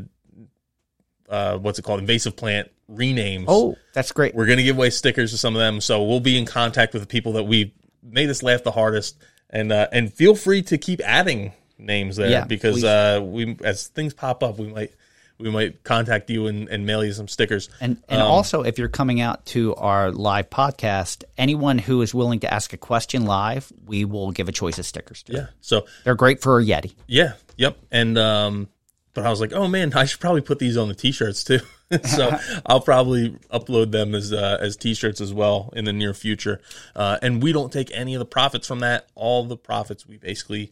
uh, 1.29 1.57
what's 1.57 1.79
it 1.79 1.83
called, 1.83 1.99
invasive 1.99 2.35
plant 2.35 2.71
renames. 2.91 3.45
Oh, 3.47 3.75
that's 3.93 4.11
great. 4.11 4.35
We're 4.35 4.45
to 4.47 4.63
give 4.63 4.77
away 4.77 4.89
stickers 4.89 5.31
to 5.31 5.37
some 5.37 5.55
of 5.55 5.59
them, 5.59 5.81
so 5.81 6.03
we'll 6.03 6.19
be 6.19 6.37
in 6.37 6.45
contact 6.45 6.93
with 6.93 7.01
the 7.01 7.07
people 7.07 7.33
that 7.33 7.43
we 7.43 7.73
made 8.03 8.29
us 8.29 8.43
laugh 8.43 8.63
the 8.63 8.71
hardest, 8.71 9.17
and 9.49 9.71
uh, 9.71 9.87
and 9.91 10.13
feel 10.13 10.35
free 10.35 10.61
to 10.63 10.77
keep 10.77 11.01
adding 11.03 11.53
names 11.77 12.15
there 12.15 12.29
Yeah, 12.29 12.45
because 12.45 12.83
uh, 12.83 13.21
we 13.23 13.57
as 13.63 13.87
things 13.87 14.13
pop 14.13 14.43
up, 14.43 14.57
we 14.59 14.67
might 14.67 14.93
we 15.37 15.49
might 15.49 15.83
contact 15.83 16.29
you 16.29 16.47
and, 16.47 16.69
and 16.69 16.85
mail 16.85 17.03
you 17.03 17.11
some 17.13 17.27
stickers. 17.27 17.69
And 17.81 18.01
and 18.07 18.21
also, 18.21 18.63
if 18.63 18.77
you're 18.77 18.87
coming 18.87 19.21
out 19.21 19.45
to 19.47 19.75
our 19.75 20.11
live 20.11 20.49
podcast, 20.49 21.23
anyone 21.37 21.77
who 21.77 22.01
is 22.01 22.13
willing 22.13 22.39
to 22.41 22.53
ask 22.53 22.73
a 22.73 22.77
question 22.77 23.25
live, 23.25 23.71
we 23.85 24.05
will 24.05 24.31
give 24.31 24.47
a 24.47 24.53
choice 24.53 24.79
of 24.79 24.85
stickers. 24.85 25.23
To. 25.23 25.33
yeah, 25.33 25.45
so 25.61 25.85
They're 26.03 26.15
great 26.15 26.41
for 26.41 26.59
a 26.59 26.63
Yeti. 26.63 26.95
yeah, 27.07 27.33
yep, 27.57 27.77
and 27.91 28.17
um, 28.17 28.69
but 29.13 29.25
I 29.25 29.29
was 29.29 29.41
like, 29.41 29.53
oh 29.53 29.67
man, 29.67 29.93
I 29.93 30.05
should 30.05 30.19
probably 30.19 30.41
put 30.41 30.59
these 30.59 30.77
on 30.77 30.87
the 30.87 30.95
t-shirts 30.95 31.43
too. 31.43 31.59
so 32.03 32.37
I'll 32.65 32.81
probably 32.81 33.31
upload 33.51 33.91
them 33.91 34.15
as 34.15 34.31
uh, 34.31 34.57
as 34.61 34.77
t-shirts 34.77 35.21
as 35.21 35.33
well 35.33 35.71
in 35.75 35.85
the 35.85 35.93
near 35.93 36.13
future. 36.13 36.61
Uh, 36.95 37.17
and 37.21 37.41
we 37.41 37.51
don't 37.51 37.73
take 37.73 37.89
any 37.93 38.13
of 38.13 38.19
the 38.19 38.25
profits 38.25 38.67
from 38.67 38.79
that. 38.79 39.07
All 39.15 39.43
the 39.45 39.57
profits 39.57 40.05
we 40.07 40.17
basically 40.17 40.71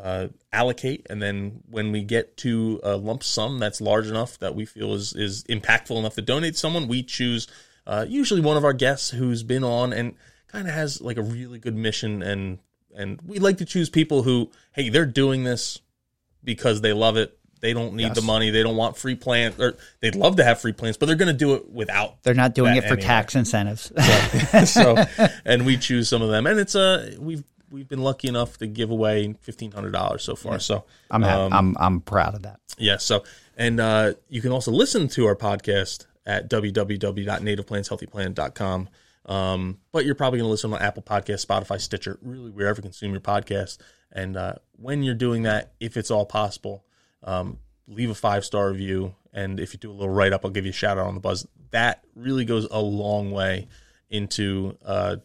uh, 0.00 0.28
allocate, 0.52 1.06
and 1.10 1.22
then 1.22 1.62
when 1.70 1.92
we 1.92 2.02
get 2.02 2.36
to 2.38 2.80
a 2.82 2.96
lump 2.96 3.22
sum 3.22 3.58
that's 3.58 3.80
large 3.80 4.06
enough 4.08 4.38
that 4.38 4.54
we 4.54 4.64
feel 4.64 4.94
is 4.94 5.12
is 5.14 5.44
impactful 5.44 5.98
enough 5.98 6.14
to 6.14 6.22
donate 6.22 6.56
someone, 6.56 6.88
we 6.88 7.02
choose 7.02 7.46
uh, 7.86 8.04
usually 8.08 8.40
one 8.40 8.56
of 8.56 8.64
our 8.64 8.72
guests 8.72 9.10
who's 9.10 9.42
been 9.42 9.64
on 9.64 9.92
and 9.92 10.14
kind 10.48 10.66
of 10.68 10.74
has 10.74 11.00
like 11.00 11.16
a 11.16 11.22
really 11.22 11.58
good 11.58 11.74
mission 11.74 12.22
and 12.22 12.58
and 12.96 13.20
we 13.26 13.38
like 13.38 13.58
to 13.58 13.64
choose 13.64 13.90
people 13.90 14.22
who 14.22 14.50
hey 14.72 14.88
they're 14.88 15.04
doing 15.06 15.44
this 15.44 15.80
because 16.42 16.80
they 16.80 16.92
love 16.92 17.16
it. 17.16 17.36
They 17.60 17.72
don't 17.72 17.94
need 17.94 18.14
the 18.14 18.20
money. 18.20 18.50
They 18.50 18.62
don't 18.62 18.76
want 18.76 18.96
free 18.96 19.14
plants 19.14 19.58
or 19.58 19.76
they'd 20.00 20.14
love 20.14 20.36
to 20.36 20.44
have 20.44 20.60
free 20.60 20.72
plants 20.72 20.98
but 20.98 21.06
they're 21.06 21.16
going 21.16 21.32
to 21.32 21.38
do 21.38 21.54
it 21.54 21.70
without 21.70 22.22
They're 22.22 22.34
not 22.34 22.54
doing 22.54 22.76
it 22.76 22.82
for 22.82 22.88
anyway. 22.94 23.02
tax 23.02 23.34
incentives. 23.34 23.90
so 24.70 25.02
and 25.44 25.64
we 25.64 25.76
choose 25.78 26.08
some 26.08 26.20
of 26.22 26.28
them. 26.28 26.46
And 26.46 26.60
it's 26.60 26.74
a 26.74 27.16
we've 27.18 27.42
we've 27.74 27.88
been 27.88 28.02
lucky 28.02 28.28
enough 28.28 28.56
to 28.58 28.68
give 28.68 28.90
away 28.90 29.34
$1500 29.46 30.20
so 30.20 30.36
far 30.36 30.60
so 30.60 30.84
I'm 31.10 31.24
um, 31.24 31.52
I'm 31.52 31.76
I'm 31.78 32.00
proud 32.00 32.34
of 32.34 32.42
that. 32.42 32.60
yeah. 32.78 32.98
So, 32.98 33.24
and 33.56 33.80
uh, 33.80 34.12
you 34.28 34.40
can 34.40 34.52
also 34.52 34.70
listen 34.70 35.08
to 35.08 35.26
our 35.26 35.34
podcast 35.34 36.06
at 36.24 36.48
www.nativeplantshealthyplanet.com. 36.48 38.88
Um, 39.26 39.78
but 39.90 40.04
you're 40.04 40.14
probably 40.14 40.38
going 40.38 40.46
to 40.46 40.50
listen 40.50 40.72
on 40.72 40.82
Apple 40.82 41.02
Podcast, 41.02 41.46
Spotify, 41.46 41.80
Stitcher, 41.80 42.18
really 42.22 42.50
wherever 42.50 42.78
you 42.78 42.82
consume 42.82 43.12
your 43.12 43.20
podcast. 43.20 43.78
And 44.12 44.36
uh, 44.36 44.54
when 44.76 45.02
you're 45.02 45.14
doing 45.14 45.42
that, 45.42 45.72
if 45.80 45.96
it's 45.96 46.10
all 46.10 46.26
possible, 46.26 46.84
um, 47.22 47.58
leave 47.88 48.10
a 48.10 48.14
five 48.14 48.44
star 48.44 48.70
review. 48.70 49.14
And 49.32 49.58
if 49.58 49.72
you 49.72 49.78
do 49.78 49.90
a 49.90 49.94
little 49.94 50.14
write 50.14 50.32
up, 50.32 50.44
I'll 50.44 50.50
give 50.50 50.66
you 50.66 50.70
a 50.70 50.74
shout 50.74 50.98
out 50.98 51.06
on 51.06 51.14
the 51.14 51.20
buzz. 51.20 51.46
That 51.70 52.04
really 52.14 52.44
goes 52.44 52.68
a 52.70 52.80
long 52.80 53.30
way 53.30 53.66
into 54.10 54.76
uh, 54.84 55.16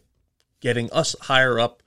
getting 0.60 0.90
us 0.92 1.14
higher 1.20 1.60
up 1.60 1.82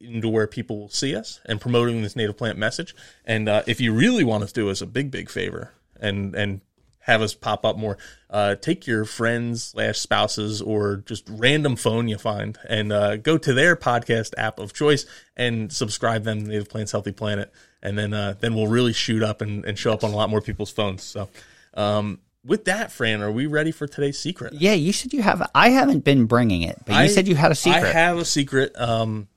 into 0.00 0.28
where 0.28 0.46
people 0.46 0.78
will 0.78 0.88
see 0.88 1.16
us 1.16 1.40
and 1.46 1.60
promoting 1.60 2.02
this 2.02 2.16
native 2.16 2.36
plant 2.36 2.58
message. 2.58 2.94
And 3.24 3.48
uh, 3.48 3.62
if 3.66 3.80
you 3.80 3.92
really 3.92 4.24
want 4.24 4.44
us 4.44 4.52
to 4.52 4.60
do 4.62 4.70
us 4.70 4.80
a 4.80 4.86
big, 4.86 5.10
big 5.10 5.30
favor 5.30 5.72
and 5.98 6.34
and 6.34 6.60
have 7.00 7.22
us 7.22 7.34
pop 7.34 7.64
up 7.64 7.76
more, 7.78 7.96
uh, 8.30 8.56
take 8.56 8.84
your 8.86 9.04
friends 9.04 9.62
slash 9.62 9.96
spouses 9.98 10.60
or 10.60 10.96
just 11.06 11.24
random 11.30 11.76
phone 11.76 12.08
you 12.08 12.18
find 12.18 12.58
and 12.68 12.92
uh, 12.92 13.16
go 13.16 13.38
to 13.38 13.54
their 13.54 13.76
podcast 13.76 14.32
app 14.36 14.58
of 14.58 14.72
choice 14.72 15.06
and 15.36 15.72
subscribe 15.72 16.24
them 16.24 16.42
to 16.42 16.48
Native 16.48 16.68
Plants 16.68 16.90
Healthy 16.90 17.12
Planet. 17.12 17.52
And 17.80 17.96
then 17.96 18.12
uh, 18.12 18.34
then 18.40 18.54
we'll 18.56 18.66
really 18.66 18.92
shoot 18.92 19.22
up 19.22 19.40
and, 19.40 19.64
and 19.64 19.78
show 19.78 19.92
up 19.92 20.02
on 20.02 20.12
a 20.12 20.16
lot 20.16 20.28
more 20.30 20.40
people's 20.40 20.72
phones. 20.72 21.04
So 21.04 21.28
um, 21.74 22.18
with 22.44 22.64
that, 22.64 22.90
Fran, 22.90 23.22
are 23.22 23.30
we 23.30 23.46
ready 23.46 23.70
for 23.70 23.86
today's 23.86 24.18
secret? 24.18 24.52
Yeah, 24.54 24.72
you 24.72 24.92
said 24.92 25.12
you 25.12 25.22
have. 25.22 25.48
I 25.54 25.70
haven't 25.70 26.00
been 26.04 26.26
bringing 26.26 26.62
it, 26.62 26.76
but 26.86 26.92
you 26.94 26.98
I- 26.98 27.06
said 27.06 27.28
you 27.28 27.36
had 27.36 27.52
a 27.52 27.54
secret. 27.54 27.84
I 27.84 27.92
have 27.92 28.18
a 28.18 28.24
secret 28.24 28.72
um, 28.76 29.28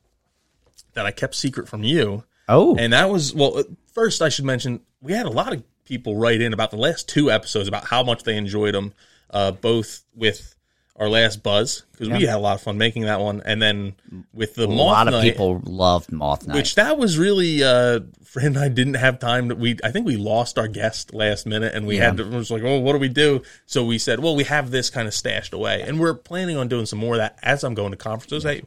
that 0.99 1.05
I 1.07 1.11
kept 1.11 1.33
secret 1.35 1.67
from 1.67 1.83
you. 1.83 2.23
oh, 2.47 2.75
And 2.77 2.93
that 2.93 3.09
was 3.09 3.33
well. 3.33 3.57
uh, 3.57 3.63
First, 3.93 4.21
I 4.21 4.29
should 4.29 4.45
mention 4.45 4.81
we 5.01 5.13
had 5.13 5.25
a 5.25 5.29
lot 5.31 5.51
of 5.53 5.63
people 5.83 6.15
write 6.15 6.41
in 6.41 6.53
about 6.53 6.69
the 6.71 6.77
last 6.77 7.09
two 7.09 7.31
episodes 7.31 7.67
about 7.67 7.85
how 7.85 8.03
much 8.03 8.23
they 8.23 8.37
enjoyed 8.37 8.73
them, 8.75 8.93
uh, 9.31 9.51
both 9.51 10.03
with 10.15 10.55
our 10.95 11.09
last 11.09 11.41
buzz 11.43 11.83
because 11.93 12.09
we 12.09 12.23
had 12.25 12.35
a 12.35 12.39
lot 12.39 12.55
of 12.55 12.61
fun 12.61 12.77
making 12.77 13.03
that 13.03 13.19
one, 13.21 13.41
and 13.45 13.61
then 13.61 13.95
with 14.33 14.55
the 14.55 14.65
a 14.65 14.67
moth 14.67 14.77
lot 14.77 15.07
of 15.07 15.13
night, 15.13 15.23
people 15.31 15.61
loved 15.65 16.11
Moth 16.11 16.45
Night. 16.47 16.55
which 16.55 16.75
that 16.75 16.97
was 16.97 17.17
really. 17.17 17.63
Uh, 17.63 18.01
Fran 18.23 18.45
and 18.47 18.59
I 18.59 18.67
didn't 18.69 18.93
have 18.93 19.17
time 19.17 19.49
to. 19.49 19.55
We 19.55 19.77
I 19.83 19.89
think 19.91 20.05
we 20.05 20.15
lost 20.17 20.59
our 20.59 20.67
guest 20.67 21.13
last 21.13 21.47
minute, 21.47 21.73
and 21.73 21.87
we 21.87 21.97
Yeah. 21.97 22.05
had 22.05 22.17
to. 22.17 22.23
It 22.23 22.31
was 22.33 22.51
like, 22.51 22.61
oh, 22.63 22.79
what 22.79 22.93
do 22.93 22.99
we 22.99 23.09
do? 23.09 23.41
So 23.65 23.83
we 23.83 23.97
said, 23.97 24.19
well, 24.19 24.35
we 24.35 24.43
have 24.43 24.69
this 24.71 24.89
kind 24.91 25.07
of 25.07 25.13
stashed 25.15 25.53
away, 25.53 25.81
and 25.81 25.99
we're 25.99 26.13
planning 26.13 26.55
on 26.57 26.67
doing 26.67 26.85
some 26.85 26.99
more 26.99 27.15
of 27.15 27.19
that 27.19 27.39
as 27.41 27.63
I'm 27.63 27.73
going 27.73 27.91
to 27.91 27.97
conferences. 27.97 28.43
Hey, 28.43 28.61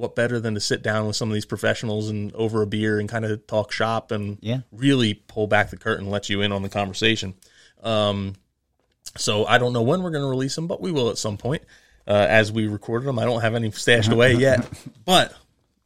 what 0.00 0.16
better 0.16 0.40
than 0.40 0.54
to 0.54 0.60
sit 0.60 0.82
down 0.82 1.06
with 1.06 1.14
some 1.16 1.28
of 1.28 1.34
these 1.34 1.44
professionals 1.44 2.08
and 2.08 2.32
over 2.34 2.62
a 2.62 2.66
beer 2.66 2.98
and 2.98 3.08
kind 3.08 3.24
of 3.24 3.46
talk 3.46 3.70
shop 3.70 4.10
and 4.10 4.38
Yeah. 4.40 4.60
really 4.72 5.14
pull 5.14 5.46
back 5.46 5.70
the 5.70 5.76
curtain, 5.76 6.04
and 6.04 6.10
let 6.12 6.28
you 6.30 6.40
in 6.40 6.52
on 6.52 6.62
the 6.62 6.68
conversation. 6.70 7.34
Um, 7.82 8.34
so 9.16 9.44
I 9.46 9.58
don't 9.58 9.72
know 9.72 9.82
when 9.82 10.02
we're 10.02 10.10
going 10.10 10.24
to 10.24 10.28
release 10.28 10.54
them, 10.54 10.66
but 10.66 10.80
we 10.80 10.90
will 10.92 11.10
at 11.10 11.18
some 11.18 11.36
point. 11.36 11.62
Uh, 12.08 12.26
as 12.28 12.50
we 12.50 12.66
recorded 12.66 13.06
them, 13.06 13.18
I 13.18 13.24
don't 13.24 13.40
have 13.42 13.54
any 13.54 13.70
stashed 13.70 14.10
away 14.10 14.34
yet. 14.34 14.66
But 15.04 15.34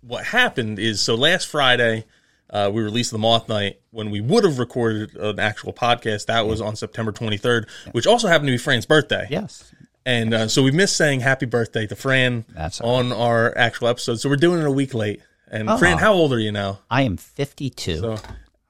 what 0.00 0.24
happened 0.24 0.78
is, 0.78 1.00
so 1.00 1.14
last 1.14 1.48
Friday 1.48 2.04
uh, 2.50 2.70
we 2.72 2.82
released 2.82 3.10
the 3.10 3.18
Moth 3.18 3.48
Night. 3.48 3.80
When 3.90 4.10
we 4.10 4.20
would 4.20 4.44
have 4.44 4.58
recorded 4.58 5.16
an 5.16 5.40
actual 5.40 5.72
podcast, 5.72 6.26
that 6.26 6.46
was 6.46 6.60
on 6.60 6.76
September 6.76 7.10
23rd, 7.10 7.68
which 7.92 8.06
also 8.06 8.28
happened 8.28 8.46
to 8.48 8.52
be 8.52 8.58
Fran's 8.58 8.86
birthday. 8.86 9.26
yes, 9.30 9.72
And 10.06 10.34
uh, 10.34 10.48
so 10.48 10.62
we 10.62 10.70
missed 10.70 10.96
saying 10.96 11.20
happy 11.20 11.46
birthday 11.46 11.86
to 11.86 11.96
Fran 11.96 12.44
That's 12.50 12.80
all 12.80 12.96
on 12.96 13.12
our 13.12 13.56
actual 13.56 13.88
episode. 13.88 14.16
So 14.20 14.28
we're 14.28 14.36
doing 14.36 14.60
it 14.60 14.66
a 14.66 14.70
week 14.70 14.92
late. 14.94 15.20
And 15.50 15.68
Fran, 15.78 15.98
how 15.98 16.12
old 16.12 16.32
are 16.32 16.38
you 16.38 16.52
now? 16.52 16.80
I 16.90 17.02
am 17.02 17.16
52. 17.16 17.98
So 17.98 18.16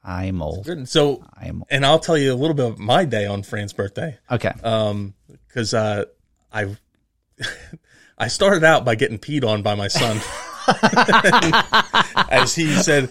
I'm 0.03 0.41
old. 0.41 0.65
good. 0.65 0.87
So, 0.87 1.23
I 1.33 1.47
am 1.47 1.63
and 1.69 1.85
I'll 1.85 1.99
tell 1.99 2.17
you 2.17 2.31
a 2.31 2.35
little 2.35 2.53
bit 2.55 2.65
of 2.67 2.79
my 2.79 3.05
day 3.05 3.25
on 3.25 3.41
Fran's 3.43 3.73
birthday. 3.73 4.17
okay. 4.31 4.51
Um, 4.63 5.13
because 5.47 5.73
uh, 5.73 6.05
I 6.53 6.75
I 8.17 8.27
started 8.27 8.63
out 8.63 8.85
by 8.85 8.95
getting 8.95 9.17
peed 9.17 9.43
on 9.43 9.61
by 9.63 9.73
my 9.75 9.87
son, 9.87 10.21
as 12.29 12.53
he 12.55 12.67
said, 12.75 13.09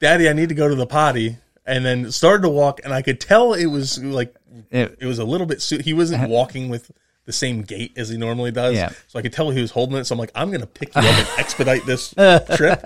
"Daddy, 0.00 0.28
I 0.28 0.32
need 0.32 0.50
to 0.50 0.54
go 0.54 0.68
to 0.68 0.74
the 0.74 0.86
potty," 0.86 1.38
and 1.64 1.84
then 1.84 2.10
started 2.12 2.42
to 2.42 2.48
walk, 2.50 2.80
and 2.84 2.92
I 2.92 3.00
could 3.02 3.20
tell 3.20 3.54
it 3.54 3.66
was 3.66 4.02
like 4.02 4.34
It- 4.70 4.98
it 5.00 5.06
was 5.06 5.18
a 5.18 5.24
little 5.24 5.46
bit. 5.46 5.62
Su- 5.62 5.78
he 5.78 5.92
wasn't 5.92 6.28
walking 6.28 6.68
with 6.68 6.90
the 7.26 7.32
same 7.32 7.62
gait 7.62 7.92
as 7.96 8.08
he 8.10 8.16
normally 8.18 8.50
does, 8.50 8.74
Yeah. 8.76 8.90
so 9.08 9.18
I 9.18 9.22
could 9.22 9.32
tell 9.32 9.50
he 9.50 9.60
was 9.62 9.70
holding 9.70 9.96
it. 9.96 10.04
So 10.04 10.14
I'm 10.14 10.18
like, 10.18 10.32
I'm 10.34 10.50
gonna 10.50 10.66
pick 10.66 10.94
you 10.94 11.00
up 11.00 11.06
and 11.06 11.28
expedite 11.38 11.86
this 11.86 12.10
trip. 12.56 12.84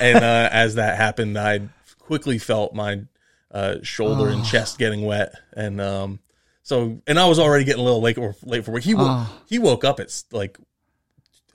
And 0.00 0.18
uh, 0.24 0.48
as 0.52 0.76
that 0.76 0.96
happened, 0.96 1.36
I 1.38 1.68
quickly 1.98 2.38
felt 2.38 2.74
my 2.74 3.02
uh, 3.50 3.76
shoulder 3.82 4.28
and 4.30 4.44
chest 4.44 4.78
getting 4.78 5.02
wet, 5.04 5.34
and 5.54 5.80
um, 5.80 6.20
so 6.62 7.00
and 7.08 7.18
I 7.18 7.26
was 7.26 7.38
already 7.40 7.64
getting 7.64 7.80
a 7.80 7.84
little 7.84 8.00
late 8.00 8.16
or 8.16 8.36
late 8.44 8.64
for 8.64 8.70
work. 8.70 8.82
He 8.84 8.94
wo- 8.94 9.26
he 9.46 9.58
woke 9.58 9.82
up 9.84 9.98
at 9.98 10.22
like 10.30 10.56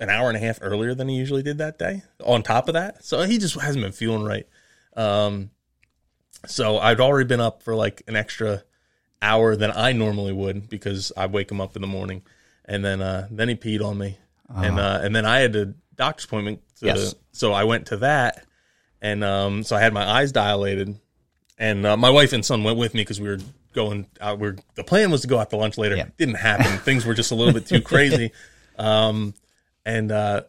an 0.02 0.10
hour 0.10 0.28
and 0.28 0.36
a 0.36 0.42
half 0.42 0.60
earlier 0.62 0.94
than 0.94 1.08
he 1.08 1.16
usually 1.16 1.42
did 1.42 1.60
that 1.60 1.80
day. 1.80 2.04
On 2.26 2.44
top 2.44 2.68
of 2.68 2.74
that, 2.74 3.06
so 3.06 3.22
he 3.22 3.38
just 3.38 3.58
hasn't 3.58 3.82
been 3.82 3.94
feeling 3.94 4.26
right. 4.26 4.46
Um, 4.98 5.52
so 6.48 6.80
I'd 6.80 7.00
already 7.00 7.28
been 7.28 7.40
up 7.40 7.64
for 7.64 7.76
like 7.76 8.04
an 8.10 8.18
extra 8.18 8.64
hour 9.22 9.56
than 9.56 9.72
I 9.72 9.94
normally 9.94 10.34
would 10.34 10.70
because 10.70 11.12
I 11.16 11.28
wake 11.28 11.52
him 11.52 11.62
up 11.62 11.76
in 11.76 11.82
the 11.82 11.88
morning, 11.88 12.24
and 12.66 12.84
then 12.84 13.02
uh, 13.02 13.28
then 13.32 13.50
he 13.50 13.56
peed 13.56 13.84
on 13.84 13.98
me, 13.98 14.18
and 14.54 14.80
uh, 14.80 15.00
and 15.02 15.16
then 15.16 15.26
I 15.26 15.40
had 15.40 15.56
a 15.56 15.74
doctor's 15.96 16.26
appointment. 16.26 16.62
To, 16.80 16.88
Yes. 16.88 17.16
So 17.32 17.54
I 17.54 17.64
went 17.64 17.88
to 17.88 17.98
that, 17.98 18.46
and 19.02 19.24
um, 19.24 19.64
so 19.64 19.76
I 19.76 19.82
had 19.82 19.94
my 19.94 20.08
eyes 20.08 20.32
dilated, 20.32 21.00
and 21.58 21.86
uh, 21.86 21.98
my 21.98 22.10
wife 22.10 22.34
and 22.34 22.46
son 22.46 22.64
went 22.64 22.78
with 22.78 22.94
me 22.94 23.02
because 23.02 23.20
we 23.20 23.28
were 23.28 23.40
going 23.74 24.08
out. 24.20 24.40
We 24.40 24.48
are 24.48 24.56
the 24.76 24.84
plan 24.84 25.12
was 25.12 25.22
to 25.22 25.28
go 25.28 25.38
out 25.38 25.50
to 25.52 25.58
lunch 25.58 25.78
later. 25.78 25.96
Yeah. 25.96 26.08
Didn't 26.18 26.36
happen. 26.36 26.78
Things 26.86 27.06
were 27.06 27.14
just 27.14 27.32
a 27.32 27.36
little 27.36 27.54
bit 27.54 27.68
too 27.68 27.82
crazy. 27.82 28.32
Um, 28.78 29.34
and 29.86 30.12
uh, 30.12 30.42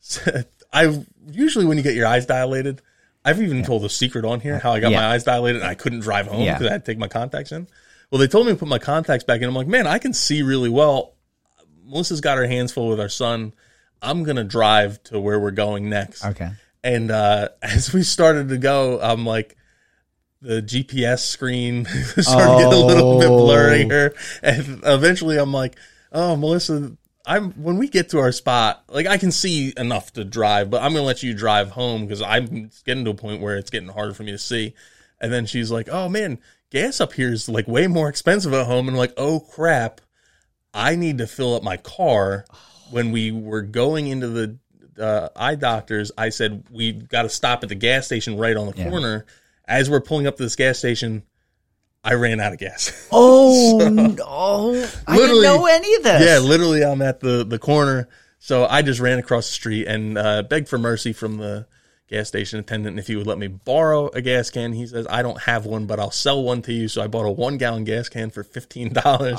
so 0.00 0.42
I 0.72 1.04
usually 1.30 1.66
when 1.66 1.76
you 1.76 1.82
get 1.82 1.94
your 1.94 2.06
eyes 2.06 2.24
dilated, 2.24 2.80
I've 3.24 3.40
even 3.42 3.62
told 3.62 3.84
a 3.84 3.88
secret 3.90 4.24
on 4.24 4.40
here 4.40 4.58
how 4.58 4.72
I 4.72 4.80
got 4.80 4.92
Yeah. 4.92 5.00
my 5.00 5.06
eyes 5.08 5.24
dilated 5.24 5.60
and 5.62 5.70
I 5.70 5.74
couldn't 5.74 6.00
drive 6.00 6.26
home 6.26 6.42
Yeah. 6.42 6.54
because 6.54 6.68
I 6.68 6.72
had 6.72 6.84
to 6.84 6.90
take 6.92 6.98
my 6.98 7.08
contacts 7.08 7.52
in. 7.52 7.66
Well, 8.10 8.18
they 8.18 8.26
told 8.26 8.46
me 8.46 8.52
to 8.52 8.58
put 8.58 8.68
my 8.68 8.78
contacts 8.78 9.24
back 9.24 9.40
in. 9.42 9.48
I'm 9.48 9.54
like, 9.54 9.66
man, 9.68 9.86
I 9.86 9.98
can 9.98 10.12
see 10.12 10.42
really 10.42 10.68
well. 10.70 11.14
Melissa's 11.86 12.20
got 12.20 12.38
her 12.38 12.46
hands 12.46 12.72
full 12.72 12.88
with 12.88 13.00
our 13.00 13.08
son. 13.08 13.52
I'm 14.02 14.22
gonna 14.24 14.44
drive 14.44 15.02
to 15.04 15.20
where 15.20 15.38
we're 15.38 15.50
going 15.50 15.88
next. 15.90 16.24
Okay. 16.24 16.50
And 16.82 17.10
uh, 17.10 17.50
as 17.62 17.92
we 17.92 18.02
started 18.02 18.48
to 18.48 18.56
go, 18.58 18.98
I'm 19.00 19.26
like, 19.26 19.56
the 20.42 20.62
GPS 20.62 21.18
screen 21.20 21.84
started 22.16 22.64
getting 22.64 22.72
a 22.72 22.86
little 22.86 23.18
bit 23.20 23.28
Oh. 23.28 23.40
blurrier, 23.46 24.14
and 24.42 24.80
eventually 24.84 25.36
I'm 25.36 25.52
like, 25.52 25.76
oh, 26.12 26.34
Melissa, 26.36 26.96
I'm 27.26 27.52
when 27.52 27.76
we 27.76 27.88
get 27.88 28.10
to 28.10 28.18
our 28.18 28.32
spot, 28.32 28.84
like 28.88 29.06
I 29.06 29.18
can 29.18 29.30
see 29.30 29.72
enough 29.76 30.12
to 30.14 30.24
drive, 30.24 30.70
but 30.70 30.82
I'm 30.82 30.92
gonna 30.92 31.04
let 31.04 31.22
you 31.22 31.34
drive 31.34 31.70
home 31.70 32.02
because 32.06 32.22
I'm 32.22 32.70
getting 32.84 33.04
to 33.04 33.10
a 33.10 33.14
point 33.14 33.40
where 33.42 33.56
it's 33.56 33.70
getting 33.70 33.88
harder 33.88 34.14
for 34.14 34.22
me 34.22 34.32
to 34.32 34.38
see. 34.38 34.74
And 35.20 35.32
then 35.32 35.44
she's 35.46 35.70
like, 35.70 35.88
oh 35.90 36.08
man, 36.08 36.38
gas 36.70 37.00
up 37.00 37.12
here 37.12 37.32
is 37.32 37.48
like 37.48 37.68
way 37.68 37.86
more 37.86 38.08
expensive 38.08 38.54
at 38.54 38.66
home, 38.66 38.88
and 38.88 38.96
I'm 38.96 38.98
like, 38.98 39.12
oh 39.16 39.40
crap, 39.40 40.00
I 40.72 40.96
need 40.96 41.18
to 41.18 41.26
fill 41.26 41.54
up 41.54 41.62
my 41.62 41.76
car. 41.76 42.46
When 42.90 43.12
we 43.12 43.30
were 43.30 43.62
going 43.62 44.08
into 44.08 44.28
the 44.28 44.58
uh, 44.98 45.28
eye 45.36 45.54
doctors, 45.54 46.10
I 46.18 46.30
said 46.30 46.64
we 46.70 46.92
got 46.92 47.22
to 47.22 47.28
stop 47.28 47.62
at 47.62 47.68
the 47.68 47.74
gas 47.74 48.06
station 48.06 48.36
right 48.36 48.56
on 48.56 48.66
the 48.66 48.76
Yeah. 48.76 48.88
corner. 48.88 49.26
As 49.66 49.88
we're 49.88 50.00
pulling 50.00 50.26
up 50.26 50.36
to 50.38 50.42
this 50.42 50.56
gas 50.56 50.78
station, 50.78 51.22
I 52.02 52.14
ran 52.14 52.40
out 52.40 52.52
of 52.52 52.58
gas. 52.58 53.08
Oh 53.12 53.78
no! 53.90 54.86
I 55.06 55.16
didn't 55.16 55.42
know 55.42 55.66
any 55.66 55.94
of 55.96 56.02
this. 56.04 56.24
yeah, 56.24 56.38
literally, 56.38 56.84
I'm 56.84 57.02
at 57.02 57.20
the 57.20 57.44
the 57.44 57.58
corner, 57.58 58.08
so 58.38 58.64
I 58.66 58.82
just 58.82 59.00
ran 59.00 59.18
across 59.18 59.46
the 59.48 59.52
street 59.54 59.86
and 59.86 60.16
uh, 60.16 60.42
begged 60.42 60.68
for 60.68 60.78
mercy 60.78 61.12
from 61.12 61.36
the 61.38 61.66
gas 62.08 62.28
station 62.28 62.58
attendant 62.58 62.98
if 62.98 63.06
he 63.06 63.16
would 63.16 63.26
let 63.26 63.38
me 63.38 63.46
borrow 63.48 64.08
a 64.08 64.20
gas 64.22 64.50
can. 64.50 64.72
He 64.72 64.86
says 64.86 65.06
I 65.10 65.22
don't 65.22 65.40
have 65.42 65.66
one, 65.66 65.86
but 65.86 66.00
I'll 66.00 66.10
sell 66.10 66.42
one 66.42 66.62
to 66.62 66.72
you. 66.72 66.88
So 66.88 67.02
I 67.02 67.06
bought 67.06 67.26
a 67.26 67.30
one 67.30 67.58
gallon 67.58 67.84
gas 67.84 68.08
can 68.08 68.30
for 68.30 68.42
fifteen 68.44 68.92
dollars. 68.92 69.38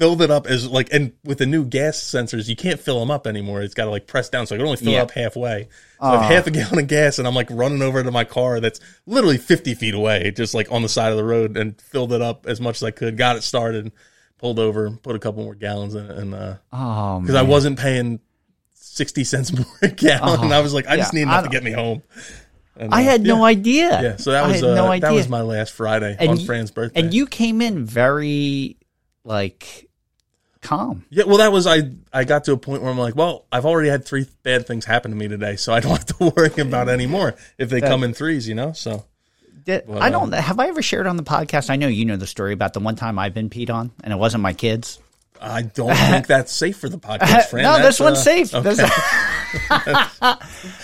Filled 0.00 0.22
it 0.22 0.30
up 0.30 0.46
as 0.46 0.66
like, 0.66 0.88
and 0.92 1.12
with 1.24 1.36
the 1.38 1.46
new 1.46 1.62
gas 1.64 1.98
sensors, 1.98 2.48
you 2.48 2.56
can't 2.56 2.80
fill 2.80 2.98
them 3.00 3.10
up 3.10 3.26
anymore. 3.26 3.60
It's 3.60 3.74
got 3.74 3.84
to 3.84 3.90
like 3.90 4.06
press 4.06 4.30
down, 4.30 4.46
so 4.46 4.54
I 4.54 4.58
can 4.58 4.64
only 4.66 4.78
fill 4.78 4.88
it 4.88 4.92
Yeah. 4.92 5.02
up 5.02 5.10
halfway. 5.10 5.68
So 6.00 6.06
I 6.06 6.22
have 6.22 6.32
half 6.32 6.46
a 6.46 6.50
gallon 6.50 6.78
of 6.78 6.86
gas, 6.86 7.18
and 7.18 7.28
I'm 7.28 7.34
like 7.34 7.48
running 7.50 7.82
over 7.82 8.02
to 8.02 8.10
my 8.10 8.24
car 8.24 8.60
that's 8.60 8.80
literally 9.04 9.36
50 9.36 9.74
feet 9.74 9.92
away, 9.94 10.32
just 10.34 10.54
like 10.54 10.72
on 10.72 10.80
the 10.80 10.88
side 10.88 11.10
of 11.10 11.18
the 11.18 11.24
road, 11.24 11.56
and 11.58 11.78
filled 11.80 12.14
it 12.14 12.22
up 12.22 12.46
as 12.46 12.62
much 12.62 12.76
as 12.76 12.82
I 12.82 12.90
could. 12.92 13.18
Got 13.18 13.36
it 13.36 13.42
started, 13.42 13.92
pulled 14.38 14.58
over, 14.58 14.90
put 14.90 15.14
a 15.16 15.18
couple 15.18 15.44
more 15.44 15.54
gallons 15.54 15.94
in 15.94 16.06
it, 16.10 16.16
and 16.16 16.34
uh, 16.34 16.54
Oh 16.72 17.20
because 17.20 17.34
I 17.34 17.42
wasn't 17.42 17.78
paying 17.78 18.20
60 18.72 19.22
cents 19.24 19.52
more 19.56 19.66
a 19.82 19.88
gallon. 19.88 20.40
and 20.44 20.54
I 20.54 20.60
was 20.60 20.72
like, 20.72 20.86
I 20.86 20.96
just 20.96 21.12
need 21.12 21.22
enough 21.22 21.44
to 21.44 21.50
get 21.50 21.62
me 21.62 21.72
home. 21.72 22.02
And, 22.74 22.94
I 22.94 23.02
uh, 23.02 23.04
had 23.04 23.22
no 23.22 23.44
idea. 23.44 24.00
Yeah, 24.02 24.16
so 24.16 24.30
that 24.32 24.46
was 24.48 24.62
uh, 24.62 24.74
no 24.74 24.98
that 24.98 25.12
was 25.12 25.28
my 25.28 25.42
last 25.42 25.72
Friday 25.74 26.16
And 26.18 26.30
on 26.30 26.38
Fran's 26.38 26.70
birthday. 26.70 26.98
and 27.02 27.12
you 27.12 27.26
came 27.26 27.60
in 27.60 27.84
very 27.84 28.78
like 29.24 29.89
calm. 30.62 31.04
Yeah, 31.10 31.24
well, 31.24 31.38
that 31.38 31.52
was 31.52 31.66
I. 31.66 31.90
I 32.12 32.24
got 32.24 32.44
to 32.44 32.52
a 32.52 32.56
point 32.56 32.82
where 32.82 32.90
I'm 32.90 32.98
like, 32.98 33.16
well, 33.16 33.46
I've 33.50 33.64
already 33.66 33.88
had 33.88 34.04
three 34.04 34.26
bad 34.42 34.66
things 34.66 34.84
happen 34.84 35.10
to 35.10 35.16
me 35.16 35.28
today, 35.28 35.56
so 35.56 35.72
I 35.72 35.80
don't 35.80 35.92
have 35.96 36.06
to 36.06 36.32
worry 36.36 36.52
about 36.60 36.88
any 36.88 37.06
more 37.06 37.34
if 37.58 37.70
they 37.70 37.80
come 37.80 38.04
in 38.04 38.14
threes, 38.14 38.46
you 38.48 38.54
know. 38.54 38.72
So 38.72 39.04
Did, 39.64 39.84
Well, 39.86 40.02
I 40.02 40.10
don't. 40.10 40.32
Have 40.32 40.58
I 40.60 40.68
ever 40.68 40.82
shared 40.82 41.06
on 41.06 41.16
the 41.16 41.22
podcast? 41.22 41.70
I 41.70 41.76
know 41.76 41.88
you 41.88 42.04
know 42.04 42.16
the 42.16 42.26
story 42.26 42.52
about 42.52 42.72
the 42.74 42.80
one 42.80 42.96
time 42.96 43.18
I've 43.18 43.34
been 43.34 43.50
peed 43.50 43.70
on, 43.70 43.90
and 44.04 44.12
it 44.12 44.16
wasn't 44.16 44.42
my 44.42 44.52
kids. 44.52 44.98
I 45.42 45.62
don't 45.62 45.94
think 45.96 46.26
that's 46.28 46.52
safe 46.52 46.76
for 46.76 46.90
the 46.90 46.98
podcast, 46.98 47.46
Fran. 47.46 47.62
no, 47.62 47.78
That's, 47.78 47.96
this 47.96 48.00
one's 48.00 48.18
uh, 48.18 48.22
safe. 48.22 48.54
okay. 48.54 48.74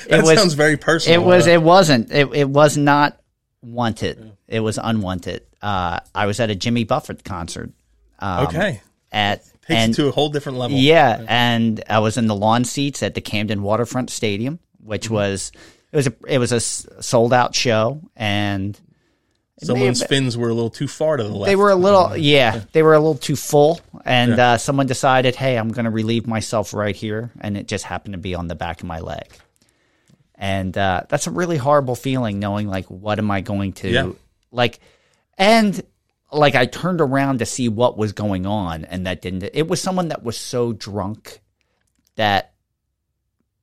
That 0.09 0.23
was- 0.25 0.39
sounds 0.39 0.55
very 0.55 0.77
personal. 0.77 1.21
It 1.21 1.25
was. 1.27 1.47
uh, 1.47 1.51
It 1.51 1.63
wasn't. 1.63 2.11
It, 2.11 2.29
it 2.35 2.49
was 2.49 2.77
not 2.77 3.21
wanted. 3.63 4.33
It 4.49 4.61
was 4.61 4.79
unwanted. 4.83 5.43
Uh, 5.61 6.01
I 6.15 6.27
was 6.27 6.41
at 6.41 6.51
a 6.51 6.55
Jimmy 6.55 6.85
Buffett 6.85 7.25
concert. 7.25 7.71
Um, 8.19 8.47
okay. 8.47 8.81
At 9.13 9.45
Takes 9.69 9.81
and 9.81 9.95
to 9.95 10.07
a 10.09 10.13
whole 10.13 10.29
different 10.29 10.59
level. 10.59 10.77
yeah, 10.79 11.25
and 11.29 11.83
I 11.89 11.99
was 11.99 12.17
in 12.17 12.27
the 12.29 12.35
lawn 12.37 12.65
seats 12.65 13.03
at 13.03 13.15
the 13.15 13.21
Camden 13.21 13.63
Waterfront 13.63 14.11
Stadium, 14.11 14.59
which 14.83 15.07
Mm-hmm. 15.07 15.15
was 15.15 15.53
it 15.93 15.97
was 15.97 16.07
a 16.07 16.15
it 16.29 16.39
was 16.39 16.53
a 16.53 16.61
sold 16.61 17.33
out 17.33 17.55
show, 17.55 18.01
and 18.15 18.79
Someone's 19.63 20.01
have- 20.01 20.09
fins 20.11 20.37
were 20.37 20.51
a 20.51 20.55
little 20.55 20.69
too 20.71 20.87
far 20.87 21.17
to 21.17 21.23
the 21.25 21.31
left. 21.31 21.49
they 21.49 21.57
were 21.57 21.71
a 21.71 21.75
little 21.77 22.15
yeah 22.17 22.63
they 22.73 22.83
were 22.83 22.93
a 22.95 22.99
little 22.99 23.15
too 23.17 23.37
full 23.37 23.81
and 24.05 24.39
uh, 24.39 24.59
someone 24.59 24.87
decided 24.87 25.35
hey 25.35 25.57
i'm 25.57 25.71
going 25.71 25.87
to 25.87 25.91
relieve 25.91 26.27
myself 26.27 26.75
right 26.75 26.95
here 26.95 27.31
and 27.41 27.57
it 27.57 27.67
just 27.67 27.85
happened 27.85 28.13
to 28.13 28.19
be 28.19 28.35
on 28.35 28.49
the 28.49 28.55
back 28.55 28.81
of 28.83 28.87
my 28.87 29.01
leg 29.01 29.25
and 30.35 30.77
uh, 30.77 31.03
that's 31.09 31.27
a 31.27 31.31
really 31.31 31.57
horrible 31.57 31.95
feeling 31.95 32.39
knowing 32.39 32.69
like 32.69 32.85
what 32.87 33.19
am 33.19 33.31
i 33.31 33.41
going 33.41 33.73
to 33.73 33.89
Yeah. 33.89 34.11
like 34.53 34.79
and 35.39 35.83
like 36.33 36.55
i 36.55 36.67
turned 36.67 37.01
around 37.01 37.39
to 37.39 37.47
see 37.47 37.69
what 37.69 37.97
was 37.97 38.13
going 38.13 38.47
on 38.47 38.85
and 38.85 39.07
that 39.07 39.23
didn't 39.23 39.45
it 39.55 39.69
was 39.69 39.81
someone 39.81 40.09
that 40.09 40.23
was 40.23 40.37
so 40.37 40.73
drunk 40.73 41.41
that 42.17 42.53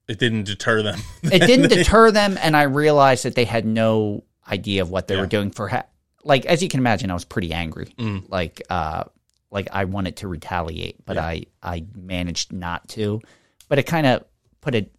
It 0.07 0.19
didn't 0.19 0.43
deter 0.45 0.81
them. 0.83 0.99
it 1.23 1.39
didn't 1.45 1.69
deter 1.77 2.11
them 2.11 2.37
and 2.41 2.55
i 2.55 2.63
realized 2.63 3.25
that 3.25 3.35
they 3.35 3.45
had 3.45 3.65
no 3.65 4.23
idea 4.49 4.81
of 4.81 4.89
what 4.89 5.07
they 5.07 5.15
Yeah. 5.15 5.21
were 5.21 5.27
doing 5.27 5.51
for 5.51 5.67
ha- 5.67 5.85
like 6.23 6.45
as 6.45 6.61
you 6.63 6.69
can 6.69 6.79
imagine 6.79 7.11
i 7.11 7.13
was 7.13 7.25
pretty 7.25 7.51
angry 7.53 7.93
Mm. 7.97 8.29
like 8.29 8.61
uh 8.69 9.03
like 9.51 9.67
i 9.71 9.85
wanted 9.85 10.17
to 10.17 10.27
retaliate 10.27 11.03
but 11.05 11.15
Yeah. 11.17 11.25
i 11.25 11.43
i 11.61 11.85
managed 11.95 12.53
not 12.53 12.87
to 12.89 13.19
but 13.67 13.77
it 13.79 13.83
kind 13.83 14.07
of 14.07 14.23
put 14.61 14.73
it 14.75 14.93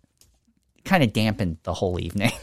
kind 0.85 1.03
of 1.03 1.13
dampened 1.15 1.57
the 1.63 1.73
whole 1.73 1.99
evening 1.99 2.33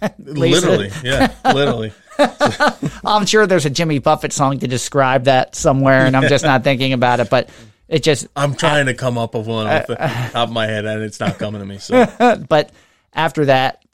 literally, 0.18 0.90
yeah, 1.02 1.34
literally. 1.44 1.92
i'm 3.06 3.24
sure 3.24 3.46
there's 3.46 3.64
a 3.64 3.70
jimmy 3.70 3.98
buffett 3.98 4.34
song 4.34 4.58
to 4.58 4.68
describe 4.68 5.24
that 5.24 5.56
somewhere 5.56 6.04
and 6.04 6.14
i'm 6.14 6.28
just 6.28 6.44
not 6.44 6.62
thinking 6.62 6.92
about 6.92 7.20
it 7.20 7.30
but 7.30 7.48
it 7.92 8.02
just 8.02 8.26
I'm 8.34 8.52
uh, 8.52 8.56
trying 8.56 8.86
to 8.86 8.94
come 8.94 9.18
up 9.18 9.34
with 9.34 9.46
one 9.46 9.66
off 9.66 9.86
the 9.86 10.02
uh, 10.02 10.30
top 10.30 10.48
of 10.48 10.54
my 10.54 10.66
head, 10.66 10.86
and 10.86 11.02
it's 11.02 11.20
not 11.20 11.38
coming 11.38 11.60
to 11.60 11.66
me. 11.66 11.76
So 11.76 12.06
but 12.48 12.72
after 13.12 13.44
that, 13.44 13.84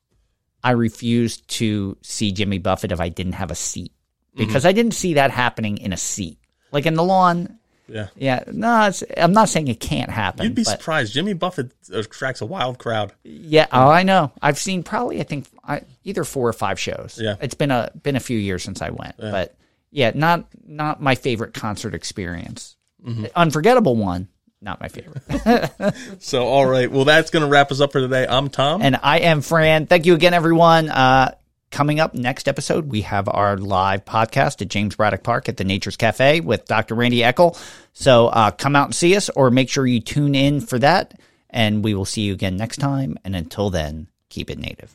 I 0.62 0.70
refused 0.70 1.48
to 1.56 1.96
see 2.02 2.30
Jimmy 2.30 2.58
Buffett 2.58 2.92
if 2.92 3.00
I 3.00 3.08
didn't 3.08 3.32
have 3.32 3.50
a 3.50 3.56
seat 3.56 3.92
mm-hmm. 4.30 4.46
because 4.46 4.64
I 4.64 4.70
didn't 4.70 4.92
see 4.92 5.14
that 5.14 5.32
happening 5.32 5.78
in 5.78 5.92
a 5.92 5.96
seat. 5.96 6.38
Like 6.70 6.86
in 6.86 6.94
the 6.94 7.02
lawn, 7.02 7.58
yeah, 7.88 8.08
yeah, 8.16 8.44
no, 8.52 8.86
it's, 8.86 9.02
I'm 9.16 9.32
not 9.32 9.48
saying 9.48 9.68
it 9.68 9.80
can't 9.80 10.10
happen. 10.10 10.44
you'd 10.44 10.54
be 10.54 10.64
surprised. 10.64 11.12
Jimmy 11.12 11.32
Buffett 11.32 11.72
attracts 11.92 12.40
a 12.40 12.46
wild 12.46 12.78
crowd. 12.78 13.12
yeah, 13.24 13.66
oh, 13.72 13.88
I 13.88 14.02
know. 14.02 14.32
I've 14.42 14.58
seen 14.58 14.82
probably 14.82 15.20
I 15.20 15.24
think 15.24 15.46
I, 15.64 15.82
either 16.04 16.24
four 16.24 16.48
or 16.48 16.52
five 16.52 16.78
shows. 16.78 17.18
Yeah. 17.20 17.36
it's 17.40 17.54
been 17.54 17.70
a 17.70 17.90
been 18.02 18.16
a 18.16 18.20
few 18.20 18.38
years 18.38 18.62
since 18.62 18.82
I 18.82 18.90
went, 18.90 19.16
but 19.16 19.56
yeah, 19.90 20.12
not 20.14 20.44
not 20.66 21.00
my 21.00 21.14
favorite 21.14 21.54
concert 21.54 21.94
experience. 21.94 22.76
Mm-hmm. 23.04 23.26
Unforgettable 23.34 23.96
one, 23.96 24.28
not 24.60 24.80
my 24.80 24.88
favorite. 24.88 25.22
So 26.20 26.44
all 26.44 26.66
right, 26.66 26.90
well 26.90 27.04
that's 27.04 27.30
going 27.30 27.44
to 27.44 27.48
wrap 27.48 27.70
us 27.70 27.80
up 27.80 27.92
for 27.92 28.00
today. 28.00 28.26
I'm 28.28 28.50
Tom. 28.50 28.82
And 28.82 28.98
I 29.02 29.20
am 29.20 29.40
Fran. 29.40 29.86
Thank 29.86 30.04
you 30.04 30.14
again, 30.14 30.34
everyone. 30.34 30.90
Uh, 30.90 31.34
coming 31.70 32.00
up 32.00 32.14
next 32.14 32.48
episode, 32.48 32.90
we 32.90 33.02
have 33.02 33.28
our 33.28 33.56
live 33.56 34.04
podcast 34.04 34.62
at 34.62 34.68
James 34.68 34.96
Braddock 34.96 35.22
Park 35.22 35.48
at 35.48 35.56
the 35.56 35.64
Nature's 35.64 35.96
Cafe 35.96 36.40
with 36.40 36.64
Dr. 36.66 36.94
Randi 36.94 37.20
Eckel. 37.20 37.58
So 37.92 38.28
uh, 38.28 38.50
come 38.50 38.76
out 38.76 38.86
and 38.86 38.94
see 38.94 39.16
us, 39.16 39.28
or 39.30 39.50
make 39.50 39.68
sure 39.68 39.86
you 39.86 40.00
tune 40.00 40.34
in 40.34 40.60
for 40.60 40.78
that. 40.78 41.18
And 41.50 41.82
we 41.82 41.94
will 41.94 42.04
see 42.04 42.22
you 42.22 42.32
again 42.32 42.56
next 42.56 42.76
time. 42.76 43.18
And 43.24 43.34
until 43.34 43.70
then, 43.70 44.08
keep 44.28 44.50
it 44.50 44.58
native. 44.58 44.94